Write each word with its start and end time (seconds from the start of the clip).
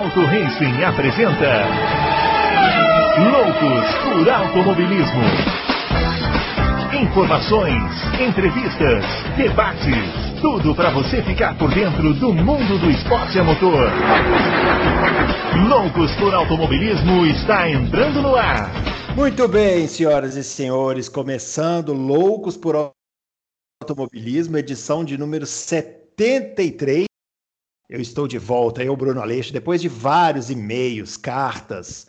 Auto 0.00 0.20
Racing 0.24 0.82
apresenta 0.82 1.66
Loucos 3.18 3.94
por 4.02 4.30
Automobilismo. 4.30 5.22
Informações, 7.02 7.84
entrevistas, 8.18 9.04
debates, 9.36 10.40
tudo 10.40 10.74
para 10.74 10.88
você 10.88 11.22
ficar 11.22 11.58
por 11.58 11.70
dentro 11.74 12.14
do 12.14 12.32
mundo 12.32 12.78
do 12.78 12.90
esporte 12.90 13.38
a 13.38 13.44
motor. 13.44 13.92
Loucos 15.68 16.16
por 16.16 16.34
Automobilismo 16.34 17.26
está 17.26 17.68
entrando 17.68 18.22
no 18.22 18.36
ar. 18.36 18.70
Muito 19.14 19.46
bem, 19.48 19.86
senhoras 19.86 20.34
e 20.34 20.42
senhores, 20.42 21.10
começando 21.10 21.92
Loucos 21.92 22.56
por 22.56 22.90
Automobilismo, 23.82 24.56
edição 24.56 25.04
de 25.04 25.18
número 25.18 25.44
73. 25.44 27.09
Eu 27.90 28.00
estou 28.00 28.28
de 28.28 28.38
volta, 28.38 28.84
eu, 28.84 28.96
Bruno 28.96 29.20
Aleixo, 29.20 29.52
depois 29.52 29.80
de 29.80 29.88
vários 29.88 30.48
e-mails, 30.48 31.16
cartas, 31.16 32.06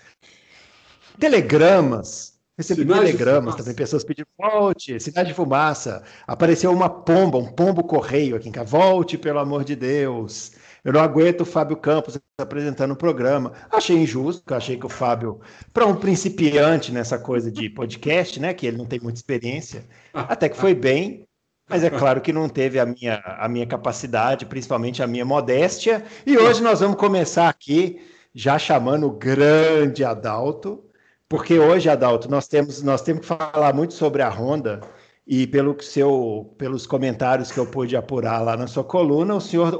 telegramas. 1.19 2.39
Recebi 2.55 2.85
telegramas 2.85 3.55
também, 3.55 3.73
pessoas 3.73 4.03
pedindo 4.03 4.27
volte, 4.37 4.99
cidade 4.99 5.29
de 5.29 5.35
fumaça. 5.35 6.03
Apareceu 6.27 6.71
uma 6.71 6.87
pomba, 6.87 7.39
um 7.39 7.51
pombo 7.51 7.83
correio 7.83 8.35
aqui 8.35 8.47
em 8.47 8.51
casa. 8.51 8.69
Volte, 8.69 9.17
pelo 9.17 9.39
amor 9.39 9.63
de 9.63 9.75
Deus. 9.75 10.51
Eu 10.83 10.93
não 10.93 11.01
aguento 11.01 11.41
o 11.41 11.45
Fábio 11.45 11.77
Campos 11.77 12.19
apresentando 12.39 12.91
o 12.91 12.95
programa. 12.95 13.51
Achei 13.71 13.97
injusto, 13.97 14.53
achei 14.53 14.77
que 14.77 14.85
o 14.85 14.89
Fábio, 14.89 15.41
para 15.73 15.87
um 15.87 15.95
principiante 15.95 16.91
nessa 16.91 17.17
coisa 17.17 17.51
de 17.51 17.71
podcast, 17.71 18.39
né, 18.39 18.53
que 18.53 18.67
ele 18.67 18.77
não 18.77 18.85
tem 18.85 18.99
muita 18.99 19.17
experiência, 19.17 19.83
até 20.13 20.47
que 20.47 20.57
foi 20.57 20.75
bem, 20.75 21.25
mas 21.71 21.85
é 21.85 21.89
claro 21.89 22.19
que 22.19 22.33
não 22.33 22.49
teve 22.49 22.77
a 22.77 22.85
minha, 22.85 23.23
a 23.25 23.47
minha 23.47 23.65
capacidade, 23.65 24.45
principalmente 24.45 25.01
a 25.01 25.07
minha 25.07 25.23
modéstia. 25.23 26.03
E 26.25 26.37
hoje 26.37 26.61
nós 26.61 26.81
vamos 26.81 26.97
começar 26.97 27.47
aqui 27.47 28.01
já 28.35 28.59
chamando 28.59 29.07
o 29.07 29.11
grande 29.11 30.03
Adalto, 30.03 30.83
porque 31.29 31.57
hoje, 31.57 31.89
Adalto, 31.89 32.29
nós 32.29 32.45
temos, 32.45 32.83
nós 32.83 33.01
temos 33.01 33.21
que 33.21 33.27
falar 33.27 33.73
muito 33.73 33.93
sobre 33.93 34.21
a 34.21 34.29
Honda. 34.29 34.81
E 35.25 35.47
pelo 35.47 35.81
seu, 35.81 36.53
pelos 36.57 36.85
comentários 36.85 37.53
que 37.53 37.57
eu 37.57 37.65
pude 37.65 37.95
apurar 37.95 38.41
lá 38.41 38.57
na 38.57 38.67
sua 38.67 38.83
coluna, 38.83 39.35
o 39.35 39.39
senhor 39.39 39.79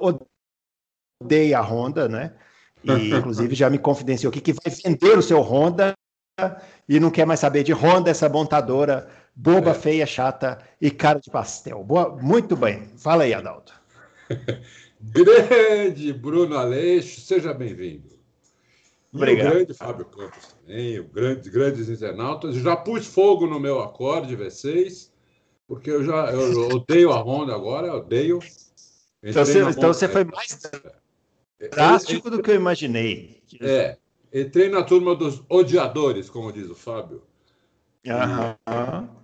odeia 1.22 1.60
a 1.60 1.62
Honda, 1.62 2.08
né? 2.08 2.32
E 2.82 3.14
inclusive 3.14 3.54
já 3.54 3.70
me 3.70 3.78
confidenciou 3.78 4.30
aqui 4.30 4.40
que 4.40 4.54
vai 4.54 4.74
vender 4.86 5.18
o 5.18 5.22
seu 5.22 5.42
Honda 5.42 5.94
e 6.88 7.02
não 7.02 7.12
quer 7.12 7.26
mais 7.26 7.42
saber 7.42 7.64
de 7.64 7.74
Honda, 7.74 8.10
essa 8.10 8.30
montadora 8.30 9.10
boba, 9.36 9.72
é. 9.72 9.74
feia, 9.74 10.06
chata 10.06 10.60
e 10.80 10.92
cara 10.92 11.20
de 11.20 11.30
pastel. 11.30 11.84
Boa, 11.84 12.16
muito 12.22 12.56
bem. 12.56 12.90
Fala 12.98 13.24
aí, 13.24 13.34
Adalto. 13.34 13.74
grande 15.02 16.14
Bruno 16.14 16.58
Aleixo, 16.58 17.22
seja 17.22 17.54
bem-vindo. 17.54 18.12
Obrigado. 19.14 19.48
o 19.48 19.52
grande 19.52 19.74
Fábio 19.74 20.06
Campos 20.06 20.48
também, 20.48 21.00
o 21.00 21.04
grande, 21.04 21.50
grandes 21.50 21.90
internautas. 21.90 22.56
Já 22.56 22.76
pus 22.78 23.06
fogo 23.06 23.46
no 23.46 23.60
meu 23.60 23.82
acorde 23.82 24.38
V6, 24.38 25.10
porque 25.68 25.92
eu 25.92 26.04
já 26.04 26.32
eu 26.32 26.70
odeio 26.70 27.12
a 27.12 27.22
Honda 27.22 27.54
agora, 27.54 27.94
odeio. 27.94 28.40
Então 29.22 29.46
você, 29.46 29.62
então 29.62 29.94
você 29.94 30.08
foi 30.08 30.24
mais 30.24 30.60
drástico 31.72 32.30
do 32.30 32.42
que 32.42 32.52
eu 32.52 32.56
imaginei. 32.56 33.44
É, 33.60 33.98
entrei 34.34 34.70
na 34.70 34.82
turma 34.82 35.14
dos 35.14 35.44
odiadores, 35.50 36.30
como 36.30 36.52
diz 36.52 36.70
o 36.70 36.76
Fábio. 36.76 37.22
Aham. 38.08 39.21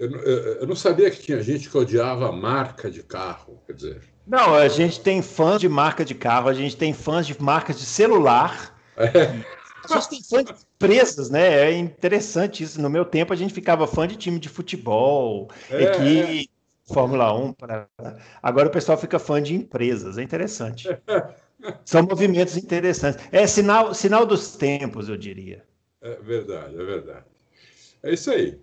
Eu, 0.00 0.10
eu, 0.10 0.38
eu, 0.60 0.66
não 0.66 0.74
sabia 0.74 1.10
que 1.10 1.20
tinha 1.20 1.42
gente 1.42 1.68
que 1.68 1.76
odiava 1.76 2.30
a 2.30 2.32
marca 2.32 2.90
de 2.90 3.02
carro, 3.02 3.62
quer 3.66 3.74
dizer. 3.74 4.02
Não, 4.26 4.54
a 4.54 4.66
gente 4.66 4.98
tem 4.98 5.20
fãs 5.20 5.60
de 5.60 5.68
marca 5.68 6.06
de 6.06 6.14
carro, 6.14 6.48
a 6.48 6.54
gente 6.54 6.74
tem 6.74 6.94
fãs 6.94 7.26
de 7.26 7.38
marcas 7.40 7.78
de 7.78 7.84
celular. 7.84 8.80
É. 8.96 9.44
A 9.84 9.94
gente 9.94 10.08
tem 10.08 10.22
fãs 10.22 10.44
de 10.46 10.52
empresas, 10.52 11.28
né? 11.28 11.68
É 11.68 11.72
interessante 11.76 12.62
isso. 12.62 12.80
No 12.80 12.88
meu 12.88 13.04
tempo 13.04 13.34
a 13.34 13.36
gente 13.36 13.52
ficava 13.52 13.86
fã 13.86 14.08
de 14.08 14.16
time 14.16 14.38
de 14.38 14.48
futebol, 14.48 15.50
é, 15.70 15.82
equipe, 15.82 16.48
é. 16.88 16.94
Fórmula 16.94 17.34
1. 17.34 17.52
Pra... 17.52 17.86
Agora 18.42 18.68
o 18.68 18.72
pessoal 18.72 18.96
fica 18.96 19.18
fã 19.18 19.42
de 19.42 19.54
empresas. 19.54 20.16
É 20.16 20.22
interessante. 20.22 20.88
São 21.84 22.04
movimentos 22.04 22.56
interessantes. 22.56 23.22
É 23.30 23.46
sinal, 23.46 23.92
sinal 23.92 24.24
dos 24.24 24.56
tempos, 24.56 25.10
eu 25.10 25.16
diria. 25.18 25.62
É 26.00 26.14
verdade, 26.22 26.74
é 26.74 26.84
verdade. 26.84 27.24
É 28.02 28.14
isso 28.14 28.30
aí. 28.30 28.58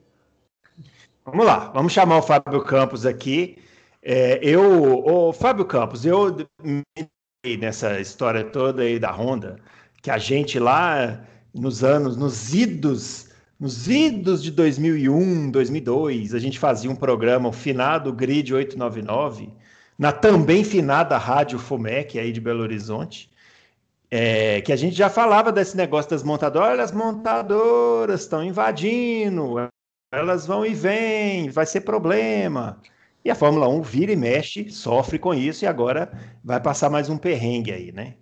Vamos 1.29 1.45
lá, 1.45 1.71
vamos 1.73 1.91
chamar 1.91 2.19
o 2.19 2.21
Fábio 2.21 2.63
Campos 2.63 3.05
aqui. 3.05 3.57
É, 4.01 4.39
eu, 4.41 5.05
o 5.05 5.33
Fábio 5.33 5.65
Campos, 5.65 6.05
eu 6.05 6.37
nessa 7.59 7.99
história 7.99 8.45
toda 8.45 8.83
aí 8.83 8.97
da 8.97 9.11
Honda, 9.11 9.57
que 10.01 10.09
a 10.09 10.17
gente 10.17 10.57
lá 10.57 11.21
nos 11.53 11.83
anos, 11.83 12.15
nos 12.15 12.53
idos, 12.53 13.27
nos 13.59 13.89
idos 13.89 14.41
de 14.41 14.51
2001, 14.51 15.51
2002, 15.51 16.33
a 16.33 16.39
gente 16.39 16.57
fazia 16.57 16.89
um 16.89 16.95
programa, 16.95 17.49
o 17.49 17.51
finado 17.51 18.13
Grid 18.13 18.53
899, 18.53 19.49
na 19.99 20.13
também 20.13 20.63
finada 20.63 21.17
Rádio 21.17 21.59
Fumec 21.59 22.17
aí 22.17 22.31
de 22.31 22.39
Belo 22.39 22.63
Horizonte, 22.63 23.29
é, 24.09 24.61
que 24.61 24.71
a 24.71 24.77
gente 24.77 24.95
já 24.95 25.09
falava 25.09 25.51
desse 25.51 25.75
negócio 25.75 26.09
das 26.09 26.23
montadoras, 26.23 26.69
olha, 26.69 26.83
as 26.83 26.93
montadoras 26.93 28.21
estão 28.21 28.41
invadindo, 28.41 29.57
elas 30.11 30.47
vão 30.47 30.65
e 30.65 30.73
vêm, 30.73 31.49
vai 31.49 31.65
ser 31.65 31.81
problema. 31.81 32.81
E 33.23 33.29
a 33.29 33.35
Fórmula 33.35 33.67
1 33.67 33.81
vira 33.81 34.11
e 34.11 34.15
mexe, 34.15 34.69
sofre 34.69 35.19
com 35.19 35.33
isso 35.33 35.65
e 35.65 35.67
agora 35.67 36.11
vai 36.43 36.61
passar 36.61 36.89
mais 36.89 37.09
um 37.09 37.17
perrengue 37.17 37.71
aí, 37.71 37.91
né? 37.91 38.15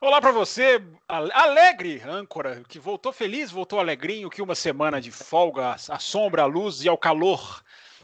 Olá 0.00 0.20
para 0.20 0.32
você, 0.32 0.82
alegre 1.08 2.02
âncora, 2.06 2.62
que 2.68 2.78
voltou 2.78 3.10
feliz, 3.10 3.50
voltou 3.50 3.80
alegrinho, 3.80 4.28
que 4.28 4.42
uma 4.42 4.54
semana 4.54 5.00
de 5.00 5.10
folga, 5.10 5.70
a 5.88 5.98
sombra, 5.98 6.42
a 6.42 6.46
luz 6.46 6.84
e 6.84 6.88
ao 6.88 6.98
calor 6.98 7.62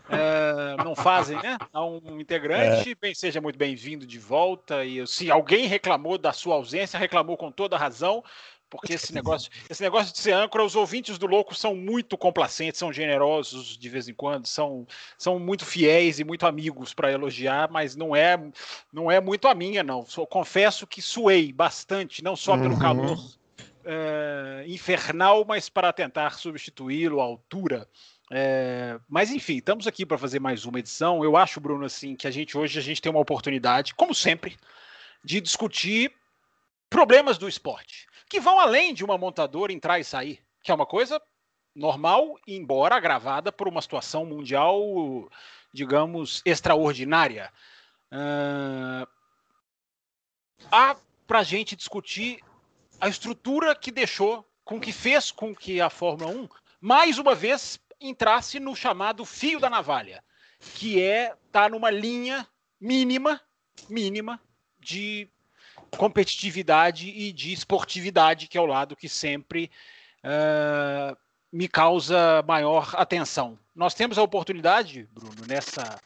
é, 0.09 0.82
não 0.82 0.97
fazem, 0.97 1.37
né? 1.37 1.59
A 1.72 1.84
um 1.84 2.19
integrante, 2.19 2.91
é. 2.91 2.94
bem, 2.94 3.15
seja 3.15 3.41
muito 3.41 3.59
bem-vindo 3.59 4.06
de 4.06 4.19
volta. 4.19 4.84
E 4.84 5.06
se 5.06 5.31
alguém 5.31 5.66
reclamou 5.66 6.19
da 6.19 6.32
sua 6.32 6.56
ausência, 6.56 6.98
reclamou 6.98 7.37
com 7.37 7.53
toda 7.53 7.77
razão, 7.77 8.25
porque 8.70 8.94
esse 8.94 9.12
negócio, 9.12 9.50
esse 9.69 9.82
negócio 9.82 10.12
de 10.12 10.19
ser 10.20 10.32
âncora, 10.32 10.64
os 10.64 10.76
ouvintes 10.76 11.19
do 11.19 11.26
Louco 11.26 11.54
são 11.54 11.75
muito 11.75 12.16
complacentes, 12.16 12.78
são 12.78 12.92
generosos 12.92 13.76
de 13.76 13.88
vez 13.88 14.08
em 14.08 14.14
quando, 14.14 14.47
são, 14.47 14.86
são 15.19 15.38
muito 15.38 15.66
fiéis 15.66 16.20
e 16.20 16.25
muito 16.25 16.47
amigos 16.47 16.94
para 16.94 17.10
elogiar, 17.10 17.69
mas 17.70 17.97
não 17.97 18.14
é 18.14 18.41
não 18.92 19.10
é 19.10 19.20
muito 19.20 19.48
a 19.48 19.54
minha, 19.54 19.82
não. 19.82 20.06
Só, 20.06 20.25
confesso 20.25 20.86
que 20.86 21.03
suei 21.03 21.53
bastante, 21.53 22.22
não 22.22 22.36
só 22.36 22.56
pelo 22.56 22.75
uhum. 22.75 22.78
calor 22.78 23.19
é, 23.84 24.64
infernal, 24.69 25.44
mas 25.44 25.69
para 25.69 25.92
tentar 25.92 26.38
substituí-lo 26.38 27.20
à 27.20 27.25
altura. 27.25 27.88
É, 28.32 29.00
mas 29.09 29.32
enfim, 29.32 29.56
estamos 29.56 29.88
aqui 29.88 30.06
para 30.06 30.16
fazer 30.16 30.38
mais 30.38 30.64
uma 30.64 30.78
edição. 30.78 31.25
Eu 31.25 31.36
acho, 31.36 31.60
Bruno, 31.60 31.84
assim, 31.84 32.14
que 32.14 32.28
a 32.28 32.30
gente 32.30 32.56
hoje 32.56 32.78
a 32.78 32.82
gente 32.82 33.03
tem 33.03 33.10
uma 33.10 33.20
oportunidade, 33.20 33.94
como 33.94 34.14
sempre, 34.14 34.56
de 35.25 35.41
discutir 35.41 36.12
problemas 36.88 37.38
do 37.38 37.48
esporte, 37.48 38.09
que 38.30 38.38
vão 38.38 38.60
além 38.60 38.94
de 38.94 39.04
uma 39.04 39.18
montadora 39.18 39.72
entrar 39.72 39.98
e 39.98 40.04
sair, 40.04 40.41
que 40.62 40.70
é 40.70 40.74
uma 40.74 40.86
coisa 40.86 41.20
normal, 41.74 42.38
embora 42.46 42.94
agravada 42.94 43.50
por 43.50 43.66
uma 43.66 43.82
situação 43.82 44.24
mundial, 44.24 45.28
digamos, 45.72 46.41
extraordinária. 46.44 47.52
Uh, 48.12 49.06
há 50.70 50.96
para 51.26 51.41
a 51.41 51.42
gente 51.42 51.74
discutir 51.74 52.41
a 53.00 53.08
estrutura 53.08 53.74
que 53.74 53.91
deixou, 53.91 54.48
com 54.64 54.80
que 54.80 54.92
fez 54.92 55.32
com 55.32 55.52
que 55.52 55.80
a 55.80 55.91
Fórmula 55.91 56.30
1, 56.30 56.48
mais 56.80 57.18
uma 57.18 57.34
vez, 57.34 57.80
entrasse 58.00 58.60
no 58.60 58.76
chamado 58.76 59.24
fio 59.24 59.58
da 59.58 59.68
navalha, 59.68 60.22
que 60.76 61.02
é 61.02 61.32
estar 61.47 61.64
tá 61.64 61.68
numa 61.68 61.91
linha 61.91 62.47
mínima, 62.80 63.41
mínima 63.88 64.41
de 64.78 65.28
competitividade 65.97 67.09
e 67.09 67.33
de 67.33 67.53
esportividade, 67.53 68.48
que 68.48 68.57
é 68.57 68.60
o 68.60 68.66
lado 68.66 68.97
que 68.97 69.09
sempre 69.09 69.71
uh, 70.25 71.16
me 71.53 71.69
causa 71.69 72.42
maior 72.47 72.95
atenção. 72.97 73.59
Nós 73.75 73.95
temos 73.95 74.19
a 74.19 74.22
oportunidade, 74.22 75.09
Bruno, 75.13 75.47
nessa. 75.47 76.01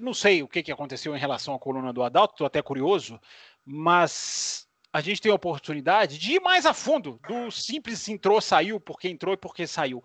Não 0.00 0.14
sei 0.14 0.42
o 0.42 0.48
que, 0.48 0.62
que 0.62 0.72
aconteceu 0.72 1.14
em 1.14 1.18
relação 1.18 1.54
à 1.54 1.58
coluna 1.58 1.92
do 1.92 2.02
Adalto, 2.02 2.34
estou 2.34 2.46
até 2.46 2.62
curioso, 2.62 3.20
mas 3.64 4.66
a 4.92 5.02
gente 5.02 5.20
tem 5.20 5.30
a 5.30 5.34
oportunidade 5.34 6.18
de 6.18 6.32
ir 6.32 6.40
mais 6.40 6.64
a 6.64 6.72
fundo 6.72 7.20
do 7.28 7.50
simples 7.50 8.08
entrou, 8.08 8.40
saiu, 8.40 8.80
porque 8.80 9.08
entrou 9.08 9.34
e 9.34 9.36
porque 9.36 9.66
saiu. 9.66 10.02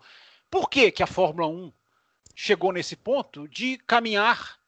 Por 0.50 0.68
que, 0.68 0.90
que 0.90 1.02
a 1.02 1.06
Fórmula 1.06 1.48
1 1.48 1.72
chegou 2.34 2.72
nesse 2.72 2.94
ponto 2.94 3.48
de 3.48 3.78
caminhar 3.86 4.58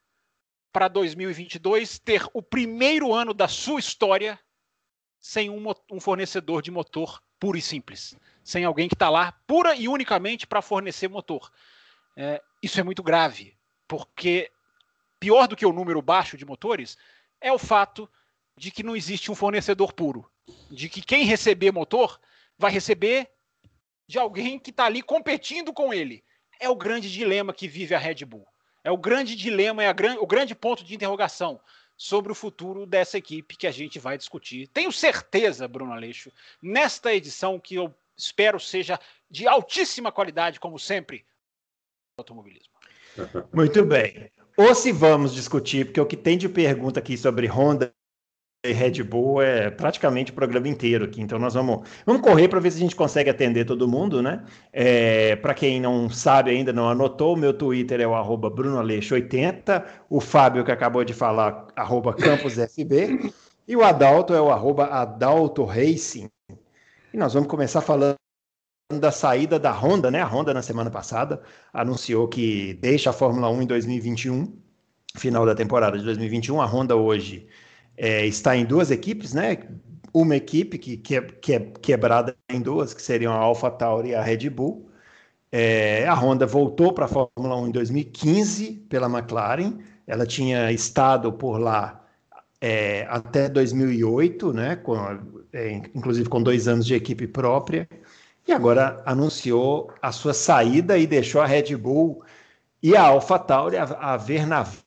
para 0.75 0.89
2022 0.89 2.01
ter 2.01 2.27
o 2.35 2.43
primeiro 2.43 3.15
ano 3.15 3.33
da 3.33 3.47
sua 3.47 3.79
história 3.79 4.37
sem 5.21 5.49
um, 5.49 5.65
um 5.89 6.01
fornecedor 6.01 6.61
de 6.63 6.73
motor 6.73 7.23
puro 7.39 7.57
e 7.57 7.63
simples, 7.63 8.17
sem 8.43 8.65
alguém 8.65 8.89
que 8.89 8.97
está 8.97 9.09
lá 9.09 9.31
pura 9.47 9.77
e 9.77 9.87
unicamente 9.87 10.49
para 10.49 10.61
fornecer 10.61 11.07
motor. 11.07 11.49
É, 12.17 12.43
isso 12.61 12.81
é 12.81 12.83
muito 12.83 13.05
grave, 13.05 13.57
porque 13.87 14.51
pior 15.21 15.47
do 15.47 15.55
que 15.55 15.65
o 15.65 15.73
número 15.73 16.03
baixo 16.03 16.37
de 16.37 16.45
motores 16.45 16.99
é 17.41 17.53
o 17.53 17.59
fato 17.59 18.11
de 18.57 18.73
que 18.73 18.83
não 18.83 18.97
existe 18.97 19.31
um 19.31 19.35
fornecedor 19.37 19.93
puro, 19.93 20.29
de 20.69 20.89
que 20.89 21.01
quem 21.01 21.25
receber 21.25 21.71
motor 21.71 22.21
vai 22.59 22.73
receber 22.73 23.31
de 24.09 24.19
alguém 24.19 24.59
que 24.59 24.71
está 24.71 24.87
ali 24.87 25.03
competindo 25.03 25.73
com 25.73 25.95
ele. 25.95 26.25
É 26.59 26.69
o 26.69 26.75
grande 26.75 27.09
dilema 27.13 27.55
que 27.55 27.69
vive 27.69 27.95
a 27.95 27.99
Red 27.99 28.25
Bull. 28.25 28.45
É 28.85 28.91
o 28.91 28.97
grande 28.99 29.35
dilema, 29.35 29.83
é 29.83 29.93
gran... 29.93 30.17
o 30.21 30.27
grande 30.27 30.55
ponto 30.55 30.85
de 30.85 30.95
interrogação 30.95 31.59
sobre 31.97 32.31
o 32.31 32.35
futuro 32.35 32.85
dessa 32.85 33.17
equipe 33.17 33.57
que 33.57 33.67
a 33.67 33.71
gente 33.71 33.99
vai 33.99 34.19
discutir. 34.19 34.69
Tenho 34.69 34.93
certeza, 34.93 35.67
Bruno 35.67 35.93
Aleixo, 35.93 36.31
nesta 36.61 37.15
edição 37.15 37.59
que 37.59 37.77
eu 37.77 37.95
espero 38.17 38.61
seja 38.61 39.01
de 39.31 39.49
altíssima 39.49 40.13
qualidade, 40.13 40.61
como 40.61 40.79
sempre, 40.79 41.25
automobilismo. 42.19 42.75
Muito 43.53 43.85
bem. 43.85 44.31
Ou 44.57 44.75
se 44.75 44.93
vamos 44.93 45.35
discutir, 45.35 45.87
porque 45.87 46.01
o 46.01 46.07
que 46.07 46.17
tem 46.17 46.37
de 46.37 46.49
pergunta 46.49 47.01
aqui 47.01 47.17
sobre 47.17 47.47
Honda 47.47 47.95
Red 48.73 49.03
Bull 49.03 49.43
é 49.43 49.71
praticamente 49.71 50.33
o 50.33 50.35
programa 50.35 50.69
inteiro 50.69 51.05
aqui. 51.05 51.21
Então 51.21 51.39
nós 51.39 51.55
vamos, 51.55 51.87
vamos 52.07 52.23
correr 52.23 52.49
para 52.49 52.61
ver 52.61 52.71
se 52.71 52.79
a 52.79 52.81
gente 52.81 52.97
consegue 52.97 53.29
atender 53.29 53.67
todo 53.67 53.87
mundo, 53.87 54.23
né? 54.23 54.43
É, 54.73 55.37
para 55.37 55.53
quem 55.53 55.81
não 55.81 56.09
sabe 56.09 56.51
ainda, 56.51 56.73
não 56.73 56.89
anotou, 56.89 57.35
o 57.35 57.37
meu 57.37 57.53
Twitter 57.53 58.01
é 58.01 58.07
o 58.07 58.15
arroba 58.15 58.51
BrunoAleixo80, 58.51 59.85
o 60.09 60.21
Fábio 60.21 60.65
que 60.65 60.73
acabou 60.73 61.05
de 61.05 61.13
falar, 61.13 61.67
arroba 61.77 62.15
CampusFB, 62.15 63.33
e 63.69 63.77
o 63.77 63.85
Adalto 63.85 64.33
é 64.33 64.41
o 64.41 64.51
arroba 64.51 64.87
Adalto 64.87 65.65
Racing. 65.65 66.31
E 67.13 67.17
nós 67.17 67.35
vamos 67.35 67.49
começar 67.49 67.83
falando 67.83 68.17
da 68.93 69.13
saída 69.13 69.59
da 69.59 69.73
Honda, 69.73 70.11
né? 70.11 70.21
A 70.21 70.27
Honda 70.27 70.55
na 70.55 70.63
semana 70.63 70.91
passada 70.91 71.43
anunciou 71.73 72.29
que 72.29 72.75
deixa 72.75 73.11
a 73.11 73.13
Fórmula 73.13 73.51
1 73.51 73.63
em 73.63 73.67
2021, 73.67 74.57
final 75.17 75.45
da 75.45 75.55
temporada 75.55 75.99
de 75.99 76.05
2021. 76.05 76.61
A 76.61 76.67
Honda 76.67 76.97
hoje 76.97 77.47
é, 77.97 78.27
está 78.27 78.57
em 78.57 78.65
duas 78.65 78.91
equipes, 78.91 79.33
né? 79.33 79.59
Uma 80.13 80.37
equipe 80.37 80.79
que, 80.79 80.97
que, 80.97 81.17
é, 81.17 81.21
que 81.21 81.53
é 81.55 81.61
quebrada 81.61 82.37
em 82.49 82.61
duas, 82.61 82.95
que 82.95 83.03
seriam 83.03 83.33
a 83.33 83.37
AlphaTauri 83.37 84.11
e 84.11 84.15
a 84.15 84.23
Red 84.23 84.49
Bull. 84.51 84.89
É, 85.51 86.07
a 86.07 86.15
Honda 86.15 86.47
voltou 86.47 86.93
para 86.93 87.05
a 87.05 87.09
Fórmula 87.09 87.57
1 87.57 87.69
em 87.69 87.71
2015 87.71 88.73
pela 88.89 89.09
McLaren. 89.09 89.79
Ela 90.07 90.27
tinha 90.27 90.71
estado 90.73 91.33
por 91.33 91.59
lá 91.59 92.05
é, 92.61 93.07
até 93.09 93.49
2008, 93.49 94.53
né? 94.53 94.77
Com, 94.77 94.97
é, 95.53 95.73
inclusive 95.95 96.29
com 96.29 96.43
dois 96.43 96.69
anos 96.69 96.87
de 96.87 96.95
equipe 96.95 97.27
própria. 97.27 97.89
E 98.47 98.53
agora 98.53 99.03
anunciou 99.07 99.93
a 100.03 100.13
sua 100.13 100.35
saída 100.35 100.99
e 100.99 101.07
deixou 101.07 101.41
a 101.41 101.47
Red 101.47 101.77
Bull 101.77 102.23
e 102.83 102.97
a 102.97 103.03
AlphaTauri 103.03 103.77
a, 103.77 103.85
a 103.85 104.17
ver 104.17 104.47
navios 104.47 104.84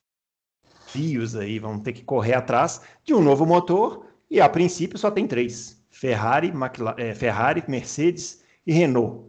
desafios 0.88 1.36
aí, 1.36 1.58
vão 1.58 1.78
ter 1.78 1.92
que 1.92 2.02
correr 2.04 2.34
atrás 2.34 2.80
de 3.04 3.14
um 3.14 3.20
novo 3.20 3.44
motor 3.44 4.06
e 4.30 4.40
a 4.40 4.48
princípio 4.48 4.98
só 4.98 5.10
tem 5.10 5.26
três: 5.26 5.82
Ferrari, 5.90 6.48
McLaren, 6.48 6.96
é, 6.98 7.14
Ferrari, 7.14 7.62
Mercedes 7.68 8.42
e 8.66 8.72
Renault. 8.72 9.28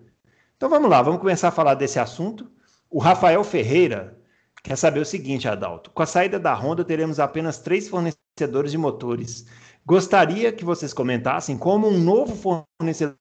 Então 0.56 0.70
vamos 0.70 0.90
lá, 0.90 1.02
vamos 1.02 1.20
começar 1.20 1.50
a 1.50 1.52
falar 1.52 1.76
desse 1.76 2.00
assunto. 2.00 2.50
O 2.90 3.00
Rafael 3.00 3.44
Ferreira 3.44 4.18
quer 4.64 4.76
saber 4.76 5.00
o 5.00 5.06
seguinte, 5.06 5.48
Adalto: 5.48 5.92
com 5.92 6.02
a 6.02 6.06
saída 6.06 6.40
da 6.40 6.54
Honda 6.54 6.84
teremos 6.84 7.20
apenas 7.20 7.60
três 7.60 7.88
fornecedores 7.88 8.72
de 8.72 8.78
motores. 8.78 9.46
Gostaria 9.86 10.52
que 10.52 10.66
vocês 10.66 10.94
comentassem 10.94 11.58
como 11.58 11.88
um 11.88 11.98
novo 11.98 12.36
fornecedor 12.36 13.18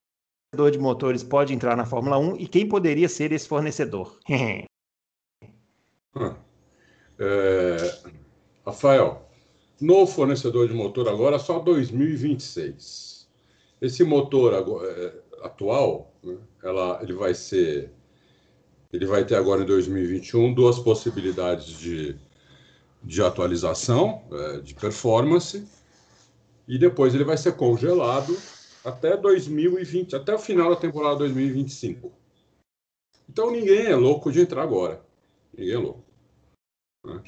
de 0.71 0.79
motores 0.79 1.23
pode 1.23 1.53
entrar 1.53 1.77
na 1.77 1.85
Fórmula 1.85 2.19
1 2.19 2.37
e 2.37 2.49
quem 2.49 2.67
poderia 2.67 3.09
ser 3.09 3.33
esse 3.33 3.47
fornecedor. 3.47 4.19
é, 4.29 4.67
Rafael, 8.69 9.27
no 9.81 10.07
fornecedor 10.07 10.69
de 10.69 10.75
motor 10.75 11.09
agora 11.09 11.39
só 11.39 11.59
2026. 11.59 13.27
Esse 13.81 14.05
motor 14.05 14.53
agora, 14.53 14.87
é, 14.91 15.15
atual, 15.47 16.13
né, 16.23 16.37
ela, 16.63 16.99
ele 17.03 17.15
vai 17.15 17.33
ser, 17.33 17.91
ele 18.93 19.07
vai 19.07 19.25
ter 19.25 19.37
agora 19.37 19.63
em 19.63 19.67
2021 19.67 20.53
duas 20.53 20.79
possibilidades 20.79 21.67
de, 21.79 22.17
de 23.03 23.23
atualização, 23.23 24.23
é, 24.33 24.61
de 24.61 24.75
performance, 24.75 25.67
e 26.67 26.77
depois 26.77 27.15
ele 27.15 27.25
vai 27.25 27.39
ser 27.39 27.53
congelado 27.53 28.37
até 28.85 29.17
2020, 29.17 30.15
até 30.15 30.35
o 30.35 30.39
final 30.39 30.69
da 30.69 30.77
temporada 30.77 31.17
2025. 31.21 32.13
Então 33.27 33.51
ninguém 33.51 33.87
é 33.87 33.97
louco 33.97 34.31
de 34.31 34.41
entrar 34.43 34.63
agora. 34.63 35.03
Ninguém 35.57 35.75
é 35.75 35.79
louco. 35.79 36.08
Né? 37.09 37.21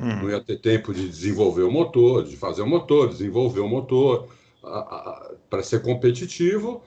hum. 0.00 0.22
Não 0.22 0.30
ia 0.30 0.40
ter 0.40 0.56
tempo 0.56 0.92
de 0.92 1.08
desenvolver 1.08 1.62
o 1.62 1.70
motor, 1.70 2.24
de 2.24 2.36
fazer 2.36 2.62
o 2.62 2.66
motor, 2.66 3.08
desenvolver 3.08 3.60
o 3.60 3.68
motor 3.68 4.28
para 5.50 5.62
ser 5.62 5.82
competitivo. 5.82 6.82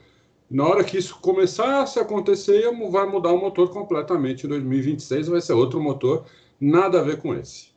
Na 0.50 0.66
hora 0.66 0.82
que 0.82 0.96
isso 0.96 1.18
começasse 1.20 1.98
a 1.98 2.02
acontecer, 2.02 2.70
vai 2.90 3.06
mudar 3.06 3.32
o 3.32 3.40
motor 3.40 3.70
completamente. 3.70 4.46
Em 4.46 4.48
2026 4.48 5.28
vai 5.28 5.40
ser 5.40 5.52
outro 5.52 5.80
motor, 5.80 6.24
nada 6.60 7.00
a 7.00 7.02
ver 7.02 7.18
com 7.18 7.34
esse. 7.34 7.68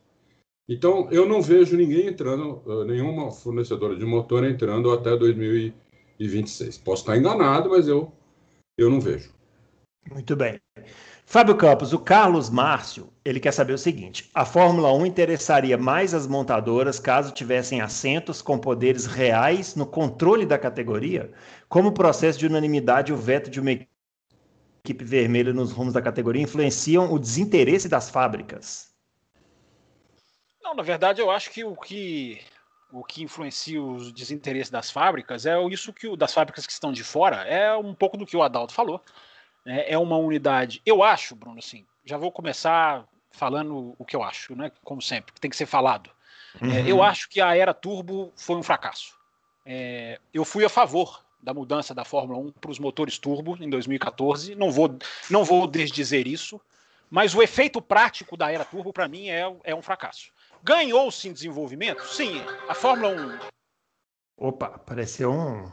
Então, 0.69 1.09
eu 1.11 1.27
não 1.27 1.41
vejo 1.41 1.75
ninguém 1.75 2.07
entrando, 2.07 2.61
eh, 2.65 2.85
nenhuma 2.85 3.29
fornecedora 3.29 3.95
de 3.95 4.05
motor 4.05 4.45
entrando 4.45 4.89
até 4.91 5.17
2026. 5.17 6.77
Posso 6.77 7.01
estar 7.01 7.17
enganado, 7.17 7.69
mas 7.69 7.89
eu, 7.89 8.11
eu 8.77 8.89
não 8.89 9.01
vejo. 9.01 9.33
Muito 10.09 10.33
bem. 10.35 10.59
Fábio 11.31 11.55
Campos, 11.55 11.93
o 11.93 11.99
Carlos 11.99 12.49
Márcio, 12.49 13.09
ele 13.23 13.39
quer 13.39 13.53
saber 13.53 13.71
o 13.71 13.77
seguinte: 13.77 14.29
a 14.33 14.43
Fórmula 14.43 14.91
1 14.91 15.05
interessaria 15.05 15.77
mais 15.77 16.13
as 16.13 16.27
montadoras 16.27 16.99
caso 16.99 17.31
tivessem 17.31 17.79
assentos 17.79 18.41
com 18.41 18.59
poderes 18.59 19.05
reais 19.05 19.73
no 19.73 19.85
controle 19.85 20.45
da 20.45 20.59
categoria? 20.59 21.31
Como 21.69 21.87
o 21.87 21.93
processo 21.93 22.37
de 22.37 22.47
unanimidade 22.47 23.13
e 23.13 23.15
o 23.15 23.17
veto 23.17 23.49
de 23.49 23.61
uma 23.61 23.71
equipe 23.71 25.05
vermelha 25.05 25.53
nos 25.53 25.71
rumos 25.71 25.93
da 25.93 26.01
categoria 26.01 26.41
influenciam 26.41 27.13
o 27.13 27.17
desinteresse 27.17 27.87
das 27.87 28.09
fábricas? 28.09 28.93
Não, 30.61 30.75
na 30.75 30.83
verdade, 30.83 31.21
eu 31.21 31.31
acho 31.31 31.49
que 31.49 31.63
o 31.63 31.77
que 31.77 32.41
o 32.91 33.05
que 33.05 33.23
influencia 33.23 33.81
o 33.81 34.11
desinteresse 34.11 34.69
das 34.69 34.91
fábricas 34.91 35.45
é 35.45 35.57
isso 35.69 35.93
que 35.93 36.09
o 36.09 36.17
das 36.17 36.33
fábricas 36.33 36.67
que 36.67 36.73
estão 36.73 36.91
de 36.91 37.05
fora 37.05 37.37
é 37.47 37.73
um 37.73 37.93
pouco 37.93 38.17
do 38.17 38.25
que 38.25 38.35
o 38.35 38.43
Adalto 38.43 38.73
falou 38.73 39.01
é, 39.65 39.93
é 39.93 39.97
uma 39.97 40.17
unidade. 40.17 40.81
Eu 40.85 41.03
acho, 41.03 41.35
Bruno, 41.35 41.59
assim, 41.59 41.85
já 42.03 42.17
vou 42.17 42.31
começar 42.31 43.05
falando 43.31 43.95
o 43.97 44.05
que 44.05 44.15
eu 44.15 44.23
acho, 44.23 44.55
né? 44.55 44.71
Como 44.83 45.01
sempre, 45.01 45.33
tem 45.39 45.49
que 45.49 45.57
ser 45.57 45.65
falado. 45.65 46.09
É, 46.59 46.65
uhum. 46.65 46.71
É, 46.73 46.91
eu 46.91 47.03
acho 47.03 47.29
que 47.29 47.39
a 47.39 47.55
era 47.55 47.73
turbo 47.73 48.31
foi 48.35 48.55
um 48.55 48.63
fracasso. 48.63 49.15
É, 49.65 50.19
eu 50.33 50.43
fui 50.43 50.65
a 50.65 50.69
favor 50.69 51.23
da 51.41 51.53
mudança 51.53 51.93
da 51.93 52.05
Fórmula 52.05 52.39
1 52.39 52.51
para 52.53 52.71
os 52.71 52.79
motores 52.79 53.17
turbo 53.17 53.57
em 53.59 53.69
2014. 53.69 54.55
Não 54.55 54.71
vou, 54.71 54.97
não 55.29 55.43
vou 55.43 55.65
desdizer 55.67 56.27
isso, 56.27 56.59
mas 57.09 57.33
o 57.33 57.41
efeito 57.41 57.81
prático 57.81 58.37
da 58.37 58.51
era 58.51 58.65
turbo 58.65 58.93
para 58.93 59.07
mim 59.07 59.29
é, 59.29 59.41
é 59.63 59.75
um 59.75 59.81
fracasso. 59.81 60.31
Ganhou-se 60.63 61.27
em 61.27 61.33
desenvolvimento? 61.33 62.03
Sim. 62.05 62.41
A 62.67 62.75
Fórmula 62.75 63.15
1. 63.15 63.39
Opa, 64.37 64.67
apareceu 64.67 65.31
um, 65.31 65.71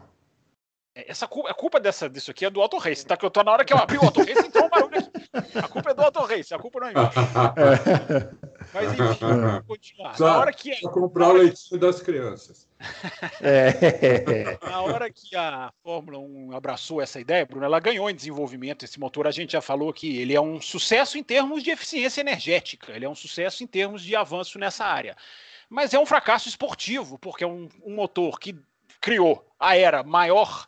essa 1.07 1.29
culpa, 1.29 1.51
a 1.51 1.55
culpa 1.55 1.79
dessa, 1.79 2.09
disso 2.09 2.31
aqui 2.31 2.45
é 2.45 2.51
do 2.51 2.61
Auto 2.61 2.79
Race, 2.79 3.07
tá? 3.07 3.17
Que 3.17 3.25
eu 3.25 3.31
tô 3.31 3.43
na 3.43 3.53
hora 3.53 3.65
que 3.65 3.73
eu 3.73 3.79
abri 3.79 3.99
o 3.99 4.03
Auto 4.03 4.21
Race, 4.21 4.47
entrou 4.47 4.65
um 4.65 4.69
barulho 4.69 4.99
aqui. 4.99 5.59
A 5.59 5.69
culpa 5.69 5.91
é 5.91 5.95
do 5.95 6.03
Auto 6.03 6.21
Race, 6.21 6.55
a 6.55 6.59
culpa 6.59 6.81
não 6.81 6.89
é 6.89 6.93
minha. 6.95 7.11
Mas 8.75 8.93
enfim, 8.93 9.19
vamos 9.21 9.67
continuar. 9.67 10.17
Só, 10.17 10.27
na 10.27 10.39
hora 10.39 10.53
que 10.53 10.73
a, 10.73 10.91
comprar 10.91 11.29
o 11.29 11.33
leitinho 11.35 11.81
das 11.81 12.01
crianças. 12.01 12.69
É. 13.41 14.59
Na 14.63 14.83
hora 14.83 15.11
que 15.11 15.37
a 15.37 15.73
Fórmula 15.83 16.19
1 16.19 16.57
abraçou 16.57 17.01
essa 17.01 17.21
ideia, 17.21 17.47
Bruno, 17.47 17.65
ela 17.65 17.79
ganhou 17.79 18.11
em 18.11 18.15
desenvolvimento. 18.15 18.85
Esse 18.85 18.99
motor, 18.99 19.27
a 19.27 19.31
gente 19.31 19.53
já 19.53 19.61
falou 19.61 19.93
que 19.93 20.19
ele 20.19 20.35
é 20.35 20.41
um 20.41 20.61
sucesso 20.61 21.17
em 21.19 21.23
termos 21.23 21.63
de 21.63 21.71
eficiência 21.71 22.21
energética, 22.21 22.93
ele 22.93 23.05
é 23.05 23.09
um 23.09 23.15
sucesso 23.15 23.63
em 23.63 23.67
termos 23.67 24.03
de 24.03 24.17
avanço 24.17 24.59
nessa 24.59 24.85
área. 24.85 25.17
Mas 25.69 25.93
é 25.93 25.99
um 25.99 26.07
fracasso 26.07 26.49
esportivo, 26.49 27.19
porque 27.19 27.45
é 27.45 27.47
um, 27.47 27.69
um 27.85 27.95
motor 27.95 28.39
que 28.39 28.57
criou 29.01 29.47
a 29.59 29.77
era 29.77 30.03
maior 30.03 30.67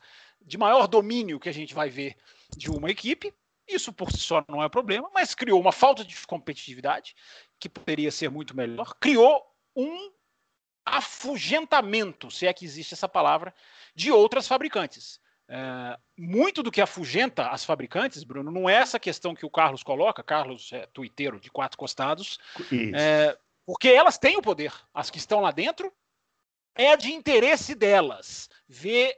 de 0.50 0.58
maior 0.58 0.88
domínio 0.88 1.38
que 1.38 1.48
a 1.48 1.52
gente 1.52 1.72
vai 1.72 1.88
ver 1.88 2.16
de 2.56 2.70
uma 2.70 2.90
equipe. 2.90 3.32
Isso 3.68 3.92
por 3.92 4.10
si 4.10 4.18
só 4.18 4.44
não 4.48 4.62
é 4.62 4.68
problema, 4.68 5.08
mas 5.14 5.32
criou 5.32 5.60
uma 5.60 5.70
falta 5.70 6.04
de 6.04 6.26
competitividade 6.26 7.14
que 7.58 7.68
poderia 7.68 8.10
ser 8.10 8.28
muito 8.28 8.54
melhor. 8.54 8.96
Criou 8.98 9.40
um 9.76 10.10
afugentamento, 10.84 12.32
se 12.32 12.48
é 12.48 12.52
que 12.52 12.64
existe 12.64 12.94
essa 12.94 13.08
palavra, 13.08 13.54
de 13.94 14.10
outras 14.10 14.48
fabricantes. 14.48 15.20
É, 15.48 15.96
muito 16.18 16.64
do 16.64 16.70
que 16.70 16.80
afugenta 16.80 17.48
as 17.48 17.64
fabricantes, 17.64 18.24
Bruno, 18.24 18.50
não 18.50 18.68
é 18.68 18.74
essa 18.74 18.98
questão 18.98 19.36
que 19.36 19.46
o 19.46 19.50
Carlos 19.50 19.84
coloca, 19.84 20.22
Carlos 20.22 20.72
é 20.72 20.86
tuiteiro 20.86 21.38
de 21.38 21.50
quatro 21.50 21.78
costados, 21.78 22.38
é, 22.94 23.38
porque 23.64 23.88
elas 23.88 24.18
têm 24.18 24.36
o 24.36 24.42
poder. 24.42 24.72
As 24.92 25.10
que 25.10 25.18
estão 25.18 25.40
lá 25.40 25.52
dentro 25.52 25.92
é 26.74 26.96
de 26.96 27.12
interesse 27.12 27.72
delas 27.74 28.48
ver 28.68 29.16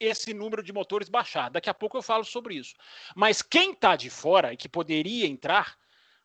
esse 0.00 0.32
número 0.32 0.62
de 0.62 0.72
motores 0.72 1.08
baixar. 1.08 1.50
Daqui 1.50 1.68
a 1.68 1.74
pouco 1.74 1.96
eu 1.96 2.02
falo 2.02 2.24
sobre 2.24 2.54
isso. 2.54 2.74
Mas 3.14 3.42
quem 3.42 3.72
está 3.72 3.96
de 3.96 4.10
fora 4.10 4.52
e 4.52 4.56
que 4.56 4.68
poderia 4.68 5.26
entrar, 5.26 5.76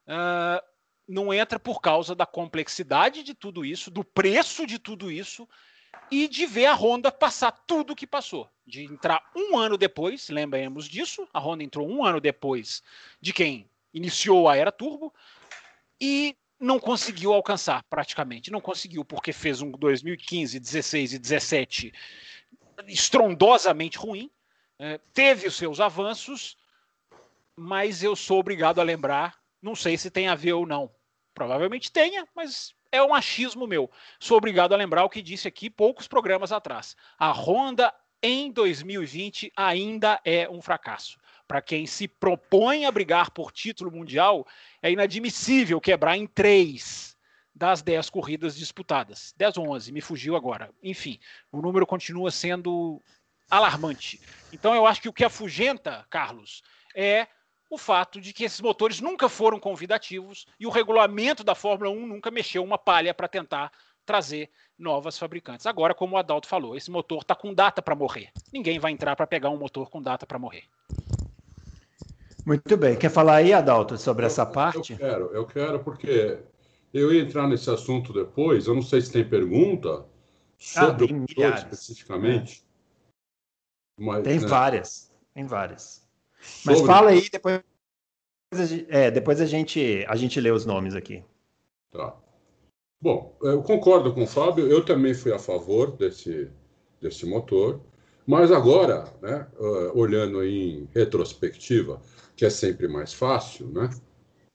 uh, 0.07 0.63
não 1.07 1.33
entra 1.33 1.59
por 1.59 1.81
causa 1.81 2.15
da 2.15 2.25
complexidade 2.25 3.23
de 3.23 3.33
tudo 3.33 3.65
isso, 3.65 3.91
do 3.91 4.03
preço 4.03 4.65
de 4.65 4.79
tudo 4.79 5.11
isso 5.11 5.47
e 6.09 6.27
de 6.27 6.45
ver 6.45 6.67
a 6.67 6.75
Honda 6.75 7.11
passar 7.11 7.51
tudo 7.51 7.93
o 7.93 7.95
que 7.95 8.07
passou. 8.07 8.49
De 8.65 8.83
entrar 8.83 9.21
um 9.35 9.57
ano 9.57 9.77
depois, 9.77 10.29
lembremos 10.29 10.87
disso, 10.87 11.27
a 11.33 11.39
Honda 11.39 11.63
entrou 11.63 11.89
um 11.89 12.05
ano 12.05 12.21
depois 12.21 12.81
de 13.19 13.33
quem 13.33 13.69
iniciou 13.93 14.47
a 14.47 14.55
era 14.55 14.71
turbo 14.71 15.13
e 15.99 16.35
não 16.59 16.79
conseguiu 16.79 17.33
alcançar 17.33 17.83
praticamente. 17.89 18.51
Não 18.51 18.61
conseguiu 18.61 19.03
porque 19.03 19.33
fez 19.33 19.61
um 19.61 19.71
2015, 19.71 20.59
16 20.59 21.13
e 21.13 21.19
17 21.19 21.93
estrondosamente 22.87 23.97
ruim. 23.97 24.29
É, 24.79 24.99
teve 25.13 25.47
os 25.47 25.55
seus 25.55 25.79
avanços, 25.79 26.57
mas 27.55 28.03
eu 28.03 28.15
sou 28.15 28.39
obrigado 28.39 28.79
a 28.79 28.83
lembrar, 28.83 29.37
não 29.61 29.75
sei 29.75 29.97
se 29.97 30.09
tem 30.09 30.27
a 30.27 30.35
ver 30.35 30.53
ou 30.53 30.65
não. 30.65 30.91
Provavelmente 31.33 31.91
tenha, 31.91 32.27
mas 32.35 32.75
é 32.91 33.01
um 33.01 33.13
achismo 33.13 33.65
meu. 33.65 33.89
Sou 34.19 34.37
obrigado 34.37 34.73
a 34.73 34.77
lembrar 34.77 35.03
o 35.03 35.09
que 35.09 35.21
disse 35.21 35.47
aqui 35.47 35.69
poucos 35.69 36.07
programas 36.07 36.51
atrás. 36.51 36.95
A 37.17 37.31
Honda 37.31 37.93
em 38.21 38.51
2020 38.51 39.51
ainda 39.55 40.19
é 40.23 40.49
um 40.49 40.61
fracasso. 40.61 41.17
Para 41.47 41.61
quem 41.61 41.85
se 41.85 42.07
propõe 42.07 42.85
a 42.85 42.91
brigar 42.91 43.31
por 43.31 43.51
título 43.51 43.91
mundial, 43.91 44.47
é 44.81 44.91
inadmissível 44.91 45.81
quebrar 45.81 46.17
em 46.17 46.25
três 46.25 47.12
das 47.55 47.81
dez 47.81 48.09
corridas 48.09 48.55
disputadas. 48.55 49.33
10 49.37 49.57
ou 49.57 49.69
11, 49.69 49.91
me 49.91 50.01
fugiu 50.01 50.35
agora. 50.35 50.71
Enfim, 50.81 51.19
o 51.51 51.61
número 51.61 51.85
continua 51.85 52.31
sendo 52.31 53.01
alarmante. 53.49 54.19
Então 54.51 54.73
eu 54.73 54.87
acho 54.87 55.01
que 55.01 55.09
o 55.09 55.13
que 55.13 55.23
afugenta, 55.23 56.05
Carlos, 56.09 56.63
é 56.95 57.27
o 57.69 57.77
fato 57.77 58.19
de 58.19 58.33
que 58.33 58.43
esses 58.43 58.61
motores 58.61 59.01
nunca 59.01 59.27
foram 59.27 59.59
convidativos 59.59 60.45
e 60.59 60.65
o 60.65 60.69
regulamento 60.69 61.43
da 61.43 61.55
Fórmula 61.55 61.89
1 61.91 62.07
nunca 62.07 62.31
mexeu 62.31 62.63
uma 62.63 62.77
palha 62.77 63.13
para 63.13 63.27
tentar 63.27 63.71
trazer 64.05 64.49
novas 64.77 65.17
fabricantes. 65.17 65.65
Agora, 65.65 65.93
como 65.93 66.15
o 66.15 66.17
Adalto 66.17 66.47
falou, 66.47 66.75
esse 66.75 66.91
motor 66.91 67.21
está 67.21 67.35
com 67.35 67.53
data 67.53 67.81
para 67.81 67.95
morrer. 67.95 68.31
Ninguém 68.51 68.79
vai 68.79 68.91
entrar 68.91 69.15
para 69.15 69.25
pegar 69.25 69.49
um 69.49 69.57
motor 69.57 69.89
com 69.89 70.01
data 70.01 70.25
para 70.25 70.37
morrer. 70.37 70.63
Muito 72.45 72.75
bem. 72.75 72.97
Quer 72.97 73.09
falar 73.09 73.35
aí, 73.35 73.53
Adalto, 73.53 73.97
sobre 73.97 74.23
eu, 74.23 74.27
essa 74.27 74.45
parte? 74.45 74.91
Eu 74.91 74.97
quero, 74.97 75.25
eu 75.33 75.45
quero, 75.45 75.79
porque 75.79 76.39
eu 76.93 77.11
ia 77.11 77.23
entrar 77.23 77.47
nesse 77.47 77.69
assunto 77.69 78.13
depois. 78.13 78.67
Eu 78.67 78.75
não 78.75 78.81
sei 78.81 79.01
se 79.01 79.11
tem 79.11 79.27
pergunta 79.27 80.05
sobre 80.57 81.11
ah, 81.11 81.15
o 81.15 81.19
motor 81.19 81.53
especificamente. 81.55 82.63
É. 83.99 84.03
Mas, 84.03 84.23
tem 84.23 84.39
né? 84.39 84.47
várias, 84.47 85.11
tem 85.33 85.45
várias. 85.45 86.07
Mas 86.65 86.81
fala 86.81 87.11
aí, 87.11 87.29
depois, 87.29 87.61
é, 88.89 89.09
depois 89.09 89.41
a, 89.41 89.45
gente, 89.45 90.05
a 90.07 90.15
gente 90.15 90.39
lê 90.39 90.51
os 90.51 90.65
nomes 90.65 90.95
aqui. 90.95 91.23
Tá. 91.91 92.15
Bom, 93.01 93.35
eu 93.41 93.61
concordo 93.61 94.13
com 94.13 94.23
o 94.23 94.27
Fábio, 94.27 94.67
eu 94.67 94.83
também 94.83 95.13
fui 95.13 95.33
a 95.33 95.39
favor 95.39 95.91
desse, 95.91 96.49
desse 97.01 97.25
motor, 97.25 97.81
mas 98.25 98.51
agora, 98.51 99.05
né, 99.21 99.47
olhando 99.93 100.43
em 100.43 100.87
retrospectiva, 100.93 102.01
que 102.35 102.45
é 102.45 102.49
sempre 102.49 102.87
mais 102.87 103.13
fácil, 103.13 103.67
né? 103.67 103.89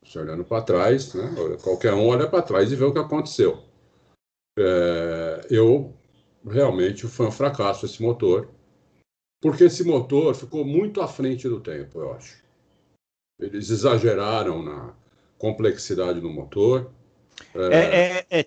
Você 0.08 0.18
olhando 0.18 0.42
para 0.42 0.62
trás, 0.62 1.12
né? 1.12 1.34
Qualquer 1.62 1.92
um 1.92 2.06
olha 2.06 2.26
para 2.26 2.40
trás 2.40 2.72
e 2.72 2.76
vê 2.76 2.84
o 2.84 2.92
que 2.92 2.98
aconteceu. 2.98 3.62
É, 4.58 5.46
eu 5.50 5.94
realmente 6.46 7.06
foi 7.06 7.26
um 7.26 7.30
fracasso 7.30 7.84
esse 7.84 8.02
motor, 8.02 8.48
porque 9.38 9.64
esse 9.64 9.84
motor 9.84 10.34
ficou 10.34 10.64
muito 10.64 11.02
à 11.02 11.06
frente 11.06 11.46
do 11.46 11.60
tempo, 11.60 12.00
eu 12.00 12.14
acho. 12.14 12.42
Eles 13.38 13.68
exageraram 13.68 14.62
na 14.62 14.94
complexidade 15.36 16.20
do 16.20 16.30
motor. 16.30 16.90
É, 17.54 17.66
é, 17.76 18.26
é, 18.30 18.40
é 18.40 18.44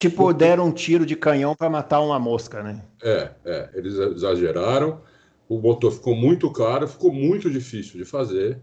tipo, 0.00 0.32
deram 0.32 0.68
um 0.68 0.72
tiro 0.72 1.04
de 1.04 1.16
canhão 1.16 1.56
para 1.56 1.68
matar 1.68 2.00
uma 2.00 2.18
mosca, 2.20 2.62
né? 2.62 2.80
É, 3.02 3.34
é, 3.44 3.70
eles 3.74 3.94
exageraram. 3.94 5.02
O 5.48 5.58
motor 5.58 5.90
ficou 5.90 6.14
muito 6.14 6.50
caro, 6.52 6.86
ficou 6.86 7.12
muito 7.12 7.50
difícil 7.50 7.98
de 7.98 8.04
fazer. 8.04 8.60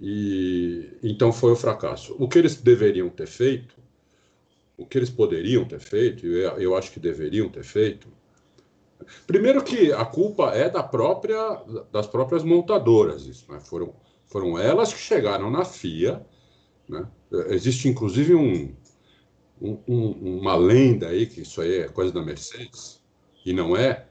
E 0.00 0.96
então 1.02 1.32
foi 1.32 1.52
um 1.52 1.56
fracasso. 1.56 2.14
O 2.18 2.28
que 2.28 2.38
eles 2.38 2.56
deveriam 2.56 3.08
ter 3.08 3.26
feito, 3.26 3.74
o 4.76 4.86
que 4.86 4.98
eles 4.98 5.10
poderiam 5.10 5.64
ter 5.64 5.80
feito, 5.80 6.26
eu, 6.26 6.58
eu 6.58 6.76
acho 6.76 6.92
que 6.92 7.00
deveriam 7.00 7.48
ter 7.48 7.64
feito. 7.64 8.08
Primeiro 9.26 9.62
que 9.62 9.92
a 9.92 10.04
culpa 10.04 10.52
é 10.52 10.68
da 10.68 10.82
própria 10.82 11.62
das 11.92 12.06
próprias 12.06 12.42
montadoras, 12.42 13.26
isso, 13.26 13.50
né? 13.50 13.60
foram 13.60 13.94
foram 14.26 14.58
elas 14.58 14.92
que 14.92 14.98
chegaram 14.98 15.50
na 15.50 15.64
FIA 15.64 16.24
né? 16.88 17.06
Existe 17.48 17.88
inclusive 17.88 18.34
um, 18.34 18.74
um, 19.60 20.38
uma 20.38 20.56
lenda 20.56 21.08
aí 21.08 21.26
que 21.26 21.42
isso 21.42 21.60
aí 21.60 21.80
é 21.80 21.88
coisa 21.88 22.12
da 22.12 22.22
Mercedes 22.22 23.00
e 23.44 23.52
não 23.52 23.76
é. 23.76 24.06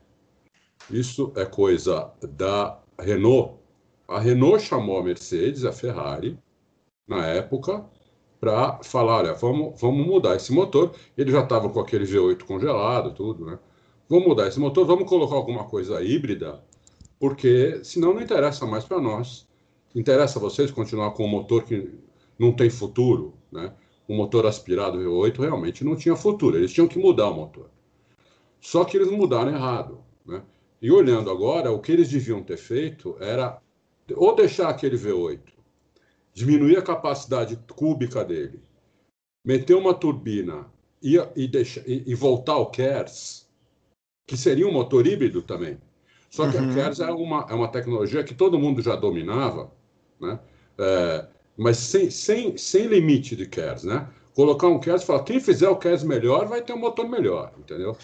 Isso 0.89 1.33
é 1.35 1.45
coisa 1.45 2.13
da 2.21 2.79
Renault. 2.99 3.55
A 4.07 4.19
Renault 4.19 4.63
chamou 4.63 4.97
a 4.99 5.03
Mercedes, 5.03 5.65
a 5.65 5.71
Ferrari, 5.73 6.39
na 7.07 7.25
época, 7.25 7.85
para 8.39 8.81
falar, 8.83 9.17
olha, 9.17 9.33
vamos, 9.33 9.79
vamos 9.79 10.05
mudar 10.05 10.35
esse 10.35 10.53
motor. 10.53 10.93
Ele 11.17 11.31
já 11.31 11.41
estava 11.43 11.69
com 11.69 11.79
aquele 11.79 12.05
V8 12.05 12.43
congelado, 12.43 13.13
tudo, 13.13 13.45
né? 13.45 13.59
Vamos 14.07 14.27
mudar 14.27 14.47
esse 14.47 14.59
motor, 14.59 14.85
vamos 14.85 15.09
colocar 15.09 15.35
alguma 15.35 15.65
coisa 15.65 16.01
híbrida, 16.01 16.63
porque 17.19 17.83
senão 17.83 18.13
não 18.13 18.21
interessa 18.21 18.65
mais 18.65 18.85
para 18.85 19.01
nós. 19.01 19.45
Interessa 19.93 20.39
a 20.39 20.41
vocês 20.41 20.71
continuar 20.71 21.11
com 21.11 21.25
um 21.25 21.29
motor 21.29 21.63
que 21.63 21.93
não 22.39 22.53
tem 22.53 22.69
futuro, 22.69 23.33
né? 23.51 23.73
O 24.07 24.15
motor 24.15 24.45
aspirado 24.45 24.97
V8 24.99 25.39
realmente 25.39 25.83
não 25.83 25.97
tinha 25.97 26.15
futuro, 26.15 26.55
eles 26.55 26.71
tinham 26.71 26.87
que 26.87 26.97
mudar 26.97 27.29
o 27.29 27.33
motor. 27.33 27.69
Só 28.61 28.85
que 28.85 28.95
eles 28.95 29.11
mudaram 29.11 29.51
errado, 29.51 29.99
né? 30.25 30.41
E 30.81 30.91
olhando 30.91 31.29
agora, 31.29 31.71
o 31.71 31.79
que 31.79 31.91
eles 31.91 32.09
deviam 32.09 32.41
ter 32.41 32.57
feito 32.57 33.17
era 33.19 33.59
ou 34.15 34.35
deixar 34.35 34.69
aquele 34.69 34.97
V8, 34.97 35.39
diminuir 36.33 36.77
a 36.77 36.81
capacidade 36.81 37.57
cúbica 37.75 38.23
dele, 38.23 38.61
meter 39.43 39.75
uma 39.75 39.93
turbina 39.93 40.67
e, 41.01 41.17
e, 41.35 41.51
e, 41.85 42.03
e 42.07 42.15
voltar 42.15 42.53
ao 42.53 42.69
KERS, 42.69 43.47
que 44.25 44.37
seria 44.37 44.67
um 44.67 44.71
motor 44.71 45.07
híbrido 45.07 45.41
também. 45.41 45.77
Só 46.29 46.49
que 46.49 46.57
uhum. 46.57 46.69
a 46.69 46.73
KERS 46.73 46.99
é 46.99 47.11
uma, 47.11 47.47
é 47.49 47.53
uma 47.53 47.67
tecnologia 47.69 48.23
que 48.23 48.35
todo 48.35 48.59
mundo 48.59 48.81
já 48.81 48.95
dominava, 48.95 49.71
né? 50.19 50.39
É, 50.77 51.25
mas 51.55 51.77
sem, 51.77 52.11
sem, 52.11 52.55
sem 52.57 52.85
limite 52.87 53.35
de 53.35 53.47
KERS, 53.47 53.83
né? 53.83 54.07
Colocar 54.35 54.67
um 54.67 54.79
KERS 54.79 55.01
e 55.01 55.05
falar, 55.05 55.23
quem 55.23 55.39
fizer 55.39 55.69
o 55.69 55.77
KERS 55.77 56.03
melhor 56.03 56.45
vai 56.45 56.61
ter 56.61 56.73
um 56.73 56.79
motor 56.79 57.09
melhor, 57.09 57.53
entendeu? 57.57 57.97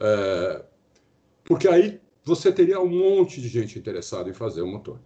É, 0.00 0.64
porque 1.44 1.68
aí 1.68 2.00
você 2.24 2.52
teria 2.52 2.80
um 2.80 2.88
monte 2.88 3.40
de 3.40 3.48
gente 3.48 3.78
interessada 3.78 4.30
em 4.30 4.34
fazer 4.34 4.62
o 4.62 4.66
motor. 4.66 4.98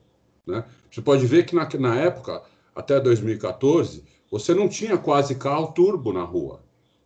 Né? 0.47 0.65
Você 0.91 1.01
pode 1.01 1.27
ver 1.27 1.47
que 1.47 1.55
na, 1.55 1.69
na 1.79 1.97
época, 1.97 2.43
até 2.75 3.01
2014, 3.01 4.05
você 4.31 4.55
não 4.55 4.69
tinha 4.69 4.99
quase 4.99 5.35
carro 5.35 5.69
turbo 5.73 6.13
na 6.13 6.23
rua. 6.23 6.63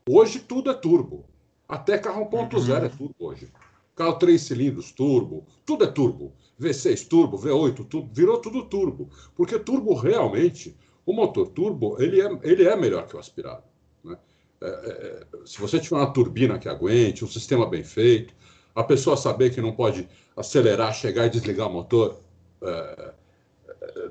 Hoje 0.09 0.39
tudo 0.39 0.71
é 0.71 0.75
turbo. 0.75 1.25
Até 1.69 1.99
carro 1.99 2.31
1.0 2.31 2.69
uhum. 2.69 2.85
é 2.85 2.89
turbo 2.89 3.15
hoje. 3.19 3.53
Carro 3.95 4.15
três 4.15 4.43
cilindros, 4.43 4.93
turbo, 4.93 5.47
tudo 5.65 5.85
é 5.85 5.87
turbo. 5.87 6.33
V6 6.61 7.09
turbo, 7.09 7.39
V8 7.39 7.85
turbo, 7.87 8.11
virou 8.13 8.39
tudo 8.41 8.65
turbo. 8.67 9.11
Porque 9.35 9.59
turbo 9.59 9.95
realmente, 9.95 10.77
o 11.05 11.13
motor 11.13 11.49
turbo, 11.49 12.01
ele 12.01 12.21
é, 12.21 12.39
ele 12.43 12.65
é 12.65 12.77
melhor 12.77 13.07
que 13.07 13.17
o 13.17 13.19
aspirado. 13.19 13.65
Né? 14.05 14.17
É, 14.61 14.67
é, 14.67 14.71
é, 14.71 15.47
se 15.47 15.61
você 15.61 15.81
tiver 15.81 15.97
uma 15.97 16.13
turbina 16.13 16.59
que 16.59 16.69
aguente, 16.69 17.25
um 17.25 17.29
sistema 17.29 17.67
bem 17.67 17.83
feito, 17.83 18.35
a 18.75 18.85
pessoa 18.85 19.17
saber 19.17 19.53
que 19.53 19.61
não 19.61 19.73
pode 19.73 20.09
acelerar, 20.37 20.95
chegar 20.95 21.27
e 21.27 21.31
desligar 21.31 21.69
o 21.69 21.73
motor 21.73 22.21
é 22.63 23.15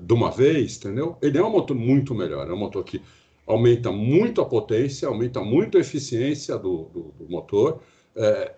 de 0.01 0.13
uma 0.13 0.31
vez, 0.31 0.77
entendeu? 0.77 1.17
Ele 1.21 1.37
é 1.37 1.43
um 1.43 1.49
motor 1.49 1.75
muito 1.75 2.13
melhor, 2.13 2.49
é 2.49 2.53
um 2.53 2.57
motor 2.57 2.83
que 2.83 3.01
aumenta 3.45 3.91
muito 3.91 4.41
a 4.41 4.45
potência, 4.45 5.07
aumenta 5.07 5.41
muito 5.41 5.77
a 5.77 5.81
eficiência 5.81 6.57
do, 6.57 6.85
do, 6.85 7.01
do 7.19 7.29
motor, 7.29 7.81
é, 8.15 8.53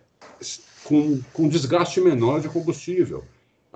com, 0.84 1.20
com 1.34 1.48
desgaste 1.48 2.00
menor 2.00 2.40
de 2.42 2.50
combustível 2.50 3.24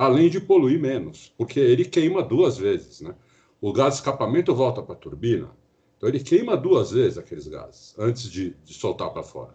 além 0.01 0.29
de 0.29 0.39
poluir 0.39 0.79
menos, 0.79 1.31
porque 1.37 1.59
ele 1.59 1.85
queima 1.85 2.23
duas 2.23 2.57
vezes, 2.57 3.01
né? 3.01 3.13
O 3.61 3.71
gás 3.71 3.93
de 3.93 3.99
escapamento 3.99 4.55
volta 4.55 4.81
para 4.81 4.93
a 4.95 4.97
turbina, 4.97 5.51
então 5.95 6.09
ele 6.09 6.19
queima 6.19 6.57
duas 6.57 6.89
vezes 6.89 7.19
aqueles 7.19 7.47
gases 7.47 7.93
antes 7.99 8.23
de, 8.31 8.55
de 8.65 8.73
soltar 8.73 9.11
para 9.11 9.21
fora. 9.21 9.53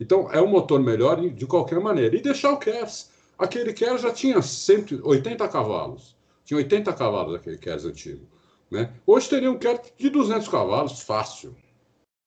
Então 0.00 0.32
é 0.32 0.40
um 0.40 0.46
motor 0.46 0.80
melhor 0.80 1.20
de 1.20 1.46
qualquer 1.46 1.78
maneira. 1.78 2.16
E 2.16 2.22
deixar 2.22 2.52
o 2.52 2.56
KERS. 2.56 3.10
Aquele 3.38 3.74
KERS 3.74 4.00
já 4.00 4.10
tinha 4.10 4.40
180 4.40 5.46
cavalos. 5.48 6.15
Tinha 6.46 6.58
80 6.58 6.92
cavalos 6.92 7.34
aquele 7.34 7.58
KERS 7.58 7.84
antigo. 7.84 8.24
Né? 8.70 8.92
Hoje 9.04 9.28
teria 9.28 9.50
um 9.50 9.58
KERS 9.58 9.92
de 9.98 10.08
200 10.08 10.46
cavalos, 10.46 11.02
fácil, 11.02 11.54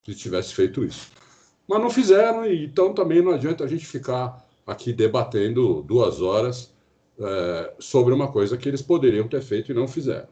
se 0.04 0.14
tivesse 0.14 0.54
feito 0.54 0.84
isso. 0.84 1.10
Mas 1.66 1.80
não 1.80 1.88
fizeram, 1.88 2.44
então 2.44 2.92
também 2.92 3.22
não 3.22 3.32
adianta 3.32 3.64
a 3.64 3.66
gente 3.66 3.86
ficar 3.86 4.46
aqui 4.66 4.92
debatendo 4.92 5.82
duas 5.82 6.20
horas 6.20 6.70
é, 7.18 7.74
sobre 7.78 8.12
uma 8.12 8.30
coisa 8.30 8.58
que 8.58 8.68
eles 8.68 8.82
poderiam 8.82 9.26
ter 9.26 9.40
feito 9.40 9.72
e 9.72 9.74
não 9.74 9.88
fizeram. 9.88 10.28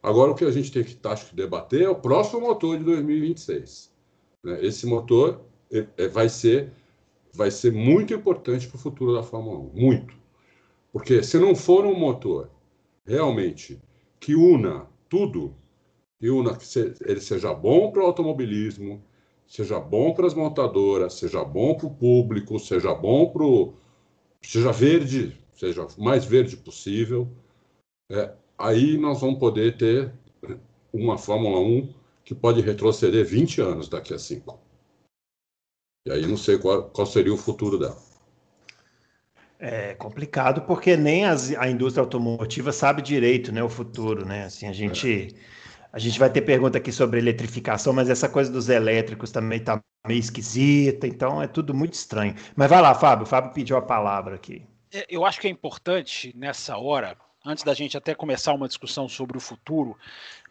Agora, 0.00 0.30
o 0.30 0.34
que 0.34 0.44
a 0.44 0.50
gente 0.52 0.70
tem 0.70 0.84
que 0.84 0.96
acho 1.08 1.26
que 1.26 1.34
debater 1.34 1.82
é 1.82 1.88
o 1.88 1.96
próximo 1.96 2.42
motor 2.42 2.78
de 2.78 2.84
2026. 2.84 3.90
Né? 4.44 4.64
Esse 4.64 4.86
motor 4.86 5.40
é, 5.72 6.06
vai 6.06 6.28
ser 6.28 6.70
vai 7.32 7.50
ser 7.50 7.72
muito 7.72 8.14
importante 8.14 8.66
para 8.66 8.76
o 8.76 8.80
futuro 8.80 9.12
da 9.12 9.22
Fórmula 9.22 9.58
1. 9.58 9.70
Muito. 9.74 10.14
Porque 10.92 11.22
se 11.22 11.38
não 11.38 11.54
for 11.54 11.84
um 11.84 11.94
motor 11.94 12.48
realmente 13.08 13.80
que 14.20 14.34
una 14.34 14.86
tudo, 15.08 15.56
que 16.20 16.28
una 16.28 16.54
que 16.54 16.66
ele 17.06 17.20
seja 17.20 17.54
bom 17.54 17.90
para 17.90 18.02
o 18.02 18.06
automobilismo, 18.06 19.02
seja 19.46 19.80
bom 19.80 20.12
para 20.12 20.26
as 20.26 20.34
montadoras, 20.34 21.14
seja 21.14 21.42
bom 21.42 21.74
para 21.74 21.86
o 21.86 21.94
público, 21.94 22.58
seja 22.58 22.94
bom 22.94 23.32
para 23.32 23.42
o. 23.42 23.74
seja 24.42 24.70
verde, 24.70 25.34
seja 25.54 25.86
o 25.86 26.02
mais 26.02 26.24
verde 26.24 26.56
possível, 26.56 27.26
é, 28.10 28.34
aí 28.58 28.98
nós 28.98 29.20
vamos 29.20 29.38
poder 29.38 29.76
ter 29.78 30.12
uma 30.92 31.16
Fórmula 31.16 31.58
1 31.60 31.94
que 32.24 32.34
pode 32.34 32.60
retroceder 32.60 33.24
20 33.24 33.60
anos 33.62 33.88
daqui 33.88 34.12
a 34.12 34.18
5. 34.18 34.58
E 36.06 36.12
aí 36.12 36.26
não 36.26 36.36
sei 36.36 36.58
qual, 36.58 36.90
qual 36.90 37.06
seria 37.06 37.32
o 37.32 37.38
futuro 37.38 37.78
dela. 37.78 38.07
É 39.60 39.94
complicado 39.94 40.62
porque 40.62 40.96
nem 40.96 41.24
as, 41.24 41.52
a 41.56 41.68
indústria 41.68 42.02
automotiva 42.02 42.70
sabe 42.70 43.02
direito, 43.02 43.50
né, 43.50 43.60
o 43.62 43.68
futuro, 43.68 44.24
né? 44.24 44.44
Assim, 44.44 44.68
a 44.68 44.72
gente 44.72 45.34
é. 45.34 45.88
a 45.92 45.98
gente 45.98 46.16
vai 46.16 46.30
ter 46.30 46.42
pergunta 46.42 46.78
aqui 46.78 46.92
sobre 46.92 47.18
eletrificação, 47.18 47.92
mas 47.92 48.08
essa 48.08 48.28
coisa 48.28 48.52
dos 48.52 48.68
elétricos 48.68 49.32
também 49.32 49.58
tá 49.58 49.82
meio 50.06 50.20
esquisita, 50.20 51.08
então 51.08 51.42
é 51.42 51.48
tudo 51.48 51.74
muito 51.74 51.94
estranho. 51.94 52.36
Mas 52.54 52.70
vai 52.70 52.80
lá, 52.80 52.94
Fábio, 52.94 53.24
o 53.24 53.28
Fábio 53.28 53.52
pediu 53.52 53.76
a 53.76 53.82
palavra 53.82 54.36
aqui. 54.36 54.64
É, 54.92 55.04
eu 55.08 55.24
acho 55.24 55.40
que 55.40 55.48
é 55.48 55.50
importante 55.50 56.32
nessa 56.36 56.78
hora, 56.78 57.16
antes 57.44 57.64
da 57.64 57.74
gente 57.74 57.96
até 57.96 58.14
começar 58.14 58.52
uma 58.52 58.68
discussão 58.68 59.08
sobre 59.08 59.36
o 59.36 59.40
futuro, 59.40 59.96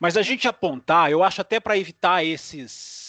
mas 0.01 0.17
a 0.17 0.21
gente 0.21 0.49
apontar, 0.49 1.09
eu 1.09 1.23
acho 1.23 1.39
até 1.39 1.61
para 1.61 1.77
evitar 1.77 2.25
esses 2.25 3.06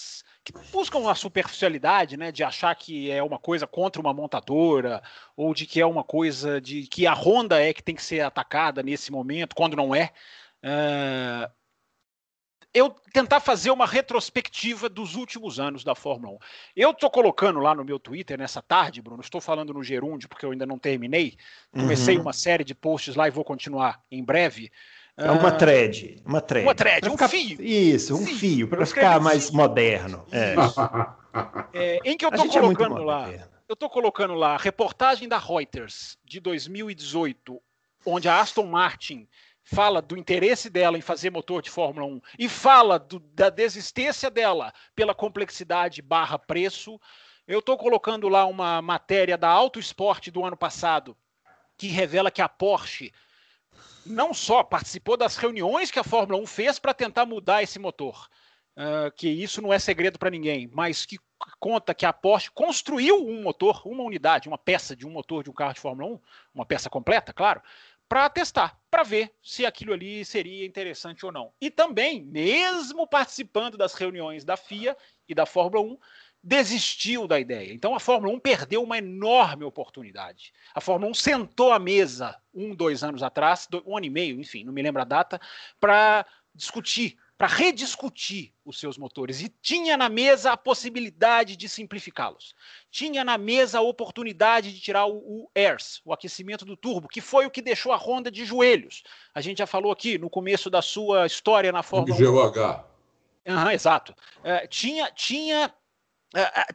que 0.52 0.72
buscam 0.72 1.08
a 1.08 1.14
superficialidade, 1.14 2.16
né, 2.16 2.32
de 2.32 2.42
achar 2.42 2.74
que 2.74 3.10
é 3.10 3.22
uma 3.22 3.38
coisa 3.38 3.66
contra 3.66 4.00
uma 4.00 4.12
montadora 4.12 5.02
ou 5.36 5.54
de 5.54 5.66
que 5.66 5.80
é 5.80 5.86
uma 5.86 6.04
coisa 6.04 6.60
de 6.60 6.86
que 6.86 7.06
a 7.06 7.14
Honda 7.14 7.60
é 7.60 7.72
que 7.72 7.82
tem 7.82 7.94
que 7.94 8.02
ser 8.02 8.20
atacada 8.20 8.82
nesse 8.82 9.12
momento, 9.12 9.54
quando 9.54 9.76
não 9.76 9.94
é. 9.94 10.12
Uh, 10.64 11.58
eu 12.74 12.90
tentar 13.12 13.40
fazer 13.40 13.70
uma 13.70 13.86
retrospectiva 13.86 14.88
dos 14.88 15.14
últimos 15.14 15.58
anos 15.58 15.82
da 15.82 15.94
Fórmula 15.94 16.34
1. 16.34 16.38
Eu 16.76 16.90
estou 16.90 17.10
colocando 17.10 17.58
lá 17.58 17.74
no 17.74 17.84
meu 17.84 17.98
Twitter 17.98 18.38
nessa 18.38 18.60
tarde, 18.60 19.02
Bruno, 19.02 19.20
estou 19.20 19.40
falando 19.40 19.72
no 19.72 19.82
Gerúndio 19.82 20.28
porque 20.28 20.44
eu 20.44 20.50
ainda 20.50 20.66
não 20.66 20.78
terminei. 20.78 21.36
Comecei 21.72 22.16
uhum. 22.16 22.22
uma 22.22 22.32
série 22.32 22.64
de 22.64 22.74
posts 22.74 23.16
lá 23.16 23.26
e 23.26 23.32
vou 23.32 23.44
continuar 23.44 24.02
em 24.10 24.22
breve. 24.22 24.70
É 25.18 25.30
uma 25.32 25.50
thread. 25.50 26.22
Uma 26.24 26.40
thread. 26.40 26.64
Uma 26.64 26.74
thread, 26.76 27.08
um 27.08 27.12
ficar, 27.12 27.28
fio. 27.28 27.60
Isso, 27.60 28.14
um 28.14 28.24
fio, 28.24 28.36
fio 28.36 28.68
para 28.68 28.86
ficar 28.86 29.20
mais 29.20 29.50
moderno. 29.50 30.24
É. 30.30 30.54
é. 31.74 31.98
em 32.04 32.16
que 32.16 32.24
eu 32.24 32.30
estou 32.30 32.46
é 32.46 32.48
colocando 32.48 32.98
é 32.98 33.04
lá. 33.04 33.28
Eu 33.68 33.74
estou 33.74 33.90
colocando 33.90 34.34
lá 34.34 34.54
a 34.54 34.56
reportagem 34.56 35.28
da 35.28 35.36
Reuters 35.36 36.16
de 36.24 36.38
2018, 36.38 37.60
onde 38.06 38.28
a 38.28 38.40
Aston 38.40 38.64
Martin 38.64 39.28
fala 39.64 40.00
do 40.00 40.16
interesse 40.16 40.70
dela 40.70 40.96
em 40.96 41.02
fazer 41.02 41.30
motor 41.30 41.60
de 41.60 41.68
Fórmula 41.68 42.06
1 42.06 42.20
e 42.38 42.48
fala 42.48 42.96
do, 42.98 43.18
da 43.18 43.50
desistência 43.50 44.30
dela 44.30 44.72
pela 44.94 45.14
complexidade 45.14 46.00
barra 46.00 46.38
preço. 46.38 46.98
Eu 47.46 47.58
estou 47.58 47.76
colocando 47.76 48.28
lá 48.28 48.46
uma 48.46 48.80
matéria 48.80 49.36
da 49.36 49.48
Auto 49.48 49.80
Sport 49.80 50.28
do 50.28 50.44
ano 50.44 50.56
passado 50.56 51.16
que 51.76 51.88
revela 51.88 52.30
que 52.30 52.40
a 52.40 52.48
Porsche 52.48 53.12
não 54.08 54.32
só 54.34 54.62
participou 54.62 55.16
das 55.16 55.36
reuniões 55.36 55.90
que 55.90 55.98
a 55.98 56.04
Fórmula 56.04 56.40
1 56.42 56.46
fez 56.46 56.78
para 56.78 56.94
tentar 56.94 57.26
mudar 57.26 57.62
esse 57.62 57.78
motor, 57.78 58.28
uh, 58.76 59.10
que 59.14 59.28
isso 59.28 59.62
não 59.62 59.72
é 59.72 59.78
segredo 59.78 60.18
para 60.18 60.30
ninguém, 60.30 60.68
mas 60.72 61.06
que 61.06 61.18
conta 61.60 61.94
que 61.94 62.06
a 62.06 62.12
Porsche 62.12 62.50
construiu 62.50 63.26
um 63.26 63.42
motor, 63.42 63.82
uma 63.86 64.02
unidade, 64.02 64.48
uma 64.48 64.58
peça 64.58 64.96
de 64.96 65.06
um 65.06 65.10
motor 65.10 65.44
de 65.44 65.50
um 65.50 65.54
carro 65.54 65.74
de 65.74 65.80
Fórmula 65.80 66.14
1, 66.14 66.20
uma 66.54 66.66
peça 66.66 66.90
completa, 66.90 67.32
claro, 67.32 67.62
para 68.08 68.28
testar, 68.30 68.80
para 68.90 69.02
ver 69.02 69.34
se 69.42 69.66
aquilo 69.66 69.92
ali 69.92 70.24
seria 70.24 70.64
interessante 70.64 71.26
ou 71.26 71.30
não. 71.30 71.52
E 71.60 71.70
também, 71.70 72.24
mesmo 72.24 73.06
participando 73.06 73.76
das 73.76 73.92
reuniões 73.92 74.44
da 74.44 74.56
FIA 74.56 74.96
e 75.28 75.34
da 75.34 75.44
Fórmula 75.44 75.84
1, 75.84 75.98
desistiu 76.42 77.26
da 77.26 77.38
ideia. 77.38 77.72
Então 77.72 77.94
a 77.94 78.00
Fórmula 78.00 78.32
1 78.34 78.40
perdeu 78.40 78.82
uma 78.82 78.98
enorme 78.98 79.64
oportunidade. 79.64 80.52
A 80.74 80.80
Fórmula 80.80 81.10
1 81.10 81.14
sentou 81.14 81.72
à 81.72 81.78
mesa 81.78 82.36
um, 82.54 82.74
dois 82.74 83.02
anos 83.02 83.22
atrás, 83.22 83.68
um 83.86 83.96
ano 83.96 84.06
e 84.06 84.10
meio, 84.10 84.40
enfim, 84.40 84.64
não 84.64 84.72
me 84.72 84.82
lembro 84.82 85.02
a 85.02 85.04
data, 85.04 85.40
para 85.80 86.24
discutir, 86.54 87.16
para 87.36 87.46
rediscutir 87.46 88.52
os 88.64 88.78
seus 88.78 88.96
motores. 88.96 89.40
E 89.40 89.48
tinha 89.60 89.96
na 89.96 90.08
mesa 90.08 90.52
a 90.52 90.56
possibilidade 90.56 91.56
de 91.56 91.68
simplificá-los. 91.68 92.54
Tinha 92.90 93.24
na 93.24 93.36
mesa 93.36 93.78
a 93.78 93.82
oportunidade 93.82 94.72
de 94.72 94.80
tirar 94.80 95.06
o, 95.06 95.16
o 95.16 95.50
AIRS, 95.54 96.00
o 96.04 96.12
aquecimento 96.12 96.64
do 96.64 96.76
turbo, 96.76 97.08
que 97.08 97.20
foi 97.20 97.46
o 97.46 97.50
que 97.50 97.62
deixou 97.62 97.92
a 97.92 97.96
Honda 97.96 98.30
de 98.30 98.44
joelhos. 98.44 99.02
A 99.34 99.40
gente 99.40 99.58
já 99.58 99.66
falou 99.66 99.92
aqui 99.92 100.18
no 100.18 100.30
começo 100.30 100.70
da 100.70 100.82
sua 100.82 101.26
história 101.26 101.72
na 101.72 101.82
Fórmula 101.82 102.16
1. 102.16 102.32
GOH. 102.32 102.84
Uhum, 103.46 103.70
exato. 103.70 104.14
É, 104.44 104.66
tinha, 104.66 105.10
tinha 105.12 105.72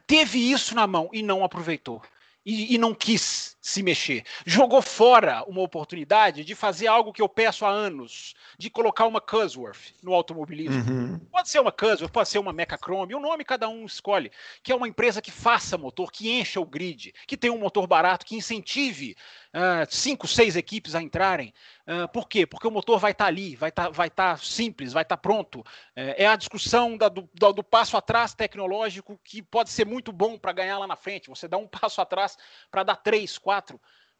teve 0.06 0.38
isso 0.38 0.74
na 0.74 0.86
mão 0.86 1.08
e 1.12 1.22
não 1.22 1.44
aproveitou. 1.44 2.02
E, 2.44 2.74
e, 2.74 2.78
não 2.78 2.94
quis 2.94 3.53
se 3.64 3.82
mexer. 3.82 4.22
Jogou 4.44 4.82
fora 4.82 5.42
uma 5.46 5.62
oportunidade 5.62 6.44
de 6.44 6.54
fazer 6.54 6.86
algo 6.86 7.14
que 7.14 7.22
eu 7.22 7.28
peço 7.30 7.64
há 7.64 7.70
anos, 7.70 8.34
de 8.58 8.68
colocar 8.68 9.06
uma 9.06 9.22
Cusworth 9.22 9.94
no 10.02 10.12
automobilismo. 10.12 10.84
Uhum. 10.86 11.18
Pode 11.32 11.48
ser 11.48 11.60
uma 11.60 11.72
Cusworth, 11.72 12.12
pode 12.12 12.28
ser 12.28 12.38
uma 12.38 12.52
Mechachrome, 12.52 13.14
o 13.14 13.20
nome 13.20 13.42
cada 13.42 13.66
um 13.66 13.86
escolhe, 13.86 14.30
que 14.62 14.70
é 14.70 14.74
uma 14.74 14.86
empresa 14.86 15.22
que 15.22 15.30
faça 15.30 15.78
motor, 15.78 16.12
que 16.12 16.30
encha 16.30 16.60
o 16.60 16.66
grid, 16.66 17.14
que 17.26 17.38
tem 17.38 17.48
um 17.48 17.58
motor 17.58 17.86
barato, 17.86 18.26
que 18.26 18.36
incentive 18.36 19.16
uh, 19.54 19.86
cinco, 19.88 20.26
seis 20.26 20.56
equipes 20.56 20.94
a 20.94 21.00
entrarem. 21.00 21.54
Uh, 21.86 22.08
por 22.08 22.28
quê? 22.28 22.46
Porque 22.46 22.66
o 22.66 22.70
motor 22.70 22.98
vai 22.98 23.12
estar 23.12 23.24
tá 23.24 23.28
ali, 23.28 23.56
vai 23.56 23.68
estar 23.68 23.84
tá, 23.84 23.90
vai 23.90 24.10
tá 24.10 24.36
simples, 24.36 24.92
vai 24.92 25.02
estar 25.02 25.16
tá 25.16 25.20
pronto. 25.20 25.60
Uh, 25.60 26.14
é 26.16 26.26
a 26.26 26.36
discussão 26.36 26.96
da, 26.96 27.08
do, 27.08 27.28
do, 27.32 27.62
passo 27.62 27.96
atrás 27.96 28.34
tecnológico 28.34 29.18
que 29.22 29.40
pode 29.40 29.70
ser 29.70 29.86
muito 29.86 30.12
bom 30.12 30.38
para 30.38 30.52
ganhar 30.52 30.78
lá 30.78 30.86
na 30.86 30.96
frente. 30.96 31.30
Você 31.30 31.46
dá 31.46 31.56
um 31.56 31.68
passo 31.68 32.00
atrás 32.00 32.36
para 32.70 32.82
dar 32.82 32.96
três, 32.96 33.38
quatro. 33.38 33.53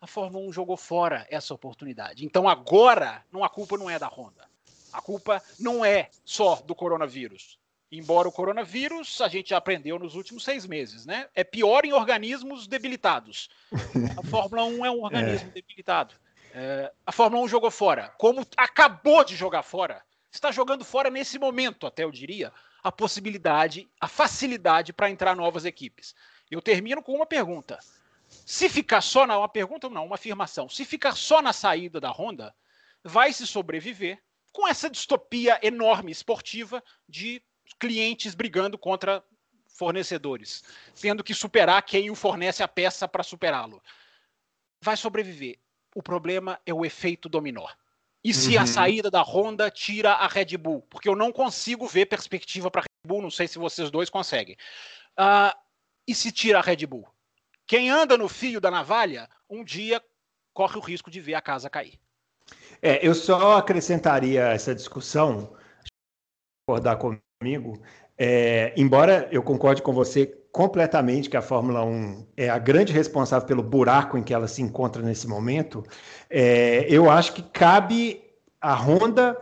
A 0.01 0.07
Fórmula 0.07 0.47
1 0.49 0.53
jogou 0.53 0.77
fora 0.77 1.27
essa 1.31 1.55
oportunidade. 1.55 2.25
Então 2.25 2.49
agora 2.49 3.25
não, 3.33 3.43
a 3.43 3.49
culpa 3.49 3.77
não 3.77 3.89
é 3.89 3.99
da 3.99 4.09
Honda. 4.09 4.49
A 4.93 5.01
culpa 5.01 5.43
não 5.59 5.85
é 5.85 6.11
só 6.25 6.57
do 6.57 6.75
coronavírus. 6.75 7.59
Embora 7.91 8.29
o 8.29 8.33
coronavírus, 8.33 9.21
a 9.21 9.29
gente 9.29 9.51
já 9.51 9.57
aprendeu 9.57 9.99
nos 9.99 10.15
últimos 10.15 10.45
seis 10.45 10.67
meses, 10.67 11.07
né? 11.07 11.29
É 11.35 11.45
pior 11.45 11.85
em 11.85 11.93
organismos 11.93 12.67
debilitados. 12.67 13.49
A 14.17 14.23
Fórmula 14.29 14.65
1 14.65 14.85
é 14.85 14.91
um 14.91 15.03
organismo 15.05 15.49
é. 15.51 15.53
debilitado. 15.53 16.15
É, 16.53 16.93
a 17.07 17.13
Fórmula 17.13 17.45
1 17.45 17.49
jogou 17.49 17.71
fora. 17.71 18.13
Como 18.19 18.47
acabou 18.57 19.25
de 19.25 19.37
jogar 19.37 19.63
fora, 19.63 20.03
está 20.31 20.51
jogando 20.51 20.85
fora 20.85 21.11
nesse 21.11 21.39
momento, 21.39 21.87
até 21.87 22.05
eu 22.05 22.11
diria, 22.11 22.53
a 22.83 22.93
possibilidade, 22.93 23.89
a 24.01 24.07
facilidade 24.07 24.93
para 24.93 25.11
entrar 25.11 25.35
novas 25.35 25.65
equipes. 25.65 26.15
Eu 26.51 26.61
termino 26.61 27.03
com 27.03 27.15
uma 27.15 27.27
pergunta. 27.27 27.79
Se 28.47 28.69
ficar 28.69 29.01
só 29.01 29.27
na 29.27 29.39
uma 29.39 29.49
pergunta, 29.49 29.89
não, 29.89 30.07
uma 30.07 30.17
afirmação. 30.17 30.69
Se 30.69 30.85
ficar 30.85 31.17
só 31.17 31.41
na 31.41 31.53
saída 31.53 32.01
da 32.01 32.11
Honda, 32.11 32.55
vai 33.03 33.33
se 33.33 33.47
sobreviver 33.47 34.23
com 34.53 34.69
essa 34.69 34.89
distopia 34.89 35.59
enorme 35.63 36.13
esportiva 36.13 36.83
de 37.09 37.43
clientes 37.79 38.35
brigando 38.35 38.79
contra 38.79 39.23
fornecedores, 39.69 40.63
tendo 41.01 41.25
que 41.25 41.35
superar 41.35 41.83
quem 41.83 42.11
o 42.11 42.15
fornece 42.15 42.63
a 42.63 42.69
peça 42.69 43.09
para 43.09 43.23
superá-lo. 43.23 43.83
Vai 44.81 44.97
sobreviver. 44.97 45.59
O 45.95 46.03
problema 46.03 46.61
é 46.65 46.73
o 46.73 46.85
efeito 46.85 47.29
dominó. 47.29 47.67
E 48.23 48.33
se 48.33 48.57
uhum. 48.57 48.63
a 48.63 48.67
saída 48.67 49.11
da 49.11 49.23
Honda 49.23 49.71
tira 49.71 50.13
a 50.13 50.27
Red 50.27 50.57
Bull? 50.57 50.83
Porque 50.89 51.09
eu 51.09 51.15
não 51.15 51.31
consigo 51.31 51.87
ver 51.87 52.07
perspectiva 52.07 52.71
para 52.71 52.81
a 52.81 52.85
Red 52.85 53.09
Bull, 53.09 53.21
não 53.21 53.31
sei 53.31 53.47
se 53.47 53.59
vocês 53.59 53.91
dois 53.91 54.09
conseguem. 54.09 54.57
Uh, 55.19 55.55
e 56.07 56.15
se 56.15 56.33
tira 56.33 56.59
a 56.59 56.63
Red 56.63 56.87
Bull? 56.87 57.07
Quem 57.67 57.91
anda 57.91 58.17
no 58.17 58.29
fio 58.29 58.61
da 58.61 58.71
navalha, 58.71 59.29
um 59.49 59.65
dia 59.65 60.03
corre 60.53 60.77
o 60.77 60.81
risco 60.81 61.11
de 61.11 61.21
ver 61.21 61.35
a 61.35 61.41
casa 61.41 61.71
cair. 61.71 61.99
É, 62.81 63.07
eu 63.07 63.15
só 63.15 63.57
acrescentaria 63.57 64.43
essa 64.49 64.75
discussão, 64.75 65.57
concordar 66.67 66.97
comigo, 66.97 67.83
é, 68.17 68.73
embora 68.77 69.29
eu 69.33 69.43
concorde 69.43 69.83
com 69.83 69.93
você 69.93 70.27
completamente 70.53 71.29
que 71.29 71.37
a 71.37 71.43
Fórmula 71.43 71.85
1 71.85 72.27
é 72.37 72.49
a 72.49 72.59
grande 72.59 72.93
responsável 72.93 73.47
pelo 73.47 73.63
buraco 73.63 74.17
em 74.17 74.23
que 74.23 74.33
ela 74.33 74.47
se 74.47 74.63
encontra 74.63 75.03
nesse 75.03 75.27
momento, 75.27 75.85
é, 76.31 76.87
eu 76.89 77.11
acho 77.11 77.33
que 77.33 77.43
cabe 77.43 78.23
à 78.61 78.75
Honda 78.75 79.37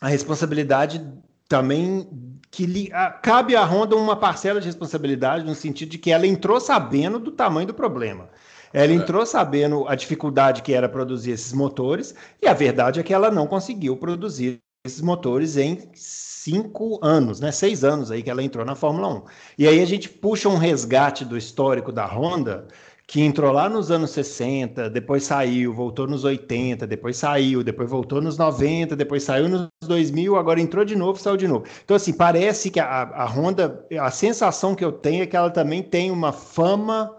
a 0.00 0.08
responsabilidade 0.08 1.04
também 1.48 2.08
que 2.50 2.66
lhe, 2.66 2.90
a, 2.92 3.10
cabe 3.10 3.54
à 3.54 3.64
Honda 3.64 3.96
uma 3.96 4.16
parcela 4.16 4.60
de 4.60 4.66
responsabilidade 4.66 5.44
no 5.44 5.54
sentido 5.54 5.90
de 5.90 5.98
que 5.98 6.10
ela 6.10 6.26
entrou 6.26 6.60
sabendo 6.60 7.18
do 7.18 7.30
tamanho 7.30 7.66
do 7.66 7.74
problema. 7.74 8.28
Ela 8.72 8.92
é. 8.92 8.94
entrou 8.94 9.24
sabendo 9.24 9.86
a 9.88 9.94
dificuldade 9.94 10.62
que 10.62 10.72
era 10.72 10.88
produzir 10.88 11.32
esses 11.32 11.52
motores, 11.52 12.14
e 12.42 12.48
a 12.48 12.54
verdade 12.54 13.00
é 13.00 13.02
que 13.02 13.14
ela 13.14 13.30
não 13.30 13.46
conseguiu 13.46 13.96
produzir 13.96 14.58
esses 14.86 15.00
motores 15.00 15.56
em 15.56 15.88
cinco 15.94 16.98
anos, 17.02 17.40
né? 17.40 17.50
Seis 17.50 17.82
anos 17.82 18.10
aí 18.10 18.22
que 18.22 18.30
ela 18.30 18.42
entrou 18.42 18.64
na 18.64 18.74
Fórmula 18.74 19.08
1. 19.08 19.22
E 19.58 19.66
aí 19.66 19.80
a 19.80 19.84
gente 19.84 20.08
puxa 20.08 20.48
um 20.48 20.56
resgate 20.56 21.24
do 21.24 21.36
histórico 21.36 21.90
da 21.90 22.06
Honda, 22.06 22.68
que 23.06 23.22
entrou 23.22 23.52
lá 23.52 23.68
nos 23.68 23.90
anos 23.90 24.10
60, 24.10 24.90
depois 24.90 25.22
saiu, 25.22 25.72
voltou 25.72 26.08
nos 26.08 26.24
80, 26.24 26.86
depois 26.88 27.16
saiu, 27.16 27.62
depois 27.62 27.88
voltou 27.88 28.20
nos 28.20 28.36
90, 28.36 28.96
depois 28.96 29.22
saiu 29.22 29.48
nos 29.48 29.68
2000, 29.84 30.34
agora 30.34 30.60
entrou 30.60 30.84
de 30.84 30.96
novo, 30.96 31.20
saiu 31.20 31.36
de 31.36 31.46
novo. 31.46 31.64
Então, 31.84 31.96
assim, 31.96 32.12
parece 32.12 32.68
que 32.68 32.80
a, 32.80 33.02
a 33.02 33.24
Honda, 33.26 33.86
a 34.00 34.10
sensação 34.10 34.74
que 34.74 34.84
eu 34.84 34.90
tenho 34.90 35.22
é 35.22 35.26
que 35.26 35.36
ela 35.36 35.50
também 35.50 35.84
tem 35.84 36.10
uma 36.10 36.32
fama 36.32 37.16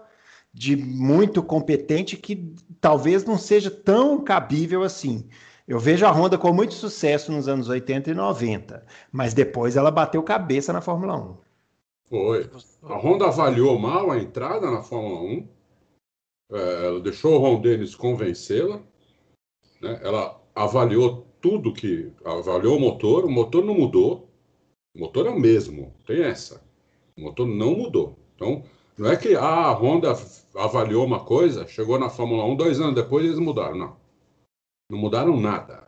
de 0.52 0.76
muito 0.76 1.42
competente 1.42 2.16
que 2.18 2.52
talvez 2.80 3.24
não 3.24 3.38
seja 3.38 3.70
tão 3.70 4.22
cabível 4.22 4.82
assim. 4.82 5.26
Eu 5.66 5.78
vejo 5.78 6.04
a 6.04 6.10
Honda 6.10 6.36
com 6.36 6.52
muito 6.52 6.74
sucesso 6.74 7.32
nos 7.32 7.48
anos 7.48 7.68
80 7.68 8.10
e 8.10 8.14
90, 8.14 8.84
mas 9.10 9.32
depois 9.32 9.76
ela 9.76 9.90
bateu 9.90 10.22
cabeça 10.22 10.70
na 10.70 10.82
Fórmula 10.82 11.16
1. 11.16 11.36
Foi. 12.10 12.50
A 12.82 12.96
Honda 12.96 13.26
avaliou 13.26 13.78
mal 13.78 14.10
a 14.10 14.18
entrada 14.18 14.70
na 14.70 14.82
Fórmula 14.82 15.20
1. 15.20 15.57
É, 16.50 16.86
ela 16.86 17.00
deixou 17.00 17.34
o 17.34 17.38
Ron 17.38 17.60
Dennis 17.60 17.94
convencê-la. 17.94 18.80
Né? 19.80 20.00
Ela 20.02 20.40
avaliou 20.54 21.26
tudo 21.40 21.72
que. 21.72 22.12
Avaliou 22.24 22.76
o 22.76 22.80
motor. 22.80 23.24
O 23.24 23.30
motor 23.30 23.64
não 23.64 23.74
mudou. 23.74 24.28
O 24.94 25.00
motor 25.00 25.26
é 25.26 25.30
o 25.30 25.38
mesmo. 25.38 25.94
Tem 26.06 26.22
essa. 26.22 26.62
O 27.16 27.22
motor 27.22 27.46
não 27.46 27.76
mudou. 27.76 28.18
Então, 28.34 28.64
não 28.96 29.10
é 29.10 29.16
que 29.16 29.34
ah, 29.36 29.66
a 29.66 29.72
Honda 29.72 30.12
avaliou 30.54 31.04
uma 31.04 31.24
coisa, 31.24 31.66
chegou 31.66 31.98
na 31.98 32.10
Fórmula 32.10 32.44
1, 32.44 32.56
dois 32.56 32.80
anos 32.80 32.94
depois 32.94 33.24
eles 33.24 33.38
mudaram. 33.38 33.76
Não. 33.76 33.96
Não 34.90 34.98
mudaram 34.98 35.38
nada. 35.38 35.86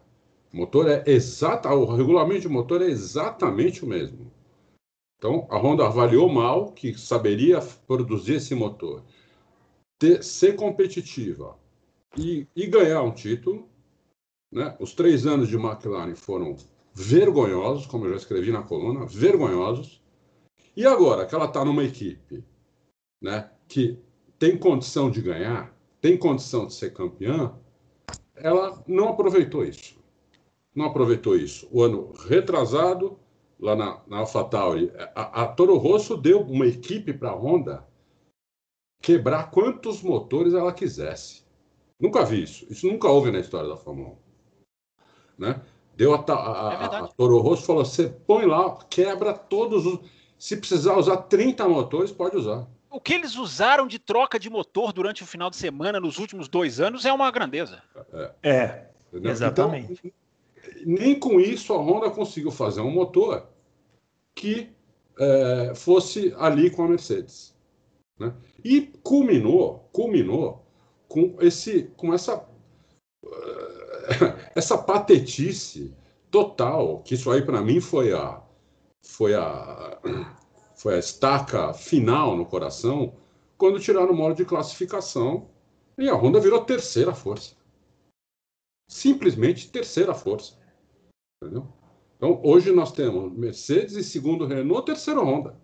O 0.53 0.59
motor 0.59 0.89
é 0.89 1.03
exata, 1.07 1.73
o 1.73 1.85
regulamento 1.85 2.43
de 2.43 2.49
motor 2.49 2.83
é 2.83 2.87
exatamente 2.87 3.85
o 3.85 3.89
mesmo. 3.89 4.31
Então, 5.19 5.47
a 5.51 5.59
Honda 5.59 5.87
avaliou 5.87 6.29
mal 6.29 6.73
que 6.73 6.97
saberia 6.99 7.61
produzir 7.87 8.35
esse 8.35 8.55
motor, 8.55 9.05
ter, 10.01 10.25
ser 10.25 10.57
competitiva 10.57 11.57
e, 12.17 12.49
e, 12.57 12.67
ganhar 12.67 13.03
um 13.03 13.13
título. 13.13 13.69
Né? 14.51 14.75
Os 14.81 14.95
três 14.95 15.27
anos 15.27 15.49
de 15.49 15.57
McLaren 15.57 16.17
foram 16.17 16.57
vergonhosos, 16.93 17.87
como 17.87 18.07
eu 18.07 18.11
já 18.13 18.17
escrevi 18.17 18.51
na 18.51 18.63
coluna, 18.63 19.07
vergonhosos. 19.07 20.03
E 20.77 20.87
agora 20.87 21.27
que 21.27 21.35
ela 21.35 21.45
está 21.45 21.65
numa 21.65 21.85
equipe 21.85 22.43
né, 23.23 23.51
que 23.69 23.99
tem 24.39 24.57
condição 24.57 25.11
de 25.11 25.21
ganhar, 25.21 25.77
tem 26.01 26.17
condição 26.17 26.67
de 26.67 26.73
ser 26.73 26.95
campeã, 26.95 27.55
ela 28.35 28.83
não 28.89 29.11
aproveitou 29.11 29.65
isso. 29.65 30.01
Não 30.75 30.87
aproveitou 30.87 31.37
isso. 31.37 31.69
O 31.71 31.83
ano 31.83 32.13
retrasado, 32.27 33.19
lá 33.59 33.77
na, 33.77 34.03
na 34.07 34.19
AlphaTauri, 34.19 34.91
a, 35.15 35.43
a 35.43 35.49
Toro 35.49 35.77
Rosso 35.77 36.17
deu 36.17 36.41
uma 36.41 36.67
equipe 36.67 37.13
para 37.13 37.31
a 37.31 37.35
Honda 37.35 37.90
quebrar 39.01 39.51
quantos 39.51 40.03
motores 40.03 40.55
ela 40.55 40.73
quisesse. 40.73 41.43
Nunca 41.99 42.25
vi 42.25 42.43
isso. 42.43 42.67
Isso 42.71 42.87
nunca 42.87 43.09
houve 43.09 43.31
na 43.31 43.41
história 43.41 43.69
da 43.69 43.77
Fórmula 43.77 44.11
1. 44.11 44.17
Né? 45.39 45.61
Deu 45.97 46.15
a, 46.15 46.19
a, 46.19 46.73
é 46.73 46.97
a, 46.97 47.09
Toro 47.09 47.39
Rosso 47.41 47.65
falou: 47.65 47.85
você 47.85 48.09
põe 48.09 48.47
lá, 48.47 48.79
quebra 48.89 49.35
todos 49.35 49.87
os. 49.87 50.01
Se 50.39 50.57
precisar 50.57 50.97
usar 50.97 51.19
30 51.19 51.69
motores, 51.69 52.11
pode 52.11 52.37
usar. 52.37 52.67
O 52.91 52.99
que 52.99 53.13
eles 53.13 53.37
usaram 53.37 53.87
de 53.87 53.99
troca 53.99 54.39
de 54.39 54.49
motor 54.49 54.93
durante 54.93 55.23
o 55.23 55.27
final 55.27 55.51
de 55.51 55.57
semana 55.57 56.01
nos 56.01 56.19
últimos 56.19 56.49
dois 56.49 56.81
anos 56.81 57.05
é 57.05 57.13
uma 57.13 57.31
grandeza. 57.31 57.83
É, 58.13 58.33
é 58.43 58.91
exatamente. 59.13 59.93
Então, 59.93 60.11
nem 60.85 61.19
com 61.19 61.39
isso 61.39 61.73
a 61.73 61.79
Honda 61.79 62.11
conseguiu 62.11 62.51
fazer 62.51 62.81
um 62.81 62.91
motor 62.91 63.47
que 64.35 64.71
é, 65.19 65.75
fosse 65.75 66.35
ali 66.39 66.71
com 66.71 66.85
a 66.85 66.89
Mercedes. 66.89 67.55
Né? 68.19 68.35
E 68.65 68.83
culminou, 69.03 69.89
culminou 69.93 70.65
com, 71.09 71.37
esse, 71.41 71.85
com 71.97 72.15
essa, 72.15 72.49
essa 74.55 74.79
patetice 74.79 75.95
total, 76.31 77.01
que 77.03 77.15
isso 77.15 77.31
aí 77.31 77.43
para 77.43 77.61
mim 77.61 77.81
foi 77.81 78.13
a, 78.13 78.43
foi 79.03 79.35
a 79.35 80.01
foi 80.77 80.95
a 80.95 80.99
estaca 80.99 81.75
final 81.75 82.35
no 82.35 82.47
coração, 82.47 83.15
quando 83.59 83.79
tiraram 83.79 84.13
o 84.13 84.17
modo 84.17 84.35
de 84.35 84.47
classificação 84.47 85.51
e 85.99 86.09
a 86.09 86.15
Honda 86.15 86.41
virou 86.41 86.65
terceira 86.65 87.15
força. 87.15 87.55
Simplesmente 88.89 89.71
terceira 89.71 90.15
força. 90.15 90.59
Entendeu? 91.43 91.69
Então, 92.17 92.41
hoje 92.43 92.73
nós 92.73 92.93
temos 92.93 93.31
Mercedes 93.37 93.95
e 93.97 94.03
segundo 94.03 94.47
Renault, 94.47 94.87
terceiro 94.87 95.23
Honda. 95.23 95.55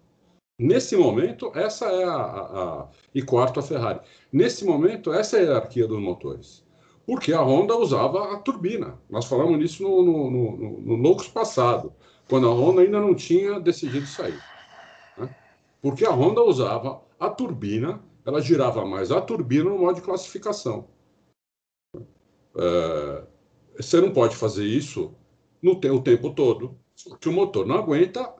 Nesse 0.58 0.96
momento, 0.96 1.52
essa 1.54 1.86
é 1.86 2.04
a, 2.04 2.14
a, 2.14 2.80
a, 2.80 2.88
E 3.14 3.20
quarto, 3.20 3.60
a 3.60 3.62
Ferrari. 3.62 4.00
Nesse 4.32 4.64
momento, 4.64 5.12
essa 5.12 5.36
é 5.36 5.40
a 5.40 5.42
hierarquia 5.42 5.86
dos 5.86 6.00
motores. 6.00 6.64
Porque 7.06 7.32
a 7.32 7.42
Honda 7.42 7.76
usava 7.76 8.32
a 8.34 8.38
turbina. 8.38 8.98
Nós 9.08 9.26
falamos 9.26 9.58
nisso 9.58 9.82
no, 9.82 10.02
no, 10.02 10.30
no, 10.30 10.80
no 10.80 10.94
Loucos 10.96 11.28
passado, 11.28 11.92
quando 12.28 12.48
a 12.48 12.52
Honda 12.52 12.80
ainda 12.80 13.00
não 13.00 13.14
tinha 13.14 13.60
decidido 13.60 14.06
sair. 14.06 14.42
Porque 15.82 16.06
a 16.06 16.10
Honda 16.10 16.42
usava 16.42 17.02
a 17.20 17.28
turbina, 17.28 18.02
ela 18.24 18.40
girava 18.40 18.84
mais 18.84 19.12
a 19.12 19.20
turbina 19.20 19.70
no 19.70 19.78
modo 19.78 19.96
de 19.96 20.02
classificação. 20.02 20.88
É, 22.56 23.24
você 23.76 24.00
não 24.00 24.10
pode 24.10 24.34
fazer 24.34 24.64
isso 24.64 25.14
no 25.62 25.72
o 25.72 26.02
tempo 26.02 26.30
todo, 26.30 26.78
porque 27.08 27.28
o 27.28 27.32
motor 27.32 27.66
não 27.66 27.76
aguenta 27.76 28.34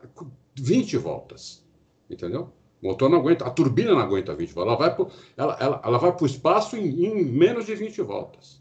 20 0.59 0.97
voltas. 0.97 1.66
Entendeu? 2.09 2.53
O 2.83 2.89
motor 2.89 3.09
não 3.09 3.19
aguenta, 3.19 3.47
a 3.47 3.51
turbina 3.51 3.93
não 3.93 4.01
aguenta 4.01 4.35
20 4.35 4.53
voltas. 4.53 4.73
Ela 4.73 4.79
vai 4.79 4.95
para 4.95 5.07
ela, 5.37 5.57
ela, 5.59 5.83
ela 5.85 5.99
vai 5.99 6.17
o 6.21 6.27
espaço 6.27 6.77
em, 6.77 7.05
em, 7.05 7.25
menos 7.25 7.67
de 7.67 7.75
20 7.75 8.03
voltas. 8.03 8.61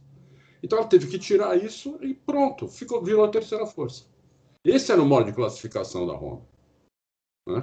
Então 0.63 0.79
ela 0.79 0.87
teve 0.87 1.07
que 1.07 1.19
tirar 1.19 1.55
isso 1.55 1.97
e 2.01 2.13
pronto, 2.13 2.67
ficou, 2.67 3.03
virou 3.03 3.25
a 3.25 3.29
terceira 3.29 3.65
força. 3.65 4.05
Esse 4.63 4.91
era 4.91 5.01
o 5.01 5.05
modo 5.05 5.25
de 5.25 5.33
classificação 5.33 6.07
da 6.07 6.13
Honda. 6.13 6.41
Né? 7.47 7.59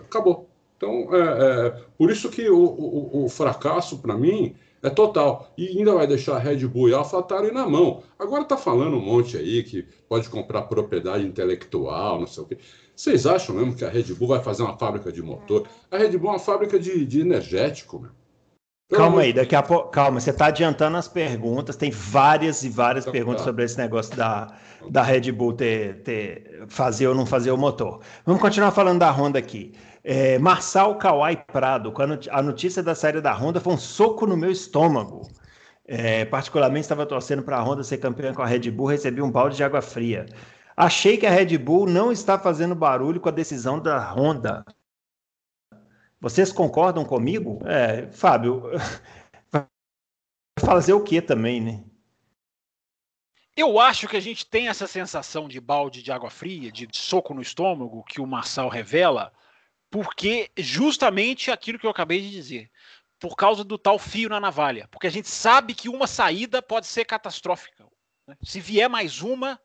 acabou. 0.00 0.48
Então, 0.76 1.14
é, 1.14 1.18
é, 1.66 1.70
por 1.96 2.10
isso 2.10 2.30
que 2.30 2.48
o, 2.48 2.58
o, 2.58 3.24
o 3.24 3.28
fracasso, 3.28 3.98
para 3.98 4.16
mim, 4.16 4.54
é 4.82 4.88
total. 4.88 5.52
E 5.56 5.66
ainda 5.66 5.94
vai 5.94 6.06
deixar 6.06 6.36
a 6.36 6.38
Red 6.38 6.66
Bull 6.66 6.88
e 6.88 6.94
a 6.94 6.98
AlphaTauri 6.98 7.52
na 7.52 7.68
mão. 7.68 8.02
Agora 8.18 8.42
está 8.42 8.56
falando 8.56 8.96
um 8.96 9.00
monte 9.00 9.36
aí 9.36 9.62
que 9.64 9.84
pode 10.08 10.28
comprar 10.28 10.62
propriedade 10.62 11.26
intelectual, 11.26 12.20
não 12.20 12.26
sei 12.26 12.42
o 12.42 12.46
quê. 12.46 12.58
Vocês 12.98 13.26
acham 13.26 13.54
mesmo 13.54 13.76
que 13.76 13.84
a 13.84 13.88
Red 13.88 14.12
Bull 14.14 14.26
vai 14.26 14.42
fazer 14.42 14.64
uma 14.64 14.76
fábrica 14.76 15.12
de 15.12 15.22
motor? 15.22 15.68
A 15.88 15.96
Red 15.96 16.18
Bull 16.18 16.30
é 16.30 16.32
uma 16.32 16.38
fábrica 16.40 16.80
de, 16.80 17.06
de 17.06 17.20
energético, 17.20 18.00
meu. 18.00 18.10
Calma 18.90 19.20
aí, 19.20 19.32
daqui 19.32 19.54
a 19.54 19.62
pouco. 19.62 19.88
Calma, 19.90 20.18
você 20.18 20.30
está 20.30 20.46
adiantando 20.46 20.96
as 20.96 21.06
perguntas. 21.06 21.76
Tem 21.76 21.92
várias 21.92 22.64
e 22.64 22.68
várias 22.68 23.04
então, 23.04 23.12
perguntas 23.12 23.42
tá. 23.42 23.44
sobre 23.44 23.64
esse 23.64 23.78
negócio 23.78 24.16
da, 24.16 24.48
da 24.90 25.02
Red 25.04 25.30
Bull 25.30 25.52
ter, 25.52 26.02
ter, 26.02 26.64
fazer 26.66 27.06
ou 27.06 27.14
não 27.14 27.24
fazer 27.24 27.52
o 27.52 27.56
motor. 27.56 28.00
Vamos 28.26 28.42
continuar 28.42 28.72
falando 28.72 28.98
da 28.98 29.12
Honda 29.12 29.38
aqui. 29.38 29.74
É, 30.02 30.36
Marçal 30.40 30.98
Kawai 30.98 31.36
Prado, 31.36 31.92
quando 31.92 32.18
a 32.28 32.42
notícia 32.42 32.82
da 32.82 32.96
saída 32.96 33.22
da 33.22 33.32
Honda 33.32 33.60
foi 33.60 33.74
um 33.74 33.78
soco 33.78 34.26
no 34.26 34.36
meu 34.36 34.50
estômago. 34.50 35.28
É, 35.86 36.24
particularmente 36.24 36.82
estava 36.82 37.06
torcendo 37.06 37.44
para 37.44 37.58
a 37.58 37.62
Honda 37.62 37.84
ser 37.84 37.98
campeã 37.98 38.34
com 38.34 38.42
a 38.42 38.46
Red 38.46 38.72
Bull, 38.72 38.88
recebi 38.88 39.22
um 39.22 39.30
balde 39.30 39.56
de 39.56 39.62
água 39.62 39.80
fria. 39.80 40.26
Achei 40.80 41.18
que 41.18 41.26
a 41.26 41.30
Red 41.30 41.58
Bull 41.58 41.88
não 41.88 42.12
está 42.12 42.38
fazendo 42.38 42.72
barulho 42.72 43.20
com 43.20 43.28
a 43.28 43.32
decisão 43.32 43.80
da 43.82 44.12
Honda. 44.12 44.64
Vocês 46.20 46.52
concordam 46.52 47.04
comigo? 47.04 47.58
É, 47.66 48.06
Fábio, 48.12 48.62
fazer 50.64 50.92
o 50.92 51.02
que 51.02 51.20
também, 51.20 51.60
né? 51.60 51.84
Eu 53.56 53.80
acho 53.80 54.06
que 54.06 54.16
a 54.16 54.20
gente 54.20 54.46
tem 54.46 54.68
essa 54.68 54.86
sensação 54.86 55.48
de 55.48 55.60
balde 55.60 56.00
de 56.00 56.12
água 56.12 56.30
fria, 56.30 56.70
de 56.70 56.86
soco 56.92 57.34
no 57.34 57.42
estômago, 57.42 58.04
que 58.04 58.20
o 58.20 58.26
Marçal 58.26 58.68
revela, 58.68 59.32
porque 59.90 60.48
justamente 60.56 61.50
aquilo 61.50 61.80
que 61.80 61.86
eu 61.86 61.90
acabei 61.90 62.20
de 62.20 62.30
dizer, 62.30 62.70
por 63.18 63.34
causa 63.34 63.64
do 63.64 63.76
tal 63.76 63.98
fio 63.98 64.28
na 64.28 64.38
navalha, 64.38 64.86
porque 64.92 65.08
a 65.08 65.10
gente 65.10 65.26
sabe 65.26 65.74
que 65.74 65.88
uma 65.88 66.06
saída 66.06 66.62
pode 66.62 66.86
ser 66.86 67.04
catastrófica. 67.04 67.84
Né? 68.28 68.36
Se 68.44 68.60
vier 68.60 68.88
mais 68.88 69.22
uma, 69.22 69.60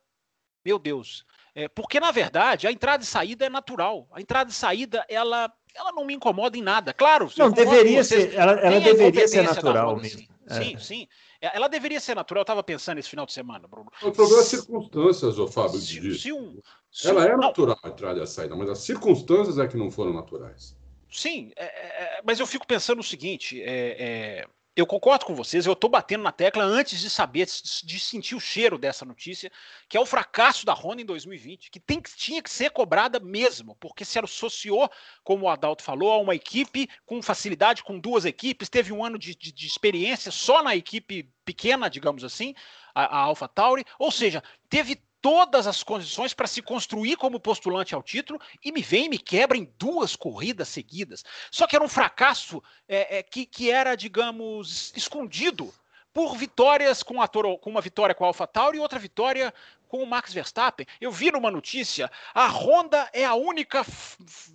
meu 0.65 0.80
Deus. 0.80 1.26
É, 1.56 1.67
porque, 1.67 1.99
na 1.99 2.12
verdade, 2.12 2.67
a 2.67 2.71
entrada 2.71 3.04
e 3.04 3.06
saída 3.06 3.45
é 3.45 3.49
natural. 3.49 4.08
A 4.12 4.19
entrada 4.19 4.49
e 4.49 4.54
saída, 4.54 5.06
ela, 5.08 5.52
ela 5.76 5.91
não 5.91 6.04
me 6.04 6.13
incomoda 6.13 6.58
em 6.58 6.62
nada. 6.62 6.93
Claro, 6.93 7.30
não 7.38 7.52
deveria 7.52 8.04
ser, 8.04 8.34
ela, 8.34 8.54
ela 8.54 8.80
deveria 8.80 9.28
ser 9.28 9.43
natural 9.43 9.95
mesmo. 9.97 10.21
Sim, 10.21 10.28
é. 10.47 10.63
sim, 10.63 10.78
sim. 10.80 11.08
É, 11.39 11.56
ela 11.56 11.67
deveria 11.67 11.99
ser 11.99 12.15
natural. 12.15 12.41
Eu 12.41 12.43
estava 12.43 12.63
pensando 12.63 12.97
esse 12.97 13.10
final 13.10 13.26
de 13.26 13.34
semana, 13.34 13.67
Bruno. 13.67 13.91
O 14.02 14.12
problema 14.12 14.39
é 14.39 14.43
as 14.43 14.47
circunstâncias, 14.47 15.38
ô 15.38 15.47
Fábio. 15.47 15.80
Se, 15.80 16.17
se 16.17 16.32
um, 16.32 16.60
se 16.91 17.10
ela 17.10 17.26
é 17.26 17.38
natural 17.38 17.78
a 17.84 17.89
entrada 17.89 18.19
e 18.19 18.23
a 18.23 18.26
saída, 18.26 18.56
mas 18.56 18.69
as 18.69 18.80
circunstâncias 18.80 19.60
é 19.60 19.67
que 19.67 19.78
não 19.78 19.91
foram 19.91 20.13
naturais. 20.13 20.76
Sim, 21.12 21.52
é, 21.56 21.65
é, 21.65 21.67
é, 21.67 22.21
mas 22.23 22.39
eu 22.39 22.47
fico 22.47 22.65
pensando 22.65 22.99
o 22.99 23.04
seguinte: 23.04 23.62
é, 23.62 24.47
eu 24.76 24.88
concordo 24.88 25.26
com 25.26 25.36
vocês, 25.36 25.66
eu 25.66 25.74
estou 25.74 25.90
batendo 25.90 26.24
na 26.24 26.32
tecla 26.32 26.64
antes 26.64 27.00
de 27.00 27.10
saber, 27.10 27.48
de 27.84 28.00
sentir 28.00 28.34
o 28.34 28.40
cheiro 28.40 28.78
dessa 28.78 29.06
notícia, 29.06 29.52
que 29.88 29.96
é 29.96 30.00
o 30.00 30.06
fracasso 30.06 30.66
da 30.66 30.74
Honda 30.74 31.02
em 31.02 31.06
2020, 31.06 31.70
que 31.70 31.80
tem, 31.80 32.02
tinha 32.02 32.42
que 32.42 32.50
ser 32.50 32.72
cobrada 32.72 33.20
mesmo, 33.20 33.76
porque 33.76 34.04
se 34.04 34.18
associou, 34.18 34.90
como 35.24 35.46
o 35.46 35.50
Adalto 35.50 35.84
falou, 35.84 36.12
a 36.12 36.18
uma 36.18 36.34
equipe 36.34 36.90
com 37.06 37.22
facilidade, 37.22 37.84
com 37.84 38.00
duas 38.00 38.26
equipes, 38.26 38.68
teve 38.68 38.92
um 38.92 39.06
ano 39.06 39.20
de, 39.20 39.36
de, 39.36 39.52
de 39.52 39.68
experiência 39.68 40.32
só 40.32 40.64
na 40.64 40.76
equipe 40.76 41.30
pequena, 41.46 41.88
digamos 41.88 42.24
assim, 42.24 42.56
a, 42.96 43.04
a 43.04 43.20
Alpha 43.20 43.48
Tauri, 43.48 43.86
ou 44.00 44.12
seja, 44.12 44.42
teve 44.70 45.00
todas 45.24 45.68
as 45.68 45.82
condições 45.82 46.34
para 46.34 46.48
se 46.48 46.62
construir 46.62 47.16
como 47.16 47.40
postulante 47.40 47.96
ao 47.96 48.04
título 48.04 48.42
e 48.62 48.74
me 48.74 48.82
vem 48.82 49.06
e 49.06 49.10
me 49.10 49.18
quebra 49.18 49.58
em 49.58 49.72
duas 49.80 50.18
corridas 50.18 50.68
seguidas. 50.68 51.24
Só 51.50 51.66
que 51.66 51.78
era 51.78 51.86
um 51.86 51.88
fracasso 51.88 52.62
é, 52.90 53.20
é, 53.20 53.24
que, 53.24 53.46
que 53.46 53.72
era, 53.72 53.96
digamos, 53.96 54.92
escondido 54.98 55.74
por 56.14 56.36
vitórias 56.36 57.02
com, 57.02 57.22
a 57.22 57.28
Toro, 57.28 57.58
com 57.58 57.70
uma 57.70 57.80
vitória 57.80 58.14
com 58.14 58.26
a 58.26 58.28
AlphaTauri 58.28 58.78
e 58.78 58.82
outra 58.82 59.00
vitória 59.00 59.54
com 59.94 60.04
o 60.04 60.08
Max 60.08 60.34
Verstappen. 60.34 60.88
Eu 61.00 61.12
vi 61.12 61.32
numa 61.32 61.52
notícia, 61.52 62.12
a 62.34 62.48
Honda 62.48 63.08
é 63.14 63.24
a 63.24 63.36
única 63.36 63.86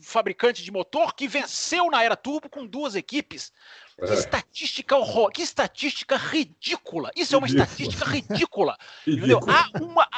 fabricante 0.02 0.64
de 0.64 0.70
motor 0.72 1.14
que 1.14 1.28
venceu 1.28 1.88
na 1.90 2.02
era 2.02 2.16
turbo 2.16 2.50
com 2.50 2.66
duas 2.66 2.94
equipes. 2.94 3.52
Que 3.96 4.12
é. 4.12 4.14
estatística 4.14 4.96
horror, 4.96 5.31
que 5.31 5.42
estatística 5.42 6.16
ridícula. 6.16 7.11
Isso 7.16 7.35
é 7.35 7.38
uma 7.38 7.46
estatística 7.46 8.04
ridícula. 8.11 8.76
entendeu? 9.07 9.40
Há 9.48 9.70
uma, 9.81 10.09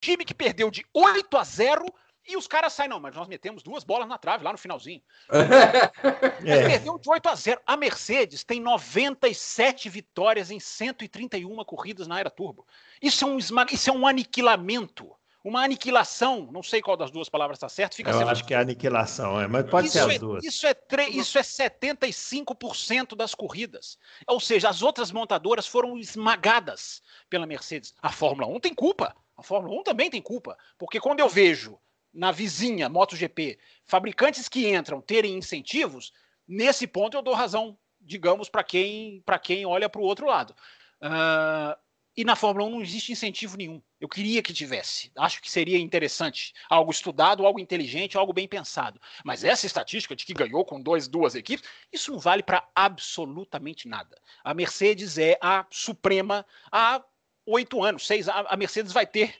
time 0.00 0.24
que 0.24 0.34
perdeu 0.34 0.70
de 0.70 0.84
8 0.94 1.36
a 1.36 1.44
0 1.44 1.84
e 2.28 2.36
os 2.36 2.46
caras 2.46 2.74
saem, 2.74 2.90
não, 2.90 3.00
mas 3.00 3.14
nós 3.14 3.26
metemos 3.26 3.62
duas 3.62 3.82
bolas 3.84 4.06
na 4.06 4.18
trave 4.18 4.44
lá 4.44 4.52
no 4.52 4.58
finalzinho. 4.58 5.00
é. 6.44 6.68
Perdeu 6.68 6.98
de 6.98 7.08
8 7.08 7.26
a 7.26 7.34
0. 7.34 7.60
A 7.64 7.74
Mercedes 7.74 8.44
tem 8.44 8.60
97 8.60 9.88
vitórias 9.88 10.50
em 10.50 10.60
131 10.60 11.56
corridas 11.64 12.06
na 12.06 12.20
era 12.20 12.28
turbo. 12.28 12.66
Isso 13.00 13.24
é 13.24 13.28
um, 13.28 13.38
isso 13.38 13.90
é 13.90 13.92
um 13.94 14.06
aniquilamento. 14.06 15.10
Uma 15.42 15.64
aniquilação, 15.64 16.50
não 16.52 16.62
sei 16.62 16.82
qual 16.82 16.96
das 16.96 17.10
duas 17.10 17.30
palavras 17.30 17.56
está 17.56 17.68
certo. 17.68 17.94
Fica 17.94 18.10
Eu 18.10 18.28
acho 18.28 18.44
que 18.44 18.52
é 18.52 18.58
aniquilação, 18.58 19.40
é, 19.40 19.46
mas 19.46 19.64
pode 19.70 19.86
isso 19.86 19.96
ser 19.96 20.04
as 20.04 20.14
é, 20.14 20.18
duas. 20.18 20.44
Isso 20.44 20.66
é, 20.66 20.76
isso 21.08 21.38
é 21.38 21.42
75% 21.42 23.16
das 23.16 23.34
corridas. 23.34 23.96
Ou 24.26 24.38
seja, 24.38 24.68
as 24.68 24.82
outras 24.82 25.10
montadoras 25.10 25.66
foram 25.66 25.96
esmagadas 25.96 27.00
pela 27.30 27.46
Mercedes. 27.46 27.94
A 28.02 28.12
Fórmula 28.12 28.48
1 28.48 28.60
tem 28.60 28.74
culpa. 28.74 29.16
A 29.38 29.42
Fórmula 29.42 29.80
1 29.80 29.84
também 29.84 30.10
tem 30.10 30.20
culpa, 30.20 30.58
porque 30.76 30.98
quando 30.98 31.20
eu 31.20 31.28
vejo 31.28 31.78
na 32.12 32.32
vizinha 32.32 32.88
MotoGP 32.88 33.56
fabricantes 33.84 34.48
que 34.48 34.68
entram 34.68 35.00
terem 35.00 35.38
incentivos, 35.38 36.12
nesse 36.46 36.88
ponto 36.88 37.16
eu 37.16 37.22
dou 37.22 37.34
razão, 37.34 37.78
digamos, 38.00 38.48
para 38.48 38.64
quem, 38.64 39.22
quem 39.44 39.64
olha 39.64 39.88
para 39.88 40.00
o 40.00 40.04
outro 40.04 40.26
lado. 40.26 40.56
Uh, 41.00 41.78
e 42.16 42.24
na 42.24 42.34
Fórmula 42.34 42.66
1 42.66 42.70
não 42.70 42.82
existe 42.82 43.12
incentivo 43.12 43.56
nenhum. 43.56 43.80
Eu 44.00 44.08
queria 44.08 44.42
que 44.42 44.52
tivesse. 44.52 45.12
Acho 45.16 45.40
que 45.40 45.48
seria 45.48 45.78
interessante. 45.78 46.52
Algo 46.68 46.90
estudado, 46.90 47.46
algo 47.46 47.60
inteligente, 47.60 48.18
algo 48.18 48.32
bem 48.32 48.48
pensado. 48.48 49.00
Mas 49.24 49.44
essa 49.44 49.66
estatística 49.66 50.16
de 50.16 50.26
que 50.26 50.34
ganhou 50.34 50.64
com 50.64 50.82
dois, 50.82 51.06
duas 51.06 51.36
equipes, 51.36 51.68
isso 51.92 52.10
não 52.10 52.18
vale 52.18 52.42
para 52.42 52.68
absolutamente 52.74 53.86
nada. 53.86 54.20
A 54.42 54.52
Mercedes 54.52 55.16
é 55.16 55.38
a 55.40 55.64
suprema, 55.70 56.44
a 56.72 57.04
oito 57.50 57.82
anos, 57.82 58.06
seis. 58.06 58.28
A 58.28 58.56
Mercedes 58.56 58.92
vai 58.92 59.06
ter 59.06 59.34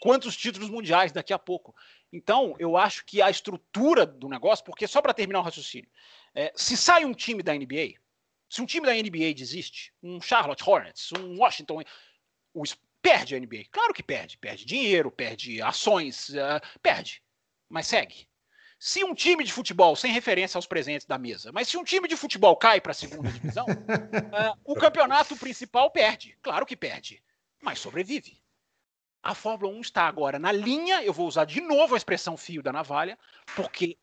quantos 0.00 0.36
títulos 0.36 0.68
mundiais 0.68 1.12
daqui 1.12 1.32
a 1.32 1.38
pouco? 1.38 1.74
Então, 2.12 2.56
eu 2.58 2.76
acho 2.76 3.04
que 3.04 3.22
a 3.22 3.30
estrutura 3.30 4.04
do 4.04 4.28
negócio, 4.28 4.64
porque 4.64 4.86
só 4.86 5.00
para 5.00 5.14
terminar 5.14 5.40
o 5.40 5.44
raciocínio, 5.44 5.88
é, 6.34 6.52
se 6.56 6.76
sai 6.76 7.04
um 7.04 7.14
time 7.14 7.42
da 7.42 7.54
NBA, 7.54 7.94
se 8.48 8.60
um 8.60 8.66
time 8.66 8.86
da 8.86 8.94
NBA 8.94 9.32
desiste, 9.34 9.92
um 10.02 10.20
Charlotte 10.20 10.68
Hornets, 10.68 11.10
um 11.12 11.38
Washington, 11.38 11.82
o, 12.52 12.64
perde 13.00 13.34
a 13.34 13.40
NBA. 13.40 13.64
Claro 13.70 13.94
que 13.94 14.02
perde. 14.02 14.38
Perde 14.38 14.64
dinheiro, 14.64 15.10
perde 15.10 15.60
ações, 15.62 16.30
uh, 16.30 16.60
perde. 16.82 17.22
Mas 17.68 17.86
segue. 17.86 18.28
Se 18.82 19.04
um 19.04 19.14
time 19.14 19.44
de 19.44 19.52
futebol, 19.52 19.94
sem 19.94 20.10
referência 20.10 20.56
aos 20.56 20.66
presentes 20.66 21.06
da 21.06 21.18
mesa, 21.18 21.52
mas 21.52 21.68
se 21.68 21.76
um 21.76 21.84
time 21.84 22.08
de 22.08 22.16
futebol 22.16 22.56
cai 22.56 22.80
para 22.80 22.92
a 22.92 22.94
segunda 22.94 23.30
divisão, 23.30 23.66
uh, 23.66 24.58
o 24.64 24.74
campeonato 24.74 25.36
principal 25.36 25.90
perde. 25.90 26.34
Claro 26.40 26.64
que 26.64 26.74
perde, 26.74 27.22
mas 27.60 27.78
sobrevive. 27.78 28.40
A 29.22 29.34
Fórmula 29.34 29.70
1 29.74 29.82
está 29.82 30.04
agora 30.08 30.38
na 30.38 30.50
linha, 30.50 31.04
eu 31.04 31.12
vou 31.12 31.28
usar 31.28 31.44
de 31.44 31.60
novo 31.60 31.92
a 31.92 31.98
expressão 31.98 32.38
fio 32.38 32.62
da 32.62 32.72
navalha, 32.72 33.18
porque 33.54 33.98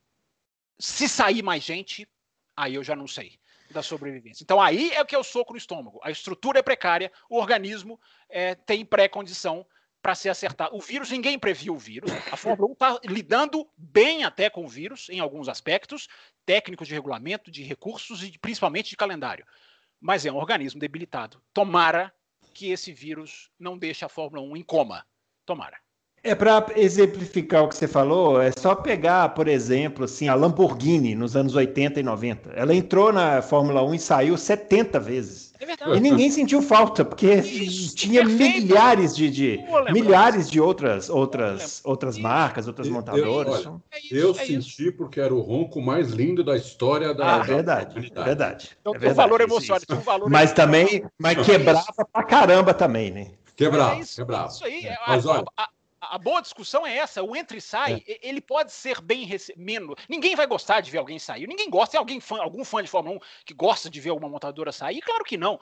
se 0.77 1.09
sair 1.09 1.41
mais 1.41 1.63
gente, 1.63 2.07
aí 2.55 2.75
eu 2.75 2.83
já 2.83 2.95
não 2.95 3.07
sei 3.07 3.39
da 3.71 3.81
sobrevivência. 3.81 4.43
Então 4.43 4.61
aí 4.61 4.91
é 4.91 5.01
o 5.01 5.05
que 5.07 5.15
é 5.15 5.17
o 5.17 5.23
soco 5.23 5.53
no 5.53 5.57
estômago. 5.57 5.99
A 6.03 6.11
estrutura 6.11 6.59
é 6.59 6.61
precária, 6.61 7.11
o 7.27 7.39
organismo 7.39 7.99
é, 8.29 8.53
tem 8.53 8.85
pré-condição 8.85 9.65
para 10.07 10.15
ser 10.15 10.29
acertado. 10.29 10.73
O 10.73 10.79
vírus, 10.79 11.11
ninguém 11.11 11.37
previu 11.37 11.75
o 11.75 11.77
vírus. 11.77 12.09
A 12.31 12.37
Fórmula 12.37 12.69
1 12.69 12.71
está 12.71 12.99
lidando 13.03 13.67
bem 13.75 14.23
até 14.23 14.49
com 14.49 14.63
o 14.63 14.67
vírus, 14.67 15.09
em 15.09 15.19
alguns 15.19 15.49
aspectos, 15.49 16.07
técnicos 16.45 16.87
de 16.87 16.93
regulamento, 16.93 17.51
de 17.51 17.61
recursos 17.61 18.23
e 18.23 18.39
principalmente 18.39 18.89
de 18.89 18.95
calendário. 18.95 19.45
Mas 19.99 20.25
é 20.25 20.31
um 20.31 20.37
organismo 20.37 20.79
debilitado. 20.79 21.41
Tomara 21.53 22.13
que 22.53 22.71
esse 22.71 22.93
vírus 22.93 23.49
não 23.59 23.77
deixe 23.77 24.05
a 24.05 24.07
Fórmula 24.07 24.41
1 24.43 24.55
em 24.55 24.63
coma. 24.63 25.05
Tomara. 25.45 25.75
É 26.23 26.33
para 26.33 26.65
exemplificar 26.77 27.65
o 27.65 27.67
que 27.67 27.75
você 27.75 27.85
falou, 27.85 28.41
é 28.41 28.51
só 28.57 28.75
pegar, 28.75 29.27
por 29.33 29.49
exemplo, 29.49 30.05
assim, 30.05 30.29
a 30.29 30.35
Lamborghini 30.35 31.15
nos 31.15 31.35
anos 31.35 31.53
80 31.53 31.99
e 31.99 32.03
90. 32.03 32.51
Ela 32.51 32.73
entrou 32.73 33.11
na 33.11 33.41
Fórmula 33.41 33.83
1 33.83 33.95
e 33.95 33.99
saiu 33.99 34.37
70 34.37 35.01
vezes. 35.01 35.46
É 35.59 35.65
verdade. 35.65 35.97
E 35.97 35.99
ninguém 35.99 36.29
sentiu 36.29 36.61
falta, 36.61 37.03
porque 37.03 37.33
Isso, 37.35 37.95
tinha 37.95 38.25
perfeito. 38.25 38.61
milhares 38.61 39.15
de, 39.15 39.29
de 39.29 39.59
milhares 39.91 40.49
de 40.49 40.59
outras 40.59 41.09
outras 41.09 41.81
outras 41.83 42.17
marcas, 42.17 42.67
outras 42.67 42.87
montadoras. 42.87 43.65
Eu, 43.65 43.71
olha, 43.71 43.81
é 43.91 43.99
isso, 43.99 44.15
eu 44.15 44.31
é 44.31 44.45
senti 44.45 44.87
isso. 44.87 44.93
porque 44.93 45.19
era 45.19 45.33
o 45.33 45.41
ronco 45.41 45.81
mais 45.81 46.11
lindo 46.11 46.43
da 46.43 46.55
história 46.55 47.13
da, 47.13 47.35
ah, 47.35 47.39
verdade, 47.39 48.11
da 48.11 48.23
verdade. 48.23 48.77
Então, 48.79 48.93
é 48.93 48.99
verdade. 48.99 49.13
O 49.13 49.15
valor 49.15 49.41
emocionante, 49.41 49.85
o 49.91 49.95
valor 50.01 50.29
Mas 50.29 50.53
também, 50.53 51.03
mas 51.17 51.37
quebrava 51.45 52.05
pra 52.11 52.23
caramba 52.23 52.73
também, 52.73 53.11
né? 53.11 53.31
Quebrava, 53.55 53.99
é 53.99 54.03
quebrava. 54.03 54.47
Isso 54.49 54.65
aí. 54.65 54.85
É, 54.85 54.97
mas 55.07 55.25
olha, 55.25 55.43
a, 55.57 55.67
a 56.11 56.17
boa 56.17 56.41
discussão 56.41 56.85
é 56.85 56.97
essa. 56.97 57.23
O 57.23 57.35
entre 57.35 57.57
e 57.57 57.61
sai, 57.61 58.03
é. 58.07 58.27
ele 58.27 58.41
pode 58.41 58.71
ser 58.71 59.01
bem 59.01 59.25
rece... 59.25 59.53
menos. 59.57 59.95
Ninguém 60.07 60.35
vai 60.35 60.47
gostar 60.47 60.81
de 60.81 60.91
ver 60.91 60.97
alguém 60.97 61.19
sair. 61.19 61.47
Ninguém 61.47 61.69
gosta. 61.69 61.91
Tem 61.91 61.99
alguém 61.99 62.19
fã, 62.19 62.39
algum 62.41 62.63
fã 62.63 62.81
de 62.83 62.89
Fórmula 62.89 63.17
1 63.17 63.19
que 63.45 63.53
gosta 63.53 63.89
de 63.89 63.99
ver 63.99 64.09
alguma 64.09 64.29
montadora 64.29 64.71
sair? 64.71 65.01
Claro 65.01 65.23
que 65.23 65.37
não. 65.37 65.59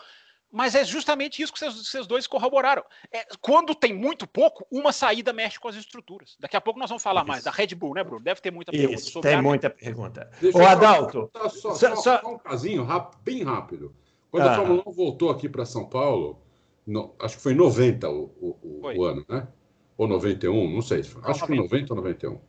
Mas 0.51 0.73
é 0.73 0.85
justamente 0.85 1.41
isso 1.41 1.51
que 1.51 1.59
vocês, 1.59 2.07
dois 2.07 2.27
corroboraram. 2.27 2.83
É, 3.11 3.25
quando 3.41 3.75
tem 3.75 3.93
muito 3.93 4.25
pouco, 4.25 4.65
uma 4.71 4.93
saída 4.93 5.33
mexe 5.33 5.59
com 5.59 5.67
as 5.67 5.75
estruturas. 5.75 6.37
Daqui 6.39 6.55
a 6.55 6.61
pouco 6.61 6.79
nós 6.79 6.89
vamos 6.89 7.03
falar 7.03 7.21
isso. 7.21 7.27
mais 7.27 7.43
da 7.43 7.51
Red 7.51 7.75
Bull, 7.75 7.93
né, 7.93 8.03
Bruno? 8.03 8.23
Deve 8.23 8.39
ter 8.39 8.51
muita 8.51 8.71
pergunta 8.71 8.93
isso, 8.93 9.11
sobre 9.11 9.29
Tem 9.29 9.37
a... 9.37 9.41
muita 9.41 9.69
pergunta. 9.69 10.29
Deixa 10.39 10.57
Ô, 10.57 10.65
Adalto. 10.65 11.29
Só, 11.35 11.49
só, 11.49 11.75
só, 11.75 11.95
só, 11.95 12.21
um 12.29 12.37
casinho 12.37 12.87
bem 13.21 13.43
rápido. 13.43 13.93
Quando 14.31 14.47
ah. 14.47 14.51
a 14.51 14.55
Fórmula 14.55 14.83
1 14.87 14.91
voltou 14.93 15.29
aqui 15.29 15.49
para 15.49 15.65
São 15.65 15.89
Paulo, 15.89 16.41
no, 16.85 17.13
acho 17.19 17.35
que 17.37 17.43
foi 17.43 17.53
em 17.53 17.57
90 17.57 18.09
o, 18.09 18.23
o, 18.39 18.81
o 18.95 19.03
ano, 19.03 19.25
né? 19.27 19.47
Ou 19.97 20.07
91, 20.07 20.73
não 20.73 20.81
sei, 20.81 21.01
acho 21.23 21.45
que 21.45 21.55
90 21.55 21.93
ou 21.93 21.97
91. 21.97 22.39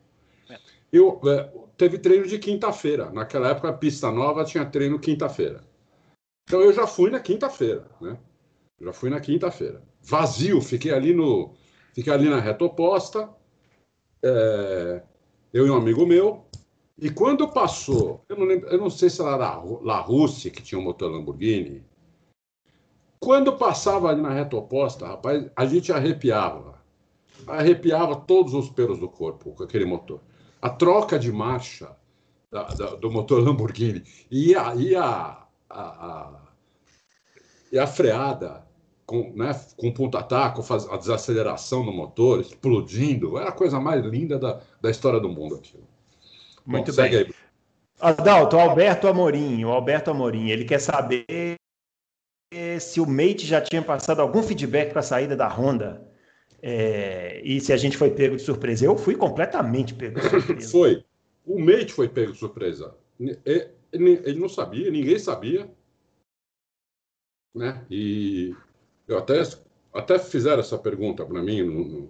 Eu, 0.91 1.19
é, 1.25 1.51
teve 1.77 1.97
treino 1.97 2.27
de 2.27 2.39
quinta-feira. 2.39 3.11
Naquela 3.11 3.49
época, 3.49 3.69
a 3.69 3.73
pista 3.73 4.11
nova 4.11 4.45
tinha 4.45 4.65
treino 4.65 4.99
quinta-feira. 4.99 5.63
Então 6.43 6.61
eu 6.61 6.71
já 6.71 6.87
fui 6.87 7.09
na 7.09 7.19
quinta-feira, 7.19 7.85
né? 7.99 8.17
Já 8.79 8.93
fui 8.93 9.09
na 9.09 9.19
quinta-feira. 9.19 9.81
Vazio, 10.01 10.61
fiquei 10.61 10.93
ali 10.93 11.13
no. 11.13 11.53
Fiquei 11.93 12.13
ali 12.13 12.29
na 12.29 12.39
reta 12.39 12.63
oposta. 12.63 13.29
É, 14.23 15.03
eu 15.53 15.67
e 15.67 15.69
um 15.69 15.75
amigo 15.75 16.05
meu. 16.05 16.45
E 16.97 17.09
quando 17.09 17.49
passou, 17.49 18.23
eu 18.29 18.37
não, 18.37 18.45
lembro, 18.45 18.69
eu 18.69 18.77
não 18.77 18.89
sei 18.89 19.09
se 19.09 19.21
era 19.21 19.61
La 19.81 19.99
Rússia, 19.99 20.49
que 20.49 20.63
tinha 20.63 20.79
um 20.79 20.83
motor 20.83 21.11
Lamborghini. 21.11 21.83
Quando 23.19 23.57
passava 23.57 24.09
ali 24.09 24.21
na 24.21 24.31
reta 24.31 24.55
oposta, 24.55 25.05
rapaz, 25.05 25.49
a 25.55 25.65
gente 25.65 25.91
arrepiava 25.91 26.76
arrepiava 27.47 28.15
todos 28.15 28.53
os 28.53 28.69
pelos 28.69 28.99
do 28.99 29.09
corpo 29.09 29.53
com 29.53 29.63
aquele 29.63 29.85
motor. 29.85 30.21
A 30.61 30.69
troca 30.69 31.17
de 31.17 31.31
marcha 31.31 31.95
da, 32.51 32.63
da, 32.63 32.95
do 32.95 33.11
motor 33.11 33.43
Lamborghini 33.43 34.03
e 34.31 34.55
a, 34.55 34.75
e 34.75 34.95
a, 34.95 35.45
a, 35.69 35.81
a, 35.81 36.41
e 37.71 37.77
a 37.77 37.87
freada 37.87 38.65
com, 39.05 39.31
né, 39.33 39.57
com 39.77 39.91
ponta-taco, 39.91 40.61
a 40.91 40.97
desaceleração 40.97 41.85
do 41.85 41.93
motor, 41.93 42.41
explodindo, 42.41 43.37
era 43.37 43.49
a 43.49 43.53
coisa 43.53 43.79
mais 43.79 44.03
linda 44.03 44.37
da, 44.37 44.59
da 44.81 44.91
história 44.91 45.19
do 45.19 45.29
mundo 45.29 45.55
aquilo. 45.55 45.87
Muito 46.65 46.91
Bom, 46.91 47.01
bem. 47.01 47.15
Aí. 47.15 47.33
Adalto, 47.99 48.57
Alberto 48.57 49.07
Amorim, 49.07 49.63
o 49.63 49.69
Alberto 49.69 50.11
Amorim, 50.11 50.49
ele 50.49 50.65
quer 50.65 50.79
saber 50.79 51.55
se 52.79 52.99
o 52.99 53.05
Mate 53.05 53.45
já 53.45 53.61
tinha 53.61 53.81
passado 53.81 54.21
algum 54.21 54.43
feedback 54.43 54.91
para 54.91 54.99
a 54.99 55.03
saída 55.03 55.35
da 55.35 55.47
Honda 55.47 56.06
é, 56.61 57.41
e 57.43 57.59
se 57.61 57.71
a 57.71 57.77
gente 57.77 57.97
foi 57.97 58.11
pego 58.11 58.35
de 58.35 58.41
surpresa? 58.41 58.85
Eu 58.85 58.97
fui 58.97 59.15
completamente 59.15 59.93
pego 59.93 60.19
de 60.19 60.27
surpresa. 60.29 60.71
foi. 60.71 61.03
O 61.45 61.59
Mate 61.59 61.93
foi 61.93 62.09
pego 62.09 62.31
de 62.33 62.37
surpresa. 62.39 62.95
Ele, 63.19 64.21
ele 64.23 64.39
não 64.39 64.49
sabia, 64.49 64.91
ninguém 64.91 65.17
sabia. 65.17 65.69
né? 67.55 67.85
E 67.89 68.55
eu 69.07 69.17
até, 69.17 69.41
até 69.93 70.19
fizeram 70.19 70.59
essa 70.59 70.77
pergunta 70.77 71.25
para 71.25 71.41
mim 71.41 71.63
no, 71.63 72.09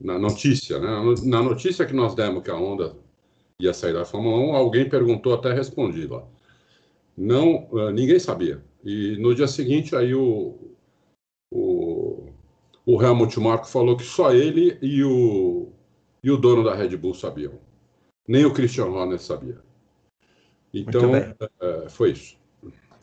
na 0.00 0.18
notícia, 0.18 0.78
né? 0.78 1.14
Na 1.24 1.42
notícia 1.42 1.86
que 1.86 1.94
nós 1.94 2.14
demos 2.14 2.42
que 2.42 2.50
a 2.50 2.56
Honda 2.56 2.96
ia 3.60 3.72
sair 3.74 3.92
da 3.92 4.04
Fórmula 4.04 4.38
1, 4.52 4.54
alguém 4.54 4.88
perguntou, 4.88 5.34
até 5.34 5.52
respondi 5.52 6.06
lá. 6.06 6.24
Não, 7.16 7.68
eh, 7.72 7.92
ninguém 7.92 8.18
sabia. 8.20 8.62
E 8.84 9.16
no 9.16 9.34
dia 9.34 9.48
seguinte, 9.48 9.96
aí 9.96 10.14
o, 10.14 10.76
o 12.88 13.02
Helmut 13.02 13.38
Marko 13.38 13.66
falou 13.66 13.98
que 13.98 14.02
só 14.02 14.32
ele 14.32 14.78
e 14.80 15.04
o, 15.04 15.70
e 16.24 16.30
o 16.30 16.38
dono 16.38 16.64
da 16.64 16.74
Red 16.74 16.96
Bull 16.96 17.12
sabiam. 17.12 17.52
Nem 18.26 18.46
o 18.46 18.54
Christian 18.54 18.86
Horner 18.86 19.18
sabia. 19.18 19.58
Então, 20.72 21.14
é, 21.14 21.88
foi 21.90 22.12
isso. 22.12 22.38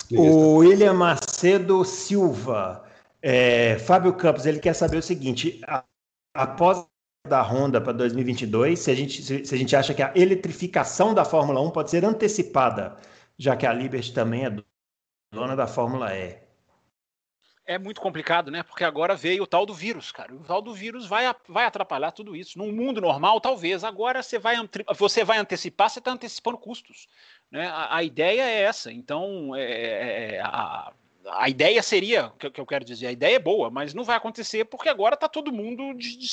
Ninguém 0.10 0.28
o 0.28 0.56
William 0.56 0.94
Macedo 0.94 1.86
Silva, 1.86 2.84
é, 3.22 3.78
Fábio 3.78 4.14
Campos, 4.14 4.48
ele 4.48 4.58
quer 4.58 4.74
saber 4.74 4.98
o 4.98 5.04
seguinte: 5.04 5.62
a, 5.68 5.84
após 6.34 6.84
da 7.28 7.44
Honda 7.44 7.80
para 7.80 7.94
2022, 7.94 8.80
se 8.80 8.90
a, 8.90 8.96
gente, 8.96 9.22
se, 9.22 9.46
se 9.46 9.54
a 9.54 9.58
gente 9.58 9.76
acha 9.76 9.94
que 9.94 10.02
a 10.02 10.12
eletrificação 10.16 11.14
da 11.14 11.24
Fórmula 11.24 11.62
1 11.62 11.70
pode 11.70 11.92
ser 11.92 12.04
antecipada, 12.04 12.98
já 13.38 13.56
que 13.56 13.68
a 13.68 13.74
Liberty 13.74 14.12
também 14.12 14.46
é 14.46 14.58
dona 15.32 15.56
da 15.56 15.68
Fórmula 15.68 16.12
E 16.16 16.45
é 17.66 17.78
muito 17.78 18.00
complicado, 18.00 18.52
né? 18.52 18.62
Porque 18.64 18.84
agora 18.84 19.16
veio 19.16 19.44
o 19.44 19.48
tal 19.48 19.66
do 19.66 19.74
vírus, 19.74 20.12
cara. 20.12 20.34
O 20.34 20.44
tal 20.44 20.62
do 20.62 20.74
vírus 20.74 21.08
vai, 21.08 21.26
vai 21.48 21.66
atrapalhar 21.66 22.12
tudo 22.12 22.36
isso. 22.36 22.58
Num 22.58 22.72
mundo 22.72 23.02
normal, 23.02 23.42
talvez. 23.42 23.84
Agora 23.84 24.22
você 24.22 24.38
vai, 24.38 24.56
você 24.96 25.24
vai 25.24 25.38
antecipar, 25.38 25.90
você 25.90 26.00
está 26.00 26.12
antecipando 26.12 26.58
custos. 26.58 27.08
Né? 27.50 27.68
A, 27.68 27.98
a, 27.98 28.04
ideia 28.04 28.44
é 28.44 28.62
essa. 28.62 28.92
Então, 28.92 29.56
é, 29.56 29.64
é, 29.64 30.36
é 30.36 30.42
a, 30.42 30.94
a 31.32 31.50
ideia 31.50 31.82
seria, 31.82 32.32
que, 32.38 32.52
que 32.52 32.62
eu 32.62 32.66
quero 32.66 32.86
dizer, 32.86 33.08
a 33.08 33.12
ideia 33.12 33.38
é 33.38 33.40
boa, 33.40 33.70
mas 33.72 33.94
não 33.94 34.04
vai 34.04 34.16
acontecer 34.16 34.66
porque 34.66 34.90
agora 34.90 35.16
está 35.16 35.28
todo 35.28 35.52
mundo 35.52 35.94
de, 35.96 36.18
de, 36.18 36.28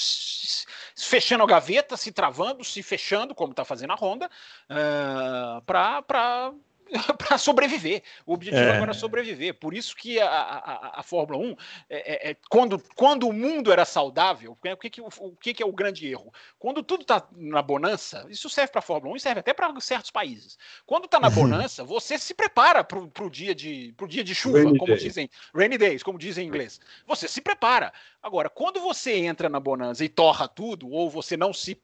fechando 0.96 1.44
a 1.44 1.46
gaveta, 1.46 1.96
se 1.96 2.12
travando, 2.12 2.62
se 2.62 2.82
fechando, 2.82 3.34
como 3.34 3.52
está 3.52 3.64
fazendo 3.64 3.92
a 3.92 3.96
Honda, 3.96 4.26
uh, 4.26 5.58
eh, 5.58 5.62
para 5.64 6.52
para 7.18 7.38
sobreviver. 7.38 8.02
O 8.26 8.34
objetivo 8.34 8.62
é. 8.62 8.76
agora 8.76 8.90
é 8.90 8.94
sobreviver. 8.94 9.54
Por 9.54 9.74
isso 9.74 9.96
que 9.96 10.20
a, 10.20 10.28
a, 10.28 11.00
a 11.00 11.02
Fórmula 11.02 11.38
1, 11.38 11.50
é, 11.50 12.28
é, 12.28 12.30
é, 12.30 12.36
quando, 12.48 12.78
quando 12.94 13.28
o 13.28 13.32
mundo 13.32 13.72
era 13.72 13.84
saudável, 13.84 14.52
o 14.52 14.76
que, 14.76 14.90
que, 14.90 15.00
o, 15.00 15.08
o 15.20 15.36
que, 15.36 15.54
que 15.54 15.62
é 15.62 15.66
o 15.66 15.72
grande 15.72 16.06
erro? 16.06 16.32
Quando 16.58 16.82
tudo 16.82 17.02
está 17.02 17.26
na 17.32 17.62
bonança, 17.62 18.26
isso 18.28 18.48
serve 18.48 18.72
para 18.72 18.80
a 18.80 18.82
Fórmula 18.82 19.14
1 19.14 19.16
e 19.16 19.20
serve 19.20 19.40
até 19.40 19.52
para 19.52 19.80
certos 19.80 20.10
países. 20.10 20.58
Quando 20.86 21.06
está 21.06 21.18
na 21.18 21.28
uhum. 21.28 21.34
bonança, 21.34 21.84
você 21.84 22.18
se 22.18 22.34
prepara 22.34 22.84
para 22.84 22.98
o 22.98 23.30
dia, 23.30 23.54
de, 23.54 23.92
pro 23.96 24.08
dia 24.08 24.22
de 24.22 24.34
chuva, 24.34 24.58
rainy 24.58 24.78
como 24.78 24.92
day. 24.92 25.02
dizem, 25.02 25.30
rainy 25.54 25.78
days, 25.78 26.02
como 26.02 26.18
dizem 26.18 26.44
em 26.44 26.48
inglês. 26.48 26.80
Você 27.06 27.26
se 27.26 27.40
prepara. 27.40 27.92
Agora, 28.22 28.48
quando 28.48 28.80
você 28.80 29.14
entra 29.14 29.48
na 29.48 29.58
bonança 29.58 30.04
e 30.04 30.08
torra 30.08 30.46
tudo, 30.46 30.88
ou 30.90 31.10
você 31.10 31.36
não 31.36 31.52
se 31.52 31.80